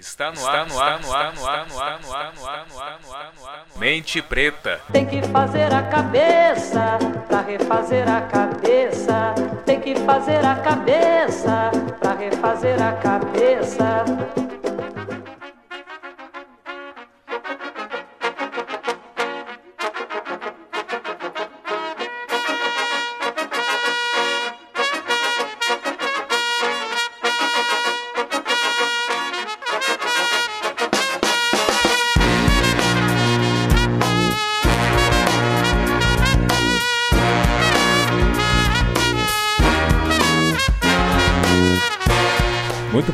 Está 0.00 0.32
no 0.32 0.46
ar, 0.48 0.66
no 0.66 0.80
ar, 0.80 1.02
no 1.02 1.12
ar, 1.14 1.34
no 1.34 1.46
ar, 1.46 1.66
no 1.68 1.78
ar, 1.78 2.00
no 2.00 2.14
ar, 2.14 2.30
no 2.34 2.48
ar, 2.48 2.66
no 2.72 2.80
ar, 2.80 2.98
no 3.04 3.14
ar, 3.14 3.32
no 3.38 3.46
ar. 3.46 3.66
Mente 3.76 4.22
preta. 4.22 4.80
Tem 4.90 5.04
que 5.04 5.20
fazer 5.28 5.74
a 5.74 5.82
cabeça 5.82 6.98
pra 7.28 7.42
refazer 7.42 8.08
a 8.08 8.22
cabeça. 8.22 9.34
Tem 9.66 9.78
que 9.78 9.94
fazer 9.96 10.42
a 10.42 10.54
cabeça 10.54 11.70
pra 12.00 12.14
refazer 12.14 12.82
a 12.82 12.92
cabeça. 12.92 14.04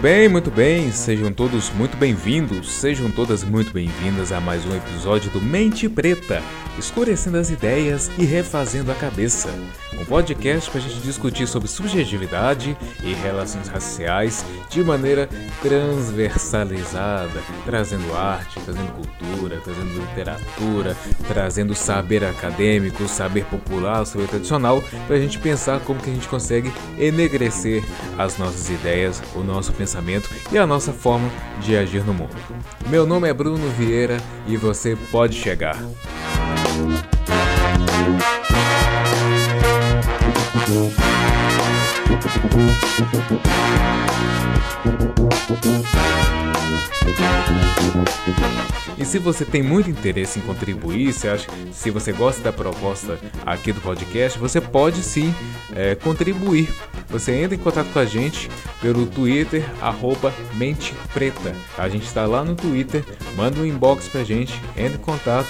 Bem, 0.06 0.28
muito 0.28 0.52
bem, 0.52 0.92
sejam 0.92 1.32
todos 1.32 1.68
muito 1.70 1.96
bem-vindos, 1.96 2.70
sejam 2.70 3.10
todas 3.10 3.42
muito 3.42 3.72
bem-vindas 3.72 4.30
a 4.30 4.40
mais 4.40 4.64
um 4.64 4.72
episódio 4.72 5.32
do 5.32 5.42
Mente 5.42 5.88
Preta, 5.88 6.40
escurecendo 6.78 7.38
as 7.38 7.50
ideias 7.50 8.08
e 8.16 8.24
refazendo 8.24 8.92
a 8.92 8.94
cabeça. 8.94 9.48
Um 9.98 10.04
podcast 10.04 10.70
para 10.70 10.78
a 10.78 10.82
gente 10.82 11.00
discutir 11.00 11.48
sobre 11.48 11.66
subjetividade 11.66 12.76
e 13.02 13.14
relações 13.14 13.66
raciais 13.66 14.44
de 14.70 14.84
maneira 14.84 15.28
transversalizada, 15.60 17.42
trazendo 17.64 18.14
arte, 18.14 18.60
trazendo 18.60 18.92
cultura, 18.92 19.58
trazendo 19.64 19.98
literatura, 19.98 20.96
trazendo 21.26 21.74
saber 21.74 22.22
acadêmico, 22.24 23.08
saber 23.08 23.44
popular, 23.46 24.04
saber 24.04 24.28
tradicional, 24.28 24.84
para 25.06 25.16
a 25.16 25.20
gente 25.20 25.38
pensar 25.38 25.80
como 25.80 25.98
que 25.98 26.10
a 26.10 26.14
gente 26.14 26.28
consegue 26.28 26.70
enegrecer 26.98 27.82
as 28.18 28.36
nossas 28.36 28.68
ideias, 28.68 29.20
o 29.34 29.42
nosso 29.42 29.72
pensamento 29.72 29.95
e 30.52 30.58
a 30.58 30.66
nossa 30.66 30.92
forma 30.92 31.30
de 31.60 31.76
agir 31.76 32.04
no 32.04 32.14
mundo. 32.14 32.36
Meu 32.88 33.06
nome 33.06 33.28
é 33.28 33.34
Bruno 33.34 33.68
Vieira 33.70 34.18
e 34.46 34.56
você 34.56 34.96
pode 35.10 35.34
chegar. 35.34 35.76
E 48.98 49.04
se 49.04 49.18
você 49.18 49.44
tem 49.44 49.62
muito 49.62 49.90
interesse 49.90 50.38
em 50.38 50.42
contribuir, 50.42 51.12
se, 51.12 51.28
acha, 51.28 51.46
se 51.70 51.90
você 51.90 52.12
gosta 52.12 52.42
da 52.42 52.52
proposta 52.52 53.18
aqui 53.44 53.70
do 53.70 53.80
podcast, 53.80 54.38
você 54.38 54.60
pode 54.60 55.02
sim 55.02 55.34
é, 55.74 55.94
contribuir. 55.94 56.68
Você 57.08 57.32
entra 57.32 57.54
em 57.54 57.58
contato 57.58 57.92
com 57.92 57.98
a 57.98 58.06
gente 58.06 58.50
pelo 58.80 59.06
Twitter, 59.06 59.64
arroba 59.82 60.32
Mente 60.54 60.94
Preta. 61.12 61.54
A 61.76 61.88
gente 61.88 62.06
está 62.06 62.24
lá 62.26 62.42
no 62.42 62.54
Twitter, 62.54 63.04
manda 63.36 63.60
um 63.60 63.66
inbox 63.66 64.08
pra 64.08 64.24
gente, 64.24 64.60
entra 64.76 64.94
em 64.94 65.02
contato. 65.02 65.46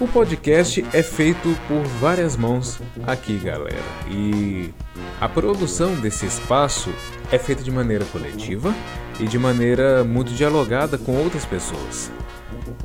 O 0.00 0.08
podcast 0.08 0.84
é 0.92 1.02
feito 1.04 1.56
por 1.68 1.82
várias 2.00 2.36
mãos 2.36 2.80
aqui, 3.06 3.38
galera. 3.38 3.78
E 4.10 4.74
a 5.20 5.28
produção 5.28 5.94
desse 5.94 6.26
espaço 6.26 6.90
é 7.30 7.38
feita 7.38 7.62
de 7.62 7.70
maneira 7.70 8.04
coletiva 8.06 8.74
e 9.20 9.26
de 9.28 9.38
maneira 9.38 10.02
muito 10.02 10.32
dialogada 10.32 10.98
com 10.98 11.16
outras 11.16 11.44
pessoas. 11.44 12.10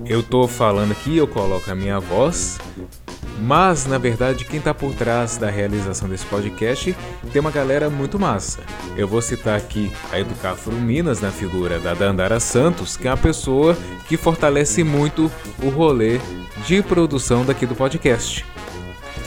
Eu 0.05 0.21
tô 0.21 0.47
falando 0.47 0.91
aqui, 0.91 1.17
eu 1.17 1.27
coloco 1.27 1.69
a 1.71 1.75
minha 1.75 1.99
voz, 1.99 2.59
mas 3.39 3.85
na 3.85 3.97
verdade 3.97 4.45
quem 4.45 4.59
tá 4.59 4.73
por 4.73 4.93
trás 4.93 5.37
da 5.37 5.49
realização 5.49 6.09
desse 6.09 6.25
podcast 6.25 6.95
tem 7.31 7.39
uma 7.39 7.51
galera 7.51 7.89
muito 7.89 8.19
massa. 8.19 8.59
Eu 8.95 9.07
vou 9.07 9.21
citar 9.21 9.57
aqui 9.57 9.91
a 10.11 10.19
Educafro 10.19 10.75
Minas 10.75 11.21
na 11.21 11.31
figura 11.31 11.79
da 11.79 11.93
Dandara 11.93 12.39
Santos, 12.39 12.97
que 12.97 13.07
é 13.07 13.11
uma 13.11 13.17
pessoa 13.17 13.77
que 14.07 14.17
fortalece 14.17 14.83
muito 14.83 15.31
o 15.61 15.69
rolê 15.69 16.19
de 16.65 16.81
produção 16.81 17.45
daqui 17.45 17.65
do 17.65 17.75
podcast. 17.75 18.45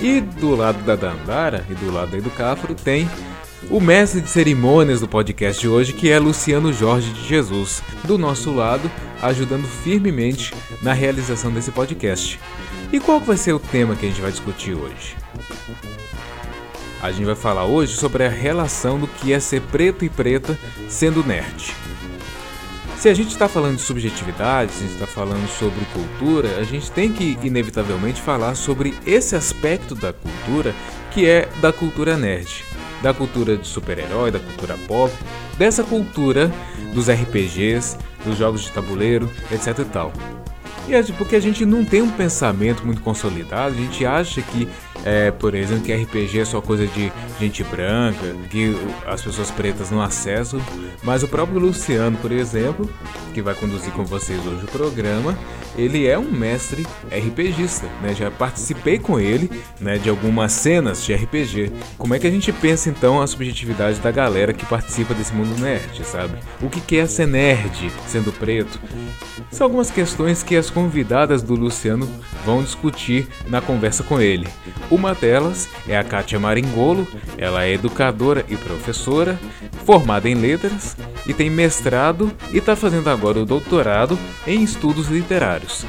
E 0.00 0.20
do 0.20 0.54
lado 0.54 0.82
da 0.84 0.96
Dandara 0.96 1.64
e 1.70 1.74
do 1.74 1.92
lado 1.92 2.10
da 2.10 2.18
Educafro 2.18 2.74
tem 2.74 3.08
o 3.70 3.80
mestre 3.80 4.20
de 4.20 4.28
cerimônias 4.28 5.00
do 5.00 5.08
podcast 5.08 5.60
de 5.60 5.68
hoje, 5.68 5.92
que 5.92 6.10
é 6.10 6.18
Luciano 6.18 6.72
Jorge 6.72 7.12
de 7.12 7.26
Jesus, 7.26 7.82
do 8.04 8.18
nosso 8.18 8.52
lado, 8.52 8.90
ajudando 9.22 9.66
firmemente 9.66 10.52
na 10.82 10.92
realização 10.92 11.52
desse 11.52 11.70
podcast. 11.70 12.40
E 12.92 13.00
qual 13.00 13.18
vai 13.20 13.38
ser 13.38 13.54
o 13.54 13.58
tema 13.58 13.96
que 13.96 14.04
a 14.04 14.08
gente 14.10 14.20
vai 14.20 14.30
discutir 14.30 14.74
hoje? 14.74 15.16
A 17.00 17.10
gente 17.10 17.24
vai 17.24 17.34
falar 17.34 17.64
hoje 17.64 17.96
sobre 17.96 18.22
a 18.22 18.28
relação 18.28 18.98
do 18.98 19.06
que 19.06 19.32
é 19.32 19.40
ser 19.40 19.62
preto 19.62 20.04
e 20.04 20.10
preta 20.10 20.58
sendo 20.90 21.24
nerd. 21.24 21.74
Se 22.98 23.08
a 23.08 23.14
gente 23.14 23.30
está 23.30 23.48
falando 23.48 23.76
de 23.76 23.82
subjetividade, 23.82 24.72
se 24.72 24.84
a 24.84 24.86
gente 24.86 24.94
está 24.94 25.06
falando 25.06 25.48
sobre 25.48 25.80
cultura, 25.86 26.60
a 26.60 26.64
gente 26.64 26.92
tem 26.92 27.10
que 27.10 27.38
inevitavelmente 27.42 28.20
falar 28.20 28.54
sobre 28.54 28.94
esse 29.06 29.34
aspecto 29.34 29.94
da 29.94 30.12
cultura 30.12 30.74
que 31.10 31.26
é 31.26 31.48
da 31.62 31.72
cultura 31.72 32.16
nerd, 32.16 32.62
da 33.02 33.14
cultura 33.14 33.56
de 33.56 33.66
super-herói, 33.66 34.30
da 34.30 34.38
cultura 34.38 34.76
pop, 34.86 35.12
dessa 35.56 35.82
cultura 35.82 36.52
dos 36.92 37.08
RPGs, 37.08 37.96
dos 38.24 38.36
jogos 38.36 38.60
de 38.60 38.70
tabuleiro, 38.70 39.30
etc 39.50 39.78
e 39.78 39.84
tal. 39.86 40.12
E 40.88 40.94
é 40.94 41.02
porque 41.16 41.36
a 41.36 41.40
gente 41.40 41.64
não 41.64 41.84
tem 41.84 42.02
um 42.02 42.10
pensamento 42.10 42.84
muito 42.84 43.00
consolidado, 43.02 43.74
a 43.74 43.78
gente 43.78 44.04
acha 44.04 44.42
que, 44.42 44.68
é, 45.04 45.30
por 45.30 45.54
exemplo, 45.54 45.84
que 45.84 45.92
RPG 45.92 46.40
é 46.40 46.44
só 46.44 46.60
coisa 46.60 46.86
de 46.86 47.12
gente 47.38 47.64
branca, 47.64 48.34
que 48.50 48.76
as 49.06 49.22
pessoas 49.22 49.50
pretas 49.50 49.90
não 49.90 50.00
acessam, 50.00 50.60
mas 51.02 51.22
o 51.22 51.28
próprio 51.28 51.58
Luciano, 51.58 52.16
por 52.18 52.30
exemplo, 52.30 52.88
que 53.34 53.42
vai 53.42 53.54
conduzir 53.54 53.92
com 53.92 54.04
vocês 54.04 54.38
hoje 54.46 54.64
o 54.64 54.68
programa, 54.68 55.36
ele 55.76 56.06
é 56.06 56.18
um 56.18 56.30
mestre 56.30 56.86
RPGista, 57.10 57.86
né? 58.02 58.14
Já 58.14 58.30
participei 58.30 58.98
com 58.98 59.18
ele, 59.18 59.50
né, 59.80 59.96
de 59.98 60.08
algumas 60.08 60.52
cenas 60.52 61.04
de 61.04 61.14
RPG. 61.14 61.72
Como 61.96 62.14
é 62.14 62.18
que 62.18 62.26
a 62.26 62.30
gente 62.30 62.52
pensa 62.52 62.90
então 62.90 63.20
a 63.20 63.26
subjetividade 63.26 63.98
da 64.00 64.10
galera 64.10 64.52
que 64.52 64.66
participa 64.66 65.14
desse 65.14 65.32
mundo 65.32 65.58
nerd, 65.60 66.04
sabe? 66.04 66.38
O 66.60 66.68
que 66.68 66.96
é 66.96 67.06
ser 67.06 67.26
nerd 67.26 67.90
sendo 68.06 68.32
preto? 68.32 68.78
São 69.50 69.66
algumas 69.66 69.90
questões 69.90 70.42
que 70.42 70.56
as 70.56 70.70
convidadas 70.70 71.42
do 71.42 71.54
Luciano 71.54 72.08
vão 72.44 72.62
discutir 72.62 73.26
na 73.48 73.60
conversa 73.60 74.02
com 74.02 74.20
ele. 74.20 74.46
Uma 74.92 75.14
delas 75.14 75.70
é 75.88 75.96
a 75.96 76.04
Kátia 76.04 76.38
Maringolo, 76.38 77.08
ela 77.38 77.64
é 77.64 77.72
educadora 77.72 78.44
e 78.46 78.58
professora, 78.58 79.40
formada 79.86 80.28
em 80.28 80.34
letras 80.34 80.94
e 81.26 81.32
tem 81.32 81.48
mestrado 81.48 82.30
e 82.52 82.58
está 82.58 82.76
fazendo 82.76 83.08
agora 83.08 83.38
o 83.38 83.46
doutorado 83.46 84.18
em 84.46 84.62
estudos 84.62 85.08
literários. 85.08 85.86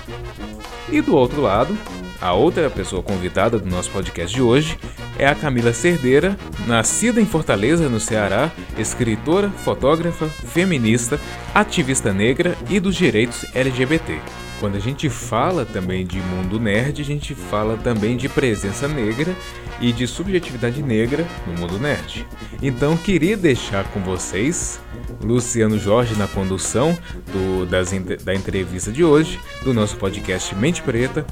E 0.89 1.01
do 1.01 1.17
outro 1.17 1.41
lado, 1.41 1.77
a 2.23 2.31
outra 2.31 2.69
pessoa 2.69 3.03
convidada 3.03 3.59
do 3.59 3.69
nosso 3.69 3.91
podcast 3.91 4.33
de 4.33 4.41
hoje 4.41 4.79
é 5.19 5.27
a 5.27 5.35
Camila 5.35 5.73
Cerdeira, 5.73 6.37
nascida 6.65 7.19
em 7.19 7.25
Fortaleza, 7.25 7.89
no 7.89 7.99
Ceará, 7.99 8.49
escritora, 8.77 9.49
fotógrafa, 9.49 10.27
feminista, 10.27 11.19
ativista 11.53 12.13
negra 12.13 12.55
e 12.69 12.79
dos 12.79 12.95
direitos 12.95 13.45
LGBT. 13.53 14.19
Quando 14.61 14.77
a 14.77 14.79
gente 14.79 15.09
fala 15.09 15.65
também 15.65 16.05
de 16.05 16.17
mundo 16.19 16.61
nerd, 16.61 17.01
a 17.01 17.05
gente 17.05 17.35
fala 17.35 17.75
também 17.75 18.15
de 18.15 18.29
presença 18.29 18.87
negra 18.87 19.35
e 19.79 19.91
de 19.91 20.07
subjetividade 20.07 20.81
negra 20.81 21.25
no 21.47 21.53
mundo 21.53 21.79
nerd. 21.79 22.27
Então 22.61 22.95
queria 22.97 23.35
deixar 23.35 23.89
com 23.91 23.99
vocês 24.01 24.79
Luciano 25.21 25.77
Jorge 25.77 26.15
na 26.15 26.27
condução 26.27 26.97
do, 27.31 27.65
das, 27.65 27.91
da 28.23 28.33
entrevista 28.33 28.91
de 28.91 29.03
hoje, 29.03 29.39
do 29.63 29.73
nosso 29.73 29.97
podcast 29.97 30.53
Mente 30.55 30.81
Preta. 30.81 31.25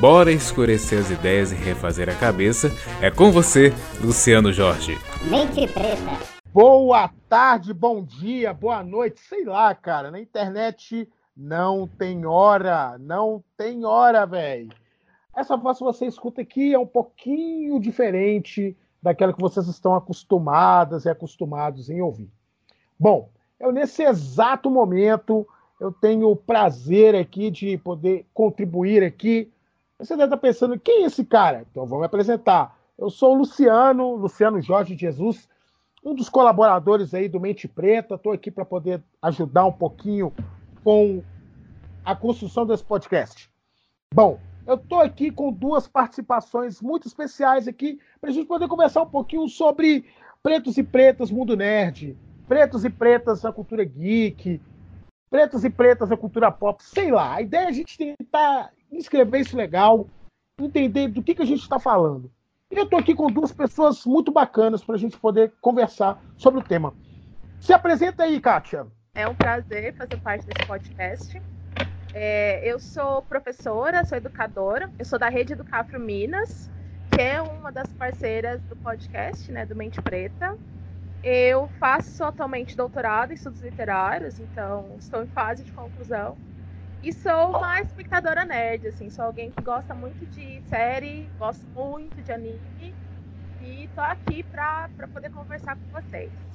Bora 0.00 0.30
escurecer 0.30 0.98
as 0.98 1.10
ideias 1.10 1.52
e 1.52 1.54
refazer 1.54 2.08
a 2.08 2.14
cabeça. 2.14 2.70
É 3.00 3.10
com 3.10 3.32
você, 3.32 3.72
Luciano 4.00 4.52
Jorge. 4.52 4.98
Mente 5.24 5.66
Preta. 5.66 6.38
Boa 6.52 7.10
tarde, 7.28 7.74
bom 7.74 8.02
dia, 8.02 8.54
boa 8.54 8.82
noite, 8.82 9.20
sei 9.20 9.44
lá, 9.44 9.74
cara. 9.74 10.10
Na 10.10 10.18
internet 10.18 11.08
não 11.36 11.86
tem 11.86 12.26
hora, 12.26 12.96
não 12.98 13.44
tem 13.56 13.84
hora, 13.84 14.26
velho. 14.26 14.70
Essa 15.38 15.56
voz 15.56 15.78
que 15.78 15.84
você 15.84 16.04
escuta 16.04 16.42
aqui 16.42 16.74
é 16.74 16.78
um 16.80 16.86
pouquinho 16.86 17.78
diferente 17.78 18.76
daquela 19.00 19.32
que 19.32 19.40
vocês 19.40 19.68
estão 19.68 19.94
acostumadas 19.94 21.04
e 21.04 21.08
acostumados 21.08 21.88
em 21.88 22.02
ouvir. 22.02 22.28
Bom, 22.98 23.30
eu 23.60 23.70
nesse 23.70 24.02
exato 24.02 24.68
momento 24.68 25.46
eu 25.80 25.92
tenho 25.92 26.28
o 26.28 26.34
prazer 26.34 27.14
aqui 27.14 27.52
de 27.52 27.78
poder 27.78 28.26
contribuir 28.34 29.04
aqui. 29.04 29.48
Você 29.96 30.16
deve 30.16 30.24
estar 30.24 30.38
pensando, 30.38 30.76
quem 30.76 31.04
é 31.04 31.06
esse 31.06 31.24
cara? 31.24 31.64
Então 31.70 31.86
vamos 31.86 32.04
apresentar. 32.04 32.76
Eu 32.98 33.08
sou 33.08 33.32
o 33.32 33.38
Luciano, 33.38 34.16
Luciano 34.16 34.60
Jorge 34.60 34.96
Jesus, 34.96 35.48
um 36.04 36.16
dos 36.16 36.28
colaboradores 36.28 37.14
aí 37.14 37.28
do 37.28 37.38
Mente 37.38 37.68
Preta. 37.68 38.16
Estou 38.16 38.32
aqui 38.32 38.50
para 38.50 38.64
poder 38.64 39.00
ajudar 39.22 39.66
um 39.66 39.72
pouquinho 39.72 40.34
com 40.82 41.22
a 42.04 42.16
construção 42.16 42.66
desse 42.66 42.82
podcast. 42.82 43.48
Bom, 44.12 44.40
eu 44.68 44.74
estou 44.74 45.00
aqui 45.00 45.30
com 45.30 45.50
duas 45.50 45.88
participações 45.88 46.82
muito 46.82 47.08
especiais 47.08 47.66
aqui 47.66 47.98
para 48.20 48.28
a 48.28 48.32
gente 48.32 48.46
poder 48.46 48.68
conversar 48.68 49.00
um 49.00 49.08
pouquinho 49.08 49.48
sobre 49.48 50.04
pretos 50.42 50.76
e 50.76 50.82
pretas, 50.82 51.30
mundo 51.30 51.56
nerd, 51.56 52.14
pretos 52.46 52.84
e 52.84 52.90
pretas 52.90 53.42
na 53.42 53.50
cultura 53.50 53.82
geek, 53.82 54.60
pretos 55.30 55.64
e 55.64 55.70
pretas 55.70 56.10
na 56.10 56.18
cultura 56.18 56.52
pop, 56.52 56.84
sei 56.84 57.10
lá. 57.10 57.36
A 57.36 57.40
ideia 57.40 57.64
é 57.64 57.68
a 57.68 57.72
gente 57.72 57.96
tentar 57.96 58.70
escrever 58.92 59.40
isso 59.40 59.56
legal, 59.56 60.06
entender 60.60 61.08
do 61.08 61.22
que, 61.22 61.34
que 61.34 61.42
a 61.42 61.46
gente 61.46 61.62
está 61.62 61.78
falando. 61.78 62.30
E 62.70 62.76
eu 62.76 62.84
estou 62.84 62.98
aqui 62.98 63.14
com 63.14 63.28
duas 63.28 63.50
pessoas 63.50 64.04
muito 64.04 64.30
bacanas 64.30 64.84
para 64.84 64.96
a 64.96 64.98
gente 64.98 65.16
poder 65.16 65.50
conversar 65.62 66.22
sobre 66.36 66.60
o 66.60 66.62
tema. 66.62 66.92
Se 67.58 67.72
apresenta 67.72 68.24
aí, 68.24 68.38
Kátia. 68.38 68.86
É 69.14 69.26
um 69.26 69.34
prazer 69.34 69.96
fazer 69.96 70.20
parte 70.20 70.46
desse 70.46 70.68
podcast. 70.68 71.40
É, 72.20 72.68
eu 72.68 72.80
sou 72.80 73.22
professora, 73.22 74.04
sou 74.04 74.18
educadora, 74.18 74.90
eu 74.98 75.04
sou 75.04 75.20
da 75.20 75.28
Rede 75.28 75.52
Educafro 75.52 76.00
Minas, 76.00 76.68
que 77.14 77.22
é 77.22 77.40
uma 77.40 77.70
das 77.70 77.92
parceiras 77.92 78.60
do 78.64 78.74
podcast, 78.74 79.52
né, 79.52 79.64
do 79.64 79.76
Mente 79.76 80.02
Preta. 80.02 80.52
Eu 81.22 81.68
faço 81.78 82.24
atualmente 82.24 82.76
doutorado 82.76 83.30
em 83.30 83.34
estudos 83.34 83.60
literários, 83.62 84.40
então 84.40 84.96
estou 84.98 85.22
em 85.22 85.28
fase 85.28 85.62
de 85.62 85.72
conclusão. 85.72 86.36
E 87.00 87.12
sou 87.12 87.56
uma 87.56 87.80
espectadora 87.80 88.44
nerd, 88.44 88.88
assim, 88.88 89.08
sou 89.10 89.24
alguém 89.24 89.52
que 89.52 89.62
gosta 89.62 89.94
muito 89.94 90.26
de 90.26 90.60
série, 90.62 91.32
gosto 91.38 91.68
muito 91.72 92.20
de 92.20 92.32
anime 92.32 92.96
e 93.60 93.88
tô 93.94 94.00
aqui 94.00 94.42
para 94.42 94.90
poder 95.12 95.30
conversar 95.30 95.76
com 95.76 95.88
vocês. 95.92 96.47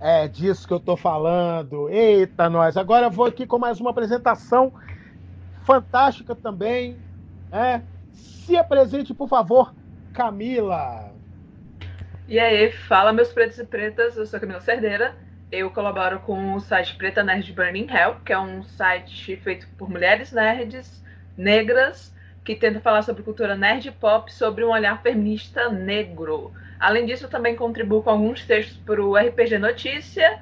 É 0.00 0.26
disso 0.26 0.66
que 0.66 0.72
eu 0.72 0.80
tô 0.80 0.96
falando. 0.96 1.88
Eita, 1.90 2.48
nós. 2.48 2.76
Agora 2.76 3.06
eu 3.06 3.10
vou 3.10 3.26
aqui 3.26 3.46
com 3.46 3.58
mais 3.58 3.80
uma 3.80 3.90
apresentação 3.90 4.72
fantástica 5.64 6.34
também. 6.34 6.96
Né? 7.50 7.82
Se 8.12 8.56
apresente, 8.56 9.12
por 9.12 9.28
favor, 9.28 9.74
Camila. 10.14 11.12
E 12.26 12.38
aí, 12.38 12.72
fala 12.72 13.12
meus 13.12 13.32
pretos 13.32 13.58
e 13.58 13.64
pretas, 13.64 14.16
eu 14.16 14.24
sou 14.24 14.40
Camila 14.40 14.60
Cerdeira 14.60 15.14
eu 15.50 15.68
colaboro 15.70 16.20
com 16.20 16.54
o 16.54 16.60
site 16.60 16.94
Preta 16.94 17.24
Nerd 17.24 17.52
Burning 17.52 17.88
Hell, 17.90 18.16
que 18.24 18.32
é 18.32 18.38
um 18.38 18.62
site 18.62 19.36
feito 19.36 19.66
por 19.76 19.90
mulheres 19.90 20.30
nerds 20.32 21.02
negras 21.36 22.14
que 22.44 22.54
tenta 22.54 22.80
falar 22.80 23.02
sobre 23.02 23.22
cultura 23.22 23.56
nerd 23.56 23.90
pop 23.92 24.32
sobre 24.32 24.64
um 24.64 24.70
olhar 24.70 25.02
feminista 25.02 25.68
negro. 25.68 26.52
Além 26.80 27.04
disso, 27.04 27.26
eu 27.26 27.30
também 27.30 27.54
contribuo 27.54 28.02
com 28.02 28.08
alguns 28.08 28.44
textos 28.46 28.78
para 28.78 29.04
o 29.04 29.14
RPG 29.14 29.58
Notícia. 29.58 30.40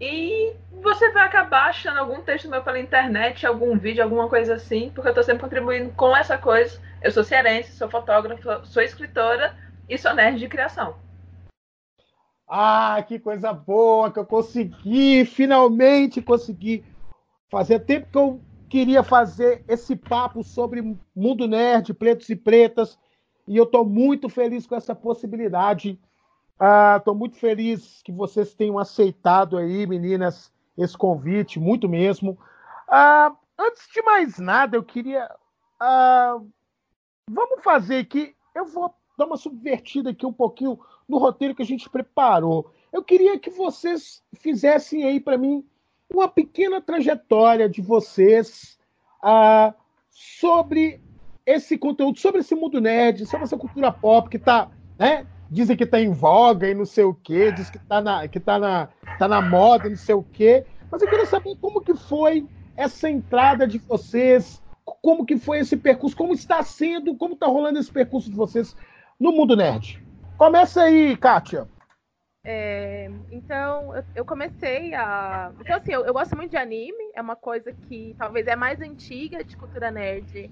E 0.00 0.52
você 0.80 1.10
vai 1.10 1.26
acabar 1.26 1.70
achando 1.70 1.98
algum 1.98 2.20
texto 2.20 2.48
meu 2.48 2.62
pela 2.62 2.78
internet, 2.78 3.44
algum 3.44 3.76
vídeo, 3.76 4.04
alguma 4.04 4.28
coisa 4.28 4.54
assim, 4.54 4.92
porque 4.94 5.08
eu 5.08 5.10
estou 5.10 5.24
sempre 5.24 5.42
contribuindo 5.42 5.90
com 5.94 6.16
essa 6.16 6.38
coisa. 6.38 6.80
Eu 7.02 7.10
sou 7.10 7.24
cearense, 7.24 7.72
sou 7.72 7.90
fotógrafa, 7.90 8.64
sou 8.64 8.80
escritora 8.80 9.56
e 9.88 9.98
sou 9.98 10.14
nerd 10.14 10.38
de 10.38 10.46
criação. 10.46 10.94
Ah, 12.46 13.04
que 13.06 13.18
coisa 13.18 13.52
boa 13.52 14.12
que 14.12 14.18
eu 14.20 14.24
consegui, 14.24 15.24
finalmente 15.24 16.22
consegui 16.22 16.84
fazer 17.50 17.80
tempo 17.80 18.06
que 18.10 18.16
eu 18.16 18.40
queria 18.68 19.02
fazer 19.02 19.64
esse 19.66 19.96
papo 19.96 20.44
sobre 20.44 20.96
mundo 21.14 21.48
nerd, 21.48 21.92
pretos 21.92 22.28
e 22.30 22.36
pretas, 22.36 22.98
e 23.48 23.56
eu 23.56 23.64
estou 23.64 23.84
muito 23.84 24.28
feliz 24.28 24.66
com 24.66 24.76
essa 24.76 24.94
possibilidade. 24.94 25.98
Estou 26.98 27.14
ah, 27.14 27.16
muito 27.16 27.36
feliz 27.36 28.02
que 28.02 28.12
vocês 28.12 28.54
tenham 28.54 28.78
aceitado 28.78 29.56
aí, 29.56 29.86
meninas, 29.86 30.52
esse 30.76 30.96
convite, 30.96 31.58
muito 31.58 31.88
mesmo. 31.88 32.38
Ah, 32.86 33.34
antes 33.58 33.88
de 33.92 34.02
mais 34.02 34.38
nada, 34.38 34.76
eu 34.76 34.82
queria. 34.82 35.34
Ah, 35.80 36.38
vamos 37.30 37.62
fazer 37.64 37.98
aqui. 37.98 38.34
Eu 38.54 38.66
vou 38.66 38.94
dar 39.16 39.24
uma 39.24 39.36
subvertida 39.36 40.10
aqui 40.10 40.26
um 40.26 40.32
pouquinho 40.32 40.78
no 41.08 41.16
roteiro 41.16 41.54
que 41.54 41.62
a 41.62 41.66
gente 41.66 41.88
preparou. 41.88 42.70
Eu 42.92 43.02
queria 43.02 43.38
que 43.38 43.50
vocês 43.50 44.22
fizessem 44.34 45.04
aí 45.04 45.18
para 45.18 45.38
mim 45.38 45.66
uma 46.12 46.28
pequena 46.28 46.80
trajetória 46.80 47.68
de 47.68 47.80
vocês 47.80 48.78
sobre 50.10 51.00
esse 51.48 51.78
conteúdo, 51.78 52.18
sobre 52.18 52.40
esse 52.42 52.54
mundo 52.54 52.78
nerd, 52.78 53.24
sobre 53.24 53.44
essa 53.44 53.56
cultura 53.56 53.90
pop 53.90 54.28
que 54.28 54.36
está, 54.36 54.68
né? 54.98 55.26
Dizem 55.50 55.78
que 55.78 55.84
está 55.84 55.98
em 55.98 56.12
voga 56.12 56.68
e 56.68 56.74
não 56.74 56.84
sei 56.84 57.04
o 57.04 57.14
quê, 57.14 57.50
diz 57.50 57.70
que 57.70 57.78
está 57.78 58.02
na, 58.02 58.28
que 58.28 58.38
tá 58.38 58.58
na, 58.58 58.88
tá 59.18 59.26
na 59.26 59.40
moda, 59.40 59.88
não 59.88 59.96
sei 59.96 60.14
o 60.14 60.22
quê. 60.22 60.66
Mas 60.90 61.00
eu 61.00 61.08
queria 61.08 61.24
saber 61.24 61.56
como 61.56 61.80
que 61.80 61.94
foi 61.94 62.46
essa 62.76 63.08
entrada 63.08 63.66
de 63.66 63.78
vocês, 63.78 64.62
como 65.00 65.24
que 65.24 65.38
foi 65.38 65.60
esse 65.60 65.74
percurso, 65.74 66.14
como 66.14 66.34
está 66.34 66.62
sendo, 66.62 67.16
como 67.16 67.32
está 67.32 67.46
rolando 67.46 67.78
esse 67.78 67.90
percurso 67.90 68.28
de 68.28 68.36
vocês 68.36 68.76
no 69.18 69.32
mundo 69.32 69.56
nerd. 69.56 70.04
Começa 70.36 70.82
aí, 70.82 71.16
Kátia. 71.16 71.66
É, 72.44 73.10
então, 73.30 73.96
eu, 73.96 74.04
eu, 74.16 74.24
comecei 74.24 74.94
a. 74.94 75.50
Então, 75.60 75.76
assim, 75.76 75.92
eu, 75.92 76.04
eu, 76.04 76.12
gosto 76.12 76.36
muito 76.36 76.50
de 76.50 76.56
anime, 76.58 77.10
é 77.14 77.22
uma 77.22 77.36
coisa 77.36 77.72
que 77.72 78.14
talvez 78.18 78.46
é 78.46 78.54
mais 78.54 78.80
antiga 78.80 79.42
de 79.42 79.56
cultura 79.56 79.90
nerd 79.90 80.50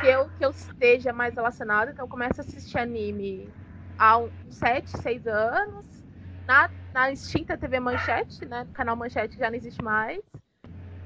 que 0.00 0.06
eu, 0.06 0.28
que 0.30 0.44
eu 0.44 0.50
esteja 0.50 1.12
mais 1.12 1.34
relacionada. 1.34 1.90
Então, 1.90 2.04
eu 2.04 2.08
começo 2.08 2.40
a 2.40 2.44
assistir 2.44 2.78
anime 2.78 3.52
há 3.98 4.18
uns 4.18 4.32
7, 4.50 4.90
6 5.00 5.26
anos. 5.26 5.86
Na, 6.46 6.68
na 6.92 7.10
extinta 7.10 7.56
TV 7.56 7.80
Manchete, 7.80 8.44
né? 8.46 8.62
O 8.62 8.72
canal 8.72 8.96
Manchete 8.96 9.38
já 9.38 9.48
não 9.48 9.56
existe 9.56 9.82
mais. 9.82 10.20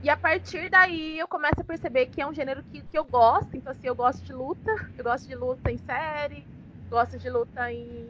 E 0.02 0.10
a 0.10 0.16
partir 0.16 0.70
daí 0.70 1.18
eu 1.18 1.26
começo 1.26 1.60
a 1.60 1.64
perceber 1.64 2.06
que 2.06 2.20
é 2.20 2.26
um 2.26 2.32
gênero 2.32 2.62
que, 2.64 2.80
que 2.82 2.98
eu 2.98 3.04
gosto. 3.04 3.56
Então, 3.56 3.72
assim, 3.72 3.86
eu 3.86 3.94
gosto 3.94 4.24
de 4.24 4.32
luta, 4.32 4.70
eu 4.96 5.04
gosto 5.04 5.26
de 5.26 5.34
luta 5.34 5.70
em 5.70 5.78
série, 5.78 6.46
gosto 6.88 7.18
de 7.18 7.28
luta 7.28 7.72
em, 7.72 8.08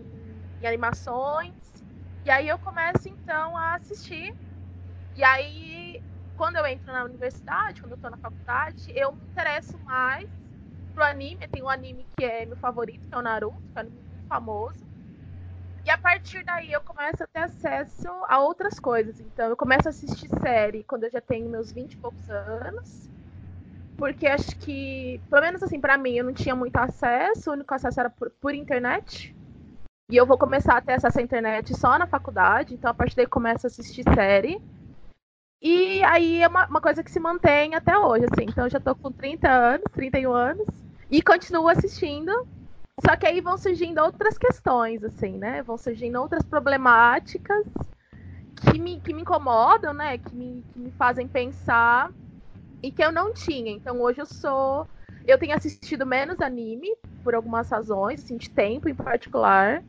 em 0.61 0.67
animações. 0.67 1.55
E 2.25 2.31
aí 2.31 2.49
eu 2.49 2.59
começo 2.59 3.09
então 3.09 3.57
a 3.57 3.75
assistir. 3.75 4.35
E 5.15 5.25
aí, 5.25 6.03
quando 6.37 6.57
eu 6.57 6.67
entro 6.67 6.93
na 6.93 7.05
universidade, 7.05 7.81
quando 7.81 7.93
eu 7.93 7.99
tô 7.99 8.11
na 8.11 8.19
faculdade, 8.19 8.93
eu 8.95 9.13
me 9.13 9.25
interesso 9.25 9.79
mais 9.79 10.29
pro 10.97 11.05
anime. 11.05 11.47
Tem 11.49 11.63
um 11.63 11.69
anime 11.69 12.07
que 12.17 12.25
é 12.25 12.47
meu 12.47 12.57
favorito, 12.57 13.07
que 13.07 13.15
é 13.15 13.19
o 13.19 13.23
Naruto, 13.23 13.61
que 13.61 13.79
é 13.79 13.79
um 13.79 13.81
anime 13.81 14.01
muito 14.01 14.29
famoso. 14.29 14.87
E 15.85 15.91
a 15.91 15.99
partir 15.99 16.43
daí 16.45 16.73
eu 16.73 16.81
começo 16.81 17.23
a 17.23 17.27
ter 17.27 17.41
acesso 17.41 18.09
a 18.27 18.41
outras 18.41 18.81
coisas. 18.81 19.21
Então 19.21 19.49
eu 19.49 19.57
começo 19.57 19.89
a 19.89 19.91
assistir 19.91 20.29
série 20.41 20.83
quando 20.83 21.05
eu 21.05 21.11
já 21.11 21.21
tenho 21.21 21.49
meus 21.49 21.71
20 21.71 21.93
e 21.93 21.97
poucos 21.99 22.29
anos 22.31 23.07
porque 23.97 24.27
acho 24.27 24.55
que, 24.59 25.21
pelo 25.31 25.43
menos 25.43 25.63
assim, 25.63 25.81
para 25.81 25.97
mim, 25.97 26.17
eu 26.17 26.25
não 26.25 26.33
tinha 26.33 26.55
muito 26.55 26.77
acesso, 26.77 27.51
o 27.51 27.55
único 27.55 27.73
acesso 27.73 27.99
era 27.99 28.11
por, 28.11 28.31
por, 28.31 28.55
internet. 28.55 29.35
E 30.11 30.17
eu 30.17 30.27
vou 30.27 30.39
começar 30.39 30.77
a 30.77 30.81
ter 30.81 30.93
acesso 30.93 31.19
à 31.19 31.23
internet 31.23 31.75
só 31.75 31.99
na 31.99 32.07
faculdade, 32.07 32.75
então 32.75 32.91
a 32.91 32.95
partir 32.95 33.17
daí 33.17 33.27
começo 33.27 33.67
a 33.67 33.69
assistir 33.69 34.05
série. 34.15 34.61
E 35.61 36.03
aí 36.05 36.43
é 36.43 36.49
uma, 36.49 36.67
uma 36.67 36.81
coisa 36.81 37.03
que 37.03 37.11
se 37.11 37.19
mantém 37.19 37.75
até 37.75 37.99
hoje, 37.99 38.27
assim. 38.27 38.45
Então 38.49 38.65
eu 38.65 38.71
já 38.71 38.79
tô 38.79 38.95
com 38.95 39.11
30 39.11 39.51
anos, 39.51 39.85
31 39.93 40.33
anos, 40.33 40.67
e 41.11 41.23
continuo 41.23 41.69
assistindo. 41.69 42.33
Só 43.05 43.15
que 43.15 43.27
aí 43.27 43.41
vão 43.41 43.59
surgindo 43.59 44.01
outras 44.01 44.39
questões, 44.39 45.05
assim, 45.05 45.33
né? 45.33 45.63
Vão 45.63 45.77
surgindo 45.77 46.21
outras 46.21 46.43
problemáticas 46.45 47.67
que 48.57 48.79
me, 48.79 49.01
que 49.01 49.13
me 49.13 49.23
incomodam, 49.23 49.93
né? 49.93 50.17
Que 50.19 50.35
me, 50.35 50.65
que 50.73 50.79
me 50.79 50.91
fazem 50.93 51.29
pensar 51.29 52.11
e 52.83 52.91
que 52.91 53.05
eu 53.05 53.13
não 53.13 53.33
tinha. 53.33 53.71
Então 53.71 54.01
hoje 54.01 54.21
eu 54.21 54.27
sou. 54.27 54.87
Eu 55.27 55.39
tenho 55.39 55.57
assistido 55.57 56.07
menos 56.07 56.41
anime, 56.41 56.97
por 57.23 57.35
algumas 57.35 57.69
razões, 57.69 58.23
assim, 58.23 58.37
de 58.37 58.49
tempo 58.49 58.89
em 58.89 58.95
particular. 58.95 59.83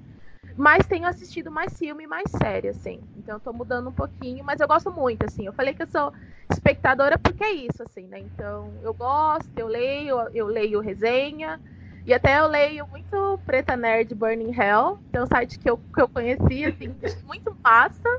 Mas 0.57 0.87
tenho 0.87 1.05
assistido 1.07 1.51
mais 1.51 1.77
filme 1.77 2.05
e 2.05 2.07
mais 2.07 2.31
série, 2.31 2.69
assim. 2.69 2.99
Então 3.15 3.39
tô 3.39 3.53
mudando 3.53 3.89
um 3.89 3.93
pouquinho, 3.93 4.43
mas 4.43 4.59
eu 4.59 4.67
gosto 4.67 4.91
muito, 4.91 5.23
assim. 5.23 5.45
Eu 5.45 5.53
falei 5.53 5.73
que 5.73 5.83
eu 5.83 5.87
sou 5.87 6.11
espectadora 6.51 7.17
porque 7.19 7.43
é 7.43 7.51
isso, 7.53 7.83
assim, 7.83 8.07
né? 8.07 8.19
Então 8.19 8.73
eu 8.83 8.93
gosto, 8.93 9.49
eu 9.55 9.67
leio, 9.67 10.17
eu 10.33 10.47
leio 10.47 10.79
resenha. 10.79 11.61
E 12.05 12.13
até 12.13 12.39
eu 12.39 12.47
leio 12.47 12.87
muito 12.87 13.39
Preta 13.45 13.75
Nerd 13.77 14.15
Burning 14.15 14.51
Hell, 14.51 14.97
que 15.11 15.17
é 15.17 15.21
um 15.23 15.27
site 15.27 15.59
que 15.59 15.69
eu, 15.69 15.77
que 15.77 16.01
eu 16.01 16.07
conheci, 16.07 16.65
assim, 16.65 16.95
muito 17.25 17.55
massa. 17.63 18.09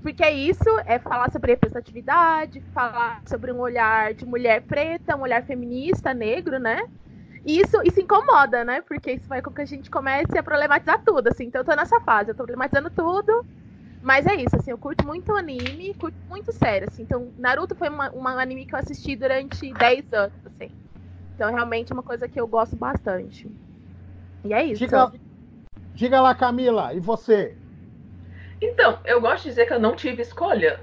Porque 0.00 0.22
é 0.24 0.32
isso, 0.32 0.64
é 0.86 0.98
falar 0.98 1.30
sobre 1.30 1.52
representatividade, 1.52 2.60
falar 2.74 3.22
sobre 3.28 3.52
um 3.52 3.60
olhar 3.60 4.14
de 4.14 4.24
mulher 4.26 4.62
preta, 4.62 5.16
um 5.16 5.22
olhar 5.22 5.44
feminista, 5.44 6.12
negro, 6.14 6.58
né? 6.58 6.80
E 7.44 7.60
isso, 7.60 7.76
isso 7.84 8.00
incomoda, 8.00 8.64
né? 8.64 8.80
Porque 8.82 9.12
isso 9.12 9.28
vai 9.28 9.42
com 9.42 9.50
que 9.50 9.62
a 9.62 9.66
gente 9.66 9.90
comece 9.90 10.36
a 10.38 10.42
problematizar 10.42 11.02
tudo, 11.04 11.28
assim. 11.28 11.44
Então 11.44 11.60
eu 11.60 11.64
tô 11.64 11.74
nessa 11.74 12.00
fase, 12.00 12.30
eu 12.30 12.34
tô 12.34 12.44
problematizando 12.44 12.90
tudo. 12.90 13.44
Mas 14.02 14.26
é 14.26 14.34
isso, 14.34 14.56
assim, 14.56 14.72
eu 14.72 14.78
curto 14.78 15.06
muito 15.06 15.32
anime, 15.32 15.94
curto 15.94 16.16
muito 16.28 16.52
sério, 16.52 16.88
assim. 16.90 17.04
Então, 17.04 17.32
Naruto 17.38 17.76
foi 17.76 17.88
uma, 17.88 18.10
uma 18.10 18.42
anime 18.42 18.66
que 18.66 18.74
eu 18.74 18.78
assisti 18.78 19.14
durante 19.14 19.72
10 19.72 20.12
anos, 20.12 20.34
assim. 20.44 20.72
Então, 21.36 21.54
realmente 21.54 21.92
é 21.92 21.94
uma 21.94 22.02
coisa 22.02 22.26
que 22.26 22.40
eu 22.40 22.46
gosto 22.48 22.74
bastante. 22.74 23.48
E 24.44 24.52
é 24.52 24.64
isso. 24.64 24.80
Diga, 24.80 25.12
diga 25.94 26.20
lá, 26.20 26.34
Camila, 26.34 26.92
e 26.92 26.98
você? 26.98 27.56
Então, 28.60 28.98
eu 29.04 29.20
gosto 29.20 29.44
de 29.44 29.50
dizer 29.50 29.66
que 29.66 29.72
eu 29.72 29.80
não 29.80 29.94
tive 29.94 30.22
escolha. 30.22 30.80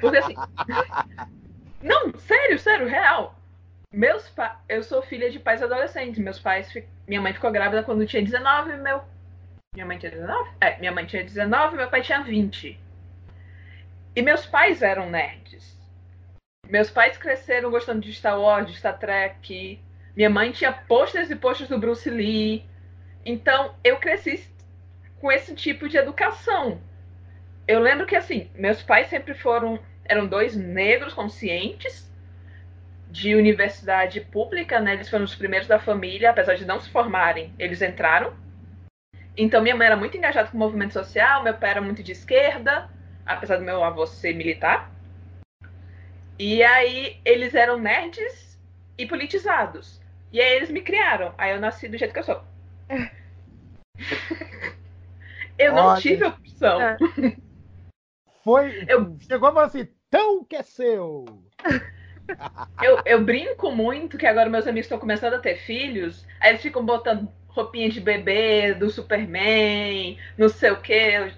Porque 0.00 0.18
assim. 0.18 0.34
não, 1.82 2.12
sério, 2.18 2.58
sério, 2.58 2.86
real. 2.86 3.37
Meus 3.92 4.28
pa... 4.28 4.60
Eu 4.68 4.82
sou 4.82 5.00
filha 5.02 5.30
de 5.30 5.38
pais 5.38 5.62
adolescentes. 5.62 6.18
Meus 6.18 6.38
pais. 6.38 6.72
Minha 7.06 7.20
mãe 7.20 7.32
ficou 7.32 7.50
grávida 7.50 7.82
quando 7.82 8.06
tinha 8.06 8.22
19, 8.22 8.76
meu. 8.76 9.02
Minha 9.74 9.86
mãe 9.86 9.98
tinha 9.98 10.10
19? 10.10 10.50
É, 10.60 10.78
minha 10.78 10.92
mãe 10.92 11.06
tinha 11.06 11.24
19 11.24 11.76
meu 11.76 11.88
pai 11.88 12.02
tinha 12.02 12.22
20. 12.22 12.78
E 14.14 14.22
meus 14.22 14.44
pais 14.44 14.82
eram 14.82 15.08
nerds. 15.08 15.76
Meus 16.66 16.90
pais 16.90 17.16
cresceram 17.16 17.70
gostando 17.70 18.00
de 18.00 18.12
Star 18.12 18.38
Wars, 18.38 18.66
de 18.66 18.76
Star 18.76 18.98
Trek. 18.98 19.80
Minha 20.14 20.28
mãe 20.28 20.52
tinha 20.52 20.72
posters 20.72 21.30
e 21.30 21.36
posters 21.36 21.70
do 21.70 21.78
Bruce 21.78 22.10
Lee. 22.10 22.66
Então, 23.24 23.74
eu 23.82 23.98
cresci 23.98 24.46
com 25.20 25.32
esse 25.32 25.54
tipo 25.54 25.88
de 25.88 25.96
educação. 25.96 26.80
Eu 27.66 27.80
lembro 27.80 28.06
que, 28.06 28.16
assim, 28.16 28.50
meus 28.54 28.82
pais 28.82 29.08
sempre 29.08 29.34
foram. 29.34 29.78
Eram 30.04 30.26
dois 30.26 30.56
negros 30.56 31.12
conscientes 31.12 32.07
de 33.10 33.34
universidade 33.34 34.20
pública, 34.20 34.80
né? 34.80 34.94
Eles 34.94 35.08
foram 35.08 35.24
os 35.24 35.34
primeiros 35.34 35.66
da 35.66 35.78
família, 35.78 36.30
apesar 36.30 36.54
de 36.54 36.64
não 36.64 36.80
se 36.80 36.90
formarem, 36.90 37.52
eles 37.58 37.82
entraram. 37.82 38.32
Então, 39.36 39.62
minha 39.62 39.76
mãe 39.76 39.86
era 39.86 39.96
muito 39.96 40.16
engajada 40.16 40.48
com 40.48 40.56
o 40.56 40.60
movimento 40.60 40.92
social, 40.92 41.42
meu 41.42 41.54
pai 41.54 41.70
era 41.70 41.80
muito 41.80 42.02
de 42.02 42.12
esquerda, 42.12 42.88
apesar 43.24 43.56
do 43.56 43.64
meu 43.64 43.82
avô 43.82 44.06
ser 44.06 44.34
militar. 44.34 44.90
E 46.38 46.62
aí, 46.62 47.20
eles 47.24 47.54
eram 47.54 47.78
nerds 47.78 48.58
e 48.96 49.06
politizados. 49.06 50.00
E 50.32 50.40
aí, 50.40 50.56
eles 50.56 50.70
me 50.70 50.82
criaram. 50.82 51.34
Aí, 51.38 51.52
eu 51.52 51.60
nasci 51.60 51.88
do 51.88 51.96
jeito 51.96 52.12
que 52.12 52.20
eu 52.20 52.24
sou. 52.24 52.44
eu 55.58 55.72
não 55.72 55.86
Olha. 55.86 56.00
tive 56.00 56.24
opção. 56.24 56.80
É. 56.80 56.96
Foi. 58.44 58.84
Eu- 58.88 59.16
Chegou 59.20 59.48
e 59.48 59.52
falou 59.52 59.66
assim: 59.66 59.88
tão 60.10 60.44
que 60.44 60.56
é 60.56 60.62
seu. 60.62 61.24
Eu, 62.82 63.00
eu 63.04 63.24
brinco 63.24 63.70
muito 63.70 64.18
que 64.18 64.26
agora 64.26 64.50
meus 64.50 64.66
amigos 64.66 64.86
estão 64.86 64.98
começando 64.98 65.34
a 65.34 65.38
ter 65.38 65.56
filhos, 65.56 66.26
aí 66.40 66.50
eles 66.50 66.62
ficam 66.62 66.84
botando 66.84 67.28
roupinha 67.48 67.88
de 67.88 68.00
bebê, 68.00 68.74
do 68.74 68.88
Superman, 68.90 70.18
não 70.36 70.48
sei 70.48 70.70
o 70.70 70.80
que. 70.80 71.32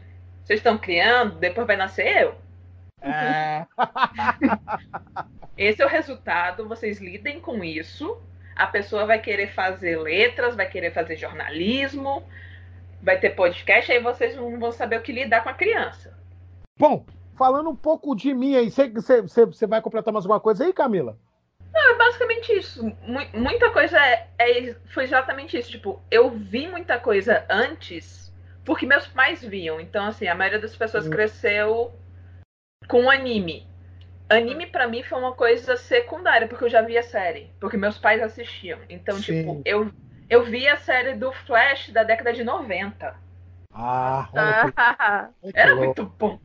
Vocês 0.44 0.60
estão 0.60 0.76
criando, 0.76 1.38
depois 1.38 1.66
vai 1.66 1.76
nascer 1.76 2.24
eu. 2.24 2.34
É. 3.02 3.64
Esse 5.56 5.82
é 5.82 5.86
o 5.86 5.88
resultado, 5.88 6.68
vocês 6.68 7.00
lidem 7.00 7.40
com 7.40 7.62
isso. 7.64 8.20
A 8.54 8.66
pessoa 8.66 9.06
vai 9.06 9.20
querer 9.20 9.52
fazer 9.54 9.98
letras, 9.98 10.56
vai 10.56 10.68
querer 10.68 10.92
fazer 10.92 11.16
jornalismo, 11.16 12.22
vai 13.02 13.18
ter 13.18 13.30
podcast, 13.30 13.90
aí 13.90 14.00
vocês 14.00 14.36
não 14.36 14.58
vão 14.58 14.72
saber 14.72 14.98
o 14.98 15.02
que 15.02 15.12
lidar 15.12 15.42
com 15.42 15.48
a 15.48 15.54
criança. 15.54 16.18
Bom, 16.78 17.04
falando 17.40 17.70
um 17.70 17.74
pouco 17.74 18.14
de 18.14 18.34
mim 18.34 18.54
aí, 18.54 18.70
você- 18.70 19.66
vai 19.66 19.80
completar 19.80 20.12
mais 20.12 20.26
alguma 20.26 20.38
coisa 20.38 20.62
aí, 20.62 20.74
Camila? 20.74 21.16
É 21.74 21.94
basicamente 21.96 22.52
isso. 22.52 22.84
Mu- 22.84 23.30
muita 23.32 23.70
coisa 23.70 23.98
é, 23.98 24.28
é- 24.38 24.74
foi 24.92 25.04
exatamente 25.04 25.56
isso. 25.56 25.70
Tipo, 25.70 26.02
eu 26.10 26.28
vi 26.28 26.68
muita 26.68 26.98
coisa 26.98 27.46
antes 27.48 28.30
porque 28.62 28.84
meus 28.84 29.06
pais 29.06 29.42
viam. 29.42 29.80
Então, 29.80 30.04
assim, 30.04 30.28
a 30.28 30.34
maioria 30.34 30.60
das 30.60 30.76
pessoas 30.76 31.06
Uhum. 31.06 31.12
cresceu 31.12 31.92
com 32.86 33.08
anime. 33.08 33.66
Anime 34.28 34.66
pra 34.66 34.86
mim 34.86 35.02
foi 35.02 35.18
uma 35.18 35.32
coisa 35.32 35.78
secundária, 35.78 36.46
porque 36.46 36.64
eu 36.64 36.68
já 36.68 36.82
via 36.82 37.00
a 37.00 37.04
série, 37.04 37.50
porque 37.58 37.78
meus 37.78 37.96
pais 37.96 38.22
assistiam. 38.22 38.78
Então, 38.90 39.16
Sim. 39.16 39.22
tipo, 39.22 39.62
eu 39.64 39.90
eu 40.28 40.44
vi 40.44 40.68
a 40.68 40.76
série 40.76 41.14
do 41.14 41.32
Flash 41.32 41.88
da 41.90 42.04
década 42.04 42.32
de 42.32 42.44
90. 42.44 43.14
Ah, 43.72 44.28
Ah, 44.76 45.30
Era 45.54 45.76
muito 45.76 46.04
bom. 46.18 46.38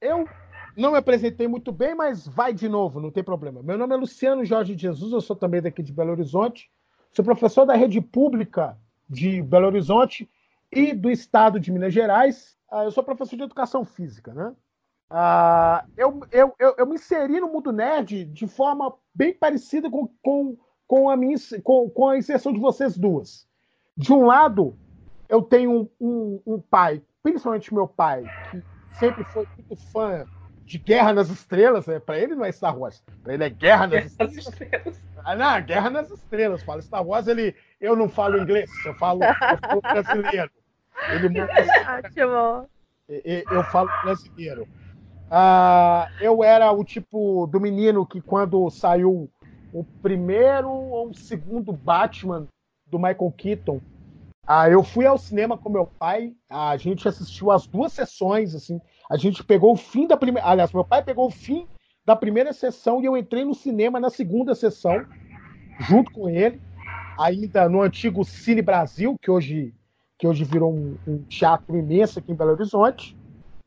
Eu 0.00 0.28
não 0.76 0.92
me 0.92 0.98
apresentei 0.98 1.48
muito 1.48 1.72
bem, 1.72 1.94
mas 1.94 2.26
vai 2.26 2.52
de 2.52 2.68
novo, 2.68 3.00
não 3.00 3.10
tem 3.10 3.24
problema. 3.24 3.62
Meu 3.62 3.78
nome 3.78 3.94
é 3.94 3.96
Luciano 3.96 4.44
Jorge 4.44 4.76
Jesus, 4.76 5.12
eu 5.12 5.20
sou 5.20 5.34
também 5.34 5.60
daqui 5.62 5.82
de 5.82 5.92
Belo 5.92 6.10
Horizonte. 6.12 6.70
Sou 7.12 7.24
professor 7.24 7.64
da 7.64 7.74
rede 7.74 8.00
pública 8.00 8.76
de 9.08 9.42
Belo 9.42 9.66
Horizonte 9.66 10.28
e 10.70 10.92
do 10.92 11.10
estado 11.10 11.58
de 11.58 11.72
Minas 11.72 11.94
Gerais. 11.94 12.56
Ah, 12.70 12.84
Eu 12.84 12.90
sou 12.90 13.02
professor 13.02 13.36
de 13.36 13.42
educação 13.42 13.84
física, 13.84 14.34
né? 14.34 14.54
Ah, 15.08 15.84
eu, 15.96 16.20
eu, 16.32 16.54
eu, 16.58 16.74
eu 16.78 16.86
me 16.86 16.96
inseri 16.96 17.40
no 17.40 17.48
mundo 17.48 17.72
nerd 17.72 18.24
de 18.24 18.46
forma 18.46 18.92
bem 19.14 19.32
parecida 19.32 19.88
com, 19.88 20.08
com, 20.20 20.56
com, 20.86 21.08
a, 21.08 21.16
minha, 21.16 21.36
com, 21.62 21.88
com 21.88 22.08
a 22.08 22.18
inserção 22.18 22.52
de 22.52 22.58
vocês 22.58 22.98
duas. 22.98 23.46
De 23.96 24.12
um 24.12 24.26
lado, 24.26 24.76
eu 25.28 25.42
tenho 25.42 25.70
um, 25.70 25.88
um, 26.00 26.42
um 26.46 26.60
pai, 26.60 27.02
principalmente 27.22 27.74
meu 27.74 27.88
pai, 27.88 28.24
que 28.50 28.62
sempre 28.98 29.24
foi 29.24 29.46
muito 29.56 29.76
fã 29.90 30.24
de 30.64 30.78
Guerra 30.78 31.12
nas 31.12 31.30
Estrelas. 31.30 31.86
Né? 31.86 31.98
Para 31.98 32.18
ele 32.18 32.34
não 32.34 32.44
é 32.44 32.52
Star 32.52 32.76
Wars, 32.76 33.02
para 33.22 33.34
ele 33.34 33.44
é 33.44 33.50
Guerra 33.50 33.86
nas 33.86 34.04
Estrelas. 34.06 35.00
Ah, 35.24 35.34
não, 35.34 35.60
Guerra 35.62 35.90
nas 35.90 36.10
Estrelas. 36.10 36.62
Fala 36.62 36.82
Star 36.82 37.04
Wars, 37.04 37.26
ele, 37.26 37.54
eu 37.80 37.96
não 37.96 38.08
falo 38.08 38.38
inglês, 38.38 38.70
eu 38.84 38.94
falo, 38.94 39.24
eu 39.24 39.58
falo 39.60 39.80
brasileiro. 39.80 40.50
Ele 41.10 41.28
muda 41.28 41.48
ótimo. 41.98 42.68
eu 43.50 43.64
falo 43.64 43.90
brasileiro. 44.02 44.68
Ah, 45.30 46.08
eu 46.20 46.44
era 46.44 46.70
o 46.70 46.84
tipo 46.84 47.46
do 47.48 47.60
menino 47.60 48.06
que 48.06 48.20
quando 48.20 48.70
saiu 48.70 49.28
o 49.72 49.84
primeiro 50.00 50.70
ou 50.70 51.10
o 51.10 51.14
segundo 51.14 51.72
Batman 51.72 52.46
do 52.86 52.98
Michael 52.98 53.34
Keaton, 53.36 53.80
ah, 54.46 54.70
eu 54.70 54.82
fui 54.84 55.04
ao 55.04 55.18
cinema 55.18 55.58
com 55.58 55.68
meu 55.68 55.86
pai, 55.86 56.32
a 56.48 56.76
gente 56.76 57.08
assistiu 57.08 57.50
as 57.50 57.66
duas 57.66 57.92
sessões, 57.92 58.54
assim, 58.54 58.80
a 59.10 59.16
gente 59.16 59.42
pegou 59.42 59.72
o 59.72 59.76
fim 59.76 60.06
da 60.06 60.16
primeira, 60.16 60.48
aliás, 60.48 60.72
meu 60.72 60.84
pai 60.84 61.02
pegou 61.02 61.26
o 61.26 61.30
fim 61.30 61.66
da 62.04 62.14
primeira 62.14 62.52
sessão 62.52 63.02
e 63.02 63.06
eu 63.06 63.16
entrei 63.16 63.44
no 63.44 63.54
cinema 63.54 63.98
na 63.98 64.08
segunda 64.08 64.54
sessão, 64.54 65.04
junto 65.80 66.12
com 66.12 66.28
ele, 66.28 66.60
ainda 67.18 67.68
no 67.68 67.82
antigo 67.82 68.24
Cine 68.24 68.62
Brasil, 68.62 69.16
que 69.20 69.30
hoje 69.30 69.74
que 70.18 70.26
hoje 70.26 70.44
virou 70.44 70.72
um, 70.72 70.96
um 71.06 71.18
teatro 71.24 71.76
imenso 71.76 72.18
aqui 72.18 72.32
em 72.32 72.34
Belo 72.34 72.52
Horizonte, 72.52 73.14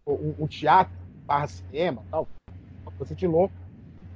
um, 0.07 0.33
um 0.39 0.47
teatro 0.47 0.93
barra 1.25 1.45
cinema, 1.45 2.03
tal, 2.09 2.27
uma 2.81 2.91
coisa 2.93 3.13
de 3.13 3.27
louco. 3.27 3.53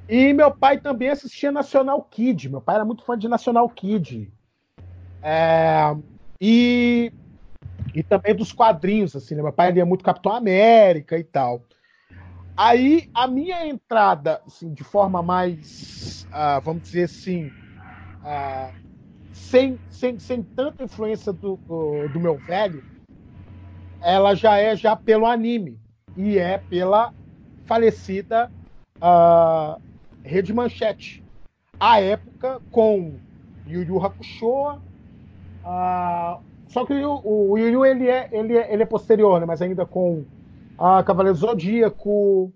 E 0.10 0.34
meu 0.34 0.50
pai 0.50 0.80
também 0.80 1.10
assistia 1.10 1.52
National 1.52 2.02
Kid, 2.10 2.50
meu 2.50 2.60
pai 2.60 2.76
era 2.76 2.86
muito 2.86 3.04
fã 3.04 3.18
de 3.18 3.28
National 3.28 3.70
Kid. 3.70 4.32
É, 5.22 5.96
e, 6.46 7.10
e 7.96 8.04
também 8.04 8.36
dos 8.36 8.52
quadrinhos, 8.52 9.16
assim, 9.16 9.34
né? 9.34 9.42
meu 9.42 9.54
pai 9.54 9.72
lia 9.72 9.86
muito 9.86 10.04
Capitão 10.04 10.34
América 10.34 11.18
e 11.18 11.24
tal. 11.24 11.64
Aí 12.58 13.10
a 13.14 13.26
minha 13.28 13.66
entrada, 13.66 14.42
assim, 14.46 14.74
de 14.74 14.84
forma 14.84 15.24
mais, 15.24 16.28
ah, 16.34 16.60
vamos 16.60 16.84
dizer 16.84 17.06
assim, 17.06 17.50
ah, 18.26 18.70
sem, 19.32 19.80
sem, 19.90 20.20
sem 20.20 20.44
tanta 20.44 20.84
influência 20.84 21.32
do, 21.32 21.56
do, 21.56 22.10
do 22.10 22.20
meu 22.20 22.38
velho, 22.40 22.84
ela 24.02 24.36
já 24.36 24.58
é 24.58 24.76
já 24.76 24.98
pelo 24.98 25.26
anime 25.26 25.80
e 26.18 26.38
é 26.38 26.58
pela 26.58 27.14
falecida 27.64 28.52
ah, 29.00 29.78
Rede 30.22 30.52
Manchete. 30.52 31.24
À 31.80 32.02
época, 32.02 32.60
com 32.70 33.18
Yu 33.66 33.84
Yu 33.84 34.06
Hakusho, 34.06 34.78
ah, 35.64 36.40
só 36.68 36.86
que 36.86 36.94
o, 36.94 37.22
o 37.24 37.58
Yu 37.58 37.70
Yu 37.70 37.86
ele 37.86 38.10
é, 38.10 38.30
ele 38.32 38.58
é, 38.58 38.74
ele 38.74 38.84
é 38.84 38.86
posterior, 38.86 39.40
né? 39.40 39.46
mas 39.46 39.62
ainda 39.62 39.86
com 39.86 40.26
ah, 40.78 41.04
Cavaleiro 41.04 41.38
Zodíaco, 41.38 42.52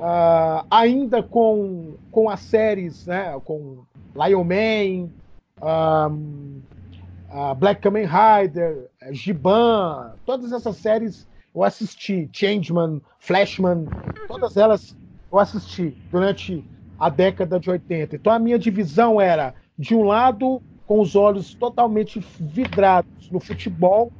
ah, 0.00 0.64
ainda 0.70 1.22
com, 1.22 1.94
com 2.10 2.28
as 2.28 2.40
séries, 2.40 3.06
né? 3.06 3.38
com 3.44 3.84
Lion 4.14 4.44
Man, 4.44 5.10
um, 5.62 6.60
Black 7.58 7.82
Kamen 7.82 8.06
Rider, 8.06 8.88
Giban, 9.12 10.14
todas 10.24 10.52
essas 10.52 10.76
séries 10.76 11.28
eu 11.54 11.62
assisti, 11.62 12.28
Changeman, 12.32 13.02
Flashman, 13.18 13.86
todas 14.26 14.56
elas 14.56 14.96
eu 15.30 15.38
assisti 15.38 15.96
durante 16.10 16.64
a 16.98 17.08
década 17.08 17.60
de 17.60 17.70
80. 17.70 18.16
Então 18.16 18.32
a 18.32 18.38
minha 18.38 18.58
divisão 18.58 19.20
era, 19.20 19.54
de 19.78 19.94
um 19.94 20.04
lado, 20.04 20.62
com 20.88 21.00
os 21.00 21.14
olhos 21.14 21.52
totalmente 21.52 22.18
vidrados 22.40 23.30
no 23.30 23.38
futebol, 23.38 24.10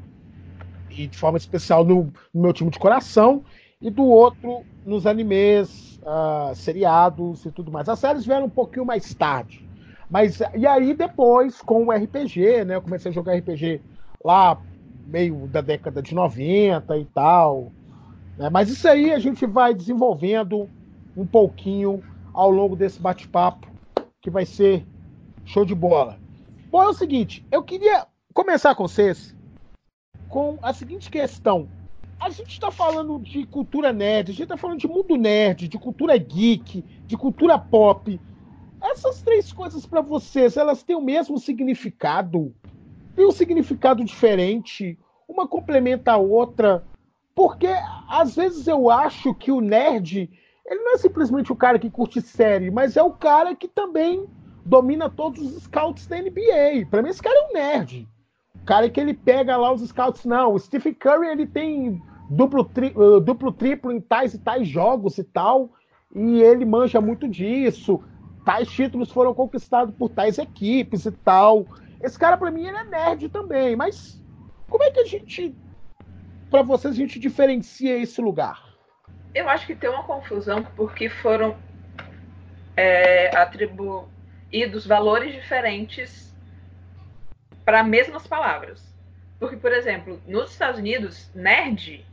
e 0.90 1.06
de 1.06 1.16
forma 1.16 1.38
especial 1.38 1.82
no, 1.82 2.12
no 2.32 2.42
meu 2.42 2.52
time 2.52 2.70
de 2.70 2.78
coração, 2.78 3.42
e 3.80 3.90
do 3.90 4.04
outro 4.04 4.62
nos 4.84 5.06
animes, 5.06 5.98
uh, 6.02 6.54
seriados 6.54 7.46
e 7.46 7.50
tudo 7.50 7.72
mais. 7.72 7.88
As 7.88 7.98
séries 7.98 8.26
vieram 8.26 8.46
um 8.46 8.50
pouquinho 8.50 8.84
mais 8.84 9.14
tarde. 9.14 9.66
Mas 10.10 10.40
e 10.54 10.66
aí 10.66 10.92
depois 10.92 11.62
com 11.62 11.87
o 11.87 11.90
RPG, 11.90 12.64
né? 12.66 12.75
Eu 12.75 12.82
comecei 12.82 13.10
a 13.10 13.14
jogar 13.14 13.34
RPG 13.34 13.80
lá 14.22 14.60
meio 15.06 15.46
da 15.46 15.62
década 15.62 16.02
de 16.02 16.14
90 16.14 16.98
e 16.98 17.04
tal. 17.06 17.72
Né? 18.37 18.50
Mas 18.50 18.68
isso 18.68 18.87
aí 18.87 19.10
a 19.10 19.18
gente 19.18 19.46
vai 19.46 19.72
desenvolvendo 19.72 20.68
um 21.16 21.26
pouquinho 21.26 22.02
ao 22.34 22.50
longo 22.50 22.76
desse 22.76 23.00
bate-papo, 23.00 23.68
que 24.20 24.28
vai 24.28 24.44
ser 24.44 24.84
show 25.44 25.64
de 25.64 25.75
bola. 25.75 26.18
Bom, 26.70 26.82
é 26.82 26.88
o 26.88 26.92
seguinte, 26.92 27.46
eu 27.50 27.62
queria 27.62 28.06
começar 28.34 28.75
com 28.75 28.87
vocês 28.87 29.34
com 30.28 30.58
a 30.60 30.75
seguinte 30.75 31.10
questão. 31.10 31.66
A 32.20 32.28
gente 32.28 32.50
está 32.50 32.70
falando 32.70 33.18
de 33.18 33.46
cultura 33.46 33.90
nerd, 33.90 34.30
a 34.30 34.34
gente 34.34 34.42
está 34.42 34.56
falando 34.58 34.78
de 34.78 34.87
mundo 34.87 35.16
nerd, 35.16 35.66
de 35.66 35.78
cultura 35.78 36.14
geek, 36.18 36.84
de 37.06 37.16
cultura 37.16 37.58
pop. 37.58 38.20
Essas 38.82 39.22
três 39.22 39.50
coisas 39.50 39.87
para 39.87 40.02
vocês, 40.02 40.58
elas 40.58 40.82
têm 40.82 40.94
o 40.94 41.00
mesmo 41.00 41.38
significado? 41.38 42.54
Tem 43.16 43.26
um 43.26 43.32
significado 43.32 44.04
diferente? 44.04 44.98
Uma 45.26 45.48
complementa 45.48 46.12
a 46.12 46.16
outra? 46.18 46.84
Porque 47.34 47.68
às 48.10 48.37
vezes 48.37 48.66
eu 48.66 48.90
acho 48.90 49.34
que 49.34 49.50
o 49.50 49.62
nerd, 49.62 50.30
ele 50.66 50.80
não 50.82 50.92
é 50.92 50.98
simplesmente 50.98 51.50
o 51.50 51.56
cara 51.56 51.78
que 51.78 51.88
curte 51.88 52.20
série, 52.20 52.70
mas 52.70 52.94
é 52.94 53.02
o 53.02 53.12
cara 53.12 53.54
que 53.54 53.68
também 53.68 54.28
domina 54.68 55.08
todos 55.08 55.40
os 55.40 55.62
scouts 55.62 56.06
da 56.06 56.18
NBA. 56.18 56.87
Para 56.90 57.02
mim 57.02 57.08
esse 57.08 57.22
cara 57.22 57.37
é 57.38 57.48
um 57.48 57.52
nerd. 57.54 58.06
O 58.54 58.64
cara 58.66 58.88
que 58.90 59.00
ele 59.00 59.14
pega 59.14 59.56
lá 59.56 59.72
os 59.72 59.80
scouts, 59.88 60.25
não. 60.26 60.52
O 60.52 60.58
Stephen 60.58 60.92
Curry 60.92 61.28
ele 61.28 61.46
tem 61.46 62.02
duplo, 62.28 62.64
tri, 62.64 62.92
uh, 62.94 63.18
duplo 63.18 63.50
triplo 63.50 63.90
em 63.90 64.00
tais 64.00 64.34
e 64.34 64.38
tais 64.38 64.68
jogos 64.68 65.16
e 65.16 65.25
tal, 65.25 65.70
e 66.14 66.42
ele 66.42 66.66
manja 66.66 67.00
muito 67.00 67.26
disso. 67.26 68.02
Tais 68.44 68.68
títulos 68.68 69.10
foram 69.10 69.32
conquistados 69.32 69.94
por 69.94 70.10
tais 70.10 70.38
equipes 70.38 71.06
e 71.06 71.12
tal. 71.12 71.66
Esse 72.02 72.18
cara, 72.18 72.37
para 72.37 72.50
mim, 72.50 72.66
ele 72.66 72.76
é 72.76 72.84
nerd 72.84 73.28
também, 73.30 73.75
mas 73.75 74.22
como 74.68 74.84
é 74.84 74.90
que 74.90 75.00
a 75.00 75.04
gente 75.04 75.56
para 76.50 76.62
vocês 76.62 76.94
a 76.94 76.96
gente 76.96 77.18
diferencia 77.18 77.98
esse 77.98 78.20
lugar? 78.20 78.62
Eu 79.34 79.48
acho 79.48 79.66
que 79.66 79.75
tem 79.75 79.90
uma 79.90 80.04
confusão 80.04 80.62
porque 80.76 81.08
foram 81.08 81.56
é, 82.75 83.37
atribuídos 83.37 84.17
valores 84.87 85.33
diferentes 85.33 86.35
para 87.64 87.83
mesmas 87.83 88.26
palavras. 88.26 88.83
Porque, 89.38 89.57
por 89.57 89.73
exemplo, 89.73 90.21
nos 90.26 90.50
Estados 90.50 90.81
Unidos, 90.81 91.31
nerd 91.35 92.05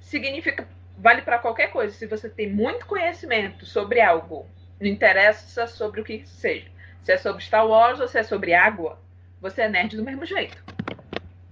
significa 0.00 0.66
vale 1.00 1.22
para 1.22 1.38
qualquer 1.38 1.70
coisa. 1.70 1.94
Se 1.94 2.06
você 2.06 2.28
tem 2.28 2.48
muito 2.48 2.86
conhecimento 2.86 3.64
sobre 3.66 4.00
algo, 4.00 4.46
não 4.80 4.86
interessa 4.86 5.66
sobre 5.66 6.00
o 6.00 6.04
que 6.04 6.26
seja. 6.26 6.70
Se 7.02 7.12
é 7.12 7.18
sobre 7.18 7.42
Star 7.42 7.66
Wars 7.66 8.00
ou 8.00 8.06
se 8.06 8.18
é 8.18 8.22
sobre 8.22 8.54
água, 8.54 8.98
você 9.40 9.62
é 9.62 9.68
nerd 9.68 9.96
do 9.96 10.04
mesmo 10.04 10.24
jeito. 10.26 10.62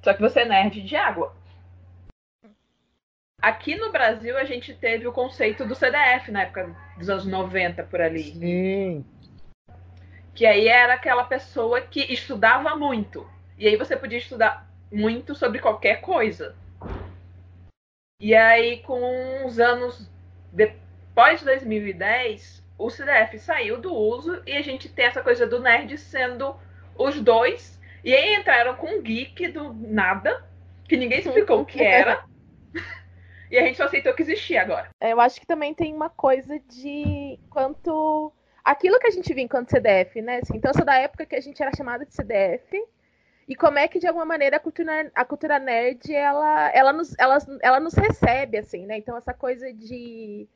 Só 0.02 0.12
que 0.12 0.20
você 0.20 0.40
é 0.40 0.44
nerd 0.44 0.82
de 0.82 0.96
água. 0.96 1.34
Aqui 3.40 3.76
no 3.76 3.90
Brasil, 3.92 4.36
a 4.36 4.44
gente 4.44 4.74
teve 4.74 5.06
o 5.06 5.12
conceito 5.12 5.64
do 5.64 5.74
CDF 5.74 6.30
na 6.30 6.42
época 6.42 6.74
dos 6.98 7.08
anos 7.08 7.24
90, 7.24 7.84
por 7.84 8.00
ali. 8.00 8.32
Sim. 8.32 9.04
Que 10.38 10.46
aí 10.46 10.68
era 10.68 10.94
aquela 10.94 11.24
pessoa 11.24 11.80
que 11.80 12.00
estudava 12.12 12.76
muito. 12.76 13.28
E 13.58 13.66
aí 13.66 13.74
você 13.74 13.96
podia 13.96 14.18
estudar 14.18 14.70
muito 14.88 15.34
sobre 15.34 15.58
qualquer 15.58 16.00
coisa. 16.00 16.54
E 18.20 18.36
aí, 18.36 18.78
com 18.84 19.00
uns 19.44 19.58
anos 19.58 20.08
depois 20.52 21.40
de 21.40 21.46
2010, 21.46 22.62
o 22.78 22.88
CDF 22.88 23.36
saiu 23.40 23.80
do 23.80 23.92
uso 23.92 24.40
e 24.46 24.52
a 24.52 24.62
gente 24.62 24.88
tem 24.88 25.06
essa 25.06 25.24
coisa 25.24 25.44
do 25.44 25.58
nerd 25.58 25.98
sendo 25.98 26.54
os 26.96 27.20
dois. 27.20 27.76
E 28.04 28.14
aí 28.14 28.36
entraram 28.36 28.76
com 28.76 28.86
um 28.86 29.02
geek 29.02 29.48
do 29.48 29.74
nada, 29.74 30.46
que 30.88 30.96
ninguém 30.96 31.18
explicou 31.18 31.62
o 31.62 31.66
que 31.66 31.82
era. 31.82 32.24
E 33.50 33.56
a 33.56 33.62
gente 33.62 33.78
só 33.78 33.84
aceitou 33.84 34.12
que 34.12 34.20
existia 34.20 34.60
agora. 34.60 34.90
É, 35.00 35.14
eu 35.14 35.20
acho 35.20 35.40
que 35.40 35.46
também 35.46 35.72
tem 35.72 35.94
uma 35.94 36.10
coisa 36.10 36.60
de 36.68 37.40
quanto. 37.48 38.30
Aquilo 38.68 38.98
que 38.98 39.06
a 39.06 39.10
gente 39.10 39.32
via 39.32 39.44
enquanto 39.44 39.70
CDF, 39.70 40.20
né? 40.20 40.40
Assim, 40.42 40.58
então, 40.58 40.70
eu 40.70 40.74
sou 40.74 40.84
da 40.84 40.94
época 40.94 41.24
que 41.24 41.34
a 41.34 41.40
gente 41.40 41.62
era 41.62 41.74
chamada 41.74 42.04
de 42.04 42.14
CDF. 42.14 42.84
E 43.48 43.56
como 43.56 43.78
é 43.78 43.88
que, 43.88 43.98
de 43.98 44.06
alguma 44.06 44.26
maneira, 44.26 44.58
a 44.58 44.60
cultura, 44.60 45.10
a 45.14 45.24
cultura 45.24 45.58
nerd, 45.58 46.12
ela, 46.12 46.70
ela, 46.74 46.92
nos, 46.92 47.18
ela, 47.18 47.38
ela 47.62 47.80
nos 47.80 47.94
recebe, 47.94 48.58
assim, 48.58 48.84
né? 48.84 48.98
Então, 48.98 49.16
essa 49.16 49.32
coisa 49.32 49.72
de 49.72 50.46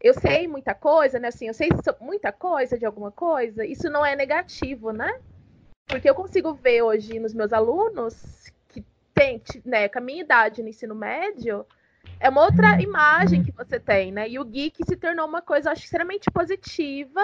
eu 0.00 0.14
sei 0.14 0.48
muita 0.48 0.74
coisa, 0.74 1.18
né? 1.18 1.28
Assim, 1.28 1.46
eu 1.46 1.52
sei 1.52 1.68
muita 2.00 2.32
coisa 2.32 2.78
de 2.78 2.86
alguma 2.86 3.10
coisa, 3.10 3.66
isso 3.66 3.90
não 3.90 4.06
é 4.06 4.16
negativo, 4.16 4.90
né? 4.90 5.20
Porque 5.86 6.08
eu 6.08 6.14
consigo 6.14 6.54
ver 6.54 6.80
hoje 6.80 7.20
nos 7.20 7.34
meus 7.34 7.52
alunos 7.52 8.50
que 8.70 8.82
tem, 9.12 9.42
né, 9.62 9.90
com 9.90 9.98
a 9.98 10.02
minha 10.02 10.22
idade 10.22 10.62
no 10.62 10.70
ensino 10.70 10.94
médio, 10.94 11.66
é 12.18 12.30
uma 12.30 12.44
outra 12.44 12.80
imagem 12.80 13.44
que 13.44 13.52
você 13.52 13.78
tem, 13.78 14.10
né? 14.10 14.26
E 14.26 14.38
o 14.38 14.44
geek 14.44 14.82
se 14.86 14.96
tornou 14.96 15.26
uma 15.26 15.42
coisa, 15.42 15.70
acho, 15.70 15.84
extremamente 15.84 16.30
positiva, 16.30 17.22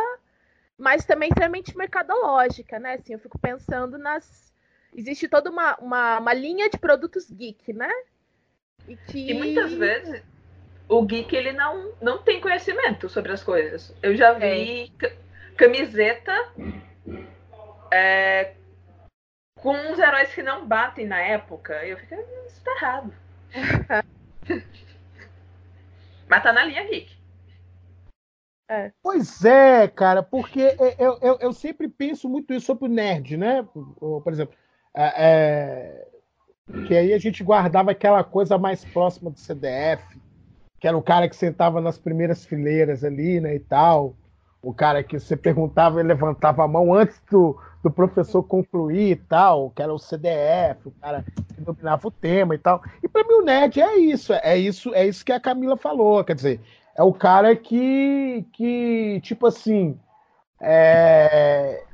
mas 0.79 1.05
também 1.05 1.29
extremamente 1.29 1.77
mercadológica, 1.77 2.79
né? 2.79 2.95
Assim, 2.95 3.13
eu 3.15 3.19
fico 3.19 3.39
pensando 3.39 3.97
nas. 3.99 4.53
Existe 4.95 5.29
toda 5.29 5.51
uma, 5.51 5.77
uma, 5.77 6.19
uma 6.19 6.35
linha 6.35 6.69
de 6.71 6.79
produtos 6.79 7.31
geek, 7.31 7.73
né? 7.73 7.91
E, 8.87 8.97
que... 8.97 9.31
e 9.31 9.35
muitas 9.35 9.73
vezes 9.73 10.23
o 10.89 11.03
geek 11.03 11.35
ele 11.35 11.53
não, 11.53 11.93
não 12.01 12.19
tem 12.19 12.41
conhecimento 12.41 13.09
sobre 13.09 13.33
as 13.33 13.43
coisas. 13.43 13.95
Eu 14.03 14.15
já 14.17 14.33
vi 14.35 14.93
é. 15.03 15.17
camiseta 15.57 16.33
é, 17.93 18.55
com 19.57 19.75
uns 19.75 19.99
heróis 19.99 20.35
que 20.35 20.43
não 20.43 20.67
batem 20.67 21.07
na 21.07 21.21
época. 21.21 21.85
Eu 21.85 21.97
fico, 21.99 22.15
isso 22.47 22.63
tá 22.63 22.73
errado. 22.73 23.15
Mas 26.29 26.43
tá 26.43 26.53
na 26.53 26.65
linha 26.65 26.85
geek. 26.85 27.24
É. 28.69 28.93
Pois 29.03 29.45
é, 29.45 29.87
cara, 29.89 30.23
porque 30.23 30.75
eu, 30.99 31.19
eu, 31.21 31.39
eu, 31.39 31.53
sempre 31.53 31.87
penso 31.87 32.29
muito 32.29 32.55
isso 32.55 32.67
sobre 32.67 32.87
o 32.87 32.93
nerd, 32.93 33.37
né? 33.37 33.67
Por 33.73 34.33
exemplo, 34.33 34.55
é, 34.95 35.13
é, 35.17 36.09
que 36.87 36.97
aí 36.97 37.13
a 37.13 37.19
gente 37.19 37.45
guardava 37.45 37.91
aquela 37.91 38.25
coisa 38.25 38.57
mais 38.57 38.83
próxima 38.85 39.31
do 39.31 39.39
CDF, 39.39 40.19
que 40.81 40.89
era 40.89 40.97
o 40.97 41.03
cara 41.03 41.29
que 41.29 41.37
sentava 41.37 41.81
nas 41.81 41.99
primeiras 41.99 42.45
fileiras 42.45 43.05
ali, 43.05 43.41
né, 43.41 43.55
e 43.55 43.61
tal. 43.61 44.17
O 44.63 44.73
cara 44.73 45.05
que 45.05 45.19
você 45.19 45.37
perguntava, 45.37 46.01
ele 46.01 46.09
levantava 46.09 46.65
a 46.65 46.69
mão 46.69 46.95
antes 46.95 47.21
do, 47.31 47.61
do 47.83 47.91
professor 47.91 48.43
concluir 48.43 49.11
e 49.11 49.17
tal, 49.17 49.71
que 49.71 49.83
era 49.83 49.93
o 49.93 49.99
CDF, 49.99 50.87
o 50.89 50.91
cara 50.93 51.23
que 51.55 51.61
dominava 51.61 52.09
o 52.09 52.11
tema 52.11 52.55
e 52.55 52.59
tal. 52.59 52.83
E 53.03 53.09
para 53.09 53.25
mim 53.25 53.35
o 53.35 53.45
nerd 53.45 53.79
é 53.79 53.99
isso, 53.99 54.33
é 54.33 54.57
isso, 54.57 54.95
é 54.95 55.07
isso 55.07 55.23
que 55.23 55.33
a 55.33 55.41
Camila 55.41 55.77
falou, 55.77 56.25
quer 56.25 56.35
dizer, 56.35 56.61
é 56.97 57.03
o 57.03 57.13
cara 57.13 57.55
que, 57.57 58.47
que 58.53 59.21
tipo 59.23 59.47
assim, 59.47 59.99
é, 60.61 61.85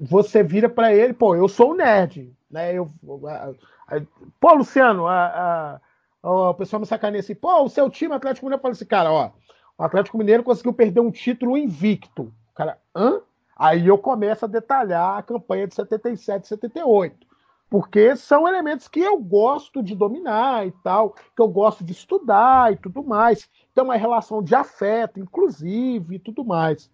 você 0.00 0.42
vira 0.42 0.68
para 0.68 0.94
ele, 0.94 1.12
pô, 1.12 1.34
eu 1.34 1.48
sou 1.48 1.72
o 1.72 1.76
nerd, 1.76 2.34
né? 2.50 2.72
Eu, 2.74 2.90
a, 3.26 3.50
a, 3.96 4.00
pô, 4.40 4.54
Luciano, 4.54 5.06
a, 5.06 5.80
o 6.22 6.54
pessoal 6.54 6.80
me 6.80 6.86
sacaneia 6.86 7.20
assim, 7.20 7.34
pô, 7.34 7.62
o 7.62 7.68
seu 7.68 7.88
time 7.90 8.14
Atlético 8.14 8.46
Mineiro 8.46 8.62
fala 8.62 8.72
assim, 8.72 8.86
cara, 8.86 9.12
ó, 9.12 9.30
o 9.78 9.82
Atlético 9.82 10.18
Mineiro 10.18 10.42
conseguiu 10.42 10.72
perder 10.72 11.00
um 11.00 11.10
título 11.10 11.56
invicto. 11.56 12.32
O 12.50 12.54
cara, 12.54 12.78
hã? 12.94 13.20
Aí 13.56 13.86
eu 13.86 13.96
começo 13.96 14.44
a 14.44 14.48
detalhar 14.48 15.18
a 15.18 15.22
campanha 15.22 15.66
de 15.66 15.74
77, 15.74 16.48
78. 16.48 17.25
Porque 17.68 18.14
são 18.14 18.46
elementos 18.46 18.86
que 18.86 19.00
eu 19.00 19.18
gosto 19.18 19.82
de 19.82 19.94
dominar 19.94 20.66
e 20.66 20.72
tal, 20.84 21.10
que 21.10 21.42
eu 21.42 21.48
gosto 21.48 21.82
de 21.82 21.92
estudar 21.92 22.72
e 22.72 22.76
tudo 22.76 23.02
mais. 23.02 23.48
Tem 23.74 23.82
uma 23.82 23.96
relação 23.96 24.42
de 24.42 24.54
afeto, 24.54 25.18
inclusive, 25.18 26.14
e 26.14 26.18
tudo 26.18 26.44
mais. 26.44 26.88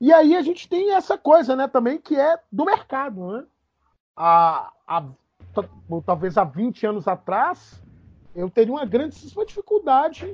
E 0.00 0.12
aí 0.12 0.36
a 0.36 0.42
gente 0.42 0.68
tem 0.68 0.94
essa 0.94 1.18
coisa, 1.18 1.56
né, 1.56 1.66
também, 1.66 1.98
que 1.98 2.14
é 2.14 2.38
do 2.52 2.64
mercado, 2.64 3.32
né? 3.32 3.44
A, 4.16 4.72
a, 4.86 5.04
talvez 6.06 6.38
há 6.38 6.44
20 6.44 6.86
anos 6.86 7.08
atrás, 7.08 7.82
eu 8.34 8.48
teria 8.48 8.72
uma 8.72 8.84
grandíssima 8.84 9.44
dificuldade 9.44 10.32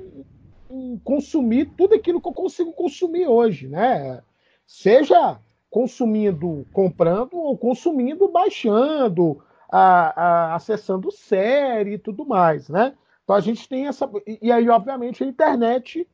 em 0.69 0.97
consumir 0.99 1.71
tudo 1.75 1.95
aquilo 1.95 2.21
que 2.21 2.27
eu 2.27 2.33
consigo 2.33 2.71
consumir 2.73 3.27
hoje, 3.27 3.67
né? 3.67 4.21
Seja 4.67 5.39
consumindo 5.69 6.65
comprando 6.71 7.35
ou 7.35 7.57
consumindo 7.57 8.27
baixando, 8.27 9.43
a, 9.71 10.21
a, 10.21 10.55
acessando 10.55 11.11
série 11.11 11.93
e 11.93 11.97
tudo 11.97 12.25
mais, 12.25 12.69
né? 12.69 12.93
Então 13.23 13.35
a 13.35 13.39
gente 13.39 13.67
tem 13.67 13.87
essa. 13.87 14.09
E, 14.41 14.51
aí, 14.51 14.69
obviamente, 14.69 15.23
a 15.23 15.27
internet 15.27 16.07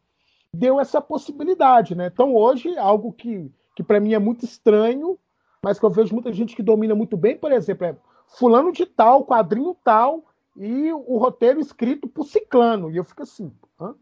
deu 0.53 0.79
essa 0.79 1.01
possibilidade, 1.01 1.95
né? 1.95 2.07
Então 2.07 2.33
hoje, 2.33 2.77
algo 2.77 3.11
que, 3.11 3.51
que 3.75 3.83
para 3.83 3.99
mim 3.99 4.13
é 4.13 4.19
muito 4.19 4.45
estranho, 4.45 5.17
mas 5.63 5.79
que 5.79 5.85
eu 5.85 5.89
vejo 5.89 6.13
muita 6.13 6.31
gente 6.31 6.55
que 6.55 6.63
domina 6.63 6.95
muito 6.95 7.17
bem, 7.17 7.37
por 7.37 7.51
exemplo, 7.51 7.85
é 7.85 7.95
fulano 8.27 8.71
de 8.71 8.85
tal, 8.85 9.25
quadrinho 9.25 9.75
tal, 9.83 10.23
e 10.55 10.91
o 10.91 11.17
roteiro 11.17 11.59
escrito 11.59 12.07
por 12.07 12.25
ciclano. 12.25 12.89
E 12.91 12.97
eu 12.97 13.03
fico 13.03 13.23
assim, 13.23 13.51
hã? 13.79 13.95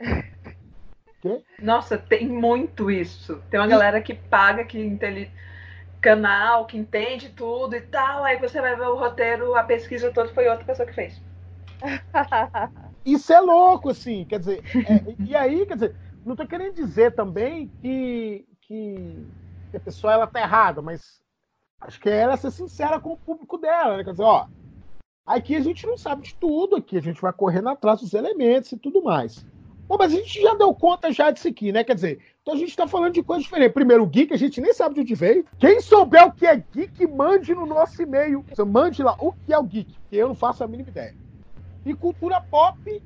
Nossa, 1.60 1.98
tem 1.98 2.28
muito 2.28 2.90
isso. 2.90 3.42
Tem 3.50 3.58
uma 3.58 3.66
galera 3.66 4.00
que 4.00 4.14
paga, 4.14 4.64
que 4.64 4.78
entende 4.78 5.30
canal, 6.00 6.66
que 6.66 6.76
entende 6.76 7.30
tudo 7.30 7.74
e 7.74 7.80
tal. 7.80 8.24
Aí 8.24 8.38
você 8.38 8.60
vai 8.60 8.76
ver 8.76 8.86
o 8.86 8.96
roteiro, 8.96 9.54
a 9.54 9.62
pesquisa 9.62 10.12
toda 10.12 10.32
foi 10.32 10.48
outra 10.48 10.64
pessoa 10.64 10.86
que 10.86 10.94
fez. 10.94 11.20
Isso 13.04 13.32
é 13.32 13.40
louco, 13.40 13.90
assim, 13.90 14.24
quer 14.24 14.38
dizer, 14.38 14.62
é, 14.86 15.14
e 15.24 15.34
aí, 15.34 15.64
quer 15.64 15.74
dizer, 15.74 15.96
não 16.26 16.34
estou 16.34 16.46
querendo 16.46 16.74
dizer 16.74 17.14
também 17.14 17.68
que, 17.80 18.46
que 18.60 19.24
a 19.74 19.80
pessoa 19.80 20.12
ela 20.12 20.26
tá 20.26 20.40
errada, 20.40 20.82
mas 20.82 21.22
Acho 21.80 22.00
que 22.00 22.08
é 22.08 22.16
ela 22.18 22.36
ser 22.36 22.50
sincera 22.50 22.98
com 22.98 23.12
o 23.12 23.16
público 23.16 23.56
dela, 23.56 23.96
né? 23.96 24.04
Quer 24.04 24.10
dizer, 24.10 24.24
ó, 24.24 24.46
aqui 25.24 25.54
a 25.54 25.60
gente 25.60 25.86
não 25.86 25.96
sabe 25.96 26.22
de 26.22 26.34
tudo, 26.34 26.76
aqui 26.76 26.96
a 26.96 27.00
gente 27.00 27.20
vai 27.20 27.32
correndo 27.32 27.68
atrás 27.68 28.00
dos 28.00 28.14
elementos 28.14 28.72
e 28.72 28.78
tudo 28.78 29.02
mais. 29.02 29.46
Pô, 29.88 29.96
mas 29.96 30.12
a 30.12 30.16
gente 30.16 30.40
já 30.40 30.54
deu 30.54 30.74
conta 30.74 31.10
já 31.10 31.30
disso 31.30 31.48
aqui, 31.48 31.72
né? 31.72 31.82
Quer 31.82 31.94
dizer, 31.94 32.20
então 32.42 32.52
a 32.52 32.58
gente 32.58 32.76
tá 32.76 32.86
falando 32.86 33.14
de 33.14 33.22
coisas 33.22 33.44
diferentes. 33.44 33.72
Primeiro, 33.72 34.02
o 34.02 34.06
geek, 34.06 34.34
a 34.34 34.36
gente 34.36 34.60
nem 34.60 34.74
sabe 34.74 34.94
de 34.94 35.00
onde 35.00 35.14
veio. 35.14 35.46
Quem 35.58 35.80
souber 35.80 36.26
o 36.26 36.32
que 36.32 36.46
é 36.46 36.56
geek, 36.56 37.06
mande 37.06 37.54
no 37.54 37.64
nosso 37.64 38.02
e-mail. 38.02 38.44
Mande 38.66 39.02
lá 39.02 39.16
o 39.18 39.32
que 39.32 39.52
é 39.52 39.58
o 39.58 39.62
geek, 39.62 39.90
que 40.10 40.16
eu 40.16 40.28
não 40.28 40.34
faço 40.34 40.62
a 40.62 40.68
mínima 40.68 40.90
ideia. 40.90 41.14
E 41.86 41.94
cultura 41.94 42.38
pop 42.38 43.02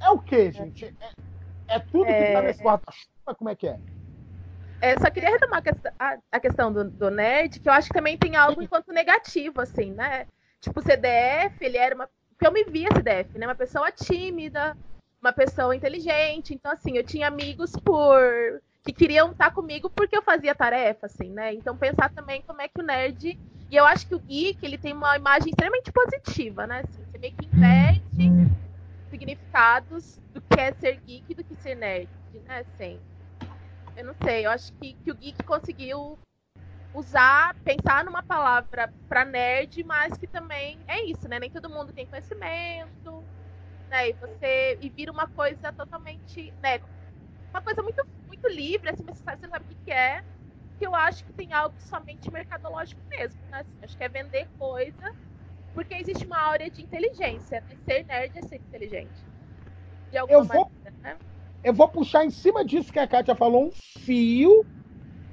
é 0.00 0.10
o 0.10 0.18
que, 0.18 0.50
gente? 0.50 0.96
É, 1.68 1.76
é 1.76 1.78
tudo 1.78 2.06
que 2.06 2.12
tá 2.12 2.38
É. 2.38 2.42
nesse 2.42 2.62
guarda-chuva? 2.62 3.34
Como 3.36 3.50
é 3.50 3.54
que 3.54 3.68
é? 3.68 3.78
É, 4.80 4.98
só 4.98 5.10
queria 5.10 5.28
retomar 5.30 5.58
a 5.58 5.62
questão, 5.62 5.92
a, 5.98 6.18
a 6.32 6.40
questão 6.40 6.72
do, 6.72 6.84
do 6.88 7.10
nerd, 7.10 7.60
que 7.60 7.68
eu 7.68 7.72
acho 7.72 7.88
que 7.88 7.94
também 7.94 8.16
tem 8.16 8.34
algo 8.36 8.62
enquanto 8.62 8.92
negativo, 8.92 9.60
assim, 9.60 9.92
né? 9.92 10.26
Tipo, 10.60 10.80
o 10.80 10.82
CDF, 10.82 11.56
ele 11.60 11.76
era 11.76 11.94
uma. 11.94 12.08
Porque 12.30 12.46
eu 12.46 12.52
me 12.52 12.64
via 12.64 12.88
CDF, 12.94 13.36
né? 13.36 13.46
Uma 13.46 13.56
pessoa 13.56 13.90
tímida, 13.90 14.76
uma 15.20 15.32
pessoa 15.32 15.74
inteligente. 15.74 16.54
Então, 16.54 16.72
assim, 16.72 16.96
eu 16.96 17.04
tinha 17.04 17.26
amigos 17.26 17.72
por. 17.84 18.62
que 18.84 18.92
queriam 18.92 19.32
estar 19.32 19.50
comigo 19.50 19.90
porque 19.90 20.16
eu 20.16 20.22
fazia 20.22 20.54
tarefa, 20.54 21.06
assim, 21.06 21.30
né? 21.30 21.52
Então, 21.54 21.76
pensar 21.76 22.10
também 22.10 22.42
como 22.42 22.60
é 22.60 22.68
que 22.68 22.80
o 22.80 22.84
nerd. 22.84 23.38
E 23.70 23.76
eu 23.76 23.84
acho 23.84 24.06
que 24.06 24.14
o 24.14 24.20
geek, 24.20 24.64
ele 24.64 24.78
tem 24.78 24.94
uma 24.94 25.16
imagem 25.16 25.50
extremamente 25.50 25.92
positiva, 25.92 26.66
né? 26.66 26.82
Assim, 26.84 27.04
você 27.04 27.18
meio 27.18 27.34
que 27.34 27.46
inverte 27.46 28.08
significados 29.10 30.18
do 30.32 30.40
que 30.40 30.60
é 30.60 30.72
ser 30.72 31.00
geek 31.04 31.24
e 31.28 31.34
do 31.34 31.44
que 31.44 31.54
ser 31.56 31.74
nerd, 31.74 32.08
né? 32.46 32.60
Assim. 32.60 32.98
Eu 33.96 34.04
não 34.04 34.14
sei, 34.22 34.46
eu 34.46 34.50
acho 34.50 34.72
que, 34.74 34.94
que 34.94 35.10
o 35.10 35.14
geek 35.14 35.42
conseguiu 35.42 36.16
usar, 36.94 37.54
pensar 37.64 38.04
numa 38.04 38.22
palavra 38.22 38.92
para 39.08 39.24
nerd, 39.24 39.82
mas 39.84 40.16
que 40.16 40.26
também 40.26 40.78
é 40.86 41.04
isso, 41.04 41.28
né? 41.28 41.38
Nem 41.38 41.50
todo 41.50 41.68
mundo 41.68 41.92
tem 41.92 42.06
conhecimento, 42.06 43.24
né? 43.90 44.10
E 44.10 44.14
você 44.20 44.78
e 44.80 44.90
vira 44.90 45.12
uma 45.12 45.26
coisa 45.28 45.72
totalmente, 45.72 46.54
né? 46.62 46.78
Uma 47.52 47.62
coisa 47.62 47.82
muito, 47.82 48.04
muito 48.28 48.48
livre, 48.48 48.90
assim, 48.90 49.04
você 49.04 49.22
sabe, 49.22 49.40
você 49.40 49.48
sabe 49.48 49.64
o 49.64 49.68
que, 49.68 49.76
que 49.84 49.92
é. 49.92 50.22
Que 50.78 50.86
eu 50.86 50.94
acho 50.94 51.24
que 51.24 51.32
tem 51.34 51.52
algo 51.52 51.76
somente 51.80 52.30
mercadológico 52.32 53.02
mesmo, 53.10 53.40
né? 53.50 53.60
Assim, 53.60 53.78
acho 53.82 53.96
que 53.96 54.04
é 54.04 54.08
vender 54.08 54.48
coisa, 54.58 55.14
porque 55.74 55.94
existe 55.94 56.26
uma 56.26 56.38
área 56.38 56.70
de 56.70 56.82
inteligência. 56.82 57.64
Né? 57.68 57.76
Ser 57.88 58.06
nerd 58.08 58.32
é 58.38 58.42
ser 58.42 58.56
inteligente. 58.56 59.26
De 60.10 60.18
alguma 60.18 60.40
Eu 60.40 60.44
vou- 60.44 60.70
maneira, 60.70 60.94
né? 61.04 61.20
Eu 61.62 61.74
vou 61.74 61.88
puxar 61.88 62.24
em 62.24 62.30
cima 62.30 62.64
disso 62.64 62.92
que 62.92 62.98
a 62.98 63.08
Kátia 63.08 63.34
falou, 63.34 63.66
um 63.68 63.70
fio. 63.72 64.66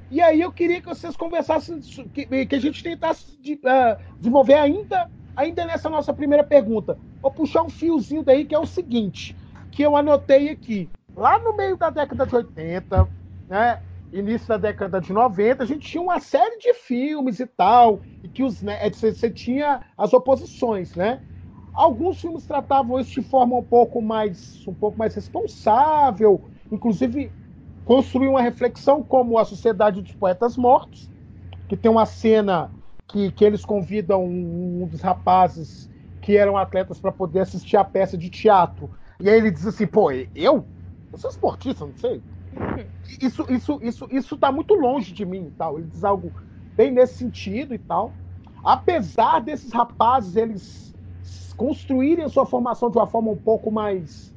E 0.09 0.21
aí 0.21 0.41
eu 0.41 0.51
queria 0.53 0.81
que 0.81 0.87
vocês 0.89 1.15
conversassem, 1.17 1.79
que, 2.13 2.45
que 2.47 2.55
a 2.55 2.59
gente 2.59 2.83
tentasse 2.83 3.39
de- 3.41 3.59
ah, 3.65 3.97
desenvolver 4.19 4.55
ainda, 4.55 5.09
ainda 5.35 5.65
nessa 5.65 5.89
nossa 5.89 6.13
primeira 6.13 6.43
pergunta. 6.43 6.97
Vou 7.25 7.31
puxar 7.31 7.63
um 7.63 7.69
fiozinho 7.71 8.21
daí 8.21 8.45
que 8.45 8.53
é 8.53 8.59
o 8.59 8.67
seguinte, 8.67 9.35
que 9.71 9.81
eu 9.81 9.97
anotei 9.97 10.49
aqui. 10.49 10.87
Lá 11.15 11.39
no 11.39 11.57
meio 11.57 11.75
da 11.75 11.89
década 11.89 12.23
de 12.23 12.35
80, 12.35 13.09
né, 13.49 13.81
início 14.13 14.47
da 14.47 14.57
década 14.57 15.01
de 15.01 15.11
90, 15.11 15.63
a 15.63 15.65
gente 15.65 15.89
tinha 15.89 16.03
uma 16.03 16.19
série 16.19 16.59
de 16.59 16.71
filmes 16.75 17.39
e 17.39 17.47
tal, 17.47 18.03
e 18.21 18.29
que 18.29 18.43
os, 18.43 18.61
né, 18.61 18.87
você 18.91 19.11
você 19.11 19.31
tinha 19.31 19.81
as 19.97 20.13
oposições, 20.13 20.93
né? 20.93 21.19
Alguns 21.73 22.21
filmes 22.21 22.45
tratavam 22.45 22.99
isso 22.99 23.19
de 23.19 23.27
forma 23.27 23.57
um 23.57 23.63
pouco 23.63 24.03
mais, 24.03 24.61
um 24.67 24.75
pouco 24.75 24.99
mais 24.99 25.15
responsável, 25.15 26.47
inclusive 26.71 27.31
construíam 27.83 28.33
uma 28.33 28.41
reflexão 28.43 29.01
como 29.01 29.39
a 29.39 29.45
Sociedade 29.45 29.99
dos 29.99 30.13
Poetas 30.13 30.55
Mortos, 30.55 31.09
que 31.67 31.75
tem 31.75 31.89
uma 31.89 32.05
cena 32.05 32.71
que, 33.07 33.31
que 33.31 33.43
eles 33.43 33.65
convidam 33.65 34.23
um, 34.23 34.83
um 34.83 34.87
dos 34.87 35.01
rapazes 35.01 35.89
que 36.25 36.35
eram 36.35 36.57
atletas 36.57 36.99
para 36.99 37.11
poder 37.11 37.41
assistir 37.41 37.77
a 37.77 37.83
peça 37.83 38.17
de 38.17 38.31
teatro. 38.31 38.89
E 39.19 39.29
aí 39.29 39.37
ele 39.37 39.51
diz 39.51 39.67
assim, 39.67 39.85
pô, 39.85 40.09
eu? 40.09 40.67
Eu 41.13 41.19
sou 41.19 41.29
esportista, 41.29 41.85
não 41.85 41.95
sei. 41.95 42.19
Isso, 43.21 43.45
isso, 43.47 43.79
isso, 43.83 44.07
isso 44.09 44.37
tá 44.37 44.51
muito 44.51 44.73
longe 44.73 45.13
de 45.13 45.23
mim 45.23 45.47
e 45.47 45.51
tal. 45.51 45.77
Ele 45.77 45.87
diz 45.87 46.03
algo 46.03 46.33
bem 46.75 46.89
nesse 46.89 47.17
sentido 47.17 47.75
e 47.75 47.77
tal. 47.77 48.11
Apesar 48.63 49.39
desses 49.39 49.71
rapazes, 49.71 50.35
eles 50.35 50.95
construírem 51.55 52.25
a 52.25 52.29
sua 52.29 52.45
formação 52.45 52.89
de 52.89 52.97
uma 52.97 53.07
forma 53.07 53.29
um 53.29 53.37
pouco 53.37 53.69
mais 53.69 54.33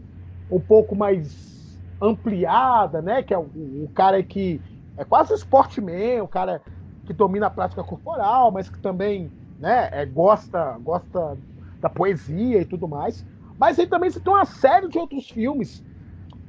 um 0.50 0.60
pouco 0.60 0.94
mais 0.94 1.80
ampliada, 2.00 3.00
né? 3.00 3.22
Que 3.22 3.32
é 3.32 3.38
o, 3.38 3.50
o 3.84 3.90
cara 3.94 4.22
que 4.22 4.60
é 4.96 5.04
quase 5.04 5.32
um 5.32 5.36
sportman, 5.36 6.20
o 6.20 6.28
cara 6.28 6.62
que 7.06 7.14
domina 7.14 7.46
a 7.46 7.50
prática 7.50 7.82
corporal, 7.82 8.52
mas 8.52 8.68
que 8.68 8.78
também 8.78 9.32
né, 9.58 9.88
é, 9.92 10.04
gosta, 10.04 10.76
gosta 10.78 11.38
da 11.80 11.88
poesia 11.88 12.60
e 12.60 12.64
tudo 12.64 12.88
mais. 12.88 13.24
Mas 13.58 13.78
aí 13.78 13.86
também 13.86 14.10
você 14.10 14.20
tem 14.20 14.32
uma 14.32 14.44
série 14.44 14.88
de 14.88 14.98
outros 14.98 15.28
filmes 15.28 15.82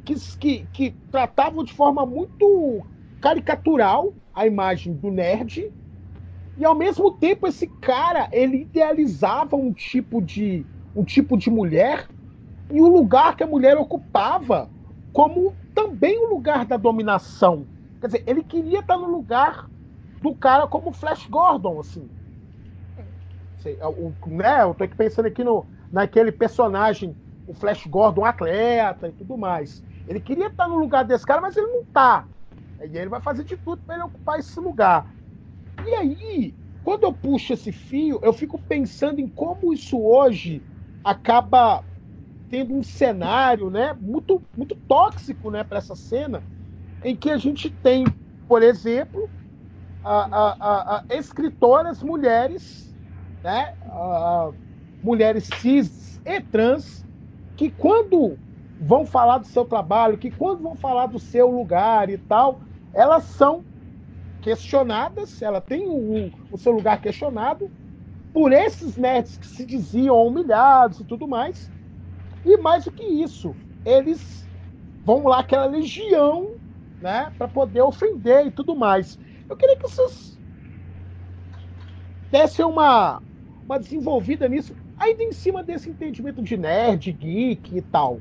que, 0.05 0.15
que, 0.37 0.67
que 0.71 0.95
tratavam 1.11 1.63
de 1.63 1.73
forma 1.73 2.05
muito 2.05 2.85
caricatural 3.21 4.13
a 4.33 4.45
imagem 4.45 4.93
do 4.93 5.09
nerd. 5.09 5.71
E 6.57 6.65
ao 6.65 6.75
mesmo 6.75 7.11
tempo 7.11 7.47
esse 7.47 7.67
cara 7.81 8.29
ele 8.31 8.61
idealizava 8.61 9.55
um 9.55 9.73
tipo 9.73 10.21
de 10.21 10.65
um 10.95 11.03
tipo 11.03 11.37
de 11.37 11.49
mulher 11.49 12.07
e 12.71 12.81
o 12.81 12.87
lugar 12.87 13.35
que 13.35 13.43
a 13.43 13.47
mulher 13.47 13.77
ocupava 13.77 14.69
como 15.13 15.55
também 15.73 16.19
o 16.25 16.29
lugar 16.29 16.65
da 16.65 16.77
dominação. 16.77 17.65
Quer 18.01 18.07
dizer 18.07 18.23
ele 18.27 18.43
queria 18.43 18.79
estar 18.79 18.97
no 18.97 19.07
lugar 19.07 19.69
do 20.21 20.35
cara 20.35 20.67
como 20.67 20.91
Flash 20.91 21.27
Gordon 21.27 21.79
assim 21.79 22.09
Sei, 23.59 23.77
o, 23.81 24.15
né, 24.27 24.63
eu 24.63 24.73
tô 24.73 24.83
aqui 24.83 24.95
pensando 24.95 25.27
aqui 25.27 25.43
no 25.43 25.67
naquele 25.91 26.31
personagem 26.31 27.17
o 27.45 27.53
Flash 27.53 27.85
Gordon 27.87 28.23
atleta 28.25 29.07
e 29.07 29.13
tudo 29.13 29.37
mais. 29.37 29.83
Ele 30.07 30.21
queria 30.21 30.47
estar 30.47 30.67
no 30.67 30.77
lugar 30.77 31.03
desse 31.03 31.25
cara 31.25 31.41
mas 31.41 31.57
ele 31.57 31.67
não 31.67 31.83
tá. 31.91 32.27
E 32.79 32.97
ele 32.97 33.09
vai 33.09 33.21
fazer 33.21 33.43
de 33.43 33.57
tudo 33.57 33.81
para 33.85 33.95
ele 33.95 34.03
ocupar 34.05 34.39
esse 34.39 34.59
lugar. 34.59 35.13
E 35.85 35.95
aí, 35.95 36.57
quando 36.83 37.03
eu 37.03 37.13
puxo 37.13 37.53
esse 37.53 37.71
fio, 37.71 38.19
eu 38.23 38.33
fico 38.33 38.59
pensando 38.59 39.19
em 39.19 39.29
como 39.29 39.73
isso 39.73 39.99
hoje 40.01 40.65
acaba 41.03 41.83
tendo 42.49 42.73
um 42.75 42.83
cenário, 42.83 43.69
né, 43.69 43.93
muito 43.93 44.43
muito 44.55 44.75
tóxico, 44.87 45.51
né, 45.51 45.63
para 45.63 45.79
essa 45.79 45.95
cena, 45.95 46.45
em 47.03 47.15
que 47.15 47.31
a 47.31 47.37
gente 47.37 47.69
tem, 47.69 48.05
por 48.47 48.63
exemplo, 48.63 49.31
a, 50.03 50.19
a, 50.21 50.57
a, 50.59 50.97
a 50.99 51.05
escritoras 51.15 52.01
mulheres, 52.03 52.88
né, 53.43 53.73
mulheres 55.01 55.47
cis 55.59 56.21
e 56.25 56.41
trans, 56.41 57.05
que 57.55 57.69
quando 57.71 58.37
vão 58.79 59.05
falar 59.05 59.39
do 59.39 59.47
seu 59.47 59.65
trabalho, 59.65 60.17
que 60.17 60.31
quando 60.31 60.61
vão 60.61 60.75
falar 60.75 61.07
do 61.07 61.19
seu 61.19 61.49
lugar 61.49 62.09
e 62.09 62.17
tal, 62.17 62.61
elas 62.93 63.23
são 63.23 63.63
questionadas, 64.41 65.41
ela 65.41 65.59
tem 65.59 65.87
o, 65.87 66.31
o 66.51 66.57
seu 66.57 66.71
lugar 66.71 67.01
questionado 67.01 67.69
por 68.33 68.51
esses 68.51 68.95
nerds 68.95 69.37
que 69.37 69.47
se 69.47 69.65
diziam 69.65 70.25
humilhados 70.25 70.99
e 70.99 71.05
tudo 71.05 71.27
mais. 71.27 71.71
E 72.45 72.57
mais 72.57 72.85
do 72.85 72.91
que 72.91 73.03
isso, 73.03 73.53
eles 73.83 74.49
vão 75.03 75.23
lá 75.23 75.39
aquela 75.39 75.65
legião, 75.65 76.55
né, 77.01 77.33
para 77.37 77.47
poder 77.47 77.81
ofender 77.81 78.47
e 78.47 78.51
tudo 78.51 78.75
mais. 78.75 79.19
Eu 79.49 79.57
queria 79.57 79.75
que 79.75 79.81
vocês 79.81 80.39
dessem 82.31 82.63
uma 82.63 83.21
uma 83.69 83.79
desenvolvida 83.79 84.49
nisso, 84.49 84.75
ainda 84.97 85.21
em 85.21 85.31
cima 85.31 85.63
desse 85.63 85.91
entendimento 85.91 86.41
de 86.41 86.57
nerd, 86.57 87.11
geek 87.11 87.77
e 87.77 87.81
tal. 87.83 88.19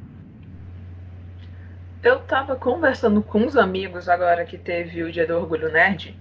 Eu 2.02 2.20
tava 2.20 2.54
conversando 2.54 3.22
com 3.22 3.40
uns 3.40 3.56
amigos 3.56 4.10
agora 4.10 4.44
que 4.44 4.58
teve 4.58 5.02
o 5.02 5.10
Dia 5.10 5.26
do 5.26 5.36
Orgulho 5.36 5.72
Nerd. 5.72 6.14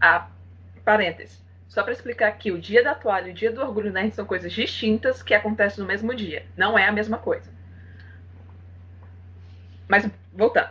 Ah, 0.00 0.28
parênteses. 0.84 1.42
Só 1.68 1.82
para 1.82 1.92
explicar 1.92 2.30
que 2.32 2.50
o 2.50 2.58
Dia 2.58 2.82
da 2.82 2.94
Toalha 2.94 3.28
e 3.28 3.30
o 3.30 3.34
Dia 3.34 3.52
do 3.52 3.62
Orgulho 3.62 3.92
Nerd 3.92 4.14
são 4.14 4.26
coisas 4.26 4.52
distintas 4.52 5.22
que 5.22 5.32
acontecem 5.32 5.80
no 5.80 5.86
mesmo 5.86 6.12
dia. 6.14 6.44
Não 6.56 6.76
é 6.76 6.86
a 6.86 6.92
mesma 6.92 7.18
coisa. 7.18 7.48
Mas, 9.88 10.10
voltando. 10.32 10.70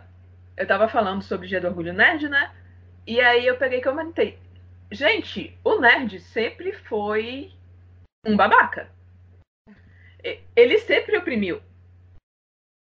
Eu 0.55 0.67
tava 0.67 0.87
falando 0.87 1.23
sobre 1.23 1.45
o 1.45 1.49
Dia 1.49 1.61
do 1.61 1.67
Orgulho 1.67 1.93
Nerd, 1.93 2.27
né? 2.27 2.51
E 3.07 3.19
aí 3.19 3.47
eu 3.47 3.55
peguei 3.55 3.79
e 3.79 3.83
comentei. 3.83 4.42
Gente, 4.93 5.57
o 5.63 5.79
nerd 5.79 6.19
sempre 6.19 6.71
foi 6.71 7.51
um 8.25 8.37
babaca. 8.37 8.91
Ele 10.55 10.77
sempre 10.77 11.17
oprimiu 11.17 11.59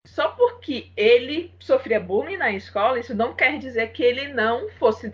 só 0.07 0.29
porque 0.29 0.91
ele 0.97 1.53
sofria 1.59 1.99
bullying 1.99 2.37
na 2.37 2.51
escola, 2.51 2.99
isso 2.99 3.13
não 3.13 3.35
quer 3.35 3.59
dizer 3.59 3.91
que 3.91 4.03
ele 4.03 4.33
não 4.33 4.67
fosse 4.71 5.13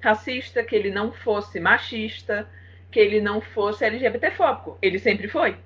racista, 0.00 0.64
que 0.64 0.74
ele 0.74 0.90
não 0.90 1.12
fosse 1.12 1.60
machista, 1.60 2.48
que 2.90 2.98
ele 2.98 3.20
não 3.20 3.40
fosse 3.40 3.84
LGBTfóbico. 3.84 4.76
Ele 4.82 4.98
sempre 4.98 5.28
foi. 5.28 5.56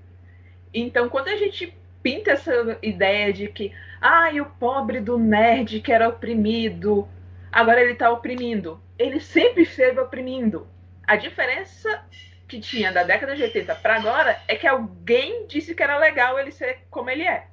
Então, 0.75 1.09
quando 1.09 1.29
a 1.29 1.37
gente 1.37 1.75
pinta 2.03 2.33
essa 2.33 2.79
ideia 2.83 3.33
de 3.33 3.49
que, 3.49 3.73
ah, 4.01 4.29
o 4.41 4.45
pobre 4.45 5.01
do 5.01 5.19
nerd 5.19 5.81
que 5.81 5.91
era 5.91 6.09
oprimido, 6.09 7.09
agora 7.51 7.81
ele 7.81 7.95
tá 7.95 8.11
oprimindo. 8.11 8.79
Ele 8.99 9.21
sempre 9.21 9.63
esteve 9.63 10.01
oprimindo. 10.01 10.69
A 11.07 11.17
diferença 11.17 12.05
que 12.49 12.61
tinha 12.61 12.93
da 12.93 13.03
década 13.03 13.35
de 13.35 13.43
80 13.43 13.75
para 13.77 13.97
agora 13.97 14.41
é 14.49 14.57
que 14.57 14.67
alguém 14.67 15.47
disse 15.47 15.75
que 15.75 15.83
era 15.83 15.99
legal 15.99 16.39
ele 16.39 16.53
ser 16.53 16.87
como 16.91 17.11
ele 17.11 17.25
é. 17.25 17.49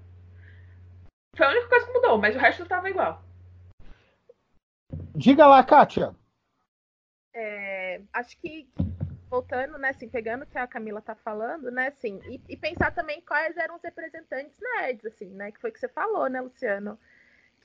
Foi 1.35 1.45
a 1.45 1.49
única 1.49 1.67
coisa 1.67 1.85
que 1.85 1.93
mudou, 1.93 2.17
mas 2.17 2.35
o 2.35 2.39
resto 2.39 2.63
estava 2.63 2.89
igual. 2.89 3.23
Diga 5.15 5.47
lá, 5.47 5.63
Kátia. 5.63 6.15
É, 7.33 8.01
acho 8.13 8.37
que 8.37 8.69
voltando, 9.29 9.79
né, 9.79 9.89
assim, 9.89 10.07
pegando 10.07 10.43
o 10.43 10.45
que 10.45 10.59
a 10.59 10.67
Camila 10.67 11.01
tá 11.01 11.15
falando, 11.15 11.71
né, 11.71 11.87
assim, 11.87 12.21
e, 12.29 12.39
e, 12.47 12.55
pensar 12.55 12.91
também 12.91 13.19
quais 13.21 13.57
eram 13.57 13.75
os 13.75 13.81
representantes 13.81 14.55
nerds, 14.59 15.03
assim, 15.07 15.29
né, 15.29 15.51
que 15.51 15.59
foi 15.59 15.71
que 15.71 15.79
você 15.79 15.87
falou, 15.87 16.29
né, 16.29 16.39
Luciano, 16.39 16.99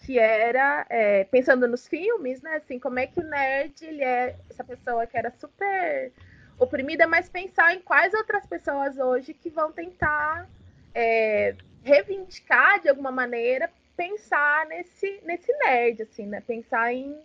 que 0.00 0.18
era, 0.18 0.86
é, 0.88 1.24
pensando 1.24 1.66
nos 1.66 1.86
filmes, 1.86 2.40
né, 2.42 2.56
assim, 2.56 2.78
como 2.78 2.98
é 2.98 3.06
que 3.06 3.20
o 3.20 3.24
nerd, 3.24 3.84
ele 3.84 4.02
é 4.02 4.36
essa 4.48 4.64
pessoa 4.64 5.06
que 5.06 5.16
era 5.16 5.30
super 5.30 6.12
oprimida, 6.58 7.06
mas 7.06 7.28
pensar 7.28 7.74
em 7.74 7.80
quais 7.80 8.12
outras 8.14 8.46
pessoas 8.46 8.98
hoje 8.98 9.34
que 9.34 9.50
vão 9.50 9.72
tentar 9.72 10.48
é, 10.94 11.54
reivindicar, 11.82 12.80
de 12.80 12.88
alguma 12.88 13.10
maneira, 13.10 13.70
pensar 13.96 14.66
nesse, 14.66 15.20
nesse 15.24 15.52
nerd, 15.58 16.02
assim, 16.02 16.26
né, 16.26 16.40
pensar 16.40 16.92
em 16.92 17.18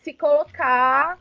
se 0.00 0.12
colocar 0.12 1.18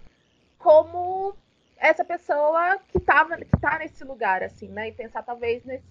como 0.57 1.35
essa 1.77 2.05
pessoa 2.05 2.79
que 2.87 2.99
tava, 2.99 3.37
que 3.37 3.59
tá 3.59 3.79
nesse 3.79 4.03
lugar, 4.03 4.43
assim, 4.43 4.67
né? 4.67 4.89
E 4.89 4.91
pensar 4.91 5.23
talvez 5.23 5.65
nesses, 5.65 5.85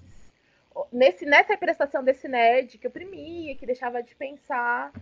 nesse, 0.93 1.25
nessa 1.25 1.57
prestação 1.57 2.03
desse 2.03 2.29
nerd 2.29 2.79
que 2.79 2.87
oprimia, 2.87 3.57
que 3.57 3.67
deixava 3.67 4.03
de 4.03 4.15
pensar 4.15 4.93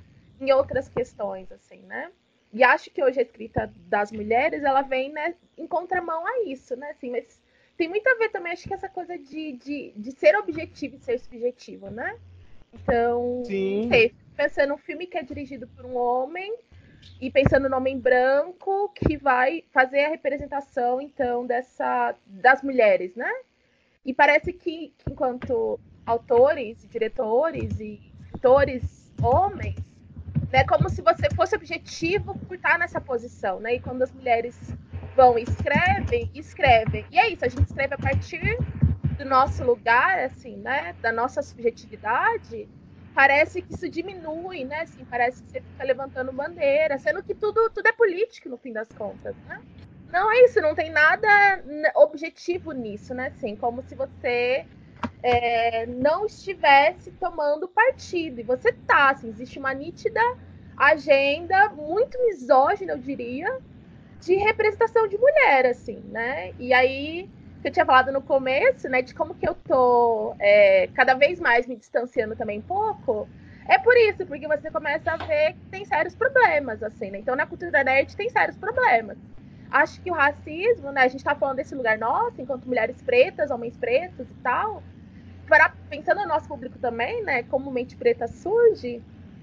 em 0.41 0.53
outras 0.53 0.89
questões, 0.89 1.51
assim, 1.53 1.81
né? 1.83 2.11
E 2.53 2.65
acho 2.65 2.91
que 2.91 3.03
hoje 3.03 3.19
a 3.19 3.23
escrita 3.23 3.73
das 3.89 4.11
mulheres, 4.11 4.63
ela 4.63 4.83
vem 4.83 5.13
né, 5.13 5.35
em 5.57 5.67
contramão 5.67 6.27
a 6.27 6.45
isso, 6.45 6.75
né? 6.77 6.91
Assim, 6.91 7.11
mas 7.11 7.41
tem 7.77 7.89
muito 7.89 8.09
a 8.09 8.15
ver 8.15 8.31
também, 8.31 8.53
acho 8.53 8.67
que 8.67 8.75
essa 8.75 8.89
coisa 8.89 9.19
de, 9.19 9.53
de, 9.53 9.93
de 9.95 10.13
ser 10.13 10.35
objetivo 10.37 10.97
e 10.97 11.01
ser 11.01 11.19
subjetivo, 11.19 11.91
né? 11.91 12.19
Então, 12.73 13.43
Sim. 13.45 13.89
Sei, 13.91 14.15
pensando 14.37 14.71
num 14.71 14.79
filme 14.79 15.07
que 15.07 15.19
é 15.19 15.23
dirigido 15.23 15.67
por 15.69 15.85
um 15.85 15.97
homem 15.97 16.55
e 17.21 17.31
pensando 17.31 17.69
no 17.69 17.77
homem 17.77 17.99
branco 17.99 18.89
que 18.91 19.17
vai 19.17 19.65
fazer 19.71 20.05
a 20.05 20.09
representação 20.09 21.01
então 21.01 21.47
dessa 21.47 22.15
das 22.27 22.63
mulheres, 22.63 23.15
né? 23.15 23.31
E 24.09 24.15
parece 24.15 24.55
que, 24.55 24.95
que 24.97 25.13
enquanto 25.13 25.79
autores, 26.07 26.89
diretores 26.91 27.79
e 27.79 28.01
escritores 28.23 29.13
homens, 29.21 29.77
né, 30.51 30.65
como 30.65 30.89
se 30.89 31.03
você 31.03 31.29
fosse 31.37 31.55
objetivo 31.55 32.35
por 32.39 32.55
estar 32.55 32.79
nessa 32.79 33.03
posição, 33.03 33.61
né? 33.61 33.75
E 33.75 33.81
quando 33.81 34.01
as 34.01 34.11
mulheres 34.11 34.59
vão 35.15 35.39
e 35.39 35.43
escrevem, 35.43 36.31
escrevem. 36.35 37.05
E 37.11 37.19
é 37.19 37.29
isso, 37.29 37.45
a 37.45 37.49
gente 37.49 37.67
escreve 37.67 37.97
a 37.97 37.99
partir 37.99 38.57
do 39.19 39.27
nosso 39.27 39.63
lugar, 39.63 40.21
assim, 40.21 40.57
né? 40.57 40.95
Da 41.03 41.13
nossa 41.13 41.43
subjetividade 41.43 42.67
parece 43.15 43.61
que 43.61 43.75
isso 43.75 43.91
diminui, 43.91 44.65
né? 44.65 44.83
Assim, 44.85 45.05
parece 45.05 45.43
que 45.43 45.51
você 45.51 45.61
fica 45.61 45.85
levantando 45.85 46.33
bandeira, 46.33 46.97
sendo 46.97 47.23
que 47.23 47.35
tudo, 47.35 47.69
tudo 47.69 47.87
é 47.87 47.93
político 47.93 48.49
no 48.49 48.57
fim 48.57 48.73
das 48.73 48.89
contas, 48.89 49.37
né? 49.47 49.61
Não 50.13 50.31
é 50.33 50.45
isso, 50.45 50.61
não 50.61 50.75
tem 50.75 50.91
nada 50.91 51.29
objetivo 51.97 52.73
nisso, 52.73 53.15
né? 53.15 53.27
Assim, 53.37 53.55
como 53.57 53.83
se 53.83 53.95
você 53.95 54.65
é, 55.23 55.87
não 55.87 56.27
estivesse 56.27 57.11
tomando 57.13 57.69
partido. 57.69 58.41
E 58.41 58.45
você 58.45 58.73
tá, 58.73 59.11
assim, 59.11 59.29
existe 59.29 59.59
uma 59.59 59.75
nítida 59.75 60.21
agenda 60.77 61.71
muito 61.71 62.19
misógina, 62.27 62.93
eu 62.93 62.99
diria, 62.99 63.59
de 64.21 64.35
representação 64.37 65.09
de 65.09 65.19
mulher, 65.19 65.67
assim, 65.67 66.01
né? 66.11 66.53
E 66.59 66.73
aí 66.73 67.29
que 67.61 67.69
eu 67.69 67.73
tinha 67.73 67.85
falado 67.85 68.13
no 68.13 68.23
começo, 68.23 68.89
né, 68.89 69.03
de 69.03 69.13
como 69.13 69.35
que 69.35 69.49
eu 69.49 69.55
tô 69.55 70.35
é, 70.39 70.89
cada 70.95 71.15
vez 71.15 71.41
mais 71.41 71.67
me 71.67 71.75
distanciando 71.75 72.37
também 72.37 72.61
um 72.61 72.63
pouco, 72.63 73.29
é 73.69 73.79
por 73.79 73.97
isso, 73.97 74.25
porque 74.27 74.47
você 74.47 74.71
começa 74.71 75.11
a 75.13 75.17
ver 75.17 75.55
que 75.55 75.67
tem 75.71 75.85
sérios 75.85 76.15
problemas, 76.15 76.83
assim, 76.83 77.11
né? 77.11 77.19
Então, 77.19 77.37
na 77.37 77.47
cultura 77.47 77.85
nerd 77.85 78.17
tem 78.17 78.31
sérios 78.31 78.57
problemas. 78.57 79.19
Acho 79.71 80.01
que 80.01 80.11
o 80.11 80.15
racismo, 80.15 80.91
né, 80.93 81.03
a 81.03 81.09
gente 81.09 81.23
tá 81.23 81.35
falando 81.35 81.57
desse 81.57 81.75
lugar 81.75 81.99
nosso, 81.99 82.41
enquanto 82.41 82.67
mulheres 82.67 83.01
pretas, 83.03 83.51
homens 83.51 83.77
pretos 83.77 84.27
e 84.31 84.35
tal, 84.43 84.83
para, 85.47 85.73
pensando 85.91 86.21
no 86.23 86.29
nosso 86.29 86.49
público 86.49 86.79
também, 86.79 87.23
né, 87.25 87.43
como 87.45 87.71
mente 87.71 87.97
preta 87.97 88.27
surge, 88.27 89.03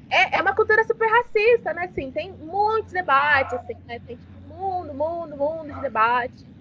é, 0.09 0.38
é 0.38 0.41
uma 0.41 0.55
cultura 0.55 0.83
super 0.83 1.07
racista, 1.07 1.73
né, 1.73 1.85
assim, 1.85 2.11
tem 2.11 2.31
muitos 2.33 2.91
debates, 2.91 3.53
assim, 3.53 3.75
né, 3.88 3.99
tem 4.05 4.15
tipo, 4.15 4.39
mundo, 4.47 4.93
mundo, 4.93 5.38
mundo 5.38 5.73
de 5.73 5.81
debate 5.81 6.55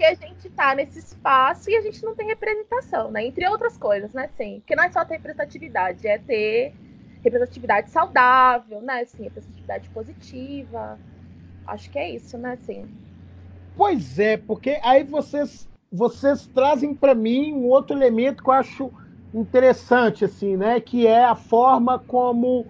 porque 0.00 0.04
a 0.04 0.14
gente 0.14 0.46
está 0.46 0.74
nesse 0.74 0.98
espaço 0.98 1.68
e 1.68 1.76
a 1.76 1.82
gente 1.82 2.02
não 2.02 2.14
tem 2.14 2.26
representação, 2.26 3.10
né? 3.10 3.24
Entre 3.24 3.46
outras 3.46 3.76
coisas, 3.76 4.12
né? 4.14 4.30
Sim, 4.34 4.60
porque 4.60 4.74
não 4.74 4.84
é 4.84 4.90
só 4.90 5.04
ter 5.04 5.16
representatividade, 5.16 6.08
é 6.08 6.16
ter 6.16 6.74
representatividade 7.22 7.90
saudável, 7.90 8.80
né? 8.80 9.00
Assim, 9.00 9.24
representatividade 9.24 9.90
positiva. 9.90 10.98
Acho 11.70 11.88
que 11.90 11.98
é 11.98 12.10
isso, 12.10 12.36
né? 12.36 12.58
Sim. 12.66 12.88
Pois 13.76 14.18
é, 14.18 14.36
porque 14.36 14.80
aí 14.82 15.04
vocês 15.04 15.68
vocês 15.92 16.46
trazem 16.46 16.94
para 16.94 17.14
mim 17.14 17.52
um 17.52 17.66
outro 17.66 17.96
elemento 17.96 18.42
que 18.42 18.48
eu 18.48 18.54
acho 18.54 18.90
interessante, 19.34 20.24
assim, 20.24 20.56
né? 20.56 20.80
Que 20.80 21.06
é 21.06 21.24
a 21.24 21.34
forma 21.34 21.98
como 21.98 22.66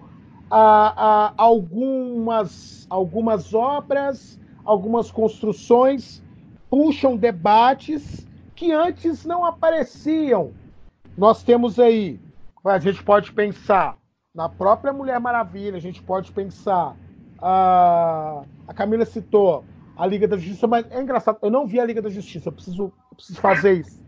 a, 0.49 1.29
a, 1.29 1.33
algumas, 1.37 2.85
algumas 2.89 3.53
obras, 3.53 4.39
algumas 4.63 5.11
construções 5.11 6.21
puxam 6.69 7.17
debates 7.17 8.27
que 8.55 8.71
antes 8.71 9.25
não 9.25 9.43
apareciam. 9.43 10.51
Nós 11.17 11.43
temos 11.43 11.79
aí, 11.79 12.19
a 12.63 12.79
gente 12.79 13.03
pode 13.03 13.31
pensar 13.33 13.97
na 14.33 14.47
própria 14.47 14.93
Mulher 14.93 15.19
Maravilha, 15.19 15.77
a 15.77 15.81
gente 15.81 16.01
pode 16.01 16.31
pensar, 16.31 16.95
a, 17.41 18.43
a 18.67 18.73
Camila 18.73 19.05
citou 19.05 19.65
a 19.97 20.05
Liga 20.05 20.27
da 20.27 20.37
Justiça, 20.37 20.67
mas 20.67 20.89
é 20.91 21.01
engraçado, 21.01 21.39
eu 21.41 21.49
não 21.49 21.65
vi 21.67 21.79
a 21.79 21.85
Liga 21.85 22.01
da 22.01 22.09
Justiça, 22.09 22.49
eu 22.49 22.53
preciso, 22.53 22.93
eu 23.11 23.15
preciso 23.15 23.39
fazer 23.39 23.73
isso. 23.73 24.01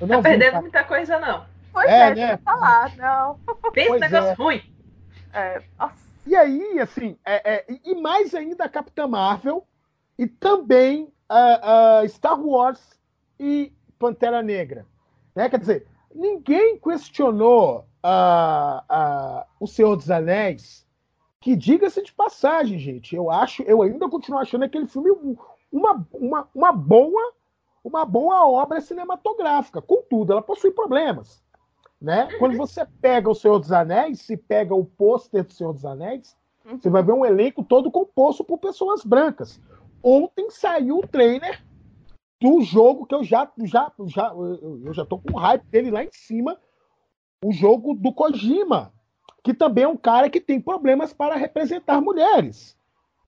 Eu 0.00 0.06
não 0.06 0.22
tá 0.22 0.28
vi, 0.28 0.36
perdendo 0.36 0.52
tá? 0.52 0.60
muita 0.60 0.84
coisa, 0.84 1.18
não. 1.18 1.44
Pois 1.72 1.88
é, 1.88 2.10
é 2.10 2.14
né? 2.14 2.36
falar, 2.38 2.96
não. 2.96 3.38
Pensa 3.72 3.98
negócio 3.98 4.30
é. 4.30 4.34
ruim. 4.34 4.62
É. 5.32 5.62
E 6.26 6.34
aí, 6.34 6.78
assim, 6.80 7.16
é, 7.24 7.54
é, 7.54 7.64
e 7.84 7.94
mais 7.94 8.34
ainda 8.34 8.64
a 8.64 8.68
Capitã 8.68 9.06
Marvel, 9.06 9.66
e 10.18 10.26
também 10.26 11.12
uh, 11.30 12.04
uh, 12.04 12.08
Star 12.08 12.40
Wars 12.40 12.80
e 13.38 13.72
Pantera 13.98 14.42
Negra. 14.42 14.86
Né? 15.34 15.48
Quer 15.48 15.60
dizer, 15.60 15.86
ninguém 16.14 16.78
questionou 16.78 17.86
uh, 18.04 19.44
O 19.60 19.66
Senhor 19.66 19.96
dos 19.96 20.10
Anéis, 20.10 20.85
que 21.46 21.54
diga-se 21.54 22.02
de 22.02 22.12
passagem, 22.12 22.76
gente, 22.76 23.14
eu 23.14 23.30
acho, 23.30 23.62
eu 23.62 23.80
ainda 23.80 24.08
continuo 24.08 24.40
achando 24.40 24.64
aquele 24.64 24.88
filme 24.88 25.12
uma, 25.70 26.04
uma, 26.12 26.48
uma 26.52 26.72
boa 26.72 27.34
uma 27.84 28.04
boa 28.04 28.44
obra 28.50 28.80
cinematográfica. 28.80 29.80
Contudo, 29.80 30.32
ela 30.32 30.42
possui 30.42 30.72
problemas. 30.72 31.40
Né? 32.02 32.26
Quando 32.40 32.56
você 32.56 32.84
pega 33.00 33.30
o 33.30 33.34
Senhor 33.34 33.60
dos 33.60 33.70
Anéis, 33.70 34.22
se 34.22 34.36
pega 34.36 34.74
o 34.74 34.84
pôster 34.84 35.44
do 35.44 35.52
Senhor 35.52 35.72
dos 35.72 35.84
Anéis, 35.84 36.36
você 36.64 36.90
vai 36.90 37.04
ver 37.04 37.12
um 37.12 37.24
elenco 37.24 37.62
todo 37.62 37.92
composto 37.92 38.42
por 38.42 38.58
pessoas 38.58 39.04
brancas. 39.04 39.60
Ontem 40.02 40.50
saiu 40.50 40.98
o 40.98 41.06
trailer 41.06 41.64
do 42.42 42.60
jogo 42.62 43.06
que 43.06 43.14
eu 43.14 43.22
já 43.22 43.48
já 43.62 43.92
já 44.04 44.34
eu 44.34 44.92
já 44.92 45.04
tô 45.04 45.16
com 45.16 45.38
hype 45.38 45.64
dele 45.66 45.92
lá 45.92 46.02
em 46.02 46.10
cima, 46.10 46.58
o 47.40 47.52
jogo 47.52 47.94
do 47.94 48.12
Kojima, 48.12 48.92
que 49.46 49.54
também 49.54 49.84
é 49.84 49.88
um 49.88 49.96
cara 49.96 50.28
que 50.28 50.40
tem 50.40 50.60
problemas 50.60 51.12
para 51.12 51.36
representar 51.36 52.00
mulheres. 52.00 52.76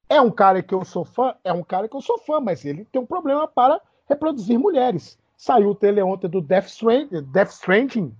É 0.09 0.20
um 0.20 0.33
cara 0.33 0.61
que 0.61 0.74
eu 0.74 0.85
sou 0.85 1.04
fã, 1.04 1.33
é 1.44 1.52
um 1.52 1.62
cara 1.62 1.88
que 1.88 1.94
eu 1.94 2.00
sou 2.00 2.18
fã, 2.18 2.40
mas 2.40 2.64
ele 2.64 2.85
tem 2.87 3.00
um 3.00 3.07
problema 3.07 3.46
para 3.46 3.81
reproduzir 4.09 4.59
mulheres. 4.59 5.16
Saiu 5.37 5.68
o 5.70 5.74
trailer 5.76 6.04
ontem 6.04 6.26
do 6.26 6.40
Death 6.40 6.66
Stranding, 6.66 7.22
Death 7.31 7.50
Stranding 7.50 8.12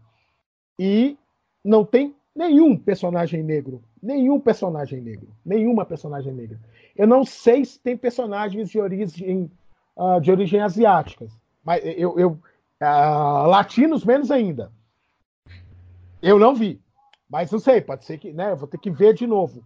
e 0.79 1.19
não 1.65 1.85
tem 1.85 2.15
nenhum 2.33 2.79
personagem 2.79 3.43
negro, 3.43 3.83
nenhum 4.01 4.39
personagem 4.39 5.01
negro, 5.01 5.27
nenhuma 5.45 5.85
personagem 5.85 6.33
negra. 6.33 6.61
Eu 6.95 7.09
não 7.09 7.25
sei 7.25 7.65
se 7.65 7.81
tem 7.81 7.97
personagens 7.97 8.71
de 8.71 8.79
origem, 8.79 9.51
uh, 9.97 10.21
de 10.21 10.31
origem 10.31 10.61
asiática, 10.61 11.27
mas 11.65 11.83
eu, 11.85 12.17
eu 12.17 12.31
uh, 12.81 13.49
latinos 13.49 14.05
menos 14.05 14.31
ainda. 14.31 14.71
Eu 16.23 16.39
não 16.39 16.55
vi, 16.55 16.81
mas 17.29 17.51
não 17.51 17.59
sei, 17.59 17.81
pode 17.81 18.05
ser 18.05 18.19
que, 18.19 18.33
né? 18.33 18.53
Eu 18.53 18.57
vou 18.57 18.69
ter 18.69 18.79
que 18.79 18.91
ver 18.91 19.15
de 19.15 19.27
novo. 19.27 19.63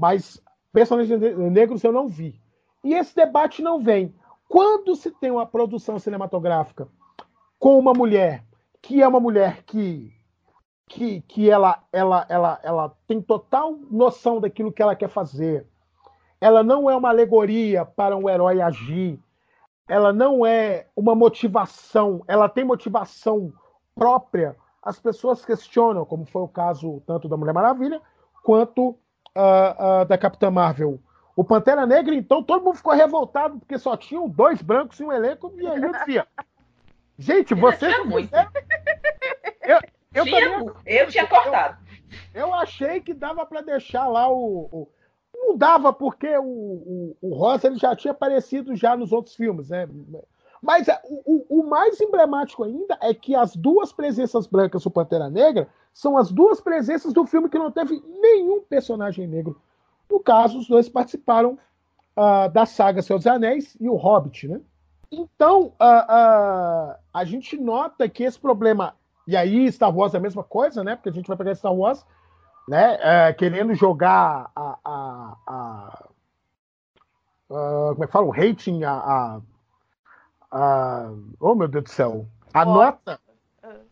Mas 0.00 0.42
personagens 0.72 1.20
negros 1.50 1.84
eu 1.84 1.92
não 1.92 2.08
vi. 2.08 2.40
E 2.82 2.94
esse 2.94 3.14
debate 3.14 3.62
não 3.62 3.80
vem. 3.80 4.14
Quando 4.48 4.94
se 4.96 5.10
tem 5.10 5.30
uma 5.30 5.46
produção 5.46 5.98
cinematográfica 5.98 6.88
com 7.58 7.78
uma 7.78 7.92
mulher 7.92 8.44
que 8.80 9.00
é 9.00 9.06
uma 9.06 9.20
mulher 9.20 9.62
que 9.64 10.12
que, 10.88 11.22
que 11.22 11.48
ela, 11.48 11.82
ela, 11.90 12.26
ela, 12.28 12.60
ela 12.62 12.96
tem 13.06 13.20
total 13.22 13.78
noção 13.90 14.40
daquilo 14.40 14.70
que 14.70 14.82
ela 14.82 14.94
quer 14.94 15.08
fazer, 15.08 15.66
ela 16.38 16.62
não 16.62 16.90
é 16.90 16.94
uma 16.94 17.08
alegoria 17.08 17.84
para 17.84 18.14
um 18.14 18.28
herói 18.28 18.60
agir. 18.60 19.18
ela 19.88 20.12
não 20.12 20.44
é 20.44 20.86
uma 20.94 21.14
motivação, 21.14 22.22
ela 22.28 22.48
tem 22.48 22.64
motivação 22.64 23.52
própria, 23.94 24.56
as 24.82 24.98
pessoas 24.98 25.44
questionam, 25.44 26.04
como 26.04 26.24
foi 26.24 26.42
o 26.42 26.48
caso 26.48 27.00
tanto 27.06 27.28
da 27.28 27.36
Mulher 27.36 27.52
Maravilha 27.54 28.00
quanto 28.42 28.88
uh, 28.90 30.02
uh, 30.02 30.04
da 30.06 30.18
Capitã 30.18 30.50
Marvel. 30.50 30.98
O 31.36 31.44
Pantera 31.44 31.86
Negra, 31.86 32.14
então, 32.14 32.42
todo 32.42 32.62
mundo 32.64 32.76
ficou 32.76 32.92
revoltado 32.92 33.58
porque 33.58 33.78
só 33.78 33.96
tinham 33.96 34.28
dois 34.28 34.60
brancos 34.60 35.00
em 35.00 35.04
um 35.04 35.12
elenco 35.12 35.52
e 35.56 35.66
aí 35.66 35.80
eu 35.82 35.92
dizia: 35.92 36.26
Gente, 37.18 37.54
vocês. 37.54 37.94
Tinha 37.94 38.04
muito. 38.04 38.34
Eu, 39.62 39.78
eu, 40.14 40.24
Tinha 40.24 40.50
também- 40.50 40.70
eu 40.84 41.08
tinha 41.08 41.26
cortado. 41.26 41.78
eu 42.34 42.52
achei 42.52 43.00
que 43.00 43.14
dava 43.14 43.46
para 43.46 43.62
deixar 43.62 44.06
lá 44.08 44.28
o, 44.28 44.68
o- 44.72 44.88
Não 45.34 45.56
dava, 45.56 45.92
porque 45.92 46.36
o, 46.36 46.42
o, 46.44 47.16
o 47.22 47.34
Rosa 47.34 47.68
ele 47.68 47.76
já 47.76 47.94
tinha 47.96 48.12
aparecido 48.12 48.74
já 48.76 48.96
nos 48.96 49.12
outros 49.12 49.34
filmes, 49.34 49.70
né? 49.70 49.88
Mas 50.62 50.86
é, 50.88 51.00
o, 51.04 51.60
o- 51.60 51.68
mais 51.68 52.00
emblemático 52.00 52.62
ainda 52.64 52.96
é 53.00 53.12
que 53.12 53.34
as 53.34 53.56
duas 53.56 53.92
presenças 53.92 54.46
brancas 54.46 54.84
do 54.84 54.90
Pantera 54.90 55.28
Negra 55.28 55.68
são 55.92 56.16
as 56.16 56.30
duas 56.30 56.60
presenças 56.60 57.12
do 57.12 57.26
filme 57.26 57.48
que 57.48 57.58
não 57.58 57.70
teve 57.70 58.00
nenhum 58.20 58.60
personagem 58.62 59.26
negro. 59.26 59.60
No 60.10 60.20
caso, 60.20 60.58
os 60.58 60.68
dois 60.68 60.88
participaram 60.88 61.58
ah, 62.16 62.46
da 62.48 62.64
saga 62.66 63.02
dos 63.02 63.26
Anéis 63.26 63.76
e 63.80 63.88
o 63.88 63.96
Hobbit, 63.96 64.46
né? 64.48 64.60
Então, 65.10 65.72
ah, 65.78 66.06
ah, 66.08 66.98
a 67.12 67.24
gente 67.24 67.58
nota 67.58 68.08
que 68.08 68.22
esse 68.24 68.38
problema. 68.38 68.94
E 69.26 69.36
aí, 69.36 69.70
Star 69.70 69.94
Wars 69.94 70.14
é 70.14 70.18
a 70.18 70.20
mesma 70.20 70.42
coisa, 70.44 70.82
né? 70.84 70.96
Porque 70.96 71.08
a 71.08 71.12
gente 71.12 71.28
vai 71.28 71.36
pegar 71.36 71.54
Star 71.54 71.74
Wars, 71.74 72.04
né? 72.68 72.98
eh, 73.00 73.32
querendo 73.34 73.74
jogar 73.74 74.50
a. 74.54 74.78
a, 74.84 75.36
a- 75.46 76.08
ah, 77.50 77.90
como 77.92 78.04
é 78.04 78.06
que 78.06 78.12
fala? 78.12 78.26
O 78.26 78.30
rating, 78.30 78.82
a. 78.84 78.92
a, 78.92 79.40
a- 80.52 81.10
oh, 81.40 81.54
meu 81.54 81.66
Deus 81.68 81.84
do 81.84 81.90
céu. 81.90 82.26
A 82.52 82.64
nota. 82.64 83.18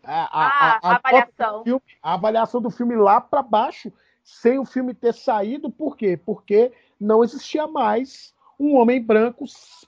A, 0.03 0.29
Ah, 0.33 0.79
a 0.83 0.92
nota 0.92 1.01
avaliação. 1.09 1.59
do 1.59 1.64
filme- 1.64 1.83
a 2.03 2.14
avaliação 2.14 2.61
do 2.61 2.70
filme 2.70 2.96
lá 2.96 3.20
para 3.20 3.42
baixo, 3.42 3.92
sem 4.25 4.59
o 4.59 4.64
filme 4.64 4.92
ter 4.94 5.14
saído, 5.14 5.70
por 5.70 5.96
quê? 5.96 6.16
Porque 6.16 6.73
não 7.01 7.25
existia 7.25 7.66
mais 7.66 8.35
um 8.59 8.77
homem 8.77 9.03
branco 9.03 9.44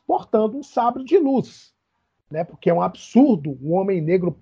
portando 0.07 0.57
um 0.57 0.63
sabre 0.63 1.05
de 1.05 1.19
luz. 1.19 1.73
Né? 2.31 2.45
Porque 2.45 2.71
é 2.71 2.75
um 2.75 2.81
absurdo 2.81 3.59
um 3.63 3.75
homem 3.75 4.01
negro 4.01 4.35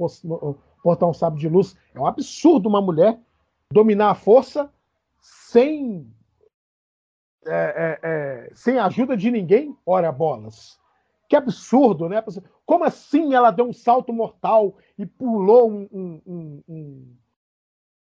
portar 0.83 1.09
um 1.09 1.15
sabre 1.15 1.41
de 1.41 1.49
luz. 1.49 1.77
É 1.95 1.99
um 1.99 2.07
absurdo 2.07 2.69
uma 2.69 2.81
mulher 2.81 3.19
dominar 3.73 4.11
a 4.11 4.15
força 4.15 4.71
sem, 5.21 6.07
é, 7.47 7.51
é, 7.53 7.99
é, 8.03 8.51
sem 8.55 8.79
a 8.79 8.87
ajuda 8.87 9.17
de 9.17 9.31
ninguém, 9.31 9.77
ora 9.85 10.13
bolas. 10.13 10.79
Que 11.31 11.37
absurdo, 11.37 12.09
né? 12.09 12.21
Como 12.67 12.83
assim 12.83 13.35
ela 13.35 13.53
deu 13.53 13.65
um 13.69 13.73
salto 13.73 14.13
mortal 14.13 14.77
e 14.99 15.07
pulou 15.07 15.71
um- 15.71 15.89
um- 15.93 16.23
um- 16.27 16.63
um- 16.69 17.17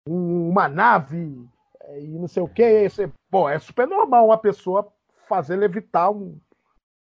um- 0.08 0.48
uma 0.50 0.68
nave 0.68 1.44
é, 1.82 2.00
e 2.00 2.16
não 2.16 2.28
sei 2.28 2.44
o 2.44 2.48
que? 2.48 2.84
Isso, 2.84 3.12
Bom, 3.28 3.48
é 3.48 3.58
super 3.58 3.88
normal 3.88 4.26
uma 4.26 4.38
pessoa 4.38 4.92
fazer 5.28 5.56
levitar 5.56 6.12
um- 6.12 6.38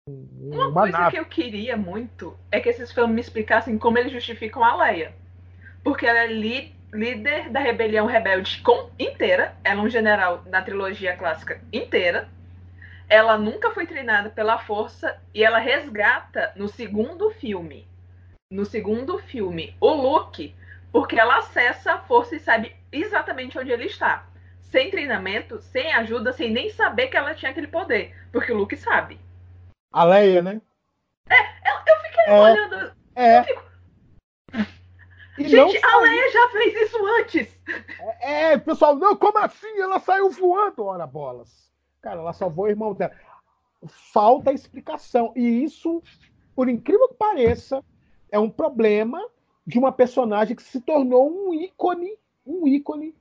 um- 0.09 0.51
Uma 0.53 0.69
uma 0.69 0.83
coisa 0.83 0.99
nave. 0.99 1.11
que 1.11 1.19
eu 1.19 1.25
queria 1.27 1.77
muito 1.77 2.39
é 2.53 2.61
que 2.61 2.69
esses 2.69 2.93
filmes 2.93 3.15
me 3.17 3.21
explicassem 3.21 3.77
como 3.77 3.99
eles 3.99 4.13
justificam 4.13 4.63
a 4.63 4.77
Leia. 4.77 5.13
Porque 5.83 6.07
ela 6.07 6.21
é 6.21 6.27
li- 6.29 6.75
líder 6.93 7.51
da 7.51 7.59
rebelião 7.59 8.07
rebelde 8.07 8.63
com, 8.63 8.89
inteira. 8.99 9.57
Ela 9.65 9.81
é 9.81 9.85
um 9.85 9.89
general 9.89 10.45
na 10.47 10.63
trilogia 10.63 11.17
clássica 11.17 11.61
inteira. 11.73 12.29
Ela 13.09 13.39
nunca 13.39 13.71
foi 13.71 13.87
treinada 13.87 14.29
pela 14.29 14.59
força 14.59 15.19
e 15.33 15.43
ela 15.43 15.59
resgata 15.59 16.53
no 16.57 16.69
segundo 16.69 17.31
filme. 17.31 17.89
No 18.51 18.65
segundo 18.65 19.19
filme, 19.19 19.75
o 19.81 19.91
Luke, 19.91 20.55
porque 20.93 21.19
ela 21.19 21.39
acessa 21.39 21.95
a 21.95 21.99
força 21.99 22.37
e 22.37 22.41
sabe 22.41 22.77
exatamente 22.93 23.59
onde 23.59 23.71
ele 23.71 23.87
está. 23.87 24.27
Sem 24.61 24.91
treinamento, 24.91 25.61
sem 25.61 25.93
ajuda, 25.95 26.33
sem 26.33 26.51
nem 26.51 26.69
saber 26.71 27.09
que 27.09 27.17
ela 27.17 27.35
tinha 27.35 27.51
aquele 27.51 27.67
poder. 27.69 28.15
Porque 28.31 28.53
o 28.53 28.57
Luke 28.57 28.77
sabe. 28.77 29.19
A 29.93 30.05
Leia, 30.05 30.43
né? 30.43 30.61
Eu, 31.31 31.95
eu 31.95 32.01
fiquei 32.03 32.25
É. 32.27 32.41
olhando. 32.41 32.93
É. 33.17 33.45
E 35.39 35.43
não 35.55 35.71
Gente, 35.71 35.85
a 35.85 35.97
Leia 36.01 36.33
já 36.33 36.49
fez 36.51 36.75
isso 36.83 37.07
antes. 37.21 37.61
É, 38.21 38.59
pessoal, 38.59 38.97
não, 38.97 39.17
como 39.17 39.39
assim? 39.39 39.81
Ela 39.81 40.01
saiu 40.01 40.31
voando, 40.31 40.85
ora 40.85 41.07
bolas. 41.07 41.68
Cara, 42.01 42.21
ela 42.21 42.33
salvou 42.33 42.67
o 42.67 42.69
irmão 42.69 42.95
dela. 42.95 43.13
Falta 44.13 44.53
explicação. 44.53 45.33
E 45.37 45.65
isso, 45.65 46.03
por 46.55 46.69
incrível 46.69 47.09
que 47.09 47.15
pareça, 47.15 47.83
é 48.31 48.39
um 48.39 48.51
problema 48.51 49.25
de 49.67 49.79
uma 49.79 49.93
personagem 49.93 50.57
que 50.57 50.63
se 50.63 50.81
tornou 50.81 51.31
um 51.31 51.53
ícone, 51.55 52.15
um 52.47 52.67
ícone, 52.67 53.15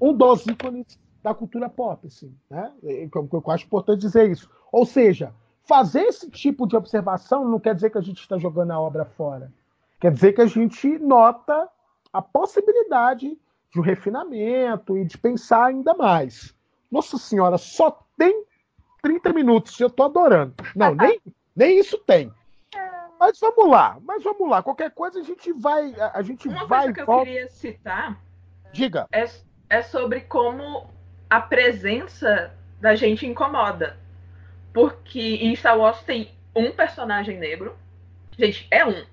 um 0.00 0.12
dos 0.12 0.46
ícones 0.46 0.86
da 1.22 1.34
cultura 1.34 1.68
pop, 1.68 2.06
assim, 2.06 2.32
né? 2.48 2.72
Eu, 2.82 3.10
eu- 3.14 3.28
eu 3.32 3.50
acho 3.50 3.64
importante 3.66 4.00
dizer 4.00 4.30
isso. 4.30 4.48
Ou 4.70 4.86
seja, 4.86 5.34
fazer 5.64 6.02
esse 6.02 6.30
tipo 6.30 6.66
de 6.66 6.76
observação 6.76 7.44
não 7.44 7.58
quer 7.58 7.74
dizer 7.74 7.90
que 7.90 7.98
a 7.98 8.02
gente 8.02 8.20
está 8.20 8.38
jogando 8.38 8.70
a 8.70 8.80
obra 8.80 9.04
fora. 9.04 9.52
Quer 10.00 10.12
dizer 10.12 10.32
que 10.32 10.40
a 10.40 10.46
gente 10.46 10.98
nota 10.98 11.68
a 12.12 12.22
possibilidade 12.22 13.36
de 13.70 13.80
um 13.80 13.82
refinamento 13.82 14.96
e 14.96 15.04
de 15.04 15.18
pensar 15.18 15.66
ainda 15.66 15.92
mais. 15.94 16.54
Nossa 16.90 17.18
senhora, 17.18 17.58
só 17.58 18.02
tem 18.16 18.44
30 19.02 19.32
minutos, 19.32 19.78
eu 19.78 19.90
tô 19.90 20.04
adorando. 20.04 20.54
Não, 20.74 20.94
nem, 20.94 21.20
nem 21.54 21.78
isso 21.78 21.98
tem. 21.98 22.32
Mas 23.18 23.38
vamos 23.40 23.68
lá, 23.68 23.98
mas 24.02 24.22
vamos 24.22 24.48
lá. 24.48 24.62
Qualquer 24.62 24.90
coisa 24.92 25.20
a 25.20 25.22
gente 25.22 25.52
vai, 25.52 25.92
a, 26.14 26.22
gente 26.22 26.48
Uma 26.48 26.66
vai 26.66 26.84
coisa 26.84 26.94
que 26.94 27.00
eu 27.00 27.06
volta. 27.06 27.24
queria 27.26 27.48
citar 27.48 28.20
Diga. 28.72 29.08
é, 29.10 29.24
é 29.68 29.82
sobre 29.82 30.20
como 30.22 30.88
a 31.28 31.40
presença 31.40 32.54
da 32.80 32.94
gente 32.94 33.26
incomoda. 33.26 33.98
Porque 34.72 35.20
em 35.20 35.54
Star 35.56 35.76
Wars 35.76 36.00
tem 36.02 36.30
um 36.54 36.70
personagem 36.70 37.38
negro. 37.38 37.76
Gente, 38.38 38.68
é 38.70 38.86
um. 38.86 39.04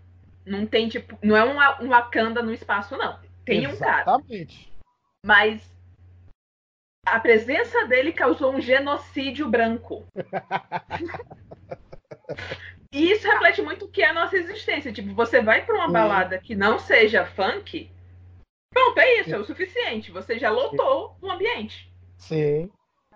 Não 0.46 0.68
tem, 0.68 0.88
tipo, 0.88 1.18
não 1.24 1.36
é 1.36 1.44
um, 1.44 1.86
um 1.86 1.90
Wakanda 1.90 2.44
no 2.44 2.54
espaço, 2.54 2.96
não. 2.96 3.18
Tem 3.44 3.66
um 3.66 3.76
cara. 3.76 4.04
Exatamente. 4.04 4.72
Mas 5.26 5.75
a 7.06 7.20
presença 7.20 7.86
dele 7.86 8.12
causou 8.12 8.54
um 8.54 8.62
genocídio 8.62 9.48
branco. 9.48 10.04
E 12.92 13.12
isso 13.12 13.28
reflete 13.28 13.62
muito 13.62 13.86
o 13.86 13.88
que 13.90 14.02
é 14.02 14.10
a 14.10 14.14
nossa 14.14 14.38
existência. 14.38 14.92
Tipo, 14.92 15.14
você 15.14 15.42
vai 15.42 15.66
pra 15.66 15.76
uma 15.76 15.88
balada 15.90 16.40
que 16.40 16.56
não 16.56 16.80
seja 16.80 17.26
funk, 17.26 17.90
pronto, 18.74 19.00
é 19.00 19.22
isso, 19.22 19.36
é 19.36 19.38
o 19.38 19.46
suficiente. 19.46 20.12
Você 20.12 20.40
já 20.40 20.50
lotou 20.50 21.16
o 21.22 21.30
ambiente. 21.30 21.92
Sim, 22.18 22.72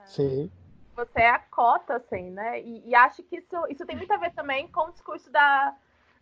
sim. 0.06 0.52
você 0.96 1.22
é 1.22 1.30
a 1.30 1.40
cota, 1.40 1.96
assim, 1.96 2.30
né? 2.30 2.62
E, 2.62 2.90
e 2.90 2.96
acho 2.96 3.24
que 3.24 3.38
isso, 3.38 3.56
isso 3.70 3.86
tem 3.86 3.96
muito 3.96 4.12
a 4.12 4.18
ver 4.18 4.32
também 4.34 4.68
com 4.68 4.82
o 4.82 4.92
discurso 4.92 5.32
da 5.32 5.76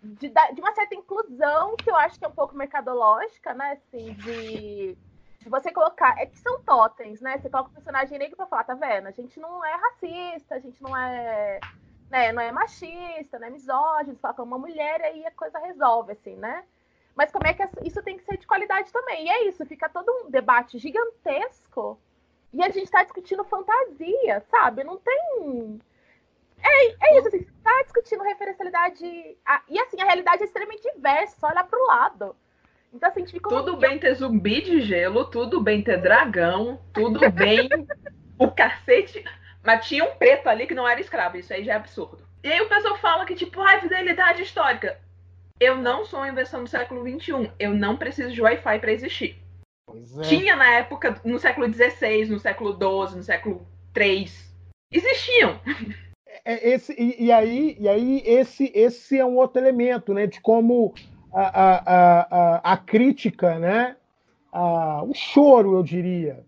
de, 0.03 0.29
da- 0.29 0.51
de 0.51 0.61
uma 0.61 0.73
certa 0.73 0.93
inclusão, 0.93 1.75
que 1.77 1.89
eu 1.89 1.95
acho 1.95 2.19
que 2.19 2.25
é 2.25 2.27
um 2.27 2.31
pouco 2.31 2.55
mercadológica, 2.55 3.53
né? 3.55 3.71
Assim, 3.71 4.13
de, 4.13 4.95
de 5.39 5.49
você 5.49 5.71
colocar. 5.71 6.17
É 6.19 6.25
que 6.25 6.39
são 6.39 6.61
totens, 6.63 7.21
né? 7.21 7.37
Você 7.37 7.49
coloca 7.49 7.69
o 7.69 7.73
personagem 7.73 8.17
negro 8.17 8.35
pra 8.37 8.47
falar, 8.47 8.63
tá 8.63 8.73
vendo? 8.75 9.07
A 9.07 9.11
gente 9.11 9.39
não 9.39 9.63
é 9.65 9.75
racista, 9.75 10.55
a 10.55 10.59
gente 10.59 10.81
não 10.81 10.95
é. 10.95 11.59
Né, 12.09 12.31
não 12.31 12.41
é 12.41 12.51
machista, 12.53 13.37
não 13.37 13.47
é 13.47 13.49
misógino, 13.49 14.15
fala 14.17 14.33
com 14.33 14.43
uma 14.43 14.57
mulher 14.57 15.01
aí 15.01 15.25
a 15.25 15.31
coisa 15.31 15.59
resolve, 15.59 16.13
assim, 16.13 16.35
né? 16.37 16.63
Mas 17.15 17.31
como 17.31 17.45
é 17.47 17.53
que 17.53 17.67
isso 17.83 18.01
tem 18.01 18.17
que 18.17 18.23
ser 18.23 18.37
de 18.37 18.47
qualidade 18.47 18.91
também? 18.93 19.25
E 19.25 19.29
é 19.29 19.43
isso, 19.49 19.65
fica 19.65 19.89
todo 19.89 20.09
um 20.25 20.29
debate 20.29 20.77
gigantesco 20.77 21.99
e 22.53 22.63
a 22.63 22.69
gente 22.69 22.89
tá 22.89 23.03
discutindo 23.03 23.43
fantasia, 23.43 24.41
sabe? 24.49 24.83
Não 24.85 24.97
tem. 24.97 25.81
É, 26.63 27.09
é 27.09 27.19
isso, 27.19 27.27
assim, 27.27 27.39
você 27.39 27.51
tá 27.63 27.81
discutindo 27.83 28.23
referencialidade. 28.23 29.37
a- 29.45 29.63
E 29.67 29.79
assim, 29.79 30.01
a 30.01 30.05
realidade 30.05 30.43
é 30.43 30.45
extremamente 30.45 30.81
diversa, 30.93 31.37
só 31.39 31.47
olhar 31.47 31.65
pro 31.67 31.85
lado. 31.85 32.35
Então, 32.93 33.09
assim, 33.09 33.21
a 33.21 33.23
gente 33.23 33.33
fica. 33.33 33.49
Tudo 33.49 33.77
bem 33.77 33.99
ter 33.99 34.13
zumbi 34.15 34.61
de 34.61 34.81
gelo, 34.81 35.25
tudo 35.25 35.61
bem 35.61 35.81
ter 35.81 36.01
dragão, 36.01 36.79
tudo 36.93 37.19
bem 37.31 37.69
o 38.37 38.49
cacete. 38.49 39.23
Mas 39.63 39.85
tinha 39.87 40.03
um 40.03 40.15
preto 40.15 40.47
ali 40.47 40.65
que 40.65 40.73
não 40.73 40.87
era 40.87 41.01
escravo, 41.01 41.37
isso 41.37 41.53
aí 41.53 41.63
já 41.63 41.73
é 41.73 41.75
absurdo. 41.75 42.25
E 42.43 42.51
aí 42.51 42.61
o 42.61 42.69
pessoal 42.69 42.97
fala 42.97 43.25
que, 43.25 43.35
tipo, 43.35 43.59
ai, 43.61 43.81
fidelidade 43.81 44.41
histórica. 44.41 44.97
Eu 45.59 45.75
não 45.75 46.05
sou 46.05 46.19
uma 46.19 46.29
invenção 46.29 46.63
do 46.63 46.69
século 46.69 47.01
XXI. 47.01 47.51
Eu 47.59 47.73
não 47.73 47.97
preciso 47.97 48.31
de 48.31 48.41
Wi-Fi 48.41 48.79
para 48.79 48.91
existir. 48.91 49.35
Pois 49.85 50.17
é. 50.17 50.21
Tinha 50.21 50.55
na 50.55 50.69
época, 50.75 51.19
no 51.25 51.39
século 51.39 51.71
XVI, 51.71 52.25
no 52.25 52.39
século 52.39 52.73
XII, 52.73 53.17
no 53.17 53.23
século 53.23 53.67
III. 53.95 54.29
Existiam. 54.91 55.59
É, 56.45 56.69
esse, 56.69 56.93
e, 56.93 57.25
e 57.25 57.31
aí, 57.31 57.75
e 57.79 57.89
aí 57.89 58.21
esse, 58.25 58.71
esse 58.73 59.17
é 59.19 59.25
um 59.25 59.35
outro 59.35 59.61
elemento, 59.61 60.13
né? 60.13 60.27
De 60.27 60.39
como 60.39 60.93
a, 61.39 61.49
a, 61.63 62.27
a, 62.31 62.73
a, 62.73 62.77
crítica, 62.77 63.59
né? 63.59 63.95
A, 64.51 65.03
o 65.03 65.13
choro, 65.13 65.75
eu 65.75 65.83
diria, 65.83 66.43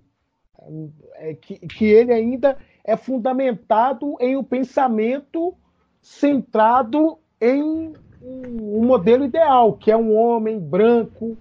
é 1.15 1.35
que, 1.35 1.59
que 1.67 1.85
ele 1.85 2.11
ainda 2.11 2.57
é 2.83 2.97
fundamentado 2.97 4.15
em 4.19 4.35
um 4.35 4.43
pensamento 4.43 5.53
centrado 6.01 7.19
em 7.39 7.93
um 8.21 8.85
modelo 8.85 9.25
ideal, 9.25 9.73
que 9.73 9.91
é 9.91 9.97
um 9.97 10.15
homem 10.15 10.59
branco. 10.59 11.37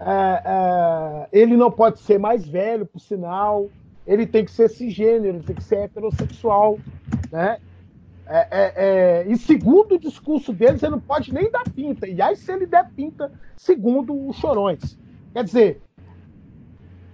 É, 0.00 0.42
é, 0.44 1.28
ele 1.32 1.56
não 1.56 1.70
pode 1.70 2.00
ser 2.00 2.18
mais 2.18 2.46
velho, 2.46 2.84
por 2.84 3.00
sinal. 3.00 3.68
Ele 4.06 4.26
tem 4.26 4.44
que 4.44 4.50
ser 4.50 4.68
cisgênero, 4.68 5.36
ele 5.36 5.44
tem 5.44 5.54
que 5.54 5.62
ser 5.62 5.76
heterossexual. 5.76 6.78
Né? 7.30 7.58
É, 8.30 8.48
é, 8.50 8.72
é, 8.76 9.26
e 9.26 9.36
segundo 9.38 9.94
o 9.94 9.98
discurso 9.98 10.52
deles, 10.52 10.82
ele 10.82 10.92
não 10.92 11.00
pode 11.00 11.32
nem 11.32 11.50
dar 11.50 11.64
pinta. 11.64 12.06
E 12.06 12.20
aí, 12.20 12.36
se 12.36 12.52
ele 12.52 12.66
der 12.66 12.90
pinta, 12.90 13.32
segundo 13.56 14.28
os 14.28 14.36
chorões. 14.36 14.98
Quer 15.32 15.44
dizer, 15.44 15.82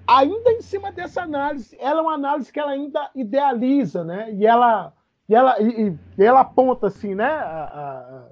ainda 0.07 0.51
em 0.51 0.61
cima 0.61 0.91
dessa 0.91 1.23
análise, 1.23 1.77
ela 1.79 2.01
é 2.01 2.03
uma 2.03 2.15
análise 2.15 2.53
que 2.53 2.59
ela 2.59 2.73
ainda 2.73 3.11
idealiza, 3.15 4.03
né? 4.03 4.33
E 4.33 4.45
ela, 4.45 4.93
e 5.29 5.35
ela, 5.35 5.61
e, 5.61 5.97
e 6.19 6.25
ela 6.25 6.41
aponta 6.41 6.89
assim, 6.89 7.15
né? 7.15 7.27
A, 7.27 7.65
a, 7.65 8.29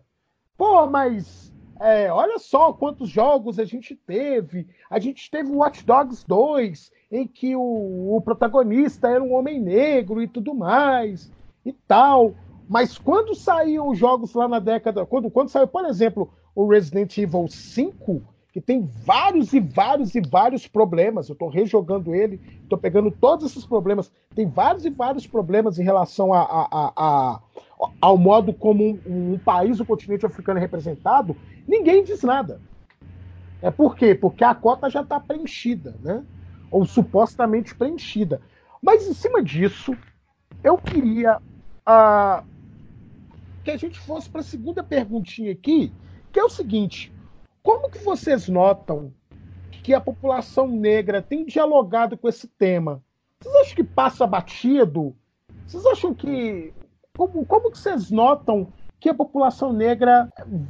Pô, 0.56 0.86
mas 0.86 1.52
é, 1.80 2.12
olha 2.12 2.38
só 2.38 2.72
quantos 2.72 3.08
jogos 3.08 3.58
a 3.58 3.64
gente 3.64 3.94
teve. 3.94 4.66
A 4.90 4.98
gente 4.98 5.30
teve 5.30 5.50
o 5.50 5.58
Watch 5.58 5.84
Dogs 5.84 6.24
2, 6.26 6.92
em 7.10 7.26
que 7.26 7.54
o, 7.54 8.16
o 8.16 8.20
protagonista 8.20 9.08
era 9.08 9.22
um 9.22 9.34
homem 9.34 9.60
negro 9.60 10.20
e 10.20 10.28
tudo 10.28 10.54
mais 10.54 11.32
e 11.64 11.72
tal. 11.72 12.34
Mas 12.72 12.96
quando 12.96 13.34
saíam 13.34 13.90
os 13.90 13.98
jogos 13.98 14.32
lá 14.32 14.48
na 14.48 14.58
década. 14.58 15.04
Quando, 15.04 15.30
quando 15.30 15.50
saiu, 15.50 15.68
por 15.68 15.84
exemplo, 15.84 16.32
o 16.54 16.66
Resident 16.66 17.18
Evil 17.18 17.46
5, 17.46 18.22
que 18.50 18.62
tem 18.62 18.88
vários 19.04 19.52
e 19.52 19.60
vários 19.60 20.14
e 20.14 20.22
vários 20.22 20.66
problemas. 20.66 21.28
Eu 21.28 21.34
estou 21.34 21.50
rejogando 21.50 22.14
ele, 22.14 22.40
estou 22.62 22.78
pegando 22.78 23.10
todos 23.10 23.50
esses 23.50 23.66
problemas. 23.66 24.10
Tem 24.34 24.48
vários 24.48 24.86
e 24.86 24.90
vários 24.90 25.26
problemas 25.26 25.78
em 25.78 25.82
relação 25.82 26.32
a, 26.32 26.40
a, 26.40 26.92
a, 26.96 27.40
ao 28.00 28.16
modo 28.16 28.54
como 28.54 28.82
um, 28.82 29.34
um, 29.34 29.38
país, 29.38 29.78
o 29.78 29.84
continente 29.84 30.24
africano 30.24 30.58
é 30.58 30.62
representado. 30.62 31.36
Ninguém 31.68 32.02
diz 32.02 32.22
nada. 32.22 32.58
É 33.60 33.70
por 33.70 33.94
quê? 33.94 34.14
Porque 34.14 34.44
a 34.44 34.54
cota 34.54 34.88
já 34.88 35.02
está 35.02 35.20
preenchida, 35.20 35.94
né? 36.02 36.24
Ou 36.70 36.86
supostamente 36.86 37.74
preenchida. 37.74 38.40
Mas 38.82 39.06
em 39.06 39.12
cima 39.12 39.42
disso, 39.42 39.94
eu 40.64 40.78
queria 40.78 41.36
uh, 41.36 42.51
que 43.64 43.70
a 43.70 43.76
gente 43.76 43.98
fosse 43.98 44.28
para 44.28 44.40
a 44.40 44.44
segunda 44.44 44.82
perguntinha 44.82 45.52
aqui, 45.52 45.92
que 46.32 46.40
é 46.40 46.44
o 46.44 46.50
seguinte: 46.50 47.12
como 47.62 47.90
que 47.90 47.98
vocês 47.98 48.48
notam 48.48 49.12
que 49.82 49.94
a 49.94 50.00
população 50.00 50.68
negra 50.68 51.20
tem 51.20 51.44
dialogado 51.44 52.16
com 52.16 52.28
esse 52.28 52.46
tema? 52.46 53.02
Vocês 53.40 53.54
acham 53.56 53.74
que 53.76 53.84
passa 53.84 54.26
batido? 54.26 55.14
Vocês 55.66 55.84
acham 55.86 56.14
que 56.14 56.72
como, 57.16 57.44
como 57.44 57.70
que 57.70 57.78
vocês 57.78 58.10
notam 58.10 58.72
que 58.98 59.08
a 59.08 59.14
população 59.14 59.72
negra 59.72 60.28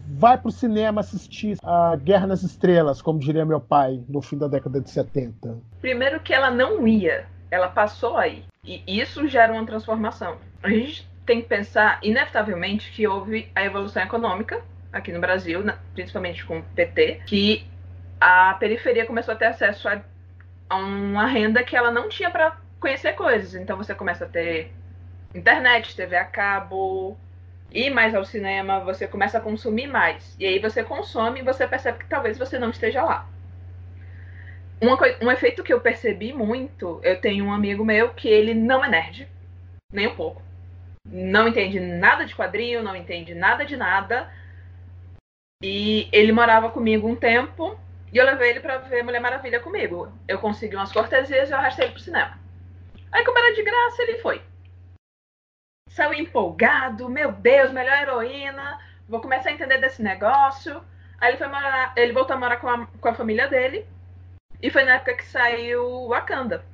vai 0.08 0.38
para 0.38 0.48
o 0.48 0.52
cinema 0.52 1.02
assistir 1.02 1.58
a 1.62 1.94
Guerra 1.96 2.26
nas 2.26 2.42
Estrelas, 2.42 3.02
como 3.02 3.18
diria 3.18 3.44
meu 3.44 3.60
pai, 3.60 4.02
no 4.08 4.22
fim 4.22 4.38
da 4.38 4.48
década 4.48 4.80
de 4.80 4.88
70? 4.88 5.58
Primeiro 5.82 6.18
que 6.20 6.32
ela 6.32 6.50
não 6.50 6.88
ia, 6.88 7.26
ela 7.50 7.68
passou 7.68 8.16
aí. 8.16 8.44
E 8.64 8.82
isso 8.86 9.28
gera 9.28 9.52
uma 9.52 9.66
transformação. 9.66 10.38
A 10.62 10.70
gente 10.70 11.06
tem 11.24 11.40
que 11.40 11.48
pensar, 11.48 11.98
inevitavelmente, 12.02 12.90
que 12.90 13.06
houve 13.06 13.50
a 13.54 13.64
evolução 13.64 14.02
econômica 14.02 14.62
aqui 14.92 15.12
no 15.12 15.20
Brasil, 15.20 15.62
principalmente 15.94 16.44
com 16.44 16.58
o 16.58 16.62
PT, 16.62 17.22
que 17.26 17.66
a 18.20 18.54
periferia 18.54 19.06
começou 19.06 19.34
a 19.34 19.36
ter 19.36 19.46
acesso 19.46 19.88
a, 19.88 20.02
a 20.68 20.76
uma 20.76 21.26
renda 21.26 21.62
que 21.62 21.76
ela 21.76 21.90
não 21.90 22.08
tinha 22.08 22.30
para 22.30 22.56
conhecer 22.78 23.14
coisas. 23.14 23.54
Então 23.54 23.76
você 23.76 23.94
começa 23.94 24.24
a 24.24 24.28
ter 24.28 24.72
internet, 25.34 25.96
TV 25.96 26.16
a 26.16 26.24
cabo, 26.24 27.16
ir 27.70 27.90
mais 27.90 28.14
ao 28.14 28.24
cinema, 28.24 28.80
você 28.80 29.06
começa 29.06 29.38
a 29.38 29.40
consumir 29.40 29.86
mais. 29.86 30.36
E 30.38 30.44
aí 30.44 30.58
você 30.58 30.82
consome 30.82 31.40
e 31.40 31.44
você 31.44 31.66
percebe 31.66 32.00
que 32.00 32.08
talvez 32.08 32.36
você 32.36 32.58
não 32.58 32.70
esteja 32.70 33.02
lá. 33.02 33.26
um 35.22 35.30
efeito 35.30 35.62
que 35.62 35.72
eu 35.72 35.80
percebi 35.80 36.32
muito, 36.32 37.00
eu 37.02 37.20
tenho 37.20 37.44
um 37.46 37.52
amigo 37.52 37.84
meu 37.84 38.10
que 38.10 38.28
ele 38.28 38.52
não 38.52 38.84
é 38.84 38.88
nerd, 38.88 39.28
nem 39.92 40.08
um 40.08 40.14
pouco 40.14 40.42
não 41.04 41.48
entende 41.48 41.80
nada 41.80 42.24
de 42.24 42.34
quadrinho, 42.34 42.82
não 42.82 42.94
entende 42.96 43.34
nada 43.34 43.64
de 43.64 43.76
nada. 43.76 44.32
E 45.62 46.08
ele 46.12 46.32
morava 46.32 46.70
comigo 46.70 47.08
um 47.08 47.16
tempo 47.16 47.78
e 48.12 48.16
eu 48.18 48.24
levei 48.24 48.50
ele 48.50 48.60
para 48.60 48.78
ver 48.78 49.02
Mulher 49.02 49.20
Maravilha 49.20 49.60
comigo. 49.60 50.12
Eu 50.28 50.38
consegui 50.38 50.76
umas 50.76 50.92
cortesias 50.92 51.48
e 51.48 51.52
eu 51.52 51.56
arrastei 51.56 51.86
ele 51.86 51.94
pro 51.94 52.02
cinema. 52.02 52.38
Aí, 53.10 53.24
como 53.24 53.38
era 53.38 53.54
de 53.54 53.62
graça, 53.62 54.02
ele 54.02 54.18
foi. 54.18 54.42
Saiu 55.88 56.14
empolgado, 56.14 57.08
meu 57.08 57.30
Deus, 57.32 57.70
melhor 57.70 57.98
heroína, 57.98 58.78
vou 59.06 59.20
começar 59.20 59.50
a 59.50 59.52
entender 59.52 59.78
desse 59.78 60.02
negócio. 60.02 60.82
Aí 61.20 61.30
ele 61.30 61.38
foi 61.38 61.46
morar, 61.46 61.92
ele 61.96 62.12
voltou 62.12 62.34
a 62.34 62.38
morar 62.38 62.56
com 62.56 62.68
a, 62.68 62.86
com 62.86 63.08
a 63.08 63.14
família 63.14 63.48
dele. 63.48 63.86
E 64.60 64.70
foi 64.70 64.84
na 64.84 64.94
época 64.94 65.14
que 65.14 65.24
saiu 65.26 66.08
Wakanda. 66.08 66.64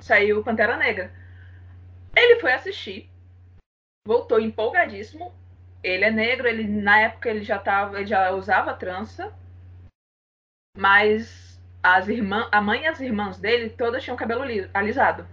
Saiu 0.00 0.44
Pantera 0.44 0.76
Negra. 0.76 1.12
Ele 2.16 2.40
foi 2.40 2.52
assistir 2.52 3.10
voltou 4.08 4.40
empolgadíssimo. 4.40 5.34
Ele 5.82 6.06
é 6.06 6.10
negro, 6.10 6.48
ele 6.48 6.66
na 6.66 6.98
época 7.02 7.28
ele 7.28 7.44
já 7.44 7.58
tava, 7.58 7.98
ele 7.98 8.06
já 8.06 8.30
usava 8.30 8.72
trança, 8.72 9.32
mas 10.74 11.60
as 11.82 12.08
irmãs, 12.08 12.48
a 12.50 12.60
mãe 12.60 12.82
e 12.82 12.86
as 12.86 13.00
irmãs 13.00 13.38
dele 13.38 13.68
todas 13.68 14.02
tinham 14.02 14.16
cabelo 14.16 14.42
alisado. 14.72 15.26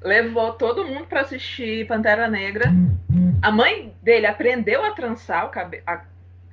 Levou 0.00 0.54
todo 0.54 0.86
mundo 0.86 1.06
para 1.06 1.20
assistir 1.20 1.86
Pantera 1.86 2.28
Negra. 2.28 2.70
A 3.42 3.52
mãe 3.52 3.94
dele 4.02 4.26
aprendeu 4.26 4.82
a 4.82 4.92
trançar 4.92 5.46
o 5.46 5.50
cabe 5.50 5.82
a, 5.86 6.04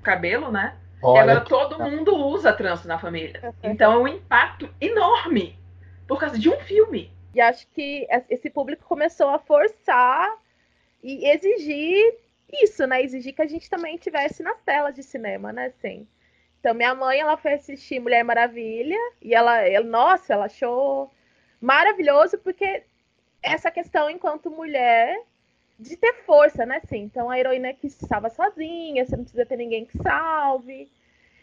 cabelo, 0.03 0.51
né? 0.51 0.75
Olha 1.01 1.17
e 1.17 1.21
agora 1.21 1.41
que... 1.41 1.49
todo 1.49 1.79
mundo 1.79 2.15
usa 2.15 2.51
trança 2.51 2.87
na 2.87 2.99
família. 2.99 3.53
Então 3.63 3.93
é 3.93 3.97
um 3.97 4.07
impacto 4.07 4.69
enorme 4.81 5.57
por 6.05 6.19
causa 6.19 6.37
de 6.37 6.49
um 6.49 6.59
filme. 6.59 7.11
E 7.33 7.39
acho 7.39 7.65
que 7.69 8.07
esse 8.29 8.49
público 8.49 8.83
começou 8.85 9.29
a 9.29 9.39
forçar 9.39 10.44
e 11.05 11.29
exigir 11.29 12.17
isso, 12.51 12.87
né? 12.87 13.03
Exigir 13.03 13.35
que 13.35 13.41
a 13.41 13.47
gente 13.47 13.69
também 13.69 13.95
tivesse 13.95 14.41
nas 14.41 14.59
telas 14.61 14.95
de 14.95 15.03
cinema, 15.03 15.53
né? 15.53 15.67
Assim. 15.67 16.07
Então, 16.59 16.73
minha 16.73 16.95
mãe, 16.95 17.19
ela 17.19 17.37
foi 17.37 17.53
assistir 17.53 17.99
Mulher 17.99 18.23
Maravilha 18.23 18.97
e 19.21 19.35
ela, 19.35 19.61
ela, 19.61 19.85
nossa, 19.85 20.33
ela 20.33 20.45
achou 20.45 21.11
maravilhoso 21.61 22.39
porque 22.39 22.83
essa 23.41 23.69
questão 23.69 24.09
enquanto 24.09 24.49
mulher 24.49 25.15
de 25.79 25.95
ter 25.95 26.13
força, 26.25 26.65
né? 26.65 26.81
Assim, 26.83 27.03
então, 27.03 27.29
a 27.29 27.37
heroína 27.39 27.71
que 27.71 27.85
estava 27.85 28.29
sozinha, 28.31 29.05
você 29.05 29.15
não 29.15 29.23
precisa 29.23 29.45
ter 29.45 29.57
ninguém 29.57 29.85
que 29.85 29.97
salve. 30.01 30.89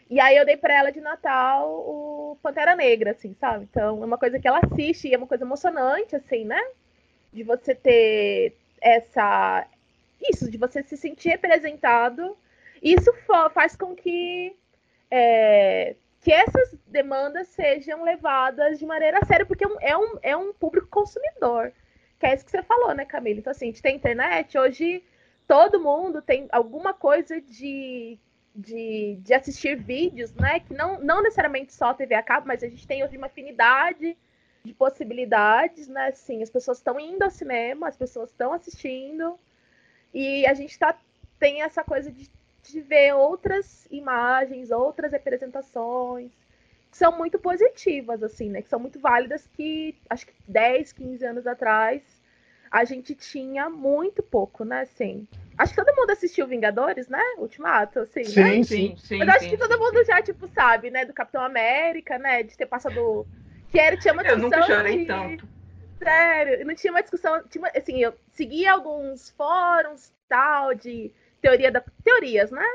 E 0.09 0.19
aí 0.19 0.35
eu 0.35 0.45
dei 0.45 0.57
para 0.57 0.75
ela 0.75 0.91
de 0.91 0.99
Natal 0.99 1.69
o 1.71 2.37
Pantera 2.43 2.75
Negra, 2.75 3.11
assim, 3.11 3.33
sabe? 3.39 3.63
Então, 3.71 4.03
é 4.03 4.05
uma 4.05 4.17
coisa 4.17 4.37
que 4.39 4.47
ela 4.47 4.59
assiste 4.61 5.07
e 5.07 5.13
é 5.13 5.17
uma 5.17 5.27
coisa 5.27 5.45
emocionante, 5.45 6.17
assim, 6.17 6.43
né? 6.43 6.61
De 7.31 7.43
você 7.43 7.73
ter 7.73 8.57
essa 8.83 9.67
isso 10.21 10.49
de 10.49 10.57
você 10.57 10.83
se 10.83 10.95
sentir 10.97 11.29
representado 11.29 12.37
isso 12.81 13.11
faz 13.53 13.75
com 13.75 13.95
que 13.95 14.55
é, 15.09 15.95
que 16.21 16.31
essas 16.31 16.75
demandas 16.87 17.47
sejam 17.49 18.03
levadas 18.03 18.79
de 18.79 18.85
maneira 18.85 19.23
séria 19.25 19.45
porque 19.45 19.65
é 19.81 19.97
um, 19.97 20.17
é 20.21 20.37
um 20.37 20.53
público 20.53 20.87
consumidor 20.87 21.71
que 22.19 22.25
é 22.25 22.35
isso 22.35 22.45
que 22.45 22.51
você 22.51 22.63
falou 22.63 22.93
né 22.93 23.05
Camila 23.05 23.39
então 23.39 23.51
assim 23.51 23.65
a 23.65 23.69
gente 23.69 23.81
tem 23.81 23.95
internet 23.95 24.57
hoje 24.57 25.03
todo 25.47 25.79
mundo 25.79 26.21
tem 26.21 26.47
alguma 26.51 26.93
coisa 26.93 27.39
de 27.41 28.19
de, 28.55 29.17
de 29.21 29.33
assistir 29.33 29.75
vídeos, 29.75 30.31
né? 30.35 30.59
Que 30.59 30.73
não, 30.73 30.99
não 30.99 31.23
necessariamente 31.23 31.73
só 31.73 31.93
TV 31.93 32.13
a 32.13 32.21
cabo, 32.21 32.47
mas 32.47 32.61
a 32.61 32.67
gente 32.67 32.85
tem 32.85 33.03
hoje 33.03 33.17
uma 33.17 33.27
afinidade 33.27 34.15
de 34.63 34.73
possibilidades, 34.73 35.87
né? 35.87 36.07
Assim, 36.07 36.41
as 36.41 36.49
pessoas 36.49 36.77
estão 36.77 36.99
indo 36.99 37.23
ao 37.23 37.29
cinema, 37.29 37.87
as 37.87 37.97
pessoas 37.97 38.29
estão 38.29 38.53
assistindo, 38.53 39.37
e 40.13 40.45
a 40.45 40.53
gente 40.53 40.77
tá, 40.79 40.97
tem 41.37 41.61
essa 41.61 41.83
coisa 41.83 42.09
de, 42.11 42.29
de 42.63 42.81
ver 42.81 43.13
outras 43.13 43.85
imagens, 43.91 44.71
outras 44.71 45.11
representações, 45.11 46.31
que 46.89 46.97
são 46.97 47.17
muito 47.17 47.37
positivas, 47.39 48.23
assim, 48.23 48.49
né? 48.49 48.61
Que 48.61 48.69
são 48.69 48.79
muito 48.79 48.99
válidas, 48.99 49.47
que 49.53 49.95
acho 50.09 50.27
que 50.27 50.33
10, 50.47 50.93
15 50.93 51.25
anos 51.25 51.47
atrás 51.47 52.01
a 52.71 52.85
gente 52.85 53.13
tinha 53.13 53.69
muito 53.69 54.23
pouco, 54.23 54.63
né? 54.63 54.81
Assim, 54.81 55.27
acho 55.57 55.75
que 55.75 55.83
todo 55.83 55.95
mundo 55.95 56.09
assistiu 56.09 56.47
Vingadores, 56.47 57.07
né? 57.07 57.21
Ultimato, 57.37 57.99
assim, 57.99 58.23
sim, 58.23 58.39
né? 58.39 58.63
Sim, 58.63 58.95
sim. 58.97 59.17
Mas 59.19 59.29
acho 59.29 59.39
sim, 59.41 59.49
que 59.49 59.57
todo 59.57 59.77
mundo 59.77 60.03
já, 60.05 60.21
tipo, 60.21 60.47
sabe, 60.47 60.89
né? 60.89 61.03
Do 61.05 61.13
Capitão 61.13 61.43
América, 61.43 62.17
né? 62.17 62.43
De 62.43 62.55
ter 62.55 62.65
passado 62.65 63.27
que 63.73 63.79
era, 63.79 63.97
tinha 63.97 64.13
uma 64.13 64.23
discussão. 64.23 64.49
Eu 64.51 64.59
nunca 64.59 64.67
chorei 64.67 64.97
de... 64.99 65.05
tanto. 65.05 65.47
Sério, 65.97 66.65
não 66.65 66.75
tinha 66.75 66.93
uma 66.93 67.01
discussão. 67.01 67.43
Tinha, 67.49 67.71
assim, 67.75 67.99
eu 67.99 68.13
seguia 68.31 68.71
alguns 68.71 69.31
fóruns 69.31 70.13
tal, 70.29 70.75
de 70.75 71.11
teoria 71.41 71.71
da. 71.71 71.83
Teorias, 72.03 72.51
né? 72.51 72.65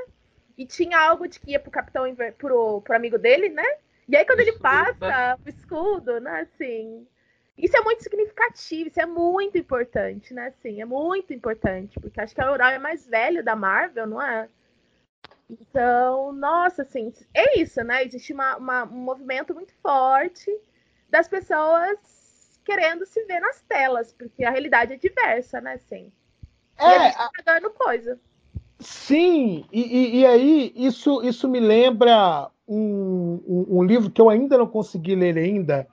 E 0.56 0.66
tinha 0.66 0.98
algo 0.98 1.28
de 1.28 1.38
que 1.38 1.52
ia 1.52 1.60
pro 1.60 1.70
capitão 1.70 2.12
pro, 2.36 2.80
pro 2.80 2.96
amigo 2.96 3.16
dele, 3.16 3.48
né? 3.48 3.64
E 4.08 4.16
aí 4.16 4.24
quando 4.24 4.40
ele 4.40 4.58
passa 4.58 5.38
o 5.46 5.48
escudo, 5.48 6.18
né, 6.18 6.40
assim. 6.40 7.06
Isso 7.56 7.76
é 7.76 7.80
muito 7.80 8.02
significativo, 8.02 8.88
isso 8.88 9.00
é 9.00 9.06
muito 9.06 9.58
importante, 9.58 10.32
né? 10.32 10.52
Sim, 10.62 10.80
é 10.80 10.84
muito 10.84 11.32
importante, 11.32 11.98
porque 12.00 12.20
acho 12.20 12.34
que 12.34 12.40
a 12.40 12.52
Ural 12.52 12.70
é 12.70 12.78
mais 12.78 13.06
velho 13.06 13.42
da 13.42 13.54
Marvel, 13.54 14.06
não 14.06 14.22
é? 14.22 14.48
Então, 15.50 16.32
nossa, 16.32 16.82
assim, 16.82 17.12
é 17.34 17.58
isso, 17.60 17.82
né? 17.82 18.04
Existe 18.04 18.32
uma, 18.32 18.56
uma, 18.56 18.84
um 18.84 18.98
movimento 18.98 19.54
muito 19.54 19.72
forte 19.82 20.50
das 21.08 21.28
pessoas 21.28 21.98
querendo 22.64 23.06
se 23.06 23.24
ver 23.24 23.40
nas 23.40 23.62
telas, 23.62 24.12
porque 24.12 24.44
a 24.44 24.50
realidade 24.50 24.92
é 24.92 24.96
diversa, 24.96 25.60
né? 25.60 25.78
Sim. 25.88 26.12
É, 26.78 26.84
e 26.84 26.94
a 26.94 27.04
gente 27.04 27.16
tá 27.16 27.30
pagando 27.44 27.70
coisa. 27.70 28.20
Sim, 28.78 29.64
e, 29.72 29.80
e, 29.80 30.20
e, 30.20 30.26
aí 30.26 30.72
isso, 30.76 31.22
isso 31.22 31.48
me 31.48 31.58
lembra 31.58 32.48
um, 32.66 33.42
um, 33.46 33.78
um, 33.78 33.82
livro 33.82 34.10
que 34.10 34.20
eu 34.20 34.30
ainda 34.30 34.56
não 34.56 34.68
consegui 34.68 35.16
ler 35.16 35.36
ainda, 35.36 35.88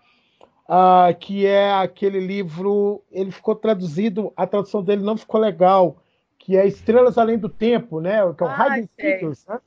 uh, 0.69 1.17
que 1.17 1.47
é 1.47 1.73
aquele 1.73 2.19
livro, 2.19 3.01
ele 3.11 3.31
ficou 3.31 3.55
traduzido, 3.55 4.31
a 4.35 4.45
tradução 4.45 4.83
dele 4.83 5.01
não 5.01 5.17
ficou 5.17 5.41
legal, 5.41 5.97
que 6.37 6.55
é 6.55 6.67
Estrelas 6.67 7.17
Além 7.17 7.39
do 7.39 7.49
Tempo, 7.49 7.99
né? 7.99 8.17
Que 8.33 8.43
é 8.43 8.45
o 8.45 8.49
Ah. 8.49 8.77
Figures, 8.99 9.45
né? 9.47 9.59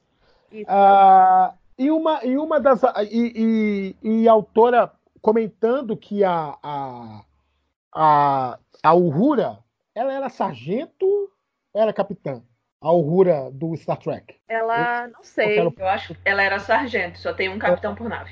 Isso. 0.53 0.67
Ah, 0.69 1.55
e, 1.77 1.91
uma, 1.91 2.25
e 2.25 2.37
uma 2.39 2.61
das. 2.61 2.83
E, 3.11 3.97
e, 4.03 4.23
e 4.23 4.29
a 4.29 4.33
autora 4.33 4.93
comentando 5.21 5.97
que 5.97 6.25
a, 6.25 6.57
a, 6.63 7.25
a, 7.95 8.59
a 8.83 8.95
Uhura 8.95 9.59
ela 9.95 10.13
era 10.13 10.29
sargento 10.29 11.31
era 11.75 11.93
capitã? 11.93 12.43
A 12.81 12.93
Uhura 12.93 13.51
do 13.51 13.77
Star 13.77 13.99
Trek. 13.99 14.37
Ela, 14.49 15.09
não 15.09 15.23
sei. 15.25 15.55
quero- 15.57 15.75
Eu 15.79 15.89
acho 15.89 16.15
que 16.15 16.21
ela 16.25 16.43
era 16.43 16.59
sargento, 16.61 17.19
só 17.19 17.33
tem 17.33 17.49
um 17.49 17.59
capitão 17.59 17.95
por 17.95 18.09
nave. 18.09 18.31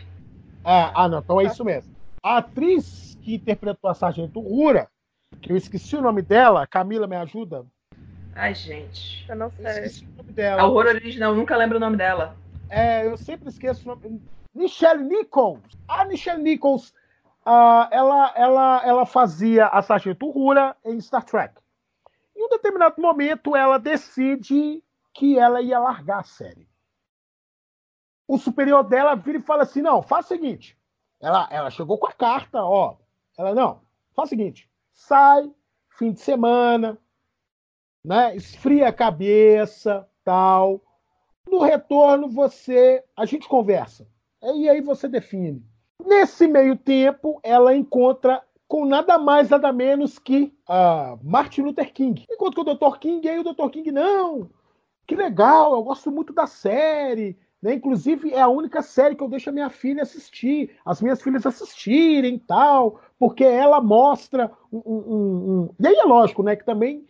Ah, 0.65 0.93
ah, 1.05 1.09
não, 1.09 1.19
então 1.19 1.41
é 1.41 1.45
isso 1.45 1.65
mesmo. 1.65 1.91
A 2.23 2.39
atriz 2.39 3.17
que 3.23 3.35
interpretou 3.35 3.91
a 3.91 3.95
sargento 3.95 4.41
Uhura, 4.41 4.89
que 5.41 5.53
eu 5.53 5.57
esqueci 5.57 5.97
o 5.97 6.03
nome 6.03 6.23
dela, 6.23 6.67
Camila, 6.67 7.07
me 7.07 7.17
ajuda? 7.17 7.65
Ai, 8.35 8.55
gente. 8.55 9.25
Eu 9.29 9.37
não 9.37 9.51
Eu 9.59 9.65
sei. 9.65 9.85
esqueci 9.85 10.05
o 10.05 10.23
nome 10.23 10.33
A 10.33 10.35
dela. 10.35 10.63
horror 10.65 10.87
original, 10.87 11.33
eu 11.33 11.37
nunca 11.37 11.57
lembro 11.57 11.77
o 11.77 11.81
nome 11.81 11.97
dela. 11.97 12.37
É, 12.69 13.07
eu 13.07 13.17
sempre 13.17 13.49
esqueço 13.49 13.89
o 13.89 13.95
nome. 13.95 14.21
Michelle 14.57 15.05
Nichols. 15.05 15.61
A 15.87 16.05
Michelle 16.07 16.43
Nichols, 16.43 16.95
ah, 17.45 17.89
ela, 17.93 18.33
ela, 18.35 18.83
ela 18.85 19.07
fazia 19.07 19.67
a 19.67 19.83
Sargento 19.83 20.27
Uhura 20.27 20.75
em 20.85 20.99
Star 21.01 21.25
Trek. 21.25 21.55
Em 22.35 22.45
um 22.45 22.49
determinado 22.49 23.01
momento, 23.01 23.55
ela 23.55 23.79
decide 23.79 24.83
que 25.13 25.39
ela 25.39 25.61
ia 25.61 25.79
largar 25.79 26.21
a 26.21 26.25
série. 26.25 26.67
O 28.27 28.39
superior 28.39 28.83
dela 28.83 29.15
vira 29.15 29.39
e 29.39 29.43
fala 29.43 29.63
assim: 29.63 29.83
não, 29.83 30.03
faz 30.03 30.25
o 30.25 30.29
seguinte. 30.29 30.77
Ela, 31.21 31.47
ela 31.51 31.71
chegou 31.71 31.99
com 31.99 32.07
a 32.07 32.13
carta, 32.13 32.63
ó. 32.63 32.97
Ela, 33.39 33.55
não, 33.55 33.83
faz 34.15 34.29
o 34.29 34.31
seguinte: 34.31 34.71
sai, 34.93 35.51
fim 35.91 36.13
de 36.13 36.21
semana, 36.21 36.99
né? 38.03 38.35
Esfria 38.35 38.89
a 38.89 38.93
cabeça, 38.93 40.09
tal. 40.25 40.83
No 41.47 41.63
retorno, 41.63 42.29
você. 42.29 43.05
A 43.17 43.25
gente 43.25 43.47
conversa. 43.47 44.07
E 44.55 44.69
aí 44.69 44.81
você 44.81 45.09
define. 45.09 45.63
Nesse 46.05 46.47
meio 46.47 46.77
tempo, 46.77 47.41
ela 47.43 47.75
encontra 47.75 48.43
com 48.69 48.85
nada 48.85 49.19
mais, 49.19 49.49
nada 49.49 49.73
menos 49.73 50.19
que 50.19 50.53
Martin 51.23 51.63
Luther 51.63 51.93
King. 51.93 52.25
Enquanto 52.31 52.55
que 52.55 52.61
o 52.71 52.75
Dr. 52.75 52.99
King, 52.99 53.29
aí 53.29 53.39
o 53.39 53.45
Dr. 53.45 53.69
King, 53.71 53.91
não, 53.93 54.49
que 55.07 55.15
legal, 55.17 55.73
eu 55.75 55.83
gosto 55.83 56.11
muito 56.11 56.33
da 56.33 56.47
série. 56.47 57.37
Né? 57.63 57.75
Inclusive, 57.75 58.33
é 58.35 58.41
a 58.41 58.49
única 58.49 58.83
série 58.83 59.15
que 59.17 59.23
eu 59.23 59.29
deixo 59.29 59.49
a 59.49 59.53
minha 59.53 59.71
filha 59.71 60.03
assistir, 60.03 60.77
as 60.85 61.01
minhas 61.01 61.23
filhas 61.23 61.47
assistirem 61.47 62.39
tal, 62.39 63.01
porque 63.19 63.45
ela 63.45 63.81
mostra 63.81 64.51
um- 64.71 64.83
um- 64.85 65.61
um- 65.63 65.71
E 65.81 65.87
aí 65.87 65.95
é 65.97 66.05
lógico, 66.05 66.43
né? 66.43 66.55
Que 66.55 66.65
também 66.65 67.07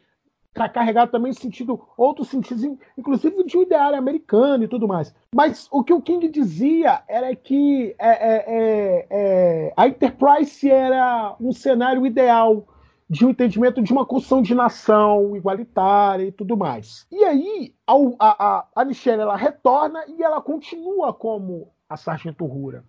está 0.56 0.68
carregado 0.68 1.10
também 1.10 1.32
sentido, 1.32 1.86
outros 1.96 2.28
sentidos, 2.28 2.64
in- 2.64 2.78
inclusive 2.96 3.44
de 3.44 3.56
um 3.56 3.62
ideário 3.62 3.98
americano 3.98 4.64
e 4.64 4.68
tudo 4.68 4.88
mais. 4.88 5.14
Mas 5.34 5.68
o 5.70 5.84
que 5.84 5.92
o 5.92 6.00
King 6.00 6.28
dizia 6.28 7.02
era 7.06 7.34
que 7.36 7.94
é, 7.98 8.08
é, 8.08 8.44
é, 8.46 9.06
é, 9.10 9.72
a 9.76 9.86
Enterprise 9.86 10.68
era 10.70 11.36
um 11.40 11.52
cenário 11.52 12.06
ideal 12.06 12.66
de 13.08 13.24
um 13.24 13.30
entendimento 13.30 13.80
de 13.80 13.92
uma 13.92 14.04
construção 14.04 14.42
de 14.42 14.54
nação 14.54 15.36
igualitária 15.36 16.24
e 16.24 16.32
tudo 16.32 16.56
mais. 16.56 17.06
E 17.12 17.22
aí, 17.22 17.74
a, 17.86 17.94
a, 18.18 18.66
a 18.74 18.84
Michelle 18.84 19.22
ela 19.22 19.36
retorna 19.36 20.04
e 20.08 20.22
ela 20.22 20.40
continua 20.40 21.12
como 21.12 21.70
a 21.88 21.96
Sargento 21.96 22.44
Rura. 22.44 22.84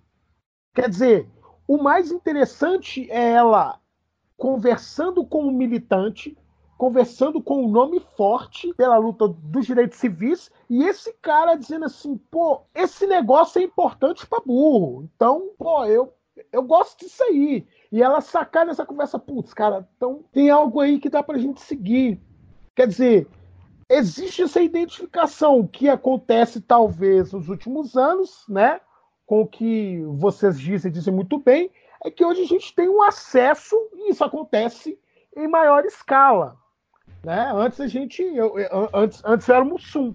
Quer 0.74 0.89
dizer, 0.89 1.30
o 1.68 1.78
mais 1.78 2.11
interessante 2.11 3.07
é 3.11 3.32
ela 3.34 3.80
conversando 4.36 5.26
com 5.26 5.45
o 5.47 5.51
militante, 5.51 6.38
conversando 6.78 7.41
com 7.41 7.63
um 7.63 7.69
nome 7.69 7.99
forte 8.15 8.73
pela 8.75 8.97
luta 8.97 9.28
dos 9.28 9.65
direitos 9.65 9.97
civis, 9.97 10.51
e 10.69 10.84
esse 10.84 11.11
cara 11.21 11.55
dizendo 11.55 11.86
assim, 11.86 12.17
pô, 12.30 12.61
esse 12.73 13.07
negócio 13.07 13.59
é 13.59 13.63
importante 13.63 14.28
para 14.28 14.43
burro. 14.45 15.03
Então, 15.03 15.49
pô, 15.57 15.86
eu, 15.86 16.13
eu 16.51 16.61
gosto 16.61 16.99
disso 16.99 17.23
aí. 17.23 17.65
E 17.91 18.03
ela 18.03 18.21
sacar 18.21 18.65
nessa 18.65 18.86
conversa, 18.86 19.17
putz, 19.17 19.53
cara, 19.53 19.88
então 19.97 20.23
tem 20.32 20.49
algo 20.49 20.80
aí 20.80 20.99
que 20.99 21.09
dá 21.09 21.23
pra 21.23 21.39
gente 21.39 21.61
seguir. 21.61 22.21
Quer 22.75 22.88
dizer, 22.88 23.28
existe 23.89 24.43
essa 24.43 24.61
identificação 24.61 25.65
que 25.65 25.89
acontece 25.89 26.61
talvez 26.61 27.34
nos 27.34 27.49
últimos 27.49 27.97
anos, 27.97 28.45
né? 28.47 28.80
Com 29.25 29.41
o 29.41 29.47
que 29.47 30.03
vocês 30.17 30.59
dizem, 30.59 30.91
dizem 30.91 31.13
muito 31.13 31.39
bem, 31.39 31.71
é 32.03 32.11
que 32.11 32.23
hoje 32.23 32.43
a 32.43 32.45
gente 32.45 32.73
tem 32.75 32.88
um 32.88 33.01
acesso, 33.01 33.75
e 33.93 34.11
isso 34.11 34.23
acontece 34.23 34.99
em 35.36 35.47
maior 35.47 35.84
escala. 35.86 36.55
Né? 37.24 37.51
Antes 37.53 37.80
a 37.82 37.88
gente. 37.88 38.22
Eu, 38.22 38.57
eu- 38.59 38.89
antes, 38.93 39.22
antes 39.26 39.47
era 39.49 39.63
o 39.63 39.68
Mussum. 39.68 40.13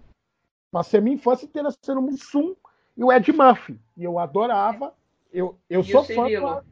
Passei 0.70 1.00
a 1.00 1.02
minha 1.02 1.16
infância 1.16 1.44
inteira 1.44 1.68
sendo 1.84 1.98
o 2.00 2.02
Mussum 2.02 2.54
e 2.96 3.04
o 3.04 3.12
Ed 3.12 3.30
Murphy. 3.32 3.78
E 3.96 4.04
eu 4.04 4.18
adorava. 4.18 4.94
Eu, 5.32 5.58
eu 5.68 5.80
E 5.80 5.84
sou 5.84 6.00
o 6.00 6.04
fã. 6.04 6.24
Cirilo. 6.24 6.54
do- 6.54 6.64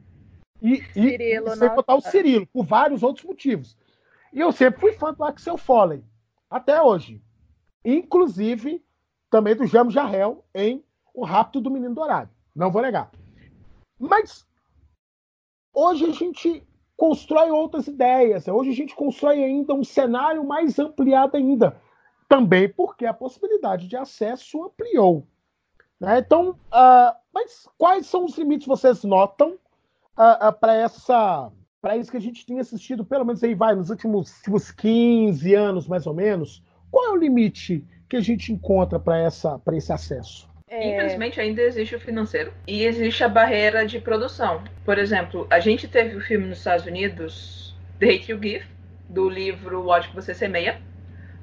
E, 0.61 0.73
e, 0.73 0.83
Cirilo, 0.93 1.47
e 1.53 1.57
sem 1.57 1.69
botar 1.75 1.95
o. 1.95 2.01
Cirilo, 2.01 2.47
por 2.47 2.65
vários 2.65 3.03
outros 3.03 3.25
motivos. 3.25 3.77
E 4.33 4.39
eu 4.39 4.51
sempre 4.51 4.79
fui 4.79 4.93
fã 4.93 5.13
do 5.13 5.23
Axel 5.23 5.57
Foley. 5.57 6.03
Até 6.49 6.81
hoje. 6.81 7.21
Inclusive, 7.83 8.83
também 9.29 9.55
do 9.55 9.65
Jamo 9.65 9.89
Jarrell 9.91 10.43
em 10.53 10.83
O 11.13 11.25
Rapto 11.25 11.59
do 11.59 11.71
Menino 11.71 11.95
Dourado. 11.95 12.29
Não 12.55 12.71
vou 12.71 12.81
negar. 12.81 13.11
Mas 13.99 14.45
hoje 15.73 16.05
a 16.05 16.11
gente 16.11 16.63
constrói 17.01 17.49
outras 17.49 17.87
ideias. 17.87 18.47
Hoje 18.47 18.69
a 18.69 18.75
gente 18.75 18.93
constrói 18.93 19.43
ainda 19.43 19.73
um 19.73 19.83
cenário 19.83 20.45
mais 20.45 20.77
ampliado 20.77 21.35
ainda. 21.35 21.75
Também 22.29 22.69
porque 22.69 23.07
a 23.07 23.13
possibilidade 23.13 23.87
de 23.87 23.97
acesso 23.97 24.63
ampliou. 24.63 25.25
né? 25.99 26.19
Então, 26.19 26.55
ah, 26.71 27.17
mas 27.33 27.67
quais 27.75 28.05
são 28.05 28.25
os 28.25 28.37
limites 28.37 28.67
vocês 28.67 29.03
notam 29.03 29.57
para 30.59 30.75
essa 30.75 31.51
para 31.81 31.97
isso 31.97 32.11
que 32.11 32.17
a 32.17 32.21
gente 32.21 32.45
tinha 32.45 32.61
assistido, 32.61 33.03
pelo 33.03 33.25
menos 33.25 33.43
aí 33.43 33.55
vai, 33.55 33.73
nos 33.73 33.89
últimos, 33.89 34.37
últimos 34.37 34.69
15 34.69 35.55
anos, 35.55 35.87
mais 35.87 36.05
ou 36.05 36.13
menos, 36.13 36.63
qual 36.91 37.05
é 37.05 37.09
o 37.09 37.15
limite 37.15 37.83
que 38.07 38.15
a 38.15 38.21
gente 38.21 38.53
encontra 38.53 38.99
para 38.99 39.25
esse 39.75 39.91
acesso? 39.91 40.47
É, 40.71 40.87
Infelizmente 40.87 41.41
ainda 41.41 41.61
existe 41.61 41.93
o 41.93 41.99
financeiro 41.99 42.53
e 42.65 42.85
existe 42.85 43.25
a 43.25 43.27
barreira 43.27 43.85
de 43.85 43.99
produção. 43.99 44.63
Por 44.85 44.97
exemplo, 44.97 45.45
a 45.49 45.59
gente 45.59 45.85
teve 45.85 46.15
o 46.15 46.21
filme 46.21 46.47
nos 46.47 46.59
Estados 46.59 46.85
Unidos, 46.85 47.75
The 47.99 48.05
Hate 48.05 48.31
You 48.31 48.39
Give, 48.41 48.65
do 49.09 49.27
livro 49.27 49.81
O 49.81 49.89
Ódio 49.89 50.11
que 50.11 50.15
Você 50.15 50.33
Semeia. 50.33 50.79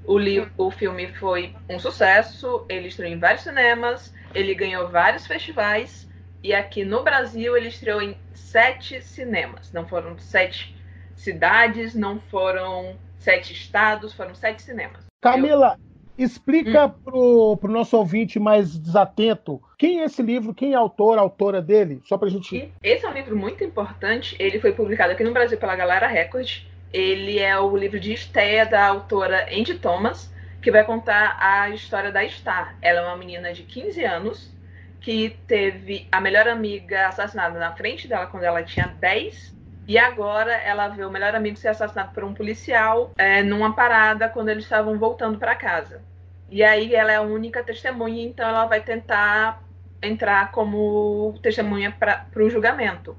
O, 0.02 0.18
li 0.18 0.50
o 0.56 0.70
filme 0.70 1.08
foi 1.08 1.54
um 1.68 1.78
sucesso, 1.78 2.64
ele 2.70 2.88
estreou 2.88 3.12
em 3.12 3.18
vários 3.18 3.42
cinemas, 3.42 4.14
ele 4.34 4.54
ganhou 4.54 4.88
vários 4.88 5.26
festivais 5.26 6.08
e 6.42 6.54
aqui 6.54 6.82
no 6.82 7.02
Brasil 7.02 7.54
ele 7.54 7.68
estreou 7.68 8.00
em 8.00 8.16
sete 8.32 9.02
cinemas. 9.02 9.70
Não 9.74 9.86
foram 9.86 10.18
sete 10.18 10.74
cidades, 11.14 11.94
não 11.94 12.18
foram 12.18 12.96
sete 13.18 13.52
estados, 13.52 14.14
foram 14.14 14.34
sete 14.34 14.62
cinemas. 14.62 15.04
Camila, 15.20 15.78
explica 16.18 16.88
pro, 16.88 17.56
pro 17.56 17.70
nosso 17.70 17.96
ouvinte 17.96 18.38
mais 18.38 18.78
desatento 18.78 19.62
quem 19.78 20.00
é 20.00 20.04
esse 20.04 20.20
livro, 20.20 20.52
quem 20.52 20.72
é 20.72 20.76
a 20.76 20.80
autor, 20.80 21.18
a 21.18 21.20
autora 21.20 21.62
dele, 21.62 22.02
só 22.04 22.18
pra 22.18 22.28
gente. 22.28 22.72
Esse 22.82 23.06
é 23.06 23.08
um 23.08 23.12
livro 23.12 23.36
muito 23.36 23.62
importante. 23.62 24.34
Ele 24.40 24.58
foi 24.58 24.72
publicado 24.72 25.12
aqui 25.12 25.22
no 25.22 25.32
Brasil 25.32 25.56
pela 25.56 25.76
Galera 25.76 26.08
Record. 26.08 26.62
Ele 26.92 27.38
é 27.38 27.56
o 27.58 27.76
livro 27.76 28.00
de 28.00 28.12
estreia 28.12 28.66
da 28.66 28.86
autora 28.86 29.46
Andy 29.52 29.78
Thomas, 29.78 30.34
que 30.60 30.72
vai 30.72 30.84
contar 30.84 31.38
a 31.40 31.70
história 31.70 32.10
da 32.10 32.28
Star. 32.28 32.76
Ela 32.82 33.00
é 33.00 33.04
uma 33.04 33.16
menina 33.16 33.52
de 33.52 33.62
15 33.62 34.04
anos 34.04 34.52
que 35.00 35.36
teve 35.46 36.08
a 36.10 36.20
melhor 36.20 36.48
amiga 36.48 37.06
assassinada 37.06 37.56
na 37.56 37.72
frente 37.72 38.08
dela 38.08 38.26
quando 38.26 38.42
ela 38.42 38.64
tinha 38.64 38.88
10. 38.98 39.56
E 39.86 39.96
agora 39.96 40.52
ela 40.52 40.88
vê 40.88 41.04
o 41.04 41.10
melhor 41.10 41.36
amigo 41.36 41.56
ser 41.56 41.68
assassinado 41.68 42.12
por 42.12 42.24
um 42.24 42.34
policial 42.34 43.12
é, 43.16 43.44
numa 43.44 43.74
parada 43.74 44.28
quando 44.28 44.48
eles 44.48 44.64
estavam 44.64 44.98
voltando 44.98 45.38
para 45.38 45.54
casa. 45.54 46.02
E 46.50 46.62
aí 46.62 46.94
ela 46.94 47.12
é 47.12 47.16
a 47.16 47.22
única 47.22 47.62
testemunha, 47.62 48.22
então 48.24 48.48
ela 48.48 48.66
vai 48.66 48.80
tentar 48.80 49.62
entrar 50.02 50.50
como 50.52 51.38
testemunha 51.42 51.90
para 51.92 52.26
o 52.36 52.48
julgamento. 52.48 53.16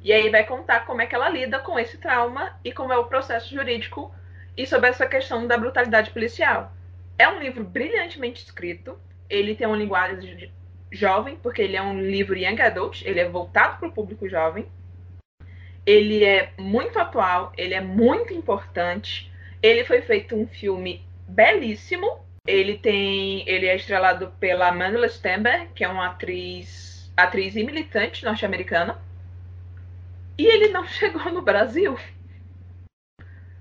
E 0.00 0.12
aí 0.12 0.30
vai 0.30 0.44
contar 0.44 0.86
como 0.86 1.02
é 1.02 1.06
que 1.06 1.14
ela 1.14 1.28
lida 1.28 1.58
com 1.58 1.78
esse 1.78 1.98
trauma 1.98 2.58
e 2.64 2.72
como 2.72 2.92
é 2.92 2.96
o 2.96 3.04
processo 3.04 3.54
jurídico 3.54 4.14
e 4.56 4.66
sobre 4.66 4.88
essa 4.88 5.06
questão 5.06 5.46
da 5.46 5.58
brutalidade 5.58 6.10
policial. 6.10 6.72
É 7.18 7.28
um 7.28 7.40
livro 7.40 7.64
brilhantemente 7.64 8.44
escrito, 8.44 8.98
ele 9.28 9.54
tem 9.54 9.66
uma 9.66 9.76
linguagem 9.76 10.50
jovem, 10.90 11.36
porque 11.36 11.62
ele 11.62 11.76
é 11.76 11.82
um 11.82 12.00
livro 12.00 12.36
young 12.36 12.60
adult, 12.60 13.02
ele 13.04 13.20
é 13.20 13.28
voltado 13.28 13.78
para 13.78 13.88
o 13.88 13.92
público 13.92 14.28
jovem. 14.28 14.66
Ele 15.84 16.24
é 16.24 16.52
muito 16.58 16.98
atual, 16.98 17.52
ele 17.56 17.74
é 17.74 17.80
muito 17.80 18.32
importante. 18.32 19.30
Ele 19.62 19.84
foi 19.84 20.02
feito 20.02 20.36
um 20.36 20.46
filme 20.46 21.04
belíssimo. 21.26 22.20
Ele 22.46 22.78
tem, 22.78 23.48
ele 23.48 23.66
é 23.66 23.76
estrelado 23.76 24.32
pela 24.40 24.72
Manuela 24.72 25.08
Stenberg, 25.08 25.68
que 25.74 25.84
é 25.84 25.88
uma 25.88 26.06
atriz, 26.06 27.12
atriz 27.16 27.56
e 27.56 27.64
militante 27.64 28.24
norte-americana. 28.24 28.98
E 30.36 30.46
ele 30.46 30.68
não 30.68 30.86
chegou 30.88 31.30
no 31.32 31.42
Brasil. 31.42 31.98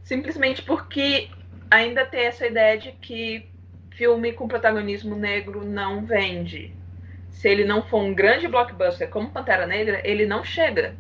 Simplesmente 0.03 0.61
porque 0.61 1.29
ainda 1.69 2.05
tem 2.05 2.21
essa 2.21 2.47
ideia 2.47 2.77
de 2.77 2.93
que 2.93 3.49
filme 3.91 4.31
com 4.31 4.47
protagonismo 4.47 5.15
negro 5.15 5.65
não 5.65 6.05
vende. 6.05 6.73
Se 7.31 7.49
ele 7.49 7.65
não 7.65 7.83
for 7.83 7.99
um 7.99 8.13
grande 8.13 8.47
blockbuster 8.47 9.09
como 9.09 9.31
Pantera 9.31 9.67
Negra, 9.67 10.01
ele 10.03 10.25
não 10.25 10.43
chega. 10.43 10.95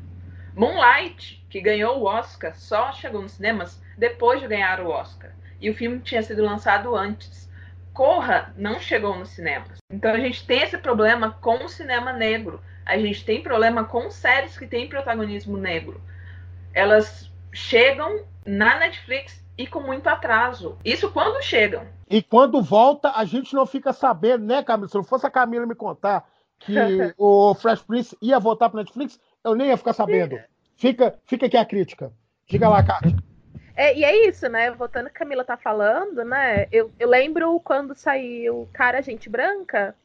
Moonlight, 0.55 1.45
que 1.49 1.61
ganhou 1.61 1.99
o 1.99 2.05
Oscar, 2.05 2.55
só 2.55 2.91
chegou 2.91 3.21
nos 3.21 3.33
cinemas 3.33 3.81
depois 3.97 4.41
de 4.41 4.47
ganhar 4.47 4.81
o 4.81 4.89
Oscar. 4.89 5.31
E 5.61 5.69
o 5.69 5.75
filme 5.75 5.99
tinha 5.99 6.21
sido 6.21 6.43
lançado 6.43 6.95
antes. 6.95 7.46
Corra 7.97 8.53
não 8.55 8.79
chegou 8.79 9.17
nos 9.17 9.29
cinemas. 9.29 9.79
Então 9.91 10.11
a 10.11 10.19
gente 10.19 10.45
tem 10.45 10.61
esse 10.61 10.77
problema 10.77 11.31
com 11.41 11.65
o 11.65 11.67
cinema 11.67 12.13
negro. 12.13 12.61
A 12.85 12.95
gente 12.95 13.25
tem 13.25 13.41
problema 13.41 13.85
com 13.85 14.11
séries 14.11 14.55
que 14.55 14.67
têm 14.67 14.87
protagonismo 14.87 15.57
negro. 15.57 15.99
Elas 16.75 17.27
chegam 17.51 18.23
na 18.45 18.77
Netflix 18.77 19.43
e 19.57 19.65
com 19.65 19.79
muito 19.79 20.05
atraso. 20.05 20.77
Isso 20.85 21.09
quando 21.09 21.41
chegam. 21.41 21.87
E 22.07 22.21
quando 22.21 22.61
volta, 22.61 23.13
a 23.15 23.25
gente 23.25 23.55
não 23.55 23.65
fica 23.65 23.91
sabendo, 23.91 24.45
né, 24.45 24.61
Camila? 24.61 24.87
Se 24.87 24.93
não 24.95 25.03
fosse 25.03 25.25
a 25.25 25.31
Camila 25.31 25.65
me 25.65 25.73
contar 25.73 26.23
que 26.59 26.75
o 27.17 27.55
Fresh 27.55 27.81
Prince 27.81 28.15
ia 28.21 28.37
voltar 28.39 28.69
para 28.69 28.81
Netflix, 28.81 29.19
eu 29.43 29.55
nem 29.55 29.69
ia 29.69 29.77
ficar 29.77 29.93
sabendo. 29.93 30.37
Fica, 30.75 31.17
fica 31.25 31.47
aqui 31.47 31.57
a 31.57 31.65
crítica. 31.65 32.13
Diga 32.47 32.69
lá, 32.69 32.83
Kátia. 32.83 33.17
É, 33.77 33.95
e 33.95 34.03
é 34.03 34.27
isso, 34.27 34.49
né? 34.49 34.71
Voltando 34.71 35.05
que 35.05 35.17
a 35.17 35.19
Camila 35.19 35.45
tá 35.45 35.55
falando, 35.55 36.25
né? 36.25 36.67
Eu, 36.71 36.91
eu 36.99 37.07
lembro 37.07 37.59
quando 37.59 37.93
saiu 37.93 38.67
Cara 38.73 39.01
Gente 39.03 39.29
Branca, 39.29 39.95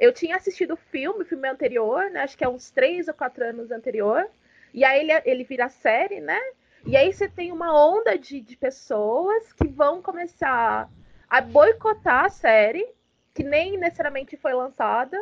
eu 0.00 0.12
tinha 0.12 0.34
assistido 0.34 0.74
o 0.74 0.76
filme, 0.76 1.22
o 1.22 1.24
filme 1.24 1.48
anterior, 1.48 2.10
né? 2.10 2.22
Acho 2.22 2.36
que 2.36 2.42
é 2.42 2.48
uns 2.48 2.72
três 2.72 3.06
ou 3.06 3.14
quatro 3.14 3.44
anos 3.44 3.70
anterior. 3.70 4.26
E 4.74 4.84
aí 4.84 5.08
ele, 5.08 5.22
ele 5.24 5.44
vira 5.44 5.68
série, 5.68 6.20
né? 6.20 6.40
E 6.84 6.96
aí 6.96 7.12
você 7.12 7.28
tem 7.28 7.52
uma 7.52 7.72
onda 7.72 8.18
de, 8.18 8.40
de 8.40 8.56
pessoas 8.56 9.52
que 9.52 9.68
vão 9.68 10.02
começar 10.02 10.90
a 11.30 11.40
boicotar 11.40 12.24
a 12.24 12.28
série, 12.28 12.84
que 13.32 13.44
nem 13.44 13.78
necessariamente 13.78 14.36
foi 14.36 14.54
lançada. 14.54 15.16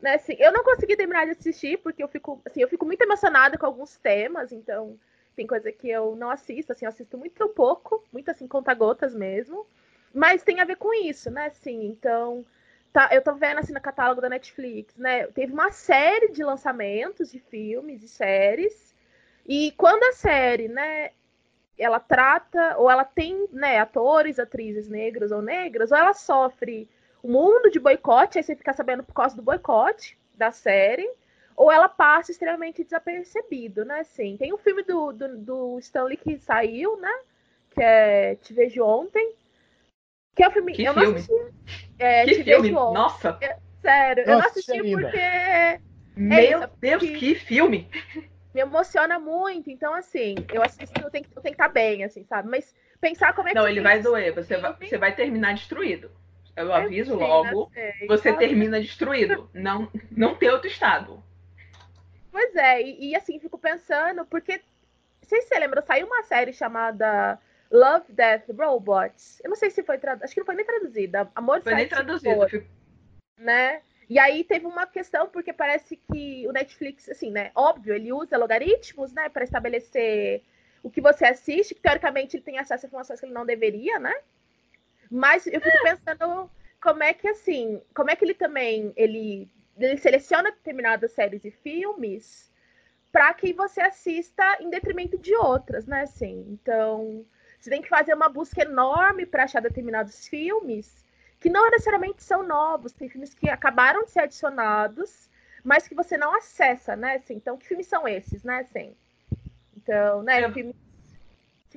Né, 0.00 0.14
assim, 0.14 0.36
eu 0.38 0.52
não 0.52 0.62
consegui 0.62 0.96
terminar 0.96 1.24
de 1.24 1.32
assistir, 1.32 1.78
porque 1.78 2.02
eu 2.02 2.08
fico, 2.08 2.40
assim, 2.44 2.62
eu 2.62 2.68
fico 2.68 2.86
muito 2.86 3.02
emocionada 3.02 3.58
com 3.58 3.66
alguns 3.66 3.96
temas, 3.96 4.52
então 4.52 4.96
tem 5.34 5.46
coisa 5.46 5.70
que 5.72 5.88
eu 5.88 6.16
não 6.16 6.30
assisto, 6.30 6.72
assim, 6.72 6.84
eu 6.84 6.88
assisto 6.88 7.18
muito 7.18 7.48
pouco, 7.50 8.02
muito 8.12 8.30
assim, 8.30 8.46
conta-gotas 8.46 9.14
mesmo. 9.14 9.66
Mas 10.12 10.42
tem 10.42 10.60
a 10.60 10.64
ver 10.64 10.76
com 10.76 10.94
isso, 10.94 11.30
né? 11.30 11.46
Assim, 11.46 11.86
então, 11.86 12.44
tá, 12.92 13.08
eu 13.12 13.22
tô 13.22 13.34
vendo 13.34 13.58
assim 13.58 13.72
no 13.72 13.80
catálogo 13.80 14.20
da 14.20 14.28
Netflix, 14.28 14.96
né? 14.96 15.26
Teve 15.28 15.52
uma 15.52 15.72
série 15.72 16.28
de 16.30 16.44
lançamentos 16.44 17.32
de 17.32 17.40
filmes 17.40 18.02
e 18.02 18.08
séries. 18.08 18.94
E 19.46 19.72
quando 19.72 20.04
a 20.04 20.12
série, 20.12 20.68
né, 20.68 21.10
ela 21.78 21.98
trata, 21.98 22.76
ou 22.78 22.90
ela 22.90 23.04
tem, 23.04 23.48
né, 23.52 23.78
atores, 23.78 24.38
atrizes 24.38 24.88
negros 24.88 25.32
ou 25.32 25.42
negras, 25.42 25.90
ou 25.90 25.98
ela 25.98 26.14
sofre 26.14 26.88
um 27.22 27.32
mundo 27.32 27.70
de 27.70 27.80
boicote, 27.80 28.38
aí 28.38 28.44
você 28.44 28.54
fica 28.54 28.72
sabendo 28.72 29.02
por 29.02 29.14
causa 29.14 29.34
do 29.34 29.42
boicote 29.42 30.16
da 30.36 30.52
série, 30.52 31.08
ou 31.56 31.70
ela 31.70 31.88
passa 31.88 32.30
extremamente 32.32 32.82
desapercebido, 32.84 33.84
né, 33.84 34.00
assim. 34.00 34.36
Tem 34.36 34.52
um 34.52 34.58
filme 34.58 34.82
do, 34.82 35.12
do, 35.12 35.38
do 35.38 35.78
Stanley 35.78 36.16
que 36.16 36.38
saiu, 36.38 36.96
né, 37.00 37.12
que 37.70 37.82
é 37.82 38.36
Te 38.36 38.52
Vejo 38.54 38.82
Ontem, 38.84 39.34
que 40.34 40.42
é 40.42 40.48
um 40.48 40.52
filme... 40.52 40.72
Que 40.72 40.84
eu 40.84 40.92
filme? 40.94 41.08
não 41.08 41.16
assisti... 41.16 41.54
É, 41.98 42.24
que 42.24 42.34
Te 42.34 42.44
filme? 42.44 42.68
Vejo 42.68 42.76
Ontem. 42.80 42.94
Nossa! 42.94 43.38
É, 43.40 43.56
sério, 43.80 44.22
eu 44.22 44.26
não 44.28 44.34
Nossa, 44.36 44.48
assisti 44.48 44.72
ainda. 44.72 45.00
porque 45.00 45.80
Meu 46.16 46.58
isso, 46.60 46.70
Deus, 46.80 47.02
porque- 47.02 47.18
que 47.18 47.34
filme! 47.34 47.88
me 48.54 48.60
emociona 48.60 49.18
muito. 49.18 49.68
Então, 49.70 49.92
assim, 49.94 50.36
eu 50.52 50.62
assisto, 50.62 51.00
eu 51.02 51.10
tenho, 51.10 51.24
que- 51.24 51.36
eu 51.36 51.42
tenho 51.42 51.54
que 51.56 51.60
estar 51.62 51.68
bem, 51.72 52.04
assim, 52.04 52.24
sabe? 52.24 52.48
Mas 52.48 52.72
pensar 53.00 53.32
como 53.34 53.48
é 53.48 53.52
que 53.52 53.58
Não, 53.58 53.68
ele 53.68 53.80
vai 53.80 54.00
doer. 54.00 54.32
Você 54.32 54.56
vai, 54.56 54.72
você 54.74 54.96
vai 54.96 55.14
terminar 55.14 55.54
destruído. 55.54 56.10
Eu 56.56 56.66
Eu 56.66 56.72
aviso 56.72 57.16
sei, 57.18 57.26
logo. 57.26 57.70
sei. 57.74 58.06
Você 58.06 58.32
termina 58.32 58.80
destruído. 58.80 59.50
Não, 59.52 59.90
não 60.12 60.36
tem 60.36 60.50
outro 60.50 60.68
estado. 60.68 61.20
Pois 62.34 62.56
é, 62.56 62.82
e, 62.82 63.10
e, 63.10 63.14
assim, 63.14 63.38
fico 63.38 63.56
pensando, 63.56 64.26
porque. 64.26 64.54
Não 64.56 65.28
sei 65.28 65.40
se 65.42 65.46
você 65.46 65.58
lembra, 65.60 65.80
saiu 65.82 66.08
uma 66.08 66.24
série 66.24 66.52
chamada 66.52 67.38
Love, 67.70 68.12
Death, 68.12 68.50
Robots. 68.58 69.40
Eu 69.44 69.50
não 69.50 69.56
sei 69.56 69.70
se 69.70 69.84
foi 69.84 69.98
traduzida. 69.98 70.24
Acho 70.24 70.34
que 70.34 70.40
não 70.40 70.44
foi 70.44 70.56
nem 70.56 70.66
traduzida. 70.66 71.30
Amor 71.32 71.62
Foi 71.62 71.72
nem. 71.76 71.88
Dor, 71.88 72.50
Fico- 72.50 72.66
né? 73.38 73.82
E 74.10 74.18
aí 74.18 74.42
teve 74.42 74.66
uma 74.66 74.84
questão, 74.84 75.28
porque 75.28 75.52
parece 75.52 75.96
que 75.96 76.44
o 76.48 76.52
Netflix, 76.52 77.08
assim, 77.08 77.30
né? 77.30 77.52
Óbvio, 77.54 77.94
ele 77.94 78.12
usa 78.12 78.36
logaritmos, 78.36 79.12
né, 79.12 79.28
para 79.28 79.44
estabelecer 79.44 80.42
o 80.82 80.90
que 80.90 81.00
você 81.00 81.24
assiste, 81.26 81.72
que 81.72 81.80
teoricamente 81.80 82.36
ele 82.36 82.42
tem 82.42 82.58
acesso 82.58 82.84
a 82.84 82.88
informações 82.88 83.20
que 83.20 83.26
ele 83.26 83.32
não 83.32 83.46
deveria, 83.46 84.00
né? 84.00 84.12
Mas 85.08 85.46
eu 85.46 85.60
fico 85.60 85.78
pensando 85.84 86.50
como 86.82 87.02
é 87.04 87.14
que 87.14 87.28
assim, 87.28 87.80
como 87.94 88.10
é 88.10 88.16
que 88.16 88.24
ele 88.24 88.34
também 88.34 88.92
ele, 88.96 89.48
ele 89.78 89.98
seleciona 89.98 90.50
determinadas 90.50 91.12
séries 91.12 91.44
e 91.44 91.50
filmes 91.50 92.52
para 93.10 93.32
que 93.34 93.52
você 93.52 93.80
assista 93.80 94.56
em 94.60 94.70
detrimento 94.70 95.16
de 95.18 95.34
outras, 95.36 95.86
né? 95.86 96.02
Assim, 96.02 96.44
então 96.50 97.24
você 97.60 97.70
tem 97.70 97.80
que 97.82 97.88
fazer 97.88 98.14
uma 98.14 98.28
busca 98.28 98.62
enorme 98.62 99.24
para 99.24 99.44
achar 99.44 99.60
determinados 99.60 100.26
filmes 100.26 101.04
que 101.40 101.50
não 101.50 101.70
necessariamente 101.70 102.22
são 102.22 102.42
novos, 102.42 102.92
tem 102.92 103.08
filmes 103.08 103.34
que 103.34 103.48
acabaram 103.50 104.04
de 104.04 104.10
ser 104.10 104.20
adicionados, 104.20 105.28
mas 105.62 105.86
que 105.86 105.94
você 105.94 106.16
não 106.16 106.34
acessa, 106.34 106.96
né? 106.96 107.16
Assim, 107.16 107.34
então, 107.34 107.56
que 107.56 107.66
filmes 107.66 107.86
são 107.86 108.08
esses, 108.08 108.42
né? 108.42 108.60
Assim, 108.60 108.96
então, 109.76 110.22
né? 110.22 110.40
É. 110.40 110.50
filmes- 110.52 110.74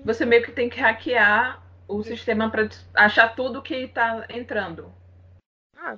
Você 0.05 0.25
meio 0.25 0.43
que 0.43 0.51
tem 0.51 0.69
que 0.69 0.79
hackear 0.79 1.61
o 1.87 2.01
sistema 2.03 2.49
para 2.49 2.67
achar 2.93 3.35
tudo 3.35 3.61
que 3.61 3.75
está 3.75 4.25
entrando. 4.29 4.93
Ah, 5.75 5.97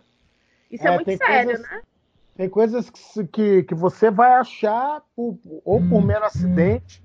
isso 0.72 0.86
é, 0.88 0.92
É, 0.92 0.96
muito 0.96 1.06
tem 1.06 1.18
sério, 1.18 1.46
coisas- 1.50 1.70
né? 1.70 1.82
Tem 2.36 2.50
coisas 2.50 2.90
que, 2.90 3.28
que, 3.28 3.64
que 3.64 3.76
você 3.76 4.10
vai 4.10 4.32
achar 4.34 5.02
por- 5.16 5.38
ou 5.66 5.82
por 5.82 6.02
mero 6.02 6.24
acidente, 6.24 7.04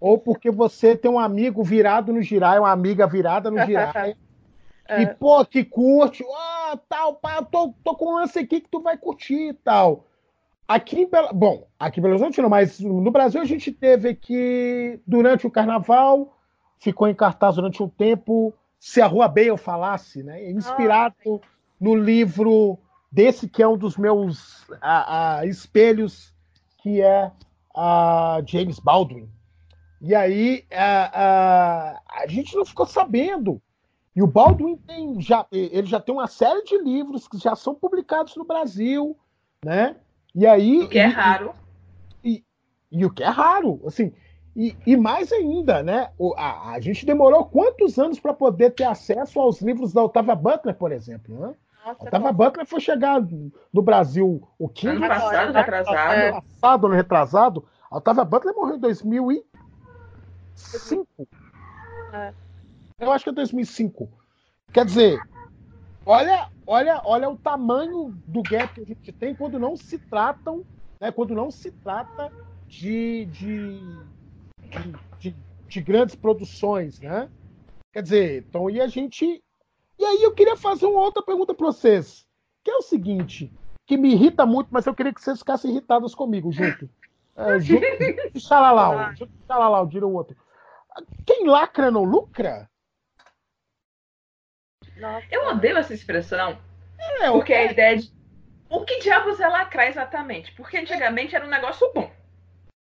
ou 0.00 0.16
porque 0.16 0.48
você 0.50 0.96
tem 0.96 1.10
um 1.10 1.18
amigo 1.18 1.64
virado 1.64 2.12
no 2.12 2.22
giraia, 2.22 2.60
uma 2.60 2.70
amiga 2.70 3.04
virada 3.06 3.50
no 3.50 3.58
giraia, 3.64 4.16
É. 4.88 5.02
e, 5.02 5.06
pô, 5.08 5.44
que 5.44 5.64
curte, 5.64 6.22
ó, 6.24 6.76
tal, 6.88 7.14
pá, 7.16 7.38
eu 7.38 7.44
tô, 7.46 7.74
tô 7.82 7.96
com 7.96 8.12
um 8.12 8.16
lance 8.18 8.38
aqui 8.38 8.60
que 8.60 8.68
tu 8.68 8.80
vai 8.80 8.96
curtir 8.96 9.48
e 9.48 9.52
tal. 9.54 10.04
Aqui 10.68 11.00
em 11.00 11.10
Belo... 11.10 11.34
Bom, 11.34 11.66
aqui 11.76 11.98
em 11.98 12.02
Belo 12.04 12.14
Horizonte 12.14 12.40
não, 12.40 12.48
mas 12.48 12.78
no 12.78 13.10
Brasil 13.10 13.40
a 13.40 13.44
gente 13.44 13.72
teve 13.72 14.14
que, 14.14 15.00
durante 15.04 15.44
o 15.44 15.50
carnaval, 15.50 16.38
ficou 16.78 17.08
em 17.08 17.14
cartaz 17.16 17.56
durante 17.56 17.82
um 17.82 17.88
tempo, 17.88 18.54
Se 18.78 19.00
a 19.02 19.06
Rua 19.08 19.26
Bale 19.26 19.56
Falasse, 19.56 20.22
né? 20.22 20.48
Inspirado 20.52 21.40
no 21.80 21.96
livro 21.96 22.78
desse 23.16 23.48
que 23.48 23.62
é 23.62 23.66
um 23.66 23.78
dos 23.78 23.96
meus 23.96 24.66
a, 24.78 25.38
a, 25.38 25.46
espelhos, 25.46 26.34
que 26.82 27.00
é 27.00 27.32
a 27.74 28.42
James 28.46 28.78
Baldwin. 28.78 29.26
E 30.02 30.14
aí 30.14 30.66
a, 30.70 31.22
a, 31.24 32.22
a 32.22 32.26
gente 32.26 32.54
não 32.54 32.66
ficou 32.66 32.84
sabendo. 32.84 33.58
E 34.14 34.22
o 34.22 34.26
Baldwin 34.26 34.76
tem 34.76 35.18
já, 35.20 35.46
ele 35.50 35.86
já 35.86 35.98
tem 35.98 36.14
uma 36.14 36.26
série 36.26 36.62
de 36.64 36.76
livros 36.76 37.26
que 37.26 37.38
já 37.38 37.56
são 37.56 37.74
publicados 37.74 38.36
no 38.36 38.44
Brasil, 38.44 39.16
né? 39.64 39.96
E 40.34 40.46
aí 40.46 40.82
O 40.82 40.88
que 40.88 40.98
é 40.98 41.08
e- 41.08 41.12
raro. 41.12 41.54
e, 42.22 42.44
e 42.92 43.06
o 43.06 43.10
que 43.10 43.22
é 43.22 43.28
raro, 43.28 43.80
assim. 43.86 44.12
E, 44.54 44.76
e 44.86 44.94
mais 44.96 45.32
ainda, 45.32 45.82
né? 45.82 46.10
o- 46.18 46.34
a, 46.36 46.72
a 46.72 46.80
gente 46.80 47.06
demorou 47.06 47.46
quantos 47.46 47.98
anos 47.98 48.20
para 48.20 48.34
poder 48.34 48.72
ter 48.74 48.84
acesso 48.84 49.40
aos 49.40 49.62
livros 49.62 49.92
da 49.94 50.02
Otávia 50.04 50.34
Butler, 50.34 50.74
por 50.74 50.92
exemplo, 50.92 51.38
né? 51.38 51.54
Nossa, 51.86 52.02
Otávia 52.02 52.32
Butler 52.32 52.66
foi 52.66 52.80
chegar 52.80 53.22
no 53.72 53.80
Brasil 53.80 54.42
o 54.58 54.68
15 54.68 54.96
Ano 54.96 55.06
passado, 55.06 55.34
Agora, 55.34 55.52
né? 55.52 55.60
atrasado. 55.60 56.14
É. 56.14 56.28
ano 56.28 56.42
passado, 56.42 56.86
ano 56.86 56.96
retrasado. 56.96 57.64
A 57.88 57.98
Otávia 57.98 58.24
Butler 58.24 58.56
morreu 58.56 58.74
em 58.74 58.80
2005. 58.80 61.28
É. 62.12 62.34
Eu 62.98 63.12
acho 63.12 63.22
que 63.22 63.30
é 63.30 63.32
2005. 63.32 64.08
Quer 64.72 64.84
dizer, 64.84 65.20
olha, 66.04 66.50
olha, 66.66 67.00
olha 67.04 67.30
o 67.30 67.36
tamanho 67.36 68.08
do 68.26 68.42
gap 68.42 68.74
que 68.74 68.80
a 68.80 68.84
gente 68.84 69.12
tem 69.12 69.32
quando 69.32 69.56
não 69.56 69.76
se 69.76 69.96
tratam, 69.96 70.64
né, 71.00 71.12
quando 71.12 71.36
não 71.36 71.52
se 71.52 71.70
trata 71.70 72.32
de, 72.66 73.26
de, 73.26 73.80
de, 74.58 74.92
de, 75.20 75.36
de 75.68 75.80
grandes 75.80 76.16
produções, 76.16 76.98
né? 76.98 77.30
Quer 77.92 78.02
dizer, 78.02 78.44
então, 78.48 78.68
e 78.68 78.80
a 78.80 78.88
gente. 78.88 79.40
E 79.98 80.04
aí 80.04 80.22
eu 80.22 80.34
queria 80.34 80.56
fazer 80.56 80.86
uma 80.86 81.00
outra 81.00 81.22
pergunta 81.22 81.54
para 81.54 81.66
vocês, 81.66 82.26
que 82.62 82.70
é 82.70 82.76
o 82.76 82.82
seguinte, 82.82 83.52
que 83.86 83.96
me 83.96 84.12
irrita 84.12 84.44
muito, 84.44 84.68
mas 84.70 84.86
eu 84.86 84.94
queria 84.94 85.12
que 85.12 85.20
vocês 85.20 85.38
ficassem 85.38 85.70
irritados 85.70 86.14
comigo, 86.14 86.52
junto. 86.52 86.88
É, 87.36 87.58
junto 87.60 88.32
de 88.32 88.40
xalalau, 88.40 89.14
junto 89.14 89.32
de 89.32 89.46
xalalau, 89.46 89.86
dira 89.86 90.06
o 90.06 90.12
outro. 90.12 90.36
Quem 91.26 91.46
lacra 91.46 91.90
não 91.90 92.04
lucra? 92.04 92.68
Eu 95.30 95.48
odeio 95.48 95.76
essa 95.76 95.92
expressão, 95.92 96.58
É, 97.20 97.30
porque 97.30 97.52
a 97.52 97.70
ideia 97.70 97.98
de. 97.98 98.14
O 98.68 98.84
que 98.84 98.98
diabos 98.98 99.38
é 99.38 99.46
lacrar 99.46 99.86
exatamente? 99.88 100.52
Porque 100.52 100.78
antigamente 100.78 101.36
era 101.36 101.46
um 101.46 101.50
negócio 101.50 101.90
bom. 101.92 102.10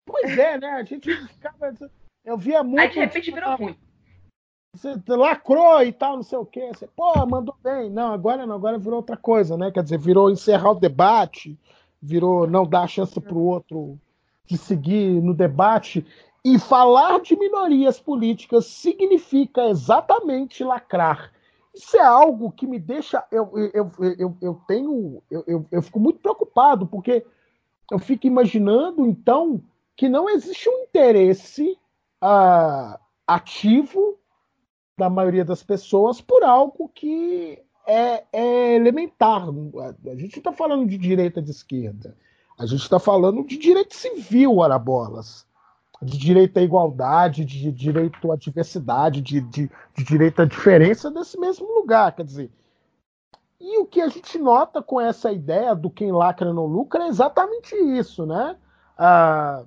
Pois 0.06 0.38
é, 0.38 0.58
né? 0.58 0.70
A 0.70 0.84
gente 0.84 1.12
ficava. 1.28 1.74
Eu 2.24 2.38
via 2.38 2.64
muito. 2.64 2.80
Aí 2.80 2.89
de 2.89 2.99
repente 2.99 3.32
virou 3.32 3.56
ruim. 3.56 3.78
Você 4.76 4.93
lacrou 5.07 5.82
e 5.82 5.91
tal, 5.91 6.17
não 6.17 6.23
sei 6.23 6.38
o 6.38 6.45
quê. 6.45 6.69
Você, 6.73 6.88
pô, 6.88 7.13
mandou 7.26 7.55
bem. 7.63 7.89
Não, 7.89 8.13
agora 8.13 8.45
não, 8.45 8.55
agora 8.55 8.78
virou 8.78 8.97
outra 8.97 9.15
coisa, 9.15 9.57
né? 9.57 9.71
Quer 9.71 9.84
dizer, 9.84 9.97
virou 9.97 10.30
encerrar 10.30 10.71
o 10.71 10.80
debate, 10.80 11.57
virou 12.01 12.45
não 12.45 12.65
dar 12.65 12.84
a 12.84 12.88
chance 12.88 13.19
para 13.19 13.34
o 13.34 13.45
outro 13.45 13.97
de 14.45 14.57
seguir 14.57 15.21
no 15.21 15.34
debate. 15.34 16.05
E 16.43 16.59
falar 16.59 17.21
de 17.21 17.36
minorias 17.36 17.99
políticas 17.99 18.65
significa 18.67 19.69
exatamente 19.69 20.63
lacrar. 20.63 21.32
Isso 21.73 21.97
é 21.97 22.05
algo 22.05 22.51
que 22.51 22.67
me 22.67 22.78
deixa. 22.78 23.23
Eu, 23.32 23.51
eu, 23.73 23.91
eu, 24.17 24.38
eu 24.41 24.61
tenho. 24.67 25.23
Eu, 25.32 25.43
eu, 25.47 25.65
eu 25.71 25.82
fico 25.82 25.99
muito 25.99 26.19
preocupado, 26.19 26.86
porque 26.86 27.26
eu 27.91 27.99
fico 27.99 28.28
imaginando, 28.28 29.05
então, 29.05 29.61
que 29.95 30.07
não 30.07 30.30
existe 30.30 30.69
um 30.69 30.84
interesse 30.84 31.78
ah, 32.21 32.99
ativo 33.28 34.17
da 34.97 35.09
maioria 35.09 35.43
das 35.43 35.61
pessoas 35.61 36.21
por 36.21 36.43
algo 36.43 36.89
que 36.93 37.61
é, 37.85 38.23
é 38.31 38.75
elementar. 38.75 39.43
A 39.43 40.15
gente 40.15 40.35
não 40.35 40.39
está 40.39 40.53
falando 40.53 40.87
de 40.87 40.97
direita 40.97 41.41
de 41.41 41.51
esquerda. 41.51 42.15
A 42.57 42.65
gente 42.65 42.81
está 42.81 42.99
falando 42.99 43.45
de 43.45 43.57
direito 43.57 43.95
civil, 43.95 44.57
ora 44.57 44.79
bolas. 44.79 45.45
De 46.01 46.17
direito 46.17 46.57
à 46.57 46.61
igualdade, 46.61 47.45
de 47.45 47.71
direito 47.71 48.31
à 48.31 48.35
diversidade, 48.35 49.21
de, 49.21 49.41
de, 49.41 49.69
de 49.95 50.03
direito 50.03 50.41
à 50.41 50.45
diferença 50.45 51.11
desse 51.11 51.39
mesmo 51.39 51.67
lugar. 51.73 52.15
Quer 52.15 52.25
dizer, 52.25 52.51
e 53.59 53.77
o 53.79 53.85
que 53.85 54.01
a 54.01 54.07
gente 54.07 54.37
nota 54.37 54.81
com 54.81 54.99
essa 54.99 55.31
ideia 55.31 55.75
do 55.75 55.89
quem 55.89 56.11
lacra 56.11 56.53
não 56.53 56.65
lucra 56.65 57.05
é 57.05 57.07
exatamente 57.07 57.75
isso, 57.75 58.25
né? 58.25 58.55
Ah, 58.97 59.63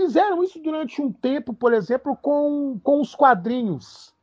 fizeram 0.00 0.42
isso 0.42 0.58
durante 0.60 1.00
um 1.02 1.12
tempo, 1.12 1.52
por 1.52 1.72
exemplo, 1.74 2.16
com, 2.16 2.78
com 2.82 3.00
os 3.00 3.14
quadrinhos. 3.14 4.14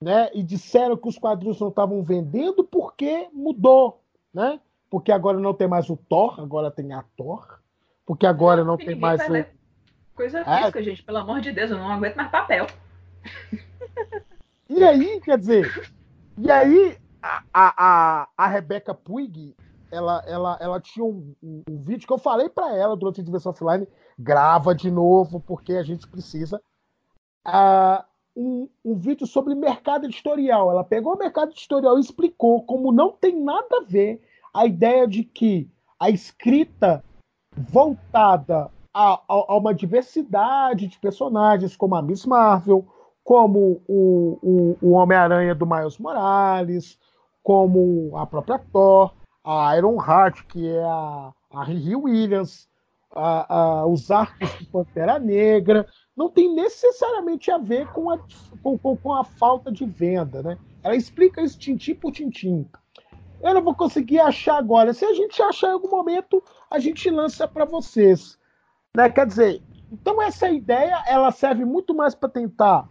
Né? 0.00 0.30
E 0.34 0.42
disseram 0.42 0.96
que 0.96 1.08
os 1.08 1.18
quadrinhos 1.18 1.60
não 1.60 1.68
estavam 1.68 2.02
vendendo 2.02 2.64
porque 2.64 3.28
mudou. 3.32 4.00
Né? 4.34 4.58
Porque 4.90 5.12
agora 5.12 5.38
não 5.38 5.54
tem 5.54 5.68
mais 5.68 5.88
o 5.90 5.96
Thor, 5.96 6.40
agora 6.40 6.70
tem 6.70 6.92
a 6.92 7.04
Thor. 7.16 7.58
Porque 8.04 8.26
agora 8.26 8.64
não 8.64 8.76
tem 8.76 8.94
mais 8.96 9.20
o. 9.28 9.44
Coisa 10.14 10.40
É. 10.40 10.58
física, 10.58 10.82
gente. 10.82 11.02
Pelo 11.02 11.18
amor 11.18 11.40
de 11.40 11.52
Deus, 11.52 11.70
eu 11.70 11.78
não 11.78 11.90
aguento 11.92 12.16
mais 12.16 12.30
papel. 12.30 12.66
E 14.68 14.82
aí, 14.82 15.20
quer 15.20 15.38
dizer, 15.38 15.70
e 16.38 16.50
aí 16.50 16.96
a, 17.22 17.42
a, 17.52 17.74
a, 18.22 18.28
a 18.36 18.46
Rebeca 18.46 18.94
Puig, 18.94 19.54
ela, 19.90 20.22
ela, 20.26 20.58
ela 20.60 20.80
tinha 20.80 21.04
um, 21.04 21.34
um- 21.42 21.62
um 21.68 21.82
vídeo 21.82 22.06
que 22.06 22.12
eu 22.12 22.18
falei 22.18 22.48
para 22.48 22.74
ela 22.74 22.96
durante 22.96 23.20
a 23.20 23.24
diversão 23.24 23.52
offline, 23.52 23.86
grava 24.22 24.74
de 24.74 24.90
novo, 24.90 25.40
porque 25.40 25.72
a 25.74 25.82
gente 25.82 26.06
precisa. 26.06 26.60
Ah, 27.44 28.04
um, 28.36 28.68
um 28.84 28.94
vídeo 28.94 29.26
sobre 29.26 29.54
mercado 29.54 30.04
editorial. 30.06 30.70
Ela 30.70 30.84
pegou 30.84 31.14
o 31.14 31.18
mercado 31.18 31.50
editorial 31.50 31.98
e 31.98 32.00
explicou 32.00 32.62
como 32.62 32.92
não 32.92 33.10
tem 33.12 33.38
nada 33.42 33.78
a 33.78 33.84
ver 33.86 34.20
a 34.54 34.64
ideia 34.66 35.06
de 35.06 35.24
que 35.24 35.68
a 35.98 36.08
escrita 36.10 37.02
voltada 37.56 38.70
a, 38.94 39.14
a- 39.14 39.20
a 39.28 39.56
uma 39.56 39.74
diversidade 39.74 40.86
de 40.86 40.98
personagens, 40.98 41.76
como 41.76 41.94
a 41.94 42.02
Miss 42.02 42.24
Marvel, 42.26 42.86
como 43.24 43.80
o, 43.88 44.38
o, 44.42 44.78
o 44.82 44.90
Homem-Aranha 44.92 45.54
do 45.54 45.66
Miles 45.66 45.98
Morales, 45.98 46.98
como 47.42 48.16
a 48.16 48.26
própria 48.26 48.58
Thor, 48.72 49.12
a 49.44 49.76
Iron 49.76 49.96
Heart, 49.96 50.44
que 50.46 50.68
é 50.68 50.82
a, 50.82 51.32
a 51.52 51.64
Riri 51.64 51.96
Williams, 51.96 52.68
a- 53.14 53.54
a- 53.54 53.86
os 53.86 54.10
arcos 54.10 54.50
de 54.58 54.66
Pantera 54.66 55.18
Negra, 55.18 55.86
não 56.16 56.28
tem 56.28 56.54
necessariamente 56.54 57.50
a 57.50 57.58
ver 57.58 57.86
com 57.92 58.10
a, 58.10 58.18
com, 58.62 58.78
com- 58.78 59.12
a 59.12 59.24
falta 59.24 59.70
de 59.72 59.84
venda. 59.86 60.42
Né? 60.42 60.58
Ela 60.82 60.96
explica 60.96 61.40
isso 61.42 61.58
tintim 61.58 61.94
por 61.94 62.12
tintim. 62.12 62.66
Eu 63.42 63.54
não 63.54 63.62
vou 63.62 63.74
conseguir 63.74 64.20
achar 64.20 64.56
agora. 64.56 64.94
Se 64.94 65.04
a 65.04 65.12
gente 65.14 65.42
achar 65.42 65.68
em 65.68 65.72
algum 65.72 65.90
momento, 65.90 66.42
a 66.70 66.78
gente 66.78 67.10
lança 67.10 67.48
para 67.48 67.64
vocês. 67.64 68.38
Né? 68.96 69.08
Quer 69.10 69.26
dizer, 69.26 69.62
então 69.90 70.20
essa 70.22 70.48
ideia 70.50 71.02
ela 71.06 71.30
serve 71.30 71.64
muito 71.64 71.94
mais 71.94 72.14
para 72.14 72.28
tentar 72.28 72.88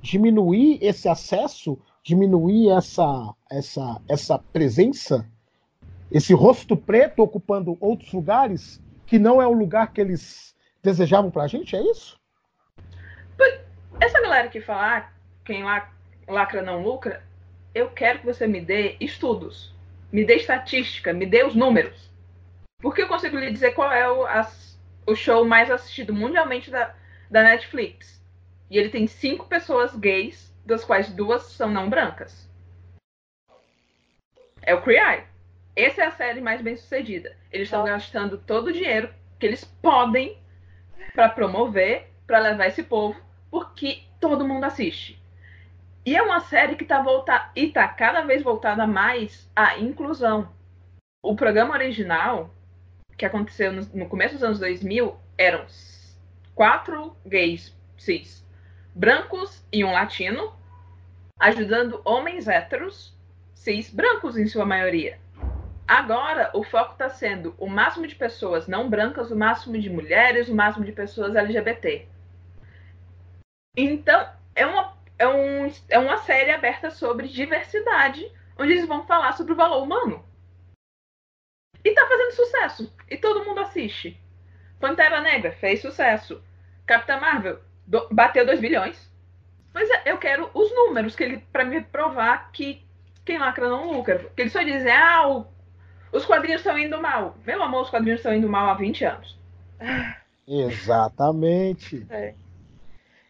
diminuir 0.00 0.78
esse 0.82 1.08
acesso, 1.08 1.78
diminuir 2.02 2.68
essa, 2.70 3.34
essa, 3.50 4.00
essa 4.06 4.38
presença, 4.38 5.26
esse 6.10 6.34
rosto 6.34 6.76
preto 6.76 7.22
ocupando 7.22 7.78
outros 7.80 8.12
lugares 8.12 8.82
que 9.06 9.18
não 9.18 9.40
é 9.40 9.46
o 9.46 9.52
lugar 9.52 9.92
que 9.92 10.00
eles 10.00 10.54
desejavam 10.82 11.30
para 11.30 11.44
a 11.44 11.46
gente, 11.46 11.74
é 11.76 11.82
isso? 11.82 12.18
Essa 14.00 14.20
galera 14.20 14.48
que 14.48 14.60
fala 14.60 14.98
ah, 14.98 15.10
quem 15.44 15.62
la- 15.62 15.90
lacra 16.26 16.62
não 16.62 16.82
lucra, 16.82 17.22
eu 17.74 17.90
quero 17.90 18.20
que 18.20 18.26
você 18.26 18.46
me 18.46 18.60
dê 18.60 18.96
estudos, 19.00 19.74
me 20.12 20.24
dê 20.24 20.36
estatística, 20.36 21.12
me 21.12 21.26
dê 21.26 21.44
os 21.44 21.54
números. 21.54 22.10
Porque 22.80 23.02
eu 23.02 23.08
consigo 23.08 23.38
lhe 23.38 23.52
dizer 23.52 23.72
qual 23.72 23.90
é 23.92 24.10
o, 24.10 24.26
as- 24.26 24.78
o 25.06 25.14
show 25.14 25.44
mais 25.44 25.70
assistido 25.70 26.12
mundialmente 26.12 26.70
da, 26.70 26.94
da 27.30 27.42
Netflix. 27.42 28.22
E 28.70 28.78
ele 28.78 28.88
tem 28.88 29.06
cinco 29.06 29.46
pessoas 29.46 29.94
gays, 29.94 30.52
das 30.66 30.84
quais 30.84 31.12
duas 31.12 31.42
são 31.44 31.70
não 31.70 31.88
brancas. 31.88 32.48
É 34.62 34.74
o 34.74 34.90
Eye. 34.90 35.24
Essa 35.76 36.02
é 36.02 36.06
a 36.06 36.12
série 36.12 36.40
mais 36.40 36.62
bem 36.62 36.76
sucedida. 36.76 37.36
Eles 37.50 37.66
estão 37.66 37.84
gastando 37.84 38.38
todo 38.38 38.68
o 38.68 38.72
dinheiro 38.72 39.12
que 39.38 39.46
eles 39.46 39.64
podem 39.64 40.38
para 41.14 41.28
promover, 41.28 42.10
para 42.26 42.38
levar 42.38 42.66
esse 42.66 42.84
povo, 42.84 43.20
porque 43.50 44.02
todo 44.20 44.46
mundo 44.46 44.64
assiste. 44.64 45.20
E 46.06 46.16
é 46.16 46.22
uma 46.22 46.40
série 46.40 46.76
que 46.76 46.84
está 46.84 47.02
voltada 47.02 47.50
e 47.56 47.70
tá 47.70 47.88
cada 47.88 48.22
vez 48.22 48.42
voltada 48.42 48.86
mais 48.86 49.50
à 49.56 49.78
inclusão. 49.78 50.48
O 51.22 51.34
programa 51.34 51.74
original, 51.74 52.54
que 53.16 53.24
aconteceu 53.24 53.72
no, 53.72 54.08
começo 54.08 54.34
dos 54.34 54.42
anos 54.44 54.58
2000, 54.58 55.16
eram 55.38 55.64
quatro 56.54 57.16
gays 57.26 57.74
cis, 57.96 58.46
brancos 58.94 59.64
e 59.72 59.84
um 59.84 59.92
latino, 59.92 60.52
ajudando 61.40 62.00
homens 62.04 62.46
héteros, 62.46 63.16
cis, 63.54 63.90
brancos 63.90 64.36
em 64.36 64.46
sua 64.46 64.66
maioria. 64.66 65.18
Agora, 65.86 66.50
o 66.54 66.62
foco 66.64 66.92
está 66.92 67.08
sendo 67.10 67.54
o 67.58 67.66
máximo 67.66 68.06
de 68.06 68.14
pessoas 68.14 68.66
não 68.66 68.88
brancas, 68.88 69.30
o 69.30 69.36
máximo 69.36 69.78
de 69.78 69.90
mulheres, 69.90 70.48
o 70.48 70.54
máximo 70.54 70.84
de 70.84 70.92
pessoas 70.92 71.36
LGBT. 71.36 72.08
Então, 73.76 74.28
é 74.54 74.64
uma, 74.66 74.96
é, 75.18 75.26
um, 75.28 75.70
é 75.90 75.98
uma 75.98 76.18
série 76.18 76.50
aberta 76.52 76.90
sobre 76.90 77.28
diversidade, 77.28 78.30
onde 78.58 78.72
eles 78.72 78.86
vão 78.86 79.06
falar 79.06 79.32
sobre 79.32 79.52
o 79.52 79.56
valor 79.56 79.82
humano. 79.82 80.24
E 81.84 81.92
tá 81.92 82.06
fazendo 82.08 82.32
sucesso. 82.32 82.96
E 83.10 83.16
todo 83.18 83.44
mundo 83.44 83.60
assiste. 83.60 84.18
Pantera 84.80 85.20
Negra 85.20 85.52
fez 85.52 85.82
sucesso. 85.82 86.42
Capitã 86.86 87.18
Marvel 87.20 87.60
do- 87.86 88.08
bateu 88.10 88.46
2 88.46 88.60
bilhões. 88.60 89.12
Mas 89.72 89.90
é, 89.90 90.02
eu 90.06 90.16
quero 90.18 90.50
os 90.54 90.70
números 90.74 91.14
que 91.14 91.24
ele 91.24 91.38
para 91.52 91.64
me 91.64 91.82
provar 91.82 92.50
que 92.52 92.82
quem 93.24 93.38
lacra 93.38 93.68
não 93.68 93.92
lucra. 93.92 94.18
Porque 94.20 94.42
eles 94.42 94.52
só 94.52 94.62
dizem, 94.62 94.90
ah, 94.90 95.28
o- 95.28 95.46
os 96.14 96.24
quadrinhos 96.24 96.60
estão 96.60 96.78
indo 96.78 97.00
mal. 97.02 97.36
Meu 97.44 97.60
amor, 97.60 97.82
os 97.82 97.90
quadrinhos 97.90 98.20
estão 98.20 98.32
indo 98.32 98.48
mal 98.48 98.70
há 98.70 98.74
20 98.74 99.04
anos. 99.04 99.36
Exatamente. 100.46 102.06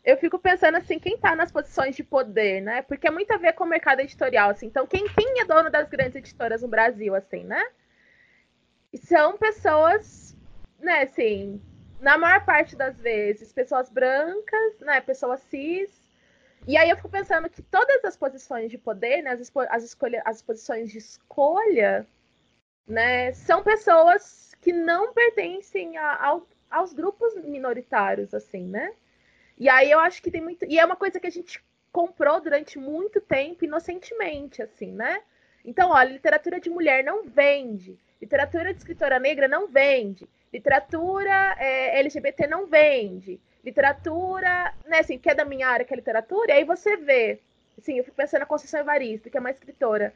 Eu 0.04 0.18
fico 0.18 0.38
pensando 0.38 0.76
assim, 0.76 0.98
quem 0.98 1.16
tá 1.16 1.34
nas 1.34 1.50
posições 1.50 1.96
de 1.96 2.04
poder, 2.04 2.60
né? 2.60 2.82
Porque 2.82 3.08
é 3.08 3.10
muito 3.10 3.32
a 3.32 3.38
ver 3.38 3.54
com 3.54 3.64
o 3.64 3.66
mercado 3.66 4.00
editorial, 4.00 4.50
assim. 4.50 4.66
Então, 4.66 4.86
quem, 4.86 5.08
quem 5.08 5.40
é 5.40 5.46
dono 5.46 5.70
das 5.70 5.88
grandes 5.88 6.16
editoras 6.16 6.60
no 6.60 6.68
Brasil, 6.68 7.14
assim, 7.14 7.42
né? 7.42 7.64
São 8.96 9.38
pessoas, 9.38 10.36
né, 10.78 11.04
assim, 11.04 11.60
na 12.00 12.18
maior 12.18 12.44
parte 12.44 12.76
das 12.76 13.00
vezes, 13.00 13.50
pessoas 13.50 13.88
brancas, 13.88 14.78
né? 14.80 15.00
Pessoas 15.00 15.40
cis. 15.40 15.90
E 16.68 16.76
aí 16.76 16.90
eu 16.90 16.96
fico 16.96 17.08
pensando 17.08 17.48
que 17.48 17.62
todas 17.62 18.04
as 18.04 18.14
posições 18.14 18.70
de 18.70 18.76
poder, 18.76 19.22
né? 19.22 19.30
As, 19.30 19.50
as, 19.70 19.84
escolha, 19.84 20.22
as 20.26 20.42
posições 20.42 20.90
de 20.92 20.98
escolha, 20.98 22.06
né? 22.86 23.32
São 23.32 23.62
pessoas 23.62 24.54
que 24.60 24.72
não 24.72 25.12
pertencem 25.12 25.96
a- 25.96 26.24
ao, 26.26 26.46
aos 26.70 26.92
grupos 26.92 27.34
minoritários, 27.44 28.34
assim, 28.34 28.66
né? 28.66 28.92
E 29.58 29.68
aí 29.68 29.90
eu 29.90 30.00
acho 30.00 30.22
que 30.22 30.30
tem 30.30 30.40
muito. 30.40 30.64
E 30.66 30.78
é 30.78 30.84
uma 30.84 30.96
coisa 30.96 31.20
que 31.20 31.26
a 31.26 31.30
gente 31.30 31.62
comprou 31.92 32.40
durante 32.40 32.78
muito 32.78 33.20
tempo 33.20 33.64
inocentemente, 33.64 34.62
assim, 34.62 34.92
né? 34.92 35.22
Então, 35.64 35.90
olha, 35.90 36.10
literatura 36.12 36.60
de 36.60 36.68
mulher 36.70 37.04
não 37.04 37.24
vende, 37.24 37.98
literatura 38.20 38.72
de 38.72 38.78
escritora 38.78 39.18
negra 39.18 39.48
não 39.48 39.66
vende, 39.68 40.28
literatura 40.52 41.56
é, 41.58 41.98
LGBT 42.00 42.46
não 42.46 42.66
vende, 42.66 43.40
literatura, 43.64 44.74
né, 44.86 44.98
assim, 44.98 45.18
que 45.18 45.30
é 45.30 45.34
da 45.34 45.44
minha 45.44 45.66
área, 45.68 45.84
que 45.86 45.94
é 45.94 45.96
literatura, 45.96 46.52
e 46.52 46.56
aí 46.56 46.64
você 46.64 46.96
vê, 46.98 47.40
assim, 47.78 47.96
eu 47.98 48.04
fico 48.04 48.16
pensando 48.16 48.40
na 48.40 48.46
Conceição 48.46 48.80
Evaristo, 48.80 49.30
que 49.30 49.36
é 49.36 49.40
uma 49.40 49.50
escritora 49.50 50.12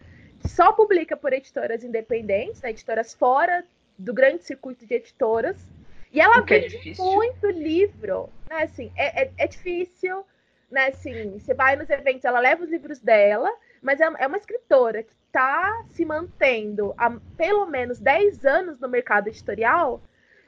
só 0.46 0.72
publica 0.72 1.16
por 1.16 1.32
editoras 1.32 1.82
independentes, 1.84 2.62
né, 2.62 2.70
editoras 2.70 3.14
fora 3.14 3.64
do 3.98 4.14
grande 4.14 4.44
circuito 4.44 4.86
de 4.86 4.94
editoras, 4.94 5.56
e 6.12 6.20
ela 6.20 6.38
é 6.38 6.42
vende 6.42 6.68
difícil. 6.68 7.04
muito 7.04 7.50
livro, 7.50 8.30
né? 8.48 8.62
Assim, 8.62 8.92
é, 8.96 9.24
é, 9.24 9.30
é 9.36 9.46
difícil, 9.46 10.24
né? 10.70 10.88
Assim, 10.88 11.38
você 11.38 11.52
vai 11.52 11.76
nos 11.76 11.90
eventos, 11.90 12.24
ela 12.24 12.40
leva 12.40 12.64
os 12.64 12.70
livros 12.70 12.98
dela, 12.98 13.50
mas 13.82 14.00
é, 14.00 14.10
é 14.18 14.26
uma 14.26 14.38
escritora 14.38 15.02
que 15.02 15.12
está 15.26 15.84
se 15.90 16.04
mantendo 16.04 16.94
há 16.96 17.10
pelo 17.36 17.66
menos 17.66 17.98
10 17.98 18.44
anos 18.46 18.80
no 18.80 18.88
mercado 18.88 19.28
editorial, 19.28 20.00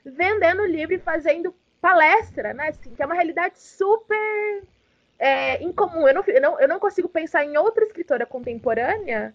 vendendo 0.04 0.64
livro 0.64 0.94
e 0.94 0.98
fazendo 0.98 1.54
palestra, 1.80 2.54
né? 2.54 2.68
Assim, 2.68 2.94
que 2.94 3.02
é 3.02 3.06
uma 3.06 3.14
realidade 3.14 3.60
super 3.60 4.62
é, 5.18 5.62
incomum. 5.62 6.08
Eu 6.08 6.14
não, 6.14 6.24
eu, 6.26 6.40
não, 6.40 6.60
eu 6.60 6.68
não 6.68 6.80
consigo 6.80 7.08
pensar 7.08 7.44
em 7.44 7.56
outra 7.58 7.84
escritora 7.84 8.24
contemporânea, 8.24 9.34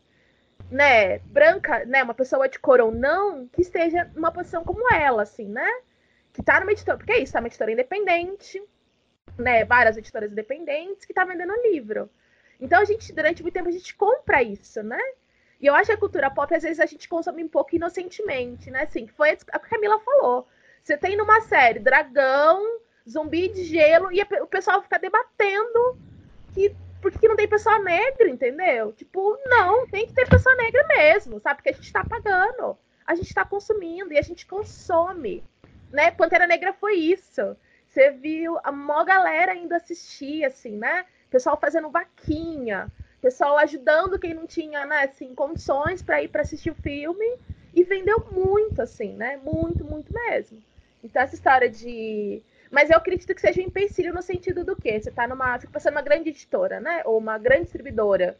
né, 0.71 1.19
branca, 1.19 1.85
né, 1.85 2.03
uma 2.03 2.13
pessoa 2.13 2.49
de 2.49 2.59
cor 2.59 2.81
ou 2.81 2.91
não, 2.91 3.47
que 3.47 3.61
esteja 3.61 4.09
numa 4.15 4.31
posição 4.31 4.63
como 4.63 4.93
ela, 4.93 5.23
assim, 5.23 5.47
né? 5.47 5.69
que 6.35 6.43
tá 6.43 6.59
numa 6.59 6.73
editora, 6.73 6.97
porque 6.97 7.13
é 7.13 7.19
isso, 7.19 7.31
tá 7.31 7.39
uma 7.39 7.47
editora 7.47 7.71
independente, 7.71 8.61
né, 9.37 9.63
várias 9.63 9.95
editoras 9.95 10.29
independentes 10.29 11.05
que 11.05 11.13
tá 11.13 11.23
vendendo 11.23 11.53
livro. 11.63 12.09
Então 12.59 12.81
a 12.81 12.85
gente, 12.85 13.13
durante 13.13 13.41
muito 13.41 13.53
tempo, 13.53 13.69
a 13.69 13.71
gente 13.71 13.95
compra 13.95 14.43
isso, 14.43 14.83
né? 14.83 14.99
E 15.61 15.65
eu 15.65 15.73
acho 15.73 15.87
que 15.87 15.93
a 15.93 15.97
cultura 15.97 16.29
pop, 16.29 16.53
às 16.53 16.63
vezes, 16.63 16.81
a 16.81 16.85
gente 16.85 17.07
consome 17.07 17.41
um 17.41 17.47
pouco 17.47 17.73
inocentemente, 17.73 18.69
né? 18.69 18.83
Assim, 18.83 19.07
foi 19.07 19.31
a 19.31 19.35
que 19.37 19.45
a 19.49 19.59
Camila 19.59 19.97
falou. 19.99 20.45
Você 20.83 20.97
tem 20.97 21.15
numa 21.15 21.39
série 21.41 21.79
dragão, 21.79 22.79
zumbi 23.09 23.47
de 23.47 23.63
gelo, 23.63 24.11
e 24.11 24.21
o 24.21 24.47
pessoal 24.47 24.83
fica 24.83 24.99
debatendo 24.99 25.97
que 26.53 26.75
por 27.11 27.19
que 27.19 27.27
não 27.27 27.35
tem 27.35 27.47
pessoa 27.47 27.79
negra, 27.79 28.29
entendeu? 28.29 28.91
Tipo, 28.93 29.37
não, 29.45 29.87
tem 29.87 30.07
que 30.07 30.13
ter 30.13 30.27
pessoa 30.27 30.55
negra 30.55 30.85
mesmo, 30.87 31.39
sabe? 31.39 31.57
Porque 31.57 31.69
a 31.69 31.73
gente 31.73 31.93
tá 31.93 32.03
pagando, 32.03 32.77
a 33.05 33.15
gente 33.15 33.33
tá 33.33 33.45
consumindo 33.45 34.13
e 34.13 34.17
a 34.17 34.21
gente 34.21 34.45
consome 34.45 35.43
né? 35.95 36.11
Pantera 36.11 36.45
Negra 36.45 36.73
foi 36.73 36.95
isso. 36.95 37.55
Você 37.87 38.11
viu 38.11 38.59
a 38.63 38.71
maior 38.71 39.05
galera 39.05 39.55
indo 39.55 39.73
assistir, 39.73 40.43
assim, 40.43 40.77
né? 40.77 41.05
Pessoal 41.29 41.57
fazendo 41.57 41.89
vaquinha, 41.89 42.91
pessoal 43.21 43.57
ajudando 43.57 44.19
quem 44.19 44.33
não 44.33 44.45
tinha, 44.45 44.85
né, 44.85 45.05
assim, 45.05 45.33
condições 45.33 46.01
para 46.01 46.21
ir 46.21 46.27
para 46.27 46.41
assistir 46.41 46.69
o 46.69 46.75
filme 46.75 47.37
e 47.73 47.83
vendeu 47.83 48.27
muito, 48.31 48.81
assim, 48.81 49.13
né? 49.13 49.39
Muito, 49.43 49.83
muito 49.85 50.13
mesmo. 50.13 50.61
Então 51.03 51.21
essa 51.21 51.35
história 51.35 51.69
de 51.69 52.41
mas 52.71 52.89
eu 52.89 52.97
acredito 52.97 53.33
que 53.33 53.41
seja 53.41 53.61
um 53.61 53.65
empecilho 53.65 54.13
no 54.13 54.21
sentido 54.21 54.63
do 54.63 54.75
quê? 54.75 54.99
Você 54.99 55.11
tá 55.11 55.27
numa, 55.27 55.59
fica 55.59 55.71
passando 55.71 55.93
uma 55.93 56.01
grande 56.01 56.29
editora, 56.29 56.79
né? 56.79 57.01
Ou 57.05 57.17
uma 57.17 57.37
grande 57.37 57.63
distribuidora, 57.63 58.37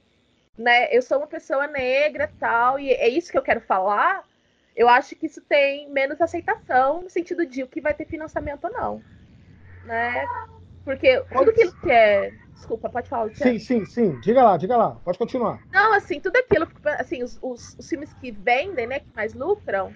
né? 0.57 0.95
Eu 0.95 1.01
sou 1.01 1.17
uma 1.17 1.27
pessoa 1.27 1.67
negra, 1.67 2.31
tal, 2.39 2.79
e 2.79 2.91
é 2.91 3.07
isso 3.07 3.31
que 3.31 3.37
eu 3.37 3.43
quero 3.43 3.61
falar 3.61 4.23
eu 4.75 4.89
acho 4.89 5.15
que 5.15 5.25
isso 5.25 5.41
tem 5.41 5.89
menos 5.89 6.19
aceitação 6.19 7.03
no 7.03 7.09
sentido 7.09 7.45
de 7.45 7.63
o 7.63 7.67
que 7.67 7.79
vai 7.79 7.93
ter 7.93 8.05
financiamento 8.05 8.65
ou 8.65 8.73
não. 8.73 9.01
Né? 9.85 10.25
Porque 10.83 11.21
tudo 11.31 11.49
aquilo 11.49 11.73
que 11.79 11.91
é. 11.91 12.33
Desculpa, 12.53 12.89
pode 12.89 13.07
falar. 13.07 13.25
Luciano. 13.25 13.59
Sim, 13.59 13.59
sim, 13.59 13.85
sim. 13.85 14.19
Diga 14.19 14.43
lá, 14.43 14.57
diga 14.57 14.75
lá. 14.75 14.91
Pode 15.03 15.17
continuar. 15.17 15.59
Não, 15.71 15.93
assim, 15.93 16.19
tudo 16.19 16.37
aquilo, 16.37 16.67
assim, 16.99 17.23
os, 17.23 17.39
os, 17.41 17.75
os 17.77 17.87
filmes 17.87 18.13
que 18.13 18.31
vendem, 18.31 18.87
né, 18.87 18.99
que 18.99 19.07
mais 19.15 19.33
lucram, 19.33 19.93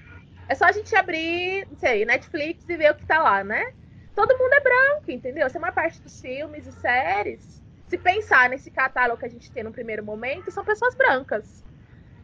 é 0.47 0.55
só 0.55 0.65
a 0.65 0.71
gente 0.71 0.95
abrir, 0.95 1.67
não 1.69 1.77
sei, 1.77 2.05
Netflix 2.05 2.67
e 2.67 2.77
ver 2.77 2.91
o 2.91 2.95
que 2.95 3.05
tá 3.05 3.21
lá, 3.21 3.43
né? 3.43 3.73
Todo 4.19 4.37
mundo 4.37 4.51
é 4.51 4.59
branco, 4.59 5.09
entendeu? 5.09 5.45
Essa 5.45 5.57
é 5.57 5.59
uma 5.59 5.71
parte 5.71 6.01
dos 6.01 6.19
filmes 6.19 6.67
e 6.67 6.73
séries. 6.73 7.63
Se 7.87 7.97
pensar 7.97 8.49
nesse 8.49 8.69
catálogo 8.69 9.17
que 9.17 9.25
a 9.25 9.29
gente 9.29 9.49
tem 9.49 9.63
no 9.63 9.71
primeiro 9.71 10.03
momento, 10.03 10.51
são 10.51 10.65
pessoas 10.65 10.93
brancas. 10.93 11.63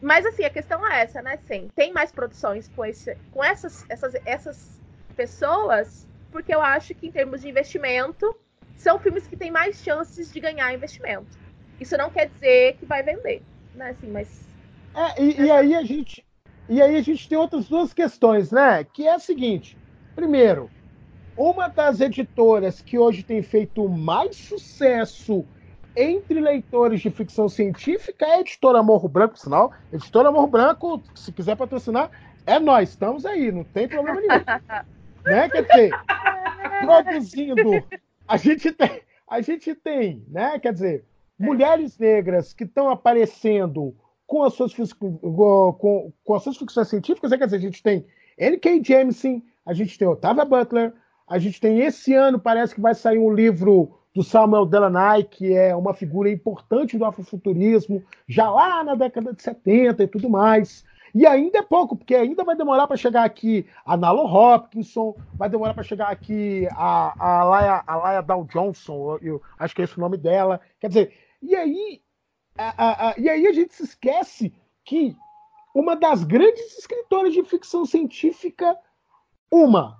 Mas 0.02 0.26
assim, 0.26 0.44
a 0.44 0.50
questão 0.50 0.86
é 0.92 1.04
essa, 1.04 1.22
né? 1.22 1.40
Sim, 1.46 1.72
tem 1.74 1.94
mais 1.94 2.12
produções 2.12 2.68
com, 2.76 2.84
esse, 2.84 3.18
com 3.32 3.42
essas, 3.42 3.86
essas, 3.88 4.14
essas 4.26 4.82
pessoas, 5.16 6.06
porque 6.34 6.54
eu 6.54 6.62
acho 6.62 6.94
que 6.94 7.08
em 7.08 7.12
termos 7.12 7.40
de 7.40 7.48
investimento, 7.48 8.36
são 8.76 9.00
filmes 9.00 9.26
que 9.26 9.38
têm 9.38 9.50
mais 9.50 9.82
chances 9.82 10.34
de 10.34 10.40
ganhar 10.42 10.74
investimento. 10.74 11.40
Isso 11.80 11.98
não 11.98 12.10
quer 12.10 12.28
dizer 12.28 12.76
que 12.76 12.86
vai 12.86 13.04
vender, 13.04 13.42
né? 13.74 13.92
Assim, 13.92 14.12
mas. 14.12 14.46
É, 14.94 15.24
e, 15.24 15.42
e 15.44 15.50
aí 15.50 15.74
a 15.74 15.84
gente. 15.84 16.26
E 16.68 16.82
aí 16.82 16.98
a 16.98 17.02
gente 17.02 17.30
tem 17.30 17.38
outras 17.38 17.70
duas 17.70 17.94
questões, 17.94 18.52
né? 18.52 18.84
Que 18.84 19.08
é 19.08 19.14
a 19.14 19.20
seguinte: 19.20 19.78
primeiro, 20.14 20.70
uma 21.38 21.68
das 21.68 22.00
editoras 22.00 22.82
que 22.82 22.98
hoje 22.98 23.24
tem 23.24 23.42
feito 23.42 23.88
mais 23.90 24.36
sucesso 24.36 25.46
entre 25.96 26.40
leitores 26.40 27.02
de 27.02 27.10
ficção 27.10 27.48
científica 27.48 28.26
é 28.26 28.36
a 28.36 28.42
editora 28.42 28.84
Morro 28.84 29.08
Branco, 29.08 29.38
sinal. 29.38 29.72
Editora 29.92 30.32
Morro 30.32 30.48
Branco, 30.48 31.02
se 31.14 31.32
quiser 31.32 31.56
patrocinar, 31.56 32.12
é 32.46 32.60
nós, 32.60 32.90
estamos 32.90 33.26
aí, 33.26 33.52
não 33.52 33.64
tem 33.64 33.88
problema 33.88 34.20
nenhum. 34.20 34.44
né? 35.26 35.50
Quer 35.50 35.64
dizer, 35.64 35.92
produzindo. 36.82 37.84
A 38.28 38.38
gente 38.38 38.72
tem, 38.72 39.02
a 39.28 39.42
gente 39.42 39.76
tem, 39.76 40.24
né? 40.28 40.60
Quer 40.60 40.74
dizer, 40.74 41.06
mulheres 41.40 41.98
negras 41.98 42.54
que 42.54 42.64
estão 42.64 42.90
aparecendo 42.90 43.96
com 44.28 44.44
as 44.44 44.54
suas, 44.54 44.74
com, 44.94 46.12
com 46.24 46.34
as 46.34 46.44
suas 46.44 46.58
ficções 46.58 46.88
científicas, 46.88 47.32
né? 47.32 47.38
quer 47.38 47.46
dizer, 47.46 47.58
a 47.58 47.62
gente 47.62 47.84
tem 47.84 48.06
N.K. 48.38 48.84
Jameson, 48.84 49.42
a 49.66 49.74
gente 49.74 49.98
tem 49.98 50.08
Otávia 50.08 50.44
Butler, 50.44 50.94
a 51.28 51.40
gente 51.40 51.60
tem 51.60 51.80
esse 51.80 52.14
ano, 52.14 52.40
parece 52.40 52.76
que 52.76 52.82
vai 52.82 52.94
sair 52.94 53.18
um 53.18 53.34
livro 53.34 53.98
do 54.14 54.24
Samuel 54.24 54.66
Delaney, 54.66 55.24
que 55.26 55.54
é 55.54 55.76
uma 55.76 55.94
figura 55.94 56.30
importante 56.30 56.98
do 56.98 57.04
afrofuturismo, 57.04 58.04
já 58.28 58.50
lá 58.50 58.84
na 58.84 58.96
década 58.96 59.34
de 59.34 59.42
70 59.42 60.04
e 60.04 60.08
tudo 60.08 60.30
mais. 60.30 60.86
E 61.14 61.26
ainda 61.26 61.60
é 61.60 61.62
pouco, 61.62 61.96
porque 61.96 62.16
ainda 62.16 62.44
vai 62.44 62.56
demorar 62.56 62.88
para 62.88 62.98
chegar 62.98 63.24
aqui 63.24 63.66
a 63.86 63.96
Nalo 63.98 64.26
Hopkinson, 64.26 65.16
vai 65.34 65.50
demorar 65.50 65.74
para 65.74 65.84
chegar 65.84 66.10
aqui 66.10 66.68
a, 66.72 67.40
a, 67.40 67.44
Laia, 67.44 67.84
a 67.88 67.96
Laia 67.96 68.22
Dow 68.22 68.46
Johnson, 68.46 68.94
eu, 68.94 69.20
eu, 69.22 69.42
acho 69.58 69.74
que 69.74 69.82
é 69.82 69.86
esse 69.86 69.98
o 69.98 70.02
nome 70.02 70.18
dela. 70.18 70.62
Quer 70.80 70.90
dizer, 70.90 71.14
e 71.42 71.56
aí, 71.56 72.02
a, 72.58 72.84
a, 72.86 73.10
a, 73.10 73.16
e 73.18 73.30
aí 73.30 73.48
a 73.48 73.54
gente 73.54 73.74
se 73.74 73.84
esquece 73.84 74.54
que 74.84 75.16
uma 75.74 75.96
das 75.96 76.24
grandes 76.24 76.78
escritoras 76.78 77.34
de 77.34 77.44
ficção 77.44 77.86
científica, 77.86 78.78
uma, 79.52 79.98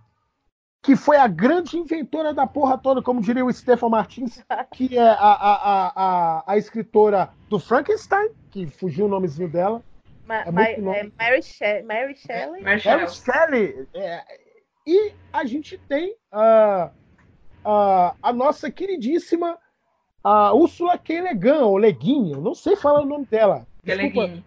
que 0.86 0.96
foi 0.96 1.18
a 1.18 1.28
grande 1.28 1.78
inventora 1.78 2.32
da 2.32 2.46
porra 2.46 2.78
toda, 2.78 3.02
como 3.02 3.20
diria 3.20 3.44
o 3.44 3.52
Stefan 3.52 3.90
Martins, 3.90 4.46
que 4.72 4.96
é 4.96 5.02
a, 5.02 5.14
a, 5.14 5.92
a, 5.96 6.44
a, 6.46 6.58
escritora 6.58 7.30
do 7.50 7.58
Frankenstein, 7.60 8.30
que 8.52 8.68
fugiu 8.68 9.06
o 9.06 9.10
nomezinho 9.10 9.50
dela. 9.50 9.82
Ma 10.28 10.42
é 10.42 10.52
Ma 10.52 10.64
é 10.68 11.12
Mary, 11.18 11.42
She 11.42 11.82
Mary 11.82 12.16
Shelley? 12.16 12.62
Mary 12.62 12.80
Shelley. 12.80 13.88
É, 13.96 14.24
e 14.86 15.12
a 15.34 15.44
gente 15.44 15.80
tem 15.90 16.16
uh, 16.32 16.92
uh, 17.66 18.16
a 18.22 18.32
nossa 18.32 18.70
queridíssima 18.70 19.58
uh, 20.24 20.56
Úrsula 20.56 21.00
K. 21.00 21.20
Le 21.20 21.34
Guin, 21.34 21.64
ou 21.64 21.78
Leguin, 21.78 22.34
eu 22.34 22.42
não 22.42 22.54
sei 22.54 22.76
falar 22.76 23.02
o 23.02 23.08
nome 23.08 23.26
dela. 23.26 23.66
Desculpa, 23.84 24.44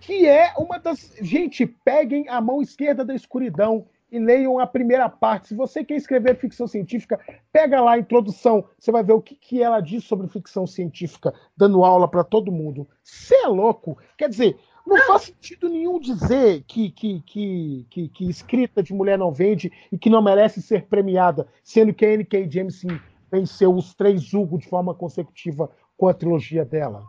que 0.00 0.28
é 0.28 0.54
uma 0.56 0.78
das. 0.78 1.16
Gente, 1.20 1.66
peguem 1.66 2.28
a 2.28 2.40
mão 2.40 2.62
esquerda 2.62 3.04
da 3.04 3.14
escuridão 3.14 3.84
e 4.10 4.18
leiam 4.18 4.58
a 4.58 4.66
primeira 4.66 5.08
parte. 5.08 5.48
Se 5.48 5.54
você 5.54 5.84
quer 5.84 5.96
escrever 5.96 6.36
ficção 6.36 6.66
científica, 6.66 7.18
pega 7.52 7.80
lá 7.80 7.92
a 7.92 7.98
introdução, 7.98 8.64
você 8.78 8.90
vai 8.90 9.02
ver 9.02 9.12
o 9.12 9.20
que, 9.20 9.34
que 9.34 9.62
ela 9.62 9.80
diz 9.80 10.04
sobre 10.04 10.28
ficção 10.28 10.66
científica, 10.66 11.32
dando 11.56 11.84
aula 11.84 12.08
para 12.08 12.24
todo 12.24 12.52
mundo. 12.52 12.88
Você 13.02 13.34
é 13.34 13.46
louco? 13.46 13.98
Quer 14.16 14.28
dizer, 14.28 14.56
não, 14.86 14.96
não, 14.96 15.06
faz 15.06 15.22
sentido 15.22 15.68
nenhum 15.68 16.00
dizer 16.00 16.64
que, 16.66 16.90
que, 16.90 17.20
que, 17.26 17.86
que, 17.90 18.08
que 18.08 18.30
escrita 18.30 18.82
de 18.82 18.94
mulher 18.94 19.18
não 19.18 19.30
vende 19.30 19.70
e 19.92 19.98
que 19.98 20.08
não 20.08 20.22
merece 20.22 20.62
ser 20.62 20.86
premiada, 20.86 21.46
sendo 21.62 21.92
que 21.92 22.06
a 22.06 22.12
N.K. 22.12 22.50
Jameson 22.50 22.98
venceu 23.30 23.74
os 23.74 23.94
três 23.94 24.32
Hugo 24.32 24.58
de 24.58 24.66
forma 24.66 24.94
consecutiva 24.94 25.70
com 25.96 26.08
a 26.08 26.14
trilogia 26.14 26.64
dela. 26.64 27.04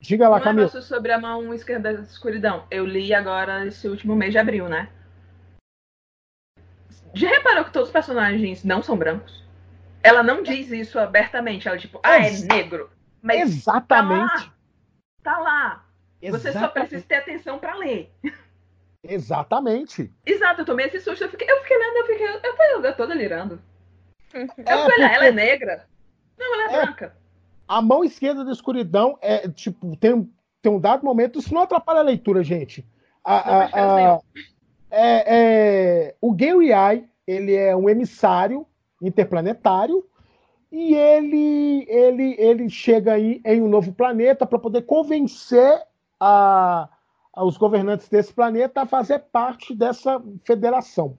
Diga 0.00 0.28
lá, 0.28 0.38
um 0.38 0.40
Camila. 0.40 0.68
sobre 0.68 1.12
a 1.12 1.20
mão 1.20 1.54
esquerda 1.54 1.94
da 1.94 2.02
escuridão. 2.02 2.64
Eu 2.70 2.84
li 2.84 3.14
agora 3.14 3.64
esse 3.66 3.88
último 3.88 4.16
mês 4.16 4.32
de 4.32 4.38
abril, 4.38 4.68
né? 4.68 4.88
Já 7.14 7.28
reparou 7.28 7.64
que 7.64 7.72
todos 7.72 7.88
os 7.88 7.92
personagens 7.92 8.64
não 8.64 8.82
são 8.82 8.96
brancos? 8.96 9.42
Ela 10.02 10.22
não 10.22 10.42
diz 10.42 10.70
isso 10.70 10.98
abertamente. 10.98 11.66
Ela, 11.68 11.78
tipo, 11.78 11.98
ah, 12.02 12.16
é 12.26 12.30
negro. 12.30 12.90
Mas 13.22 13.40
Exatamente. 13.40 14.50
Tá 15.22 15.38
lá. 15.38 15.38
Tá 15.38 15.38
lá. 15.38 15.84
Você 16.30 16.52
só 16.52 16.68
precisa 16.68 17.04
ter 17.06 17.16
atenção 17.16 17.58
para 17.58 17.74
ler. 17.76 18.10
Exatamente. 19.02 20.10
Exato, 20.24 20.62
eu 20.62 20.64
tomei 20.64 20.86
esse 20.86 21.00
susto. 21.00 21.24
Eu 21.24 21.28
fiquei, 21.30 21.48
eu 21.50 21.60
fiquei 21.62 21.76
lendo, 21.78 21.96
eu 21.96 22.06
fiquei. 22.06 22.26
Eu 22.26 22.40
tô, 22.56 22.86
eu 22.86 22.96
tô 22.96 23.06
delirando. 23.06 23.60
Eu 24.32 24.40
É, 24.42 24.46
ela 24.66 24.84
porque- 24.86 25.02
é 25.02 25.32
negra? 25.32 25.86
Não, 26.38 26.54
ela 26.54 26.72
é, 26.72 26.74
É. 26.76 26.82
branca. 26.84 27.16
A 27.68 27.80
mão 27.80 28.02
esquerda 28.04 28.44
da 28.44 28.52
escuridão 28.52 29.18
é 29.22 29.48
tipo 29.48 29.96
tem, 29.96 30.14
um- 30.14 30.30
tem 30.60 30.72
um 30.72 30.80
dado 30.80 31.04
momento. 31.04 31.38
Isso 31.38 31.52
não 31.54 31.62
atrapalha 31.62 32.00
a 32.00 32.04
leitura, 32.04 32.42
gente. 32.42 32.84
A- 33.22 33.44
Não 33.46 33.54
a- 33.54 34.14
a-. 34.16 34.20
é, 34.94 35.24
é, 36.08 36.14
o 36.20 36.32
Gary 36.34 36.72
Ai, 36.72 37.04
ele 37.26 37.54
é 37.54 37.74
um 37.76 37.88
emissário 37.88 38.66
interplanetário 39.02 40.06
e 40.70 40.94
ele 40.94 41.84
ele 41.88 42.34
ele 42.38 42.68
chega 42.70 43.12
aí 43.14 43.40
em 43.44 43.60
um 43.62 43.68
novo 43.68 43.92
planeta 43.92 44.46
para 44.46 44.58
poder 44.58 44.82
convencer 44.82 45.82
a, 46.18 46.88
a- 47.32 47.44
os 47.44 47.56
governantes 47.56 48.08
desse 48.08 48.32
planeta 48.32 48.82
a 48.82 48.86
fazer 48.86 49.20
parte 49.20 49.74
dessa 49.74 50.22
federação. 50.44 51.18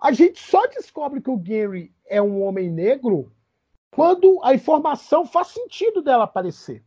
A 0.00 0.12
gente 0.12 0.40
só 0.40 0.66
descobre 0.66 1.20
que 1.20 1.30
o 1.30 1.36
Gary 1.36 1.92
é 2.06 2.22
um 2.22 2.42
homem 2.42 2.70
negro 2.70 3.32
quando 3.90 4.40
a 4.44 4.54
informação 4.54 5.26
faz 5.26 5.48
sentido 5.48 6.00
dela 6.02 6.24
aparecer. 6.24 6.82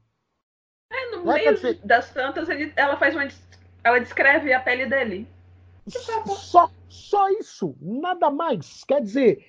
É, 0.92 1.16
no 1.16 1.26
Né, 1.26 1.34
meio 1.36 1.54
dizer- 1.56 1.80
das 1.84 2.12
tantas, 2.14 2.48
ele- 2.50 2.72
ela 2.76 2.98
faz 2.98 3.16
uma. 3.16 3.28
Ela 3.84 4.00
descreve 4.00 4.54
a 4.54 4.60
pele 4.60 4.86
dele. 4.86 5.28
Só, 5.88 6.70
só 6.88 7.30
isso, 7.30 7.76
nada 7.82 8.30
mais. 8.30 8.84
Quer 8.84 9.02
dizer, 9.02 9.46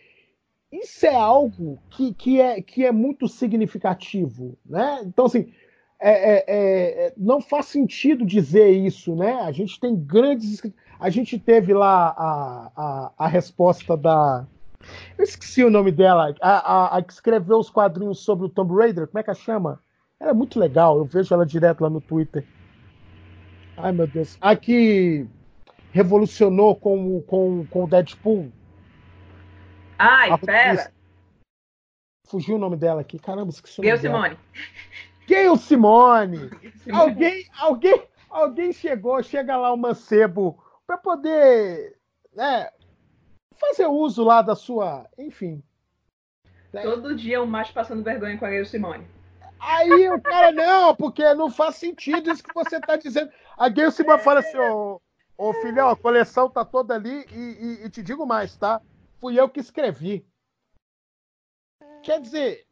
isso 0.71 1.05
é 1.07 1.15
algo 1.15 1.79
que, 1.91 2.15
que, 2.15 2.41
é, 2.41 2.63
que 2.63 2.85
é 2.85 2.93
muito 2.93 3.29
significativo, 3.29 4.59
né? 4.65 5.03
Então, 5.05 5.27
assim, 5.27 5.53
é- 6.01 6.33
é- 6.33 6.45
é- 6.47 7.07
é, 7.07 7.15
não 7.17 7.41
faz 7.41 7.67
sentido 7.67 8.25
dizer 8.25 8.71
isso, 8.71 9.15
né? 9.15 9.35
A 9.35 9.53
gente 9.53 9.79
tem 9.79 9.95
grandes... 9.95 10.61
A 10.99 11.11
gente 11.11 11.39
teve 11.39 11.75
lá 11.75 12.15
a, 12.17 12.73
a, 12.77 13.13
a 13.19 13.27
resposta 13.29 13.97
da... 13.97 14.47
Eu 15.17 15.25
esqueci 15.25 15.63
o 15.63 15.71
nome 15.71 15.93
dela, 15.93 16.35
a, 16.41 16.51
a, 16.51 16.97
a 16.97 17.03
que 17.03 17.13
escreveu 17.13 17.59
os 17.59 17.71
quadrinhos 17.71 18.21
sobre 18.21 18.47
o 18.47 18.49
Tomb 18.49 18.75
Raider, 18.75 19.07
como 19.07 19.19
é 19.19 19.23
que 19.23 19.31
ela 19.31 19.39
chama? 19.39 19.81
Ela 20.19 20.31
é 20.31 20.35
muito 20.35 20.59
legal, 20.59 20.99
eu 20.99 21.05
vejo 21.05 21.35
ela 21.35 21.47
direto 21.47 21.83
lá 21.83 21.91
no 21.91 22.01
Twitter. 22.01 22.45
Ai, 23.77 23.93
meu 23.93 24.07
Deus. 24.07 24.37
A 24.41 24.57
que 24.57 25.27
revolucionou 25.93 26.75
com, 26.75 27.17
o- 27.19 27.23
com, 27.23 27.65
com 27.67 27.85
o 27.85 27.87
Deadpool. 27.87 28.51
Ai, 29.99 30.31
A 30.31 30.39
pera. 30.39 30.93
Fugiu 32.27 32.57
o 32.57 32.59
nome 32.59 32.77
dela 32.77 33.03
aqui. 33.03 33.19
Caramba, 33.19 33.51
esqueci 33.51 33.81
o 33.81 33.85
nome 33.85 33.97
Gail. 33.99 34.01
Simone. 34.13 34.39
Gayle 35.29 35.59
Simone. 35.59 36.51
Alguém, 36.93 37.47
alguém, 37.59 38.03
alguém 38.29 38.73
chegou, 38.73 39.23
chega 39.23 39.57
lá 39.57 39.73
o 39.73 39.77
mancebo 39.77 40.59
para 40.87 40.97
poder, 40.99 41.97
né, 42.35 42.69
fazer 43.55 43.87
uso 43.87 44.25
lá 44.25 44.43
da 44.43 44.57
sua, 44.57 45.07
enfim. 45.17 45.63
Todo 46.83 47.15
dia 47.15 47.41
um 47.43 47.47
macho 47.47 47.73
passando 47.73 48.03
vergonha 48.03 48.37
com 48.39 48.47
a 48.47 48.51
Gail 48.51 48.65
Simone. 48.67 49.07
Aí 49.61 50.11
o 50.11 50.21
cara, 50.21 50.51
não, 50.51 50.97
porque 50.97 51.35
não 51.35 51.51
faz 51.51 51.77
sentido 51.77 52.33
isso 52.33 52.43
que 52.43 52.53
você 52.55 52.77
está 52.79 52.97
dizendo. 52.97 53.31
A 53.57 53.69
Gayle 53.69 53.93
Simone 53.93 54.21
fala 54.23 54.41
assim, 54.41 54.57
ô, 54.59 55.01
ô 55.37 55.53
filhão, 55.55 55.89
a 55.89 55.97
coleção 55.97 56.49
tá 56.51 56.65
toda 56.65 56.95
ali 56.95 57.25
e, 57.33 57.39
e- 57.83 57.87
e 57.87 57.91
te 57.91 58.03
digo 58.03 58.27
mais, 58.27 58.57
tá? 58.57 58.81
Fui 59.21 59.39
eu 59.39 59.49
que 59.49 59.61
escrevi. 59.61 60.27
Quer 62.03 62.21
dizer, 62.21 62.67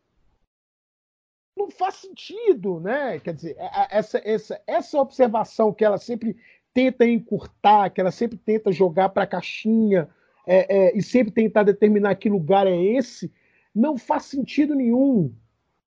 não 1.57 1.71
faz 1.71 1.97
sentido, 1.97 2.81
né? 2.81 3.19
Quer 3.21 3.35
dizer, 3.35 3.57
a- 3.61 3.83
a- 3.83 3.89
essa, 3.91 4.21
essa, 4.25 4.61
essa 4.67 4.99
observação 5.01 5.73
que 5.73 5.85
ela 5.85 5.99
sempre 5.99 6.37
tenta 6.73 7.07
encurtar, 7.07 7.91
que 7.91 8.01
ela 8.01 8.11
sempre 8.11 8.39
tenta 8.39 8.73
jogar 8.73 9.09
para 9.11 9.25
a 9.25 9.27
caixinha 9.27 10.09
é, 10.47 10.77
é, 10.89 10.97
e 10.97 11.03
sempre 11.03 11.33
tentar 11.33 11.63
determinar 11.65 12.15
que 12.17 12.29
lugar 12.29 12.67
é 12.67 12.77
esse, 12.77 13.33
não 13.75 13.97
faz 13.99 14.25
sentido 14.25 14.75
nenhum. 14.75 15.33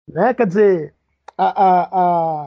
Né? 0.09 0.35
Quer 0.35 0.47
dizer, 0.47 0.95
a, 1.39 1.47
a- 1.47 1.89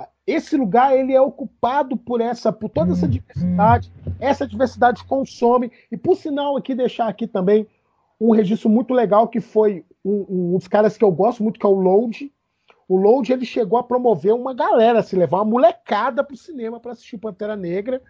a- 0.01 0.09
esse 0.27 0.57
lugar 0.57 0.97
ele 0.97 1.13
é 1.13 1.21
ocupado 1.21 1.95
por 1.95 2.19
essa, 2.19 2.51
por 2.51 2.69
toda 2.69 2.93
essa 2.93 3.07
diversidade. 3.07 3.91
Essa 4.19 4.47
diversidade 4.47 5.03
consome 5.03 5.71
e, 5.91 5.97
por 5.97 6.15
sinal, 6.15 6.57
aqui 6.57 6.73
deixar 6.73 7.07
aqui 7.07 7.27
também 7.27 7.67
um 8.19 8.31
registro 8.31 8.69
muito 8.69 8.93
legal 8.93 9.27
que 9.27 9.39
foi 9.39 9.85
um, 10.03 10.25
um 10.29 10.57
dos 10.57 10.67
caras 10.67 10.97
que 10.97 11.03
eu 11.03 11.11
gosto 11.11 11.43
muito, 11.43 11.59
que 11.59 11.65
é 11.65 11.69
o 11.69 11.73
Load. 11.73 12.31
O 12.87 12.97
Load 12.97 13.31
ele 13.31 13.45
chegou 13.45 13.77
a 13.77 13.83
promover 13.83 14.33
uma 14.33 14.53
galera, 14.53 15.03
se 15.03 15.15
levar 15.15 15.37
uma 15.37 15.45
molecada 15.45 16.23
para 16.23 16.33
o 16.33 16.37
cinema 16.37 16.79
para 16.79 16.93
assistir 16.93 17.17
Pantera 17.17 17.55
Negra. 17.55 18.01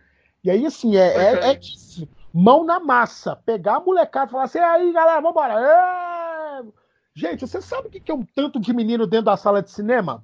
E 0.44 0.50
aí, 0.50 0.66
assim, 0.66 0.96
é, 0.96 1.08
é, 1.08 1.52
é 1.52 1.60
isso. 1.60 2.08
Mão 2.34 2.64
na 2.64 2.80
massa. 2.80 3.36
Pegar 3.36 3.78
a 3.78 3.80
molecada 3.80 4.28
e 4.28 4.32
falar 4.32 4.44
assim, 4.44 4.60
aí, 4.60 4.92
galera, 4.94 5.22
vambora. 5.22 5.54
É! 5.54 6.64
Gente, 7.14 7.48
você 7.48 7.62
sabe 7.62 7.88
o 7.88 7.92
que 7.92 8.00
que 8.00 8.12
é 8.12 8.16
um 8.16 8.24
tanto 8.24 8.60
de 8.60 8.74
menino 8.74 9.08
dentro 9.08 9.26
da 9.26 9.38
sala 9.38 9.62
de 9.62 9.72
cinema? 9.72 10.24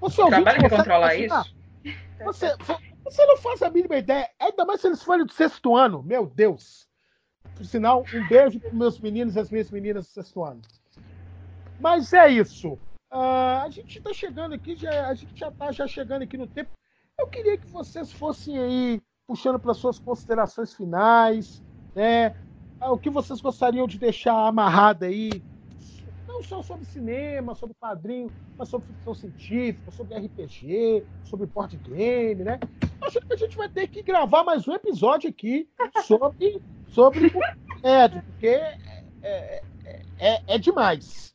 Você 0.00 0.20
ouvinte, 0.22 0.42
Trabalho 0.42 0.56
que 0.56 0.62
consegue 0.62 0.76
controlar 0.82 1.14
imaginar? 1.16 1.46
isso? 1.84 1.98
Você, 2.24 2.56
você 3.04 3.26
não 3.26 3.36
faz 3.38 3.62
a 3.62 3.70
mínima 3.70 3.96
ideia. 3.96 4.28
Ainda 4.40 4.64
mais 4.64 4.80
se 4.80 4.86
eles 4.86 5.02
forem 5.02 5.24
do 5.24 5.32
sexto 5.32 5.76
ano. 5.76 6.02
Meu 6.02 6.26
Deus. 6.26 6.88
Por 7.54 7.64
sinal, 7.64 8.04
um 8.12 8.28
beijo 8.28 8.60
para 8.60 8.72
meus 8.72 9.00
meninos 9.00 9.34
e 9.36 9.40
as 9.40 9.50
minhas 9.50 9.70
meninas 9.70 10.06
do 10.06 10.10
sexto 10.12 10.44
ano. 10.44 10.60
Mas 11.80 12.12
é 12.12 12.28
isso. 12.28 12.78
Ah, 13.10 13.62
a 13.62 13.70
gente 13.70 13.98
está 13.98 14.12
chegando 14.12 14.54
aqui, 14.54 14.76
já, 14.76 15.08
a 15.08 15.14
gente 15.14 15.38
já 15.38 15.48
está 15.48 15.72
já 15.72 15.86
chegando 15.86 16.22
aqui 16.22 16.36
no 16.36 16.46
tempo. 16.46 16.70
Eu 17.18 17.26
queria 17.26 17.56
que 17.56 17.66
vocês 17.68 18.12
fossem 18.12 18.58
aí 18.58 19.02
puxando 19.26 19.58
para 19.58 19.74
suas 19.74 19.98
considerações 19.98 20.74
finais, 20.74 21.62
né? 21.94 22.36
Ah, 22.80 22.92
O 22.92 22.98
que 22.98 23.10
vocês 23.10 23.40
gostariam 23.40 23.86
de 23.86 23.98
deixar 23.98 24.34
amarrado 24.46 25.04
aí, 25.04 25.30
não 26.38 26.42
só 26.44 26.62
sobre 26.62 26.84
cinema, 26.86 27.54
sobre 27.54 27.74
quadrinho, 27.80 28.30
mas 28.56 28.68
sobre 28.68 28.86
ficção 28.94 29.14
científica, 29.14 29.90
sobre 29.90 30.16
RPG, 30.16 31.04
sobre 31.24 31.46
board 31.46 31.76
game, 31.78 32.44
né? 32.44 32.60
Acho 33.02 33.20
que 33.20 33.32
a 33.32 33.36
gente 33.36 33.56
vai 33.56 33.68
ter 33.68 33.88
que 33.88 34.02
gravar 34.02 34.44
mais 34.44 34.66
um 34.68 34.72
episódio 34.72 35.28
aqui 35.28 35.68
sobre 36.04 36.62
sobre 36.86 37.32
Nerd, 37.82 38.22
porque 38.22 38.46
é, 38.46 38.78
é, 39.22 39.62
é, 40.18 40.42
é 40.46 40.58
demais. 40.58 41.34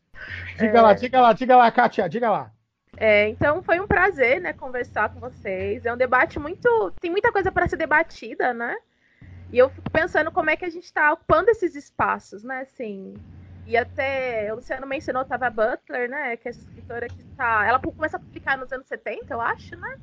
Diga 0.57 0.79
É. 0.79 0.81
lá, 0.81 0.93
diga 0.93 1.21
lá, 1.21 1.33
diga 1.33 1.57
lá, 1.57 1.71
Kátia, 1.71 2.07
diga 2.07 2.31
lá. 2.31 2.51
É, 2.95 3.27
então 3.27 3.61
foi 3.61 3.79
um 3.79 3.87
prazer, 3.87 4.39
né, 4.39 4.53
conversar 4.53 5.13
com 5.13 5.19
vocês. 5.19 5.85
É 5.85 5.93
um 5.93 5.97
debate 5.97 6.39
muito. 6.39 6.93
Tem 7.01 7.11
muita 7.11 7.31
coisa 7.31 7.51
para 7.51 7.67
ser 7.67 7.75
debatida, 7.75 8.53
né? 8.53 8.77
E 9.51 9.57
eu 9.57 9.69
fico 9.69 9.89
pensando 9.91 10.31
como 10.31 10.49
é 10.49 10.55
que 10.55 10.65
a 10.65 10.69
gente 10.69 10.85
está 10.85 11.11
ocupando 11.11 11.49
esses 11.49 11.75
espaços, 11.75 12.43
né? 12.43 12.61
Assim. 12.61 13.15
E 13.65 13.77
até 13.77 14.51
o 14.51 14.57
Luciano 14.57 14.85
mencionou 14.85 15.23
Tava 15.23 15.49
Butler, 15.49 16.09
né? 16.09 16.35
Que 16.35 16.49
é 16.49 16.51
essa 16.51 16.59
escritora 16.59 17.07
que 17.07 17.23
tá. 17.37 17.65
Ela 17.65 17.79
começa 17.79 18.17
a 18.17 18.19
publicar 18.19 18.57
nos 18.57 18.71
anos 18.73 18.87
70, 18.87 19.33
eu 19.33 19.39
acho, 19.39 19.75
né? 19.77 19.97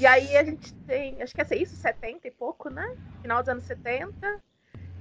E 0.00 0.06
aí 0.06 0.36
a 0.36 0.44
gente 0.44 0.72
tem. 0.86 1.20
Acho 1.22 1.34
que 1.34 1.42
é 1.42 1.56
isso, 1.56 1.76
70 1.76 2.26
e 2.26 2.30
pouco, 2.30 2.70
né? 2.70 2.96
Final 3.20 3.42
dos 3.42 3.48
anos 3.48 3.64
70. 3.64 4.40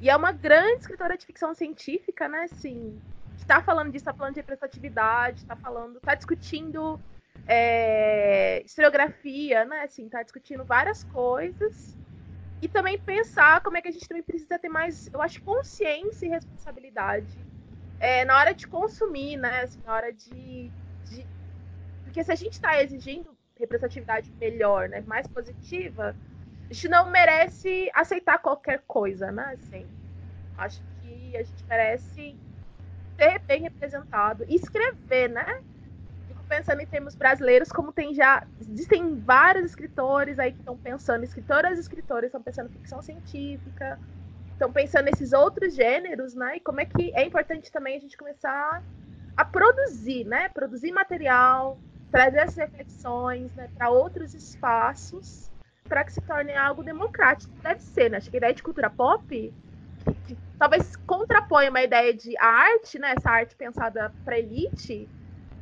E 0.02 0.10
é 0.10 0.16
uma 0.16 0.32
grande 0.32 0.82
escritora 0.82 1.18
de 1.18 1.26
ficção 1.26 1.54
científica, 1.54 2.28
né? 2.28 2.44
Assim, 2.44 3.00
está 3.38 3.62
falando 3.62 3.92
disso, 3.92 4.04
está 4.04 4.14
falando 4.14 4.34
de 4.34 4.42
representatividade, 4.42 5.42
está 5.42 5.56
falando, 5.56 5.98
está 5.98 6.14
discutindo 6.14 7.00
é, 7.48 8.62
historiografia, 8.66 9.64
né? 9.64 9.84
Assim, 9.84 10.06
está 10.06 10.22
discutindo 10.24 10.66
várias 10.66 11.06
coisas. 11.06 11.98
E 12.62 12.68
também 12.68 13.00
pensar 13.00 13.62
como 13.62 13.78
é 13.78 13.82
que 13.82 13.88
a 13.88 13.92
gente 13.92 14.08
também 14.08 14.24
precisa 14.24 14.60
ter 14.60 14.68
mais, 14.68 15.08
eu 15.14 15.22
acho, 15.22 15.42
consciência 15.44 16.26
e 16.26 16.30
responsabilidade 16.30 17.47
é, 18.00 18.26
na 18.26 18.38
hora 18.38 18.54
de 18.54 18.68
consumir, 18.68 19.38
né? 19.38 19.62
Assim, 19.62 19.82
na 19.84 19.94
hora 19.94 20.14
de, 20.14 20.74
de- 21.04 21.30
Porque 22.04 22.24
se 22.24 22.32
a 22.32 22.36
gente 22.36 22.54
está 22.54 22.82
exigindo 22.82 23.38
representatividade 23.58 24.34
melhor, 24.42 24.90
né? 24.90 25.02
Mais 25.02 25.28
positiva, 25.28 26.18
a 26.70 26.74
gente 26.74 26.90
não 26.90 27.12
merece 27.12 27.92
aceitar 27.94 28.40
qualquer 28.40 28.84
coisa, 28.88 29.32
né? 29.32 29.54
Assim, 29.54 29.90
acho 30.56 30.84
que 31.00 31.38
a 31.38 31.44
gente 31.44 31.66
merece 31.68 32.40
ser 33.20 33.44
bem 33.48 33.62
representado 33.62 34.46
e 34.48 34.56
escrever, 34.56 35.30
né? 35.30 35.46
Fico 36.28 36.44
pensando 36.48 36.82
em 36.82 36.88
termos 36.88 37.16
brasileiros, 37.16 37.70
como 37.72 37.94
tem 37.94 38.14
já. 38.14 38.46
Existem 38.60 39.20
vários 39.22 39.66
escritores 39.66 40.40
aí 40.40 40.52
que 40.54 40.60
estão 40.62 40.78
pensando, 40.78 41.24
escritoras 41.24 41.78
e 41.78 41.82
escritores 41.82 42.28
estão 42.30 42.44
pensando 42.44 42.68
em 42.68 42.72
ficção 42.72 43.02
científica, 43.02 44.00
estão 44.58 44.72
pensando 44.72 45.06
nesses 45.06 45.34
outros 45.34 45.76
gêneros, 45.76 46.34
né? 46.34 46.58
E 46.58 46.60
como 46.60 46.82
é 46.82 46.86
que 46.86 47.12
é 47.14 47.24
importante 47.24 47.72
também 47.72 47.96
a 47.96 48.00
gente 48.00 48.18
começar 48.18 48.84
a 49.36 49.46
produzir, 49.46 50.26
né? 50.26 50.50
Produzir 50.50 50.92
material, 50.92 51.78
trazer 52.12 52.40
essas 52.40 52.56
reflexões 52.56 53.54
né, 53.54 53.70
para 53.78 53.90
outros 53.90 54.34
espaços, 54.34 55.52
para 55.88 56.04
que 56.04 56.12
se 56.12 56.22
torne 56.22 56.54
algo 56.54 56.84
democrático. 56.84 57.54
Deve 57.62 57.82
ser, 57.82 58.10
né? 58.10 58.18
Acho 58.18 58.32
que 58.32 58.38
a 58.38 58.40
ideia 58.40 58.54
de 58.54 58.64
cultura 58.64 58.90
pop 58.90 59.54
que, 60.04 60.14
que 60.26 60.38
talvez 60.58 60.96
contrapõe 60.96 61.70
uma 61.70 61.84
ideia 61.84 62.12
de 62.14 62.36
arte, 62.38 62.98
né? 62.98 63.14
Essa 63.16 63.30
arte 63.30 63.56
pensada 63.56 64.12
para 64.26 64.40
elite, 64.40 65.08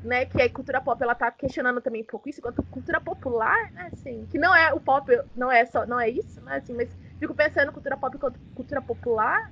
né, 0.06 0.24
que 0.26 0.42
a 0.42 0.50
cultura 0.50 0.80
pop 0.80 1.02
ela 1.02 1.16
tá 1.16 1.30
questionando 1.32 1.82
também 1.82 2.04
um 2.04 2.06
pouco 2.06 2.30
isso, 2.30 2.40
enquanto 2.40 2.62
cultura 2.64 3.02
popular, 3.02 3.72
né, 3.72 3.90
assim, 3.92 4.28
que 4.30 4.38
não 4.38 4.56
é 4.56 4.72
o 4.72 4.80
pop, 4.80 5.12
não 5.36 5.52
é 5.52 5.66
só, 5.66 5.84
não 5.88 6.00
é 6.00 6.08
isso, 6.08 6.40
né, 6.42 6.58
assim, 6.58 6.76
mas 6.76 6.88
fico 7.20 7.34
pensando 7.34 7.72
cultura 7.72 7.98
pop 7.98 8.18
cultura 8.54 8.82
popular, 8.82 9.52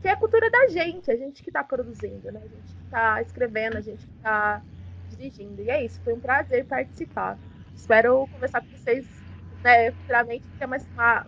que 0.00 0.08
é 0.08 0.12
a 0.12 0.16
cultura 0.16 0.50
da 0.50 0.68
gente, 0.68 1.10
a 1.10 1.16
gente 1.16 1.42
que 1.42 1.50
tá 1.50 1.62
produzindo, 1.62 2.30
né, 2.32 2.40
a 2.42 2.48
gente 2.48 2.74
que 2.74 2.90
tá 2.90 3.22
escrevendo, 3.22 3.76
a 3.76 3.80
gente 3.80 4.04
que 4.06 4.22
tá 4.22 4.62
dirigindo. 5.10 5.62
E 5.62 5.70
é 5.70 5.84
isso, 5.84 6.00
foi 6.02 6.14
um 6.14 6.20
prazer 6.20 6.64
participar. 6.66 7.38
Espero 7.74 8.26
conversar 8.32 8.60
com 8.60 8.76
vocês, 8.76 9.06
né, 9.62 9.90
futuramente, 9.92 10.44
ter 10.58 10.66
uma, 10.66 10.76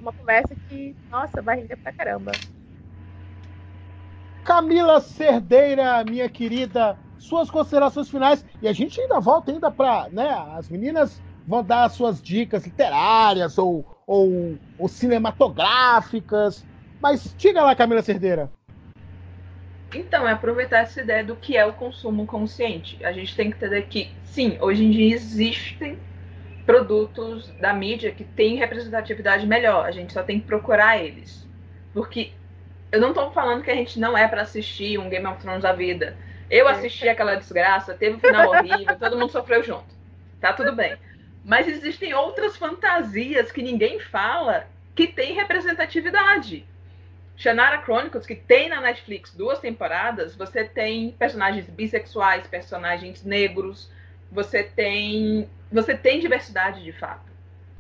uma 0.00 0.12
conversa 0.12 0.54
que, 0.68 0.96
nossa, 1.10 1.40
vai 1.40 1.56
render 1.56 1.76
pra 1.76 1.92
caramba. 1.92 2.32
Camila 4.44 5.00
Cerdeira, 5.00 6.04
minha 6.04 6.28
querida, 6.28 6.98
suas 7.18 7.50
considerações 7.50 8.10
finais. 8.10 8.44
E 8.60 8.68
a 8.68 8.72
gente 8.72 9.00
ainda 9.00 9.18
volta 9.18 9.50
ainda 9.50 9.70
para, 9.70 10.08
né? 10.10 10.28
As 10.56 10.68
meninas 10.68 11.20
vão 11.46 11.62
dar 11.62 11.88
suas 11.88 12.20
dicas 12.20 12.64
literárias 12.64 13.56
ou, 13.56 13.86
ou, 14.06 14.56
ou 14.78 14.88
cinematográficas. 14.88 16.64
Mas 17.00 17.34
diga 17.36 17.62
lá, 17.62 17.74
Camila 17.74 18.02
Cerdeira. 18.02 18.50
Então, 19.94 20.26
é 20.26 20.32
aproveitar 20.32 20.78
essa 20.78 21.00
ideia 21.00 21.22
do 21.22 21.36
que 21.36 21.56
é 21.56 21.64
o 21.64 21.72
consumo 21.72 22.26
consciente. 22.26 23.04
A 23.04 23.12
gente 23.12 23.36
tem 23.36 23.50
que 23.50 23.56
entender 23.56 23.82
que, 23.82 24.10
sim, 24.24 24.58
hoje 24.60 24.84
em 24.84 24.90
dia 24.90 25.14
existem 25.14 25.98
produtos 26.66 27.48
da 27.60 27.72
mídia 27.72 28.10
que 28.10 28.24
têm 28.24 28.56
representatividade 28.56 29.46
melhor. 29.46 29.86
A 29.86 29.90
gente 29.90 30.12
só 30.12 30.22
tem 30.22 30.40
que 30.40 30.46
procurar 30.46 30.98
eles. 30.98 31.46
Porque 31.92 32.32
eu 32.90 33.00
não 33.00 33.10
estou 33.10 33.30
falando 33.30 33.62
que 33.62 33.70
a 33.70 33.74
gente 33.74 33.98
não 34.00 34.16
é 34.16 34.26
para 34.26 34.42
assistir 34.42 34.98
um 34.98 35.08
Game 35.08 35.26
of 35.26 35.40
Thrones 35.40 35.62
da 35.62 35.72
vida. 35.72 36.16
Eu 36.50 36.68
assisti 36.68 37.08
aquela 37.08 37.34
desgraça, 37.36 37.94
teve 37.94 38.16
um 38.16 38.20
final 38.20 38.48
horrível, 38.48 38.96
todo 38.98 39.18
mundo 39.18 39.30
sofreu 39.30 39.62
junto. 39.62 39.94
Tá 40.40 40.52
tudo 40.52 40.74
bem. 40.74 40.96
Mas 41.44 41.68
existem 41.68 42.14
outras 42.14 42.56
fantasias 42.56 43.52
que 43.52 43.62
ninguém 43.62 44.00
fala 44.00 44.66
que 44.94 45.06
têm 45.06 45.34
representatividade. 45.34 46.66
Shannara 47.36 47.82
Chronicles, 47.82 48.26
que 48.26 48.34
tem 48.34 48.68
na 48.68 48.80
Netflix 48.80 49.34
duas 49.34 49.58
temporadas, 49.58 50.34
você 50.36 50.64
tem 50.64 51.10
personagens 51.12 51.68
bissexuais, 51.68 52.46
personagens 52.46 53.24
negros, 53.24 53.90
você 54.30 54.62
tem 54.62 55.48
você 55.70 55.96
tem 55.96 56.20
diversidade 56.20 56.82
de 56.82 56.92
fato. 56.92 57.32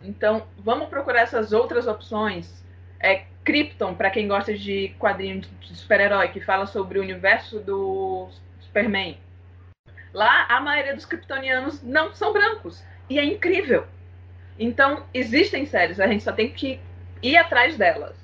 Então, 0.02 0.46
vamos 0.58 0.88
procurar 0.88 1.22
essas 1.22 1.52
outras 1.52 1.86
opções. 1.86 2.62
É 2.98 3.24
Krypton, 3.44 3.94
para 3.94 4.10
quem 4.10 4.26
gosta 4.26 4.52
de 4.52 4.94
quadrinho 4.98 5.40
de 5.40 5.76
super-herói, 5.76 6.28
que 6.28 6.40
fala 6.40 6.66
sobre 6.66 6.98
o 6.98 7.02
universo 7.02 7.60
do 7.60 8.28
Superman. 8.60 9.18
Lá, 10.12 10.46
a 10.48 10.60
maioria 10.60 10.94
dos 10.94 11.04
kryptonianos 11.04 11.82
não 11.82 12.12
são 12.12 12.32
brancos. 12.32 12.82
E 13.08 13.18
é 13.18 13.24
incrível. 13.24 13.86
Então, 14.58 15.04
existem 15.12 15.66
séries, 15.66 16.00
a 16.00 16.06
gente 16.06 16.24
só 16.24 16.32
tem 16.32 16.52
que 16.52 16.80
ir 17.22 17.36
atrás 17.36 17.76
delas. 17.76 18.16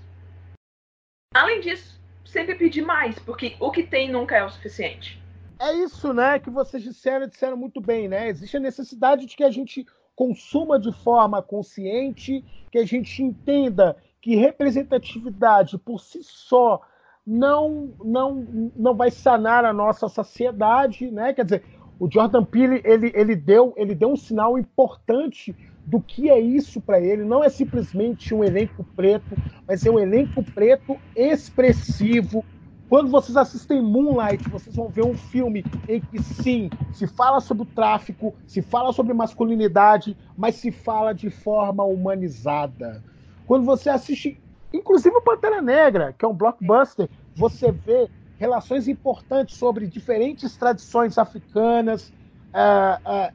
Além 1.34 1.60
disso, 1.60 2.00
sempre 2.24 2.54
pedir 2.54 2.82
mais, 2.82 3.18
porque 3.18 3.56
o 3.60 3.70
que 3.70 3.82
tem 3.82 4.10
nunca 4.10 4.36
é 4.36 4.44
o 4.44 4.50
suficiente. 4.50 5.20
É 5.60 5.72
isso, 5.74 6.12
né, 6.14 6.38
que 6.38 6.48
vocês 6.48 6.82
disseram, 6.82 7.26
disseram 7.26 7.56
muito 7.56 7.80
bem, 7.80 8.08
né? 8.08 8.28
Existe 8.28 8.56
a 8.56 8.60
necessidade 8.60 9.26
de 9.26 9.36
que 9.36 9.44
a 9.44 9.50
gente 9.50 9.86
consuma 10.16 10.78
de 10.78 10.92
forma 10.92 11.42
consciente, 11.42 12.44
que 12.70 12.78
a 12.78 12.86
gente 12.86 13.22
entenda 13.22 13.96
que 14.20 14.36
representatividade 14.36 15.78
por 15.78 16.00
si 16.00 16.22
só 16.22 16.82
não 17.26 17.94
não 18.02 18.70
não 18.74 18.94
vai 18.94 19.10
sanar 19.10 19.64
a 19.64 19.72
nossa 19.72 20.08
sociedade, 20.08 21.10
né? 21.10 21.32
Quer 21.32 21.44
dizer, 21.44 21.64
o 22.00 22.10
Jordan 22.10 22.42
Peele 22.42 22.80
ele, 22.82 23.12
ele 23.14 23.36
deu 23.36 23.74
ele 23.76 23.94
deu 23.94 24.10
um 24.10 24.16
sinal 24.16 24.58
importante 24.58 25.54
do 25.84 26.00
que 26.00 26.30
é 26.30 26.38
isso 26.40 26.80
para 26.80 27.00
ele. 27.00 27.24
Não 27.24 27.44
é 27.44 27.48
simplesmente 27.48 28.34
um 28.34 28.42
elenco 28.42 28.84
preto, 28.96 29.36
mas 29.68 29.84
é 29.84 29.90
um 29.90 29.98
elenco 29.98 30.42
preto 30.42 30.96
expressivo. 31.14 32.44
Quando 32.88 33.10
vocês 33.10 33.36
assistem 33.36 33.82
Moonlight, 33.82 34.48
vocês 34.48 34.74
vão 34.74 34.88
ver 34.88 35.04
um 35.04 35.14
filme 35.14 35.64
em 35.88 36.00
que 36.00 36.22
sim, 36.22 36.70
se 36.92 37.06
fala 37.06 37.40
sobre 37.40 37.62
o 37.64 37.66
tráfico, 37.66 38.34
se 38.46 38.62
fala 38.62 38.92
sobre 38.92 39.12
masculinidade, 39.12 40.16
mas 40.36 40.56
se 40.56 40.72
fala 40.72 41.12
de 41.12 41.30
forma 41.30 41.84
humanizada. 41.84 43.02
Quando 43.46 43.64
você 43.64 43.90
assiste, 43.90 44.40
inclusive 44.72 45.14
o 45.14 45.22
Pantera 45.22 45.60
Negra, 45.60 46.14
que 46.16 46.24
é 46.24 46.28
um 46.28 46.34
blockbuster, 46.34 47.08
você 47.36 47.70
vê 47.70 48.08
relações 48.40 48.88
importantes 48.88 49.58
sobre 49.58 49.86
diferentes 49.86 50.56
tradições 50.56 51.18
africanas, 51.18 52.08
uh, 52.54 53.28
uh, 53.28 53.34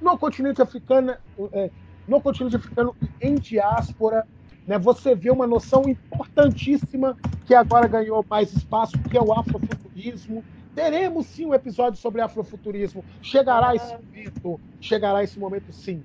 no 0.00 0.16
continente 0.16 0.62
africano, 0.62 1.16
uh, 1.36 1.70
no 2.06 2.20
continente 2.20 2.54
africano 2.54 2.94
em 3.20 3.34
diáspora, 3.34 4.24
né, 4.64 4.78
você 4.78 5.12
vê 5.16 5.28
uma 5.28 5.44
noção 5.44 5.82
importantíssima 5.88 7.16
que 7.46 7.54
agora 7.54 7.88
ganhou 7.88 8.24
mais 8.30 8.52
espaço, 8.52 8.96
que 9.10 9.18
é 9.18 9.20
o 9.20 9.32
afrofuturismo. 9.32 10.44
Teremos 10.72 11.26
sim 11.26 11.46
um 11.46 11.54
episódio 11.54 11.98
sobre 11.98 12.20
afrofuturismo. 12.20 13.04
Chegará 13.20 13.74
esse 13.74 13.92
momento, 13.92 14.60
chegará 14.80 15.24
esse 15.24 15.38
momento 15.38 15.72
sim. 15.72 16.00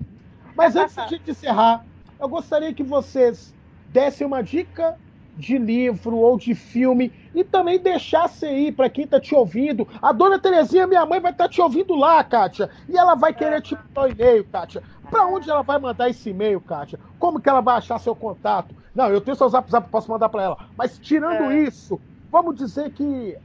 Mas 0.55 0.75
antes 0.75 0.95
de 1.07 1.21
encerrar, 1.29 1.85
eu 2.19 2.27
gostaria 2.27 2.73
que 2.73 2.83
vocês 2.83 3.53
dessem 3.89 4.25
uma 4.25 4.41
dica 4.41 4.97
de 5.41 5.57
livro 5.57 6.15
ou 6.17 6.37
de 6.37 6.53
filme 6.53 7.11
e 7.33 7.43
também 7.43 7.79
deixasse 7.79 8.45
aí 8.45 8.71
para 8.71 8.89
quem 8.89 9.05
está 9.05 9.19
te 9.19 9.33
ouvindo. 9.33 9.87
A 9.99 10.11
dona 10.11 10.37
Terezinha, 10.37 10.85
minha 10.85 11.03
mãe, 11.05 11.19
vai 11.19 11.31
estar 11.31 11.45
tá 11.45 11.49
te 11.49 11.59
ouvindo 11.59 11.95
lá, 11.95 12.23
Kátia. 12.23 12.69
E 12.87 12.95
ela 12.95 13.15
vai 13.15 13.33
querer 13.33 13.59
te 13.61 13.75
mandar 13.75 14.03
um 14.03 14.11
e-mail, 14.11 14.45
Kátia. 14.45 14.83
Para 15.09 15.25
onde 15.25 15.49
ela 15.49 15.63
vai 15.63 15.79
mandar 15.79 16.09
esse 16.09 16.29
e-mail, 16.29 16.61
Kátia? 16.61 16.99
Como 17.17 17.41
que 17.41 17.49
ela 17.49 17.59
vai 17.59 17.77
achar 17.77 17.99
seu 17.99 18.15
contato? 18.15 18.75
Não, 18.93 19.07
eu 19.07 19.19
tenho 19.19 19.35
seu 19.35 19.49
zap 19.49 19.69
zap, 19.69 19.89
posso 19.89 20.11
mandar 20.11 20.29
para 20.29 20.43
ela. 20.43 20.57
Mas 20.77 20.99
tirando 20.99 21.51
é. 21.51 21.63
isso, 21.63 21.99
vamos 22.31 22.55
dizer 22.55 22.91
que 22.91 23.35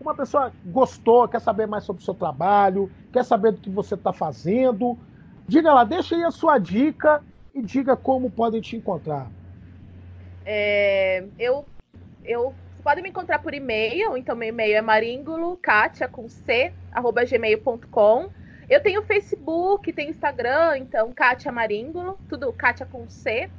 uma 0.00 0.14
pessoa 0.14 0.50
gostou, 0.64 1.28
quer 1.28 1.40
saber 1.40 1.66
mais 1.66 1.84
sobre 1.84 2.00
o 2.00 2.04
seu 2.04 2.14
trabalho, 2.14 2.90
quer 3.12 3.24
saber 3.24 3.52
do 3.52 3.60
que 3.60 3.68
você 3.68 3.94
está 3.94 4.12
fazendo. 4.12 4.96
Diga 5.46 5.74
lá, 5.74 5.84
deixa 5.84 6.16
aí 6.16 6.24
a 6.24 6.30
sua 6.30 6.56
dica 6.56 7.22
e 7.54 7.60
diga 7.60 7.94
como 7.94 8.30
podem 8.30 8.62
te 8.62 8.74
encontrar. 8.74 9.26
É, 10.44 11.24
eu, 11.38 11.64
eu 12.24 12.54
podem 12.82 13.02
me 13.02 13.10
encontrar 13.10 13.38
por 13.38 13.54
e-mail, 13.54 14.16
então 14.16 14.34
meu 14.34 14.48
e-mail 14.48 14.76
é 14.76 14.82
maringolokatia 14.82 16.08
com 16.08 16.28
c 16.28 16.72
arroba 16.92 17.24
gmail.com. 17.24 18.30
Eu 18.68 18.80
tenho 18.80 19.02
Facebook, 19.02 19.92
tenho 19.92 20.10
Instagram, 20.10 20.78
então 20.78 21.12
Kátia 21.12 21.52
Maringulo, 21.52 22.18
tudo 22.28 22.52
Kátia 22.52 22.86
com 22.86 23.08
C. 23.08 23.50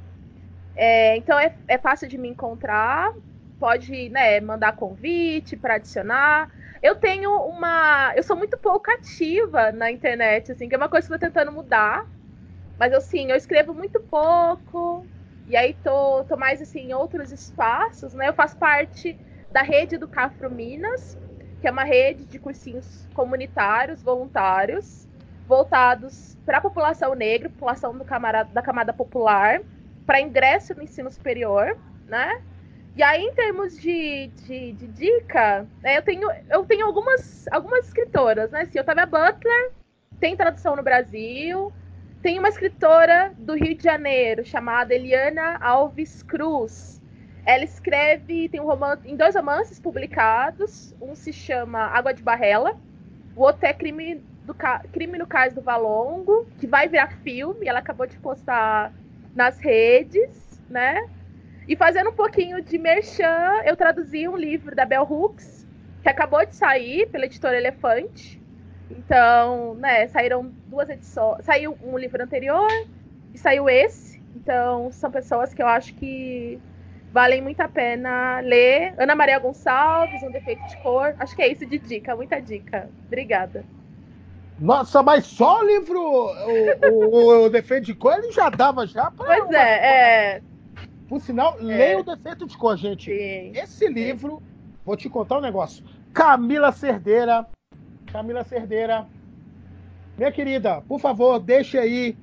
É, 0.74 1.16
então 1.16 1.38
é, 1.38 1.54
é 1.68 1.78
fácil 1.78 2.08
de 2.08 2.18
me 2.18 2.28
encontrar. 2.28 3.12
Pode 3.58 4.08
né, 4.08 4.40
mandar 4.40 4.72
convite 4.72 5.56
para 5.56 5.74
adicionar. 5.76 6.50
Eu 6.82 6.96
tenho 6.96 7.30
uma. 7.30 8.12
Eu 8.16 8.22
sou 8.22 8.36
muito 8.36 8.58
pouco 8.58 8.90
ativa 8.90 9.72
na 9.72 9.90
internet, 9.90 10.52
assim, 10.52 10.68
que 10.68 10.74
é 10.74 10.78
uma 10.78 10.88
coisa 10.88 11.06
que 11.06 11.14
eu 11.14 11.18
tô 11.18 11.26
tentando 11.26 11.52
mudar. 11.52 12.04
Mas 12.78 12.92
assim, 12.92 13.30
eu 13.30 13.36
escrevo 13.36 13.72
muito 13.72 14.00
pouco. 14.00 15.06
E 15.46 15.56
aí 15.56 15.74
tô, 15.82 16.24
tô 16.24 16.36
mais 16.36 16.62
assim 16.62 16.80
em 16.80 16.94
outros 16.94 17.30
espaços, 17.30 18.14
né? 18.14 18.28
Eu 18.28 18.34
faço 18.34 18.56
parte 18.56 19.18
da 19.50 19.62
rede 19.62 19.98
do 19.98 20.08
Cafro 20.08 20.50
Minas, 20.50 21.18
que 21.60 21.68
é 21.68 21.70
uma 21.70 21.84
rede 21.84 22.24
de 22.24 22.38
cursinhos 22.38 23.06
comunitários, 23.14 24.02
voluntários, 24.02 25.06
voltados 25.46 26.36
para 26.44 26.58
a 26.58 26.60
população 26.60 27.14
negra, 27.14 27.48
população 27.48 27.98
camarada, 28.00 28.50
da 28.52 28.62
camada 28.62 28.92
popular, 28.92 29.60
para 30.06 30.20
ingresso 30.20 30.74
no 30.74 30.82
ensino 30.82 31.10
superior, 31.10 31.76
né? 32.06 32.42
E 32.96 33.02
aí, 33.02 33.22
em 33.22 33.34
termos 33.34 33.76
de, 33.76 34.28
de, 34.46 34.72
de 34.72 34.86
dica, 34.86 35.66
né, 35.82 35.98
eu 35.98 36.02
tenho, 36.02 36.28
eu 36.48 36.64
tenho 36.64 36.86
algumas, 36.86 37.46
algumas 37.50 37.86
escritoras, 37.86 38.50
né? 38.50 38.62
Assim, 38.62 38.78
Otávia 38.78 39.04
Butler, 39.04 39.72
tem 40.20 40.36
tradução 40.36 40.76
no 40.76 40.82
Brasil, 40.82 41.72
tem 42.24 42.38
uma 42.38 42.48
escritora 42.48 43.34
do 43.36 43.52
Rio 43.54 43.74
de 43.74 43.84
Janeiro 43.84 44.46
chamada 44.46 44.94
Eliana 44.94 45.58
Alves 45.60 46.22
Cruz. 46.22 46.98
Ela 47.44 47.64
escreve, 47.64 48.48
tem 48.48 48.62
um 48.62 48.64
romance, 48.64 49.06
em 49.06 49.14
dois 49.14 49.34
romances 49.34 49.78
publicados. 49.78 50.94
Um 50.98 51.14
se 51.14 51.34
chama 51.34 51.80
Água 51.80 52.14
de 52.14 52.22
Barrela, 52.22 52.80
o 53.36 53.42
outro 53.42 53.66
é 53.66 53.74
Crime, 53.74 54.22
do, 54.42 54.56
Crime 54.90 55.18
no 55.18 55.26
Cais 55.26 55.52
do 55.52 55.60
Valongo, 55.60 56.46
que 56.58 56.66
vai 56.66 56.88
virar 56.88 57.08
filme. 57.18 57.68
Ela 57.68 57.80
acabou 57.80 58.06
de 58.06 58.16
postar 58.16 58.90
nas 59.36 59.58
redes, 59.58 60.62
né? 60.70 61.06
E 61.68 61.76
fazendo 61.76 62.08
um 62.08 62.14
pouquinho 62.14 62.62
de 62.62 62.78
merchan, 62.78 63.60
eu 63.66 63.76
traduzi 63.76 64.26
um 64.26 64.36
livro 64.36 64.74
da 64.74 64.86
Bell 64.86 65.02
Hooks, 65.02 65.66
que 66.02 66.08
acabou 66.08 66.46
de 66.46 66.56
sair 66.56 67.06
pela 67.10 67.26
editora 67.26 67.58
Elefante, 67.58 68.40
então, 68.90 69.74
né, 69.74 70.06
saíram 70.08 70.50
duas 70.66 70.88
edições. 70.88 71.44
Saiu 71.44 71.76
um 71.82 71.96
livro 71.98 72.22
anterior 72.22 72.68
e 73.32 73.38
saiu 73.38 73.68
esse. 73.68 74.22
Então, 74.36 74.90
são 74.92 75.10
pessoas 75.10 75.54
que 75.54 75.62
eu 75.62 75.66
acho 75.66 75.94
que 75.94 76.60
valem 77.12 77.40
muito 77.40 77.60
a 77.60 77.68
pena 77.68 78.40
ler. 78.40 78.94
Ana 78.98 79.14
Maria 79.14 79.38
Gonçalves, 79.38 80.22
Um 80.22 80.30
Defeito 80.30 80.66
de 80.66 80.76
Cor. 80.78 81.14
Acho 81.18 81.34
que 81.34 81.42
é 81.42 81.50
isso 81.50 81.64
de 81.64 81.78
dica, 81.78 82.16
muita 82.16 82.40
dica. 82.40 82.88
Obrigada. 83.06 83.64
Nossa, 84.58 85.02
mas 85.02 85.24
só 85.24 85.60
o 85.60 85.66
livro, 85.66 86.00
o, 86.00 86.88
o, 86.92 87.44
o 87.44 87.50
Defeito 87.50 87.86
de 87.86 87.94
Cor, 87.94 88.14
ele 88.14 88.32
já 88.32 88.48
dava 88.50 88.86
já 88.86 89.10
pra... 89.10 89.26
Pois 89.26 89.50
é, 89.50 90.34
é. 90.36 90.42
Por 91.08 91.20
sinal, 91.20 91.56
é. 91.58 91.62
leia 91.62 91.98
o 91.98 92.04
Defeito 92.04 92.46
de 92.46 92.56
Cor, 92.56 92.76
gente. 92.76 93.10
Sim. 93.10 93.52
Esse 93.58 93.88
livro, 93.88 94.42
vou 94.84 94.96
te 94.96 95.08
contar 95.08 95.38
um 95.38 95.40
negócio. 95.40 95.84
Camila 96.12 96.70
Cerdeira, 96.70 97.46
Camila 98.14 98.44
Cerdeira, 98.44 99.08
minha 100.16 100.30
querida, 100.30 100.80
por 100.82 101.00
favor, 101.00 101.40
deixe 101.40 101.76
aí 101.76 102.16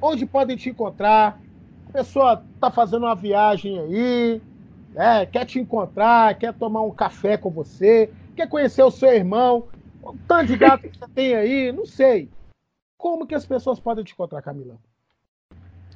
onde 0.00 0.24
podem 0.24 0.56
te 0.56 0.70
encontrar. 0.70 1.38
A 1.90 1.92
pessoa 1.92 2.42
tá 2.58 2.70
fazendo 2.70 3.04
uma 3.04 3.14
viagem 3.14 3.78
aí, 3.78 4.42
é, 4.96 5.26
quer 5.26 5.44
te 5.44 5.58
encontrar, 5.60 6.34
quer 6.38 6.54
tomar 6.54 6.80
um 6.80 6.90
café 6.90 7.36
com 7.36 7.50
você, 7.50 8.10
quer 8.34 8.48
conhecer 8.48 8.82
o 8.84 8.90
seu 8.90 9.10
irmão, 9.10 9.68
o 10.02 10.16
tanto 10.26 10.46
de 10.46 10.56
gato 10.56 10.88
que 10.88 10.96
você 10.96 11.08
tem 11.08 11.34
aí, 11.34 11.70
não 11.72 11.84
sei. 11.84 12.30
Como 12.96 13.26
que 13.26 13.34
as 13.34 13.44
pessoas 13.44 13.78
podem 13.78 14.02
te 14.02 14.14
encontrar, 14.14 14.40
Camila? 14.40 14.78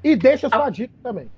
E 0.05 0.15
deixa 0.15 0.49
a 0.49 0.51
sua 0.51 0.65
Ao... 0.65 0.71
dica 0.71 0.93
também. 1.03 1.31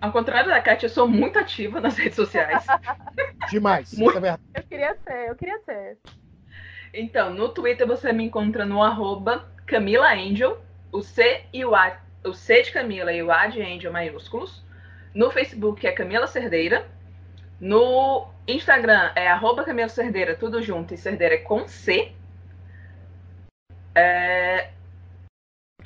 Ao 0.00 0.10
contrário 0.10 0.48
da 0.48 0.62
Kátia, 0.62 0.86
eu 0.86 0.90
sou 0.90 1.06
muito 1.06 1.38
ativa 1.38 1.78
nas 1.78 1.98
redes 1.98 2.16
sociais. 2.16 2.64
Demais. 3.50 3.92
muito... 3.92 4.24
É 4.24 4.38
eu 4.54 4.62
queria 4.62 4.96
ser, 5.04 5.28
eu 5.28 5.36
queria 5.36 5.58
ser. 5.58 5.98
Então, 6.96 7.34
no 7.34 7.48
Twitter 7.48 7.84
você 7.84 8.12
me 8.12 8.24
encontra 8.24 8.64
no 8.64 8.80
arroba 8.80 9.44
Camila 9.66 10.12
Angel, 10.12 10.62
o 10.92 11.02
C 11.02 11.42
e 11.52 11.64
o 11.64 11.74
A, 11.74 11.98
o 12.24 12.32
C 12.32 12.62
de 12.62 12.70
Camila 12.70 13.12
e 13.12 13.20
o 13.20 13.32
A 13.32 13.48
de 13.48 13.60
Angel 13.60 13.92
maiúsculos. 13.92 14.62
No 15.12 15.28
Facebook 15.28 15.84
é 15.84 15.90
Camila 15.90 16.28
Cerdeira. 16.28 16.88
No 17.60 18.28
Instagram 18.46 19.10
é 19.16 19.26
arroba 19.26 19.64
Camila 19.64 19.88
Cerdeira, 19.88 20.36
tudo 20.36 20.62
junto, 20.62 20.94
e 20.94 20.96
Cerdeira 20.96 21.34
é 21.34 21.38
com 21.38 21.66
C. 21.66 22.12
É... 23.92 24.70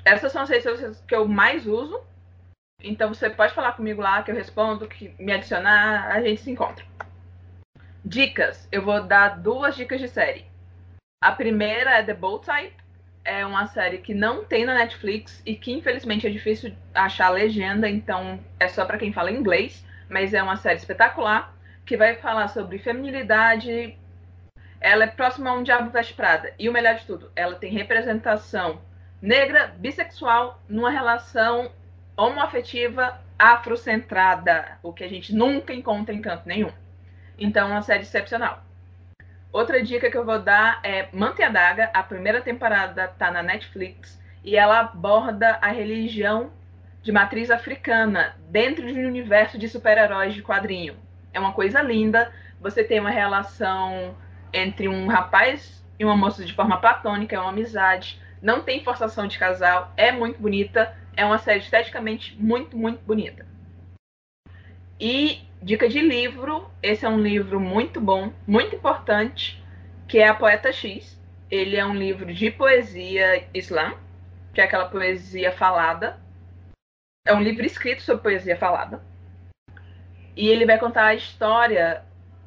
Essas 0.04 0.30
são 0.30 0.42
as 0.42 0.50
redes 0.50 0.64
sociais 0.64 1.02
que 1.08 1.14
eu 1.14 1.26
mais 1.26 1.66
uso. 1.66 2.02
Então 2.82 3.14
você 3.14 3.30
pode 3.30 3.54
falar 3.54 3.72
comigo 3.72 4.02
lá 4.02 4.22
que 4.22 4.30
eu 4.30 4.34
respondo, 4.34 4.86
que 4.86 5.14
me 5.18 5.32
adicionar, 5.32 6.08
a 6.08 6.20
gente 6.20 6.42
se 6.42 6.50
encontra. 6.50 6.84
Dicas. 8.04 8.68
Eu 8.70 8.82
vou 8.82 9.02
dar 9.02 9.40
duas 9.40 9.74
dicas 9.74 10.00
de 10.00 10.08
série. 10.08 10.47
A 11.20 11.32
primeira 11.32 11.98
é 11.98 12.02
The 12.04 12.14
Bold 12.14 12.46
Type. 12.46 12.76
É 13.24 13.44
uma 13.44 13.66
série 13.66 13.98
que 13.98 14.14
não 14.14 14.44
tem 14.44 14.64
na 14.64 14.74
Netflix 14.74 15.42
e 15.44 15.56
que 15.56 15.72
infelizmente 15.72 16.26
é 16.26 16.30
difícil 16.30 16.72
achar 16.94 17.28
legenda, 17.30 17.88
então 17.90 18.38
é 18.58 18.68
só 18.68 18.86
para 18.86 18.98
quem 18.98 19.12
fala 19.12 19.32
inglês, 19.32 19.84
mas 20.08 20.32
é 20.32 20.40
uma 20.40 20.56
série 20.56 20.76
espetacular 20.76 21.52
que 21.84 21.96
vai 21.96 22.14
falar 22.14 22.46
sobre 22.48 22.78
feminilidade. 22.78 23.98
Ela 24.80 25.04
é 25.04 25.06
próxima 25.08 25.50
a 25.50 25.54
um 25.54 25.64
Diabo 25.64 25.90
Veste 25.90 26.14
Prada. 26.14 26.54
E 26.56 26.68
o 26.68 26.72
melhor 26.72 26.94
de 26.94 27.04
tudo, 27.04 27.32
ela 27.34 27.56
tem 27.56 27.72
representação 27.72 28.80
negra, 29.20 29.74
bissexual, 29.76 30.62
numa 30.68 30.90
relação 30.90 31.72
homoafetiva 32.16 33.20
afrocentrada, 33.36 34.78
o 34.84 34.92
que 34.92 35.02
a 35.02 35.08
gente 35.08 35.34
nunca 35.34 35.74
encontra 35.74 36.14
em 36.14 36.22
canto 36.22 36.46
nenhum. 36.46 36.70
Então, 37.36 37.68
é 37.68 37.72
uma 37.72 37.82
série 37.82 38.02
excepcional. 38.02 38.67
Outra 39.52 39.82
dica 39.82 40.10
que 40.10 40.16
eu 40.16 40.24
vou 40.24 40.38
dar 40.38 40.80
é 40.82 41.08
Mante 41.12 41.42
a 41.42 41.48
Daga. 41.48 41.90
A 41.94 42.02
primeira 42.02 42.40
temporada 42.40 43.08
tá 43.08 43.30
na 43.30 43.42
Netflix 43.42 44.20
e 44.44 44.56
ela 44.56 44.80
aborda 44.80 45.58
a 45.60 45.68
religião 45.68 46.50
de 47.02 47.12
matriz 47.12 47.50
africana 47.50 48.36
dentro 48.50 48.86
de 48.86 49.00
um 49.00 49.06
universo 49.06 49.58
de 49.58 49.68
super-heróis 49.68 50.34
de 50.34 50.42
quadrinho 50.42 50.96
é 51.32 51.40
uma 51.40 51.52
coisa 51.52 51.80
linda. 51.80 52.32
Você 52.60 52.84
tem 52.84 53.00
uma 53.00 53.10
relação 53.10 54.14
entre 54.52 54.88
um 54.88 55.06
rapaz 55.06 55.84
e 55.98 56.04
uma 56.04 56.16
moça 56.16 56.44
de 56.44 56.52
forma 56.52 56.78
platônica, 56.78 57.34
é 57.34 57.38
uma 57.38 57.50
amizade. 57.50 58.20
Não 58.40 58.62
tem 58.62 58.84
forçação 58.84 59.26
de 59.26 59.38
casal, 59.38 59.92
é 59.96 60.12
muito 60.12 60.40
bonita. 60.40 60.94
É 61.16 61.24
uma 61.24 61.38
série 61.38 61.58
esteticamente 61.58 62.36
muito, 62.40 62.76
muito 62.76 63.00
bonita. 63.04 63.46
E 65.00 65.47
dica 65.62 65.88
de 65.88 66.00
livro: 66.00 66.70
esse 66.82 67.04
é 67.04 67.08
um 67.08 67.20
livro 67.20 67.60
muito 67.60 68.00
bom, 68.00 68.32
muito 68.46 68.76
importante, 68.76 69.62
que 70.06 70.18
é 70.18 70.28
A 70.28 70.34
Poeta 70.34 70.72
X. 70.72 71.18
Ele 71.50 71.76
é 71.76 71.84
um 71.84 71.94
livro 71.94 72.32
de 72.32 72.50
poesia 72.50 73.48
islã, 73.54 73.94
que 74.52 74.60
é 74.60 74.64
aquela 74.64 74.88
poesia 74.88 75.52
falada. 75.52 76.20
É 77.26 77.34
um 77.34 77.42
livro 77.42 77.64
escrito 77.64 78.02
sobre 78.02 78.22
poesia 78.22 78.56
falada. 78.56 79.02
E 80.36 80.48
ele 80.48 80.66
vai 80.66 80.78
contar 80.78 81.06
a 81.06 81.14
história 81.14 82.04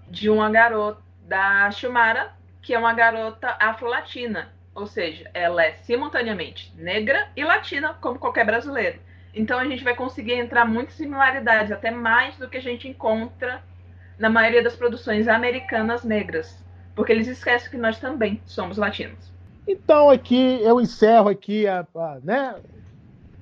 de 0.07 0.29
uma 0.29 0.49
garota, 0.49 1.01
da 1.23 1.71
Shumara, 1.71 2.33
que 2.61 2.73
é 2.73 2.79
uma 2.79 2.93
garota 2.93 3.55
afro-latina. 3.59 4.51
Ou 4.73 4.87
seja, 4.87 5.29
ela 5.33 5.63
é 5.63 5.73
simultaneamente 5.73 6.73
negra 6.75 7.29
e 7.35 7.43
latina, 7.43 7.93
como 7.95 8.19
qualquer 8.19 8.45
brasileiro. 8.45 8.99
Então 9.33 9.59
a 9.59 9.65
gente 9.65 9.83
vai 9.83 9.95
conseguir 9.95 10.33
entrar 10.33 10.65
muitas 10.65 10.95
similaridades, 10.95 11.71
até 11.71 11.89
mais 11.91 12.35
do 12.37 12.49
que 12.49 12.57
a 12.57 12.61
gente 12.61 12.87
encontra 12.87 13.63
na 14.19 14.29
maioria 14.29 14.63
das 14.63 14.75
produções 14.75 15.27
americanas 15.27 16.03
negras. 16.03 16.63
Porque 16.95 17.11
eles 17.11 17.27
esquecem 17.27 17.71
que 17.71 17.77
nós 17.77 17.99
também 17.99 18.41
somos 18.45 18.77
latinos. 18.77 19.31
Então 19.67 20.09
aqui 20.09 20.59
eu 20.61 20.81
encerro 20.81 21.29
aqui 21.29 21.67
a, 21.67 21.85
a 21.95 22.19
né? 22.23 22.55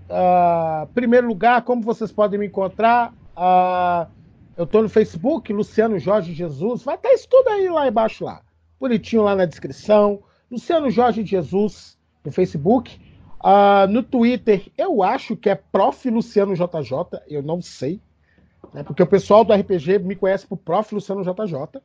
Uh, 0.09 0.87
primeiro 0.93 1.27
lugar, 1.27 1.61
como 1.63 1.81
vocês 1.81 2.11
podem 2.11 2.39
me 2.39 2.47
encontrar? 2.47 3.13
Eu 4.57 4.67
tô 4.67 4.81
no 4.81 4.89
Facebook, 4.89 5.51
Luciano 5.53 5.97
Jorge 5.97 6.33
Jesus. 6.33 6.83
Vai 6.83 6.95
estar 6.95 7.13
isso 7.13 7.27
tudo 7.29 7.47
aí 7.49 7.69
lá 7.69 7.87
embaixo 7.87 8.25
lá. 8.25 8.41
Bonitinho 8.79 9.23
lá 9.23 9.35
na 9.35 9.45
descrição. 9.45 10.21
Luciano 10.51 10.89
Jorge 10.89 11.25
Jesus 11.25 11.97
no 12.25 12.31
Facebook. 12.31 12.99
Uh, 13.43 13.87
no 13.89 14.03
Twitter, 14.03 14.69
eu 14.77 15.01
acho 15.01 15.35
que 15.35 15.49
é 15.49 15.55
Prof. 15.55 16.09
Luciano 16.09 16.53
JJ. 16.53 17.21
Eu 17.27 17.41
não 17.41 17.61
sei. 17.61 18.01
Né, 18.73 18.83
porque 18.83 19.01
o 19.01 19.07
pessoal 19.07 19.43
do 19.43 19.53
RPG 19.53 19.99
me 19.99 20.15
conhece 20.15 20.45
por 20.45 20.57
Prof. 20.57 20.93
Luciano 20.93 21.23
JJ. 21.23 21.81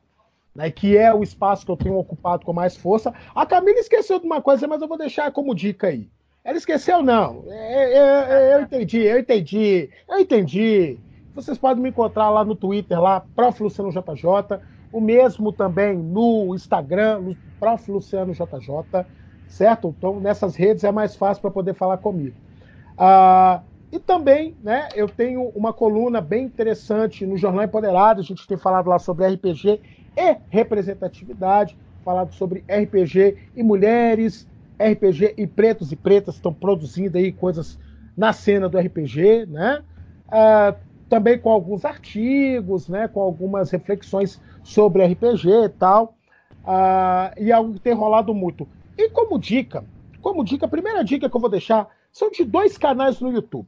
Né, 0.53 0.71
que 0.71 0.97
é 0.97 1.13
o 1.13 1.23
espaço 1.23 1.65
que 1.65 1.71
eu 1.71 1.77
tenho 1.77 1.97
ocupado 1.97 2.45
com 2.45 2.53
mais 2.53 2.75
força. 2.75 3.13
A 3.33 3.45
Camila 3.45 3.79
esqueceu 3.79 4.19
de 4.19 4.25
uma 4.25 4.41
coisa, 4.41 4.67
mas 4.67 4.81
eu 4.81 4.87
vou 4.87 4.97
deixar 4.97 5.31
como 5.31 5.55
dica 5.55 5.87
aí. 5.87 6.07
Ela 6.43 6.57
esqueceu, 6.57 7.01
não. 7.01 7.43
É, 7.47 7.93
é, 7.93 8.51
é, 8.51 8.55
eu 8.55 8.61
entendi, 8.61 8.99
eu 8.99 9.19
entendi, 9.19 9.89
eu 10.07 10.19
entendi. 10.19 10.99
Vocês 11.33 11.57
podem 11.57 11.81
me 11.81 11.89
encontrar 11.89 12.29
lá 12.29 12.45
no 12.45 12.55
Twitter, 12.55 13.01
lá, 13.01 13.25
Prof. 13.35 13.63
Luciano 13.63 13.89
JJ, 13.89 14.59
o 14.91 15.01
mesmo 15.01 15.51
também 15.51 15.97
no 15.97 16.53
Instagram, 16.53 17.35
Prof. 17.59 17.91
Luciano 17.91 18.31
JJ, 18.31 19.05
certo? 19.47 19.93
Então, 19.97 20.19
nessas 20.19 20.55
redes 20.55 20.83
é 20.83 20.91
mais 20.91 21.15
fácil 21.15 21.41
para 21.41 21.51
poder 21.51 21.73
falar 21.73 21.97
comigo. 21.97 22.35
Ah, 22.97 23.61
e 23.91 23.99
também, 23.99 24.55
né, 24.61 24.89
eu 24.95 25.07
tenho 25.07 25.49
uma 25.55 25.71
coluna 25.71 26.19
bem 26.19 26.45
interessante 26.45 27.25
no 27.25 27.37
Jornal 27.37 27.63
Empoderado, 27.63 28.19
a 28.19 28.23
gente 28.23 28.47
tem 28.47 28.57
falado 28.57 28.89
lá 28.89 28.99
sobre 28.99 29.25
RPG 29.25 29.79
e 30.17 30.37
representatividade, 30.49 31.77
falado 32.03 32.33
sobre 32.33 32.63
RPG 32.69 33.37
e 33.55 33.63
mulheres, 33.63 34.47
RPG 34.79 35.35
e 35.37 35.47
pretos 35.47 35.91
e 35.91 35.95
pretas 35.95 36.35
estão 36.35 36.53
produzindo 36.53 37.17
aí 37.17 37.31
coisas 37.31 37.79
na 38.15 38.33
cena 38.33 38.67
do 38.67 38.77
RPG, 38.77 39.45
né? 39.47 39.81
Uh, 40.27 40.75
também 41.07 41.37
com 41.37 41.51
alguns 41.51 41.85
artigos, 41.85 42.89
né, 42.89 43.07
com 43.07 43.21
algumas 43.21 43.69
reflexões 43.71 44.41
sobre 44.63 45.05
RPG 45.05 45.49
e 45.65 45.69
tal, 45.69 46.15
uh, 46.63 47.39
e 47.39 47.51
algo 47.51 47.73
que 47.73 47.79
tem 47.79 47.93
rolado 47.93 48.33
muito. 48.33 48.67
E 48.97 49.09
como 49.09 49.37
dica, 49.37 49.83
como 50.21 50.43
dica, 50.43 50.65
a 50.65 50.69
primeira 50.69 51.03
dica 51.03 51.29
que 51.29 51.35
eu 51.35 51.41
vou 51.41 51.49
deixar 51.49 51.87
são 52.11 52.29
de 52.29 52.43
dois 52.43 52.77
canais 52.77 53.19
no 53.19 53.31
YouTube. 53.31 53.67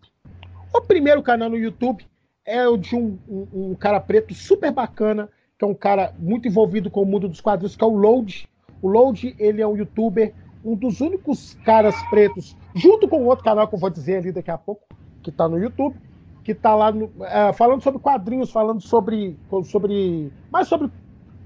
O 0.73 0.81
primeiro 0.81 1.21
canal 1.21 1.49
no 1.49 1.57
YouTube 1.57 2.05
é 2.45 2.67
o 2.67 2.77
de 2.77 2.95
um, 2.95 3.17
um, 3.27 3.71
um 3.71 3.75
cara 3.75 3.99
preto 3.99 4.33
super 4.33 4.71
bacana, 4.71 5.29
que 5.57 5.65
é 5.65 5.67
um 5.67 5.73
cara 5.73 6.13
muito 6.17 6.47
envolvido 6.47 6.89
com 6.89 7.01
o 7.01 7.05
mundo 7.05 7.27
dos 7.27 7.41
quadrinhos, 7.41 7.75
que 7.75 7.83
é 7.83 7.87
o 7.87 7.95
Load. 7.95 8.47
O 8.81 8.87
Load, 8.87 9.35
ele 9.37 9.61
é 9.61 9.67
um 9.67 9.75
youtuber, 9.75 10.33
um 10.63 10.75
dos 10.75 11.01
únicos 11.01 11.55
caras 11.65 11.95
pretos, 12.09 12.55
junto 12.73 13.07
com 13.07 13.25
outro 13.25 13.43
canal 13.43 13.67
que 13.67 13.75
eu 13.75 13.79
vou 13.79 13.89
dizer 13.89 14.17
ali 14.17 14.31
daqui 14.31 14.51
a 14.51 14.57
pouco, 14.57 14.83
que 15.21 15.29
está 15.29 15.47
no 15.47 15.57
YouTube, 15.57 15.95
que 16.43 16.53
está 16.53 16.73
lá 16.73 16.91
no, 16.91 17.11
é, 17.21 17.51
falando 17.51 17.81
sobre 17.81 17.99
quadrinhos, 17.99 18.51
falando 18.51 18.81
sobre, 18.81 19.37
sobre. 19.65 20.31
mais 20.49 20.67
sobre 20.67 20.89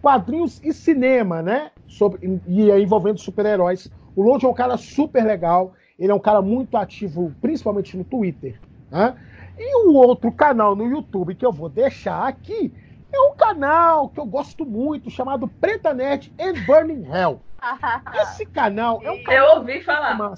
quadrinhos 0.01 0.61
e 0.63 0.71
cinema, 0.71 1.41
né? 1.41 1.71
Sobre, 1.91 2.41
e 2.47 2.71
envolvendo 2.71 3.19
super-heróis. 3.19 3.91
O 4.15 4.23
Load 4.23 4.45
é 4.45 4.49
um 4.49 4.53
cara 4.53 4.77
super 4.77 5.23
legal, 5.23 5.73
ele 5.99 6.11
é 6.11 6.15
um 6.15 6.19
cara 6.19 6.41
muito 6.41 6.77
ativo, 6.77 7.33
principalmente 7.41 7.97
no 7.97 8.03
Twitter. 8.03 8.59
Né? 8.89 9.15
E 9.57 9.75
o 9.85 9.93
outro 9.93 10.31
canal 10.31 10.75
no 10.75 10.87
YouTube 10.87 11.35
que 11.35 11.45
eu 11.45 11.51
vou 11.51 11.67
deixar 11.67 12.27
aqui 12.27 12.73
é 13.11 13.19
um 13.19 13.35
canal 13.35 14.09
que 14.09 14.19
eu 14.19 14.25
gosto 14.25 14.65
muito, 14.65 15.09
chamado 15.09 15.47
Preta 15.47 15.93
Net 15.93 16.33
and 16.39 16.65
Burning 16.65 17.05
Hell. 17.05 17.41
Esse 18.21 18.45
canal 18.45 19.01
é 19.03 19.11
um 19.11 19.21
canal. 19.23 19.49
Eu 19.49 19.59
ouvi 19.59 19.81
falar. 19.81 20.33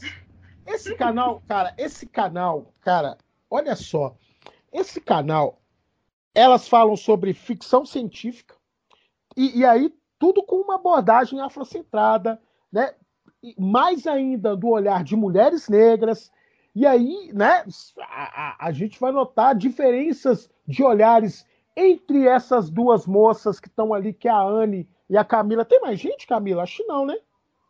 Esse 0.66 0.96
canal, 0.96 1.42
cara, 1.48 1.74
esse 1.78 2.08
canal, 2.08 2.74
cara, 2.82 3.18
olha 3.50 3.76
só. 3.76 4.16
Esse 4.72 5.00
canal, 5.00 5.62
elas 6.34 6.68
falam 6.68 6.96
sobre 6.96 7.34
ficção 7.34 7.86
científica 7.86 8.56
e, 9.36 9.60
e 9.60 9.66
aí 9.66 9.94
tudo 10.24 10.42
com 10.42 10.56
uma 10.56 10.76
abordagem 10.76 11.42
afrocentrada, 11.42 12.40
né? 12.72 12.94
mais 13.58 14.08
ainda 14.08 14.56
do 14.56 14.70
olhar 14.70 15.04
de 15.04 15.18
mulheres 15.18 15.68
negras. 15.68 16.32
E 16.74 16.88
aí, 16.88 17.30
né, 17.34 17.66
a, 18.00 18.64
a, 18.64 18.68
a 18.68 18.72
gente 18.72 18.98
vai 19.02 19.12
notar 19.12 19.54
diferenças 19.54 20.50
de 20.66 20.82
olhares 20.82 21.46
entre 21.76 22.26
essas 22.26 22.70
duas 22.70 23.06
moças 23.06 23.60
que 23.60 23.68
estão 23.68 23.94
ali, 23.94 24.14
que 24.14 24.30
é 24.30 24.32
a 24.32 24.42
Anne 24.42 24.88
e 25.10 25.18
a 25.18 25.26
Camila. 25.26 25.66
Tem 25.66 25.82
mais 25.82 26.00
gente, 26.00 26.26
Camila? 26.26 26.64
Acho 26.64 26.78
que 26.78 26.84
não, 26.84 27.06
né? 27.06 27.18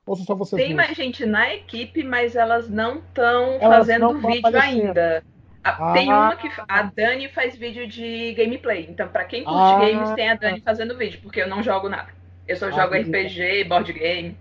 Ou 0.05 0.15
só 0.15 0.35
vocês 0.35 0.61
Tem 0.61 0.75
mais 0.75 0.95
gente 0.95 1.25
na 1.25 1.55
equipe, 1.55 2.03
mas 2.03 2.35
elas 2.35 2.69
não 2.69 2.99
estão 2.99 3.59
fazendo 3.59 4.13
não 4.13 4.21
vídeo 4.21 4.61
ainda. 4.61 5.23
Ah. 5.63 5.93
Tem 5.93 6.07
uma 6.07 6.35
que 6.35 6.51
a 6.67 6.83
Dani 6.83 7.29
faz 7.29 7.57
vídeo 7.57 7.87
de 7.87 8.31
gameplay. 8.33 8.85
Então, 8.87 9.07
para 9.07 9.25
quem 9.25 9.43
curte 9.43 9.57
ah. 9.57 9.79
games, 9.79 10.11
tem 10.11 10.29
a 10.29 10.35
Dani 10.35 10.61
fazendo 10.61 10.95
vídeo, 10.95 11.19
porque 11.23 11.41
eu 11.41 11.47
não 11.47 11.63
jogo 11.63 11.89
nada. 11.89 12.21
Eu 12.47 12.55
só 12.57 12.67
ah, 12.67 12.71
jogo 12.71 12.95
RPG, 12.95 13.63
board 13.65 13.93
game. 13.93 14.37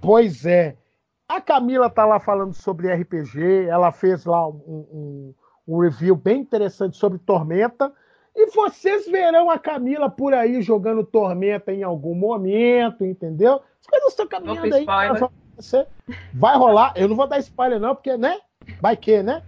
Pois 0.00 0.46
é. 0.46 0.76
A 1.28 1.40
Camila 1.40 1.88
tá 1.88 2.04
lá 2.04 2.20
falando 2.20 2.52
sobre 2.52 2.92
RPG, 2.92 3.66
ela 3.68 3.90
fez 3.90 4.24
lá 4.24 4.46
um, 4.46 4.54
um, 4.92 5.34
um 5.66 5.78
review 5.78 6.14
bem 6.14 6.40
interessante 6.40 6.96
sobre 6.96 7.18
Tormenta. 7.18 7.92
E 8.34 8.50
vocês 8.50 9.06
verão 9.06 9.50
a 9.50 9.58
Camila 9.58 10.10
por 10.10 10.34
aí 10.34 10.62
jogando 10.62 11.04
Tormenta 11.04 11.72
em 11.72 11.82
algum 11.82 12.14
momento, 12.14 13.04
entendeu? 13.04 13.60
As 13.80 13.86
coisas 13.86 14.08
estão 14.10 14.26
caminhando 14.26 14.74
aí. 14.74 14.86
Você 15.56 15.86
vai 16.32 16.56
rolar. 16.56 16.92
Eu 16.96 17.08
não 17.08 17.16
vou 17.16 17.26
dar 17.26 17.38
spoiler, 17.38 17.78
não, 17.78 17.94
porque, 17.94 18.16
né? 18.16 18.38
Vai 18.80 18.96
que, 18.96 19.22
né? 19.22 19.42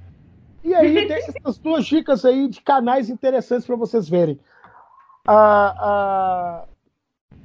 E 0.62 0.74
aí, 0.74 0.94
tem 1.08 1.16
essas 1.16 1.58
duas 1.58 1.84
dicas 1.86 2.24
aí 2.24 2.48
de 2.48 2.60
canais 2.60 3.08
interessantes 3.08 3.66
para 3.66 3.76
vocês 3.76 4.08
verem. 4.08 4.38
A, 5.26 6.64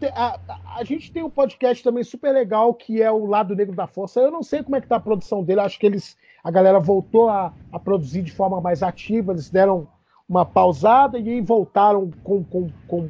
a, 0.08 0.40
a, 0.78 0.84
gente 0.84 1.12
tem 1.12 1.24
um 1.24 1.30
podcast 1.30 1.84
também 1.84 2.04
super 2.04 2.32
legal 2.34 2.74
que 2.74 3.02
é 3.02 3.12
o 3.12 3.26
Lado 3.26 3.56
Negro 3.56 3.76
da 3.76 3.88
Força. 3.88 4.20
Eu 4.20 4.32
não 4.32 4.44
sei 4.44 4.64
como 4.64 4.76
é 4.76 4.82
que 4.82 4.88
tá 4.88 4.96
a 4.96 5.02
produção 5.02 5.44
dele. 5.44 5.62
Acho 5.62 5.80
que 5.80 5.86
eles, 5.86 6.18
a 6.44 6.50
galera 6.50 6.80
voltou 6.80 7.30
a, 7.30 7.54
a 7.72 7.80
produzir 7.80 8.22
de 8.22 8.32
forma 8.32 8.62
mais 8.62 8.82
ativa. 8.82 9.34
Eles 9.34 9.50
deram 9.50 9.88
uma 10.28 10.46
pausada 10.46 11.18
e 11.18 11.30
aí 11.30 11.42
voltaram 11.42 12.12
com, 12.24 12.44
com, 12.44 12.70
com, 12.88 13.10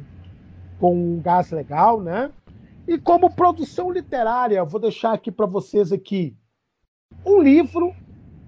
com 0.80 0.94
um 0.94 1.20
gás 1.20 1.50
legal, 1.50 2.00
né? 2.00 2.30
E 2.88 2.98
como 2.98 3.30
produção 3.30 3.90
literária, 3.90 4.64
vou 4.64 4.80
deixar 4.80 5.12
aqui 5.12 5.30
para 5.30 5.46
vocês 5.46 5.92
aqui 5.92 6.34
um 7.24 7.40
livro 7.40 7.94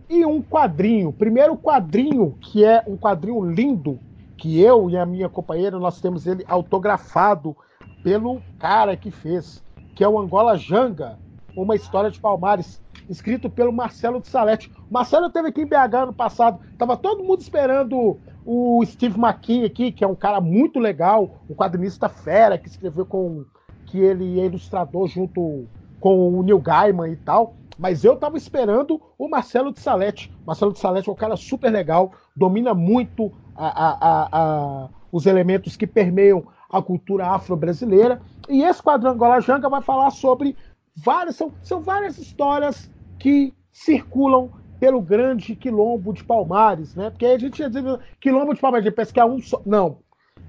e 0.09 0.25
um 0.25 0.43
quadrinho. 0.43 1.13
Primeiro 1.13 1.57
quadrinho, 1.57 2.37
que 2.41 2.65
é 2.65 2.83
um 2.87 2.97
quadrinho 2.97 3.45
lindo, 3.45 4.01
que 4.37 4.61
eu 4.61 4.91
e 4.91 4.97
a 4.97 5.07
minha 5.07 5.29
companheira 5.29 5.79
nós 5.79 6.01
temos 6.01 6.27
ele 6.27 6.45
autografado 6.49 7.57
pelo 8.03 8.43
cara 8.59 8.97
que 8.97 9.11
fez, 9.11 9.63
que 9.95 10.03
é 10.03 10.09
o 10.09 10.19
Angola 10.19 10.57
Janga, 10.57 11.19
uma 11.57 11.77
história 11.77 12.11
de 12.11 12.21
Palmares, 12.21 12.81
escrito 13.09 13.51
pelo 13.51 13.73
Marcelo 13.73 14.21
de 14.21 14.29
Salete. 14.29 14.73
O 14.91 14.93
Marcelo 14.93 15.31
teve 15.31 15.49
aqui 15.49 15.63
em 15.63 15.67
BH 15.67 15.95
ano 15.95 16.13
passado, 16.13 16.61
tava 16.79 16.97
todo 16.97 17.25
mundo 17.25 17.41
esperando 17.41 18.19
o 18.45 18.85
Steve 18.85 19.19
McKean 19.19 19.65
aqui, 19.65 19.93
que 19.93 20.05
é 20.05 20.07
um 20.07 20.15
cara 20.15 20.41
muito 20.41 20.79
legal, 20.79 21.43
um 21.49 21.55
quadrinista 21.55 22.09
fera 22.09 22.59
que 22.59 22.69
escreveu 22.69 23.07
com 23.07 23.45
que 23.87 23.99
ele 23.99 24.41
é 24.41 24.47
ilustrador 24.47 25.07
junto 25.07 25.67
com 26.01 26.39
o 26.39 26.43
Neil 26.43 26.59
Gaiman 26.59 27.11
e 27.11 27.17
tal. 27.17 27.55
Mas 27.79 28.05
eu 28.05 28.17
tava 28.17 28.37
esperando 28.37 29.01
o 29.19 29.29
Marcelo 29.29 29.73
de 29.73 29.81
Salete. 29.81 30.33
Marcelo 30.47 30.73
de 30.73 30.79
Salete 30.79 31.09
é 31.09 31.13
um 31.13 31.17
cara 31.17 31.37
super 31.37 31.71
legal, 31.71 32.13
domina 32.35 32.75
muito 32.75 33.33
a, 33.55 33.67
a, 33.67 34.29
a, 34.33 34.89
os 35.11 35.27
elementos 35.27 35.77
que 35.77 35.87
permeiam 35.87 36.45
a 36.73 36.81
cultura 36.81 37.27
afro-brasileira. 37.27 38.23
E 38.49 38.63
esse 38.63 38.83
quadro 38.83 39.09
Angola 39.09 39.41
Janga 39.41 39.69
vai 39.69 39.83
falar 39.83 40.11
sobre 40.11 40.57
várias, 40.97 41.37
são, 41.37 41.53
são 41.63 41.83
várias 41.83 42.17
histórias 42.17 42.91
que 43.19 43.53
circulam 43.71 44.51
pelo 44.81 45.01
grande 45.01 45.55
quilombo 45.55 46.13
de 46.13 46.25
Palmares, 46.25 46.97
né? 46.97 47.11
Porque 47.11 47.27
a 47.27 47.39
gente 47.39 47.61
ia 47.61 47.69
dizer 47.69 48.01
quilombo 48.19 48.55
de 48.55 48.61
Palmares, 48.61 48.93
pensa 48.95 49.13
que 49.13 49.21
é 49.21 49.25
um 49.25 49.41
só. 49.41 49.61
Não. 49.65 49.99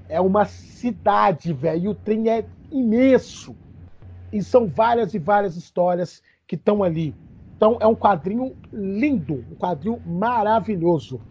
É 0.09 0.19
uma 0.19 0.45
cidade, 0.45 1.53
velho. 1.53 1.83
E 1.83 1.87
o 1.89 1.95
trem 1.95 2.29
é 2.29 2.45
imenso. 2.71 3.55
E 4.31 4.41
são 4.41 4.67
várias 4.67 5.13
e 5.13 5.19
várias 5.19 5.55
histórias 5.55 6.23
que 6.47 6.55
estão 6.55 6.83
ali. 6.83 7.13
Então 7.55 7.77
é 7.79 7.85
um 7.85 7.95
quadrinho 7.95 8.55
lindo, 8.71 9.45
um 9.51 9.55
quadrinho 9.55 10.01
maravilhoso. 10.05 11.21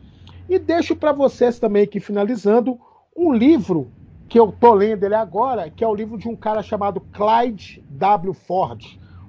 E 0.49 0.59
deixo 0.59 0.95
para 0.95 1.13
vocês 1.13 1.59
também 1.59 1.83
aqui 1.83 1.99
finalizando 1.99 2.79
um 3.17 3.33
livro 3.33 3.91
que 4.33 4.41
eu 4.41 4.51
tô 4.51 4.73
lendo 4.73 5.05
ele 5.05 5.15
agora, 5.15 5.69
que 5.69 5.85
é 5.85 5.87
o 5.87 5.95
livro 5.95 6.17
de 6.17 6.27
um 6.27 6.35
cara 6.35 6.63
chamado 6.63 7.03
Clyde 7.13 7.85
W. 7.91 8.33
Ford. 8.33 8.83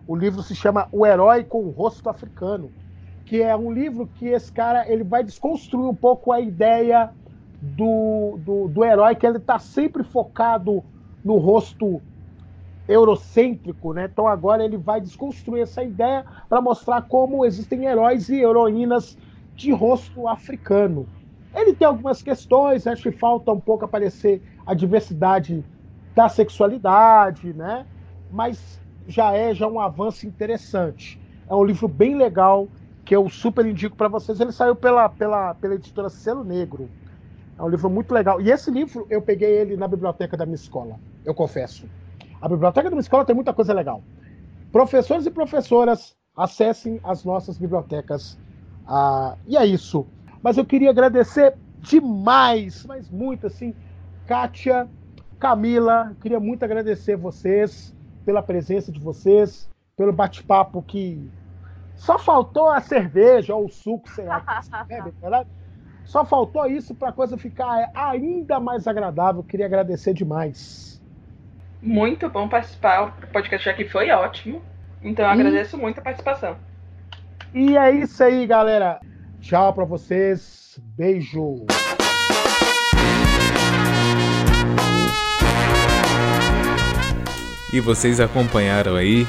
O 0.07 0.15
livro 0.15 0.41
se 0.41 0.55
chama 0.55 0.87
O 0.93 1.05
Herói 1.05 1.43
com 1.43 1.61
o 1.65 1.71
Rosto 1.71 2.09
Africano, 2.09 2.71
que 3.25 3.41
é 3.41 3.53
um 3.53 3.69
livro 3.69 4.07
que 4.07 4.27
esse 4.27 4.49
cara 4.49 4.89
ele 4.89 5.03
vai 5.03 5.21
desconstruir 5.21 5.89
um 5.89 5.93
pouco 5.93 6.31
a 6.31 6.39
ideia 6.39 7.11
do, 7.61 8.39
do, 8.45 8.69
do 8.69 8.85
herói, 8.85 9.13
que 9.13 9.27
ele 9.27 9.39
está 9.39 9.59
sempre 9.59 10.05
focado 10.05 10.81
no 11.21 11.35
rosto 11.35 12.01
eurocêntrico, 12.87 13.91
né? 13.91 14.07
Então 14.09 14.25
agora 14.25 14.63
ele 14.63 14.77
vai 14.77 15.01
desconstruir 15.01 15.63
essa 15.63 15.83
ideia 15.83 16.23
para 16.47 16.61
mostrar 16.61 17.01
como 17.01 17.45
existem 17.45 17.87
heróis 17.87 18.29
e 18.29 18.39
heroínas 18.39 19.17
de 19.53 19.69
rosto 19.73 20.29
africano. 20.29 21.05
Ele 21.53 21.73
tem 21.73 21.85
algumas 21.85 22.21
questões, 22.21 22.87
acho 22.87 23.03
que 23.03 23.11
falta 23.11 23.51
um 23.51 23.59
pouco 23.59 23.83
aparecer 23.83 24.41
a 24.65 24.73
diversidade 24.73 25.63
da 26.15 26.29
sexualidade, 26.29 27.53
né? 27.53 27.85
Mas 28.31 28.79
já 29.07 29.33
é 29.33 29.53
já 29.53 29.67
um 29.67 29.79
avanço 29.79 30.25
interessante. 30.25 31.19
É 31.49 31.55
um 31.55 31.63
livro 31.63 31.87
bem 31.87 32.15
legal 32.15 32.67
que 33.03 33.15
eu 33.15 33.29
super 33.29 33.65
indico 33.65 33.95
para 33.95 34.07
vocês. 34.07 34.39
Ele 34.39 34.51
saiu 34.51 34.75
pela, 34.75 35.09
pela, 35.09 35.53
pela 35.55 35.75
editora 35.75 36.09
Selo 36.09 36.43
Negro. 36.43 36.89
É 37.57 37.61
um 37.61 37.69
livro 37.69 37.89
muito 37.89 38.13
legal. 38.13 38.41
E 38.41 38.49
esse 38.49 38.71
livro 38.71 39.05
eu 39.09 39.21
peguei 39.21 39.49
ele 39.49 39.77
na 39.77 39.87
biblioteca 39.87 40.35
da 40.37 40.45
minha 40.45 40.55
escola, 40.55 40.99
eu 41.25 41.33
confesso. 41.33 41.87
A 42.41 42.47
biblioteca 42.47 42.89
da 42.89 42.95
minha 42.95 43.01
escola 43.01 43.25
tem 43.25 43.35
muita 43.35 43.53
coisa 43.53 43.73
legal. 43.73 44.03
Professores 44.71 45.25
e 45.25 45.31
professoras, 45.31 46.15
acessem 46.35 46.99
as 47.03 47.23
nossas 47.23 47.57
bibliotecas. 47.57 48.37
Ah, 48.87 49.37
e 49.45 49.55
é 49.55 49.65
isso. 49.65 50.05
Mas 50.41 50.57
eu 50.57 50.65
queria 50.65 50.89
agradecer 50.89 51.55
demais, 51.79 52.85
mas 52.85 53.09
muito 53.09 53.47
assim, 53.47 53.73
Kátia, 54.25 54.87
Camila, 55.39 56.15
queria 56.21 56.39
muito 56.39 56.63
agradecer 56.63 57.15
vocês 57.15 57.93
pela 58.25 58.41
presença 58.41 58.91
de 58.91 58.99
vocês, 58.99 59.69
pelo 59.97 60.13
bate-papo 60.13 60.81
que 60.81 61.29
só 61.95 62.17
faltou 62.17 62.69
a 62.69 62.79
cerveja 62.79 63.53
ou 63.55 63.65
o 63.65 63.69
suco, 63.69 64.09
sei 64.09 64.25
lá, 64.25 64.43
verdade? 65.21 65.49
Só 66.05 66.25
faltou 66.25 66.67
isso 66.67 66.93
para 66.93 67.09
a 67.09 67.13
coisa 67.13 67.37
ficar 67.37 67.89
ainda 67.95 68.59
mais 68.59 68.87
agradável. 68.87 69.41
Queria 69.41 69.65
agradecer 69.65 70.13
demais. 70.13 71.01
Muito 71.81 72.29
bom 72.29 72.49
participar. 72.49 73.15
O 73.23 73.27
podcast 73.27 73.69
aqui 73.69 73.87
foi 73.87 74.11
ótimo. 74.11 74.61
Então 75.01 75.25
eu 75.25 75.29
e... 75.29 75.33
agradeço 75.33 75.77
muito 75.77 75.99
a 75.99 76.01
participação. 76.01 76.57
E 77.53 77.77
é 77.77 77.91
isso 77.91 78.21
aí, 78.21 78.45
galera. 78.45 78.99
Tchau 79.39 79.73
para 79.73 79.85
vocês. 79.85 80.77
Beijo. 80.97 81.65
E 87.73 87.79
vocês 87.79 88.19
acompanharam 88.19 88.95
aí 88.95 89.27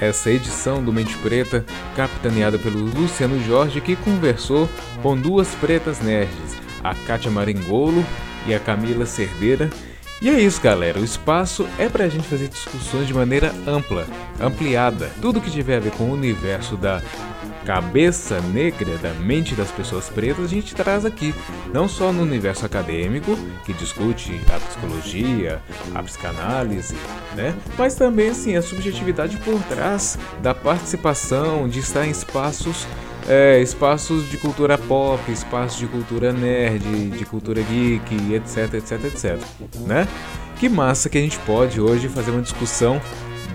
essa 0.00 0.30
edição 0.30 0.82
do 0.82 0.92
Mente 0.92 1.16
Preta, 1.18 1.64
capitaneada 1.96 2.56
pelo 2.58 2.78
Luciano 2.78 3.42
Jorge, 3.44 3.80
que 3.80 3.96
conversou 3.96 4.68
com 5.02 5.16
duas 5.16 5.48
pretas 5.56 6.00
nerds, 6.00 6.56
a 6.82 6.94
Kátia 6.94 7.30
Maringolo 7.30 8.04
e 8.46 8.54
a 8.54 8.60
Camila 8.60 9.04
Cerdeira 9.04 9.68
e 10.22 10.28
é 10.28 10.38
isso, 10.40 10.60
galera. 10.60 11.00
O 11.00 11.04
espaço 11.04 11.68
é 11.80 11.88
pra 11.88 12.08
gente 12.08 12.28
fazer 12.28 12.46
discussões 12.46 13.08
de 13.08 13.12
maneira 13.12 13.52
ampla, 13.66 14.06
ampliada. 14.40 15.10
Tudo 15.20 15.40
que 15.40 15.50
tiver 15.50 15.78
a 15.78 15.80
ver 15.80 15.90
com 15.90 16.04
o 16.04 16.12
universo 16.12 16.76
da 16.76 17.02
cabeça 17.64 18.40
negra, 18.40 18.98
da 18.98 19.12
mente 19.14 19.54
das 19.54 19.70
pessoas 19.70 20.08
pretas, 20.08 20.46
a 20.46 20.48
gente 20.48 20.74
traz 20.74 21.04
aqui. 21.04 21.34
Não 21.72 21.88
só 21.88 22.12
no 22.12 22.22
universo 22.22 22.66
acadêmico, 22.66 23.36
que 23.64 23.72
discute 23.72 24.40
a 24.54 24.58
psicologia, 24.58 25.60
a 25.94 26.02
psicanálise, 26.02 26.96
né? 27.34 27.54
Mas 27.78 27.94
também, 27.94 28.30
assim, 28.30 28.56
a 28.56 28.62
subjetividade 28.62 29.36
por 29.38 29.60
trás 29.64 30.18
da 30.42 30.54
participação, 30.54 31.68
de 31.68 31.78
estar 31.80 32.06
em 32.06 32.10
espaços 32.10 32.86
é, 33.28 33.60
espaços 33.60 34.28
de 34.28 34.36
cultura 34.36 34.76
pop, 34.76 35.30
espaços 35.30 35.78
de 35.78 35.86
cultura 35.86 36.32
nerd, 36.32 37.10
de 37.10 37.24
cultura 37.24 37.62
geek, 37.62 38.34
etc, 38.34 38.74
etc, 38.74 39.04
etc, 39.04 39.38
né? 39.86 40.08
Que 40.58 40.68
massa 40.68 41.08
que 41.08 41.18
a 41.18 41.20
gente 41.20 41.38
pode 41.40 41.80
hoje 41.80 42.08
fazer 42.08 42.32
uma 42.32 42.42
discussão 42.42 43.00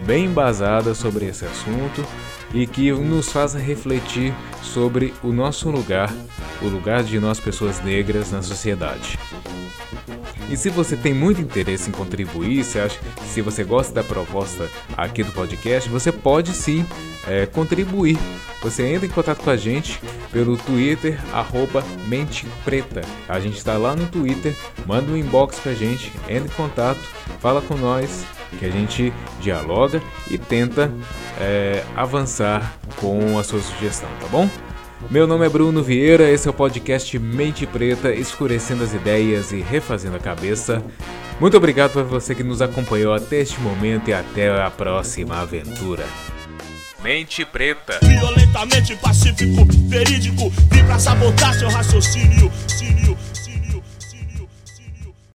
bem 0.06 0.26
embasada 0.26 0.94
sobre 0.94 1.26
esse 1.26 1.44
assunto 1.44 2.06
e 2.53 2.65
que 2.65 2.91
nos 2.91 3.32
faça 3.32 3.57
refletir 3.57 4.34
sobre 4.61 5.14
o 5.24 5.32
nosso 5.32 5.69
lugar, 5.69 6.14
o 6.61 6.68
lugar 6.68 7.03
de 7.03 7.19
nós 7.19 7.40
pessoas 7.40 7.84
negras 7.84 8.32
na 8.32 8.41
sociedade. 8.41 9.18
E 10.49 10.56
se 10.56 10.69
você 10.69 10.95
tem 10.95 11.14
muito 11.14 11.41
interesse 11.41 11.90
em 11.90 11.91
contribuir, 11.91 12.64
se, 12.64 12.80
acha, 12.80 12.98
se 13.26 13.41
você 13.41 13.65
gosta 13.65 13.94
da 13.94 14.03
proposta 14.03 14.69
aqui 14.95 15.22
do 15.22 15.32
podcast, 15.34 15.90
você 15.90 16.10
pode 16.10 16.53
sim 16.53 16.86
é, 17.28 17.45
contribuir. 17.45 18.18
Você 18.61 18.86
entra 18.94 19.06
em 19.06 19.10
contato 19.10 19.44
com 19.44 19.49
a 19.49 19.57
gente 19.57 19.99
pelo 20.32 20.56
Twitter, 20.56 21.19
arroba 21.34 21.84
Mente 22.07 22.48
Preta. 22.64 23.02
A 23.28 23.40
gente 23.41 23.57
está 23.57 23.78
lá 23.78 23.94
no 23.94 24.07
Twitter, 24.07 24.56
manda 24.86 25.11
um 25.11 25.18
inbox 25.18 25.60
pra 25.60 25.74
gente, 25.74 26.14
entra 26.30 26.48
em 26.48 26.56
contato, 26.56 27.02
fala 27.40 27.61
com 27.61 27.76
nós, 27.76 28.26
que 28.60 28.65
a 28.65 28.69
gente 28.69 29.14
dialoga 29.41 30.02
e 30.30 30.38
tenta 30.38 30.91
é, 31.40 31.84
avançar 31.95 32.78
com 32.98 33.38
a 33.38 33.44
sua 33.44 33.61
sugestão, 33.61 34.10
tá 34.19 34.28
bom? 34.28 34.49
Meu 35.11 35.28
nome 35.28 35.45
é 35.45 35.49
Bruno 35.49 35.84
Vieira, 35.84 36.30
esse 36.30 36.48
é 36.48 36.52
o 36.52 36.53
podcast 36.53 37.18
Mente 37.19 37.65
Preta, 37.68 38.14
escurecendo 38.14 38.84
as 38.84 38.94
ideias 38.94 39.52
e 39.52 39.61
refazendo 39.61 40.18
a 40.18 40.19
cabeça. 40.19 40.84
Muito 41.40 41.56
obrigado 41.56 41.94
por 41.94 42.03
você 42.03 42.34
que 42.34 42.44
nos 42.44 42.61
acompanhou 42.61 43.14
até 43.14 43.38
este 43.38 43.60
momento 43.61 44.10
e 44.10 44.14
até 44.14 44.49
a 44.49 44.72
próxima 44.72 45.40
aventura. 45.40 46.06
Mente 47.03 47.45
Preta. 47.45 47.99
Violentamente 48.02 48.95
pacífico, 48.95 49.65
verídico, 49.88 50.49
vim 50.72 50.84
pra 50.86 50.98
sabotar 50.98 51.53
seu 51.53 51.69
raciocínio. 51.69 52.52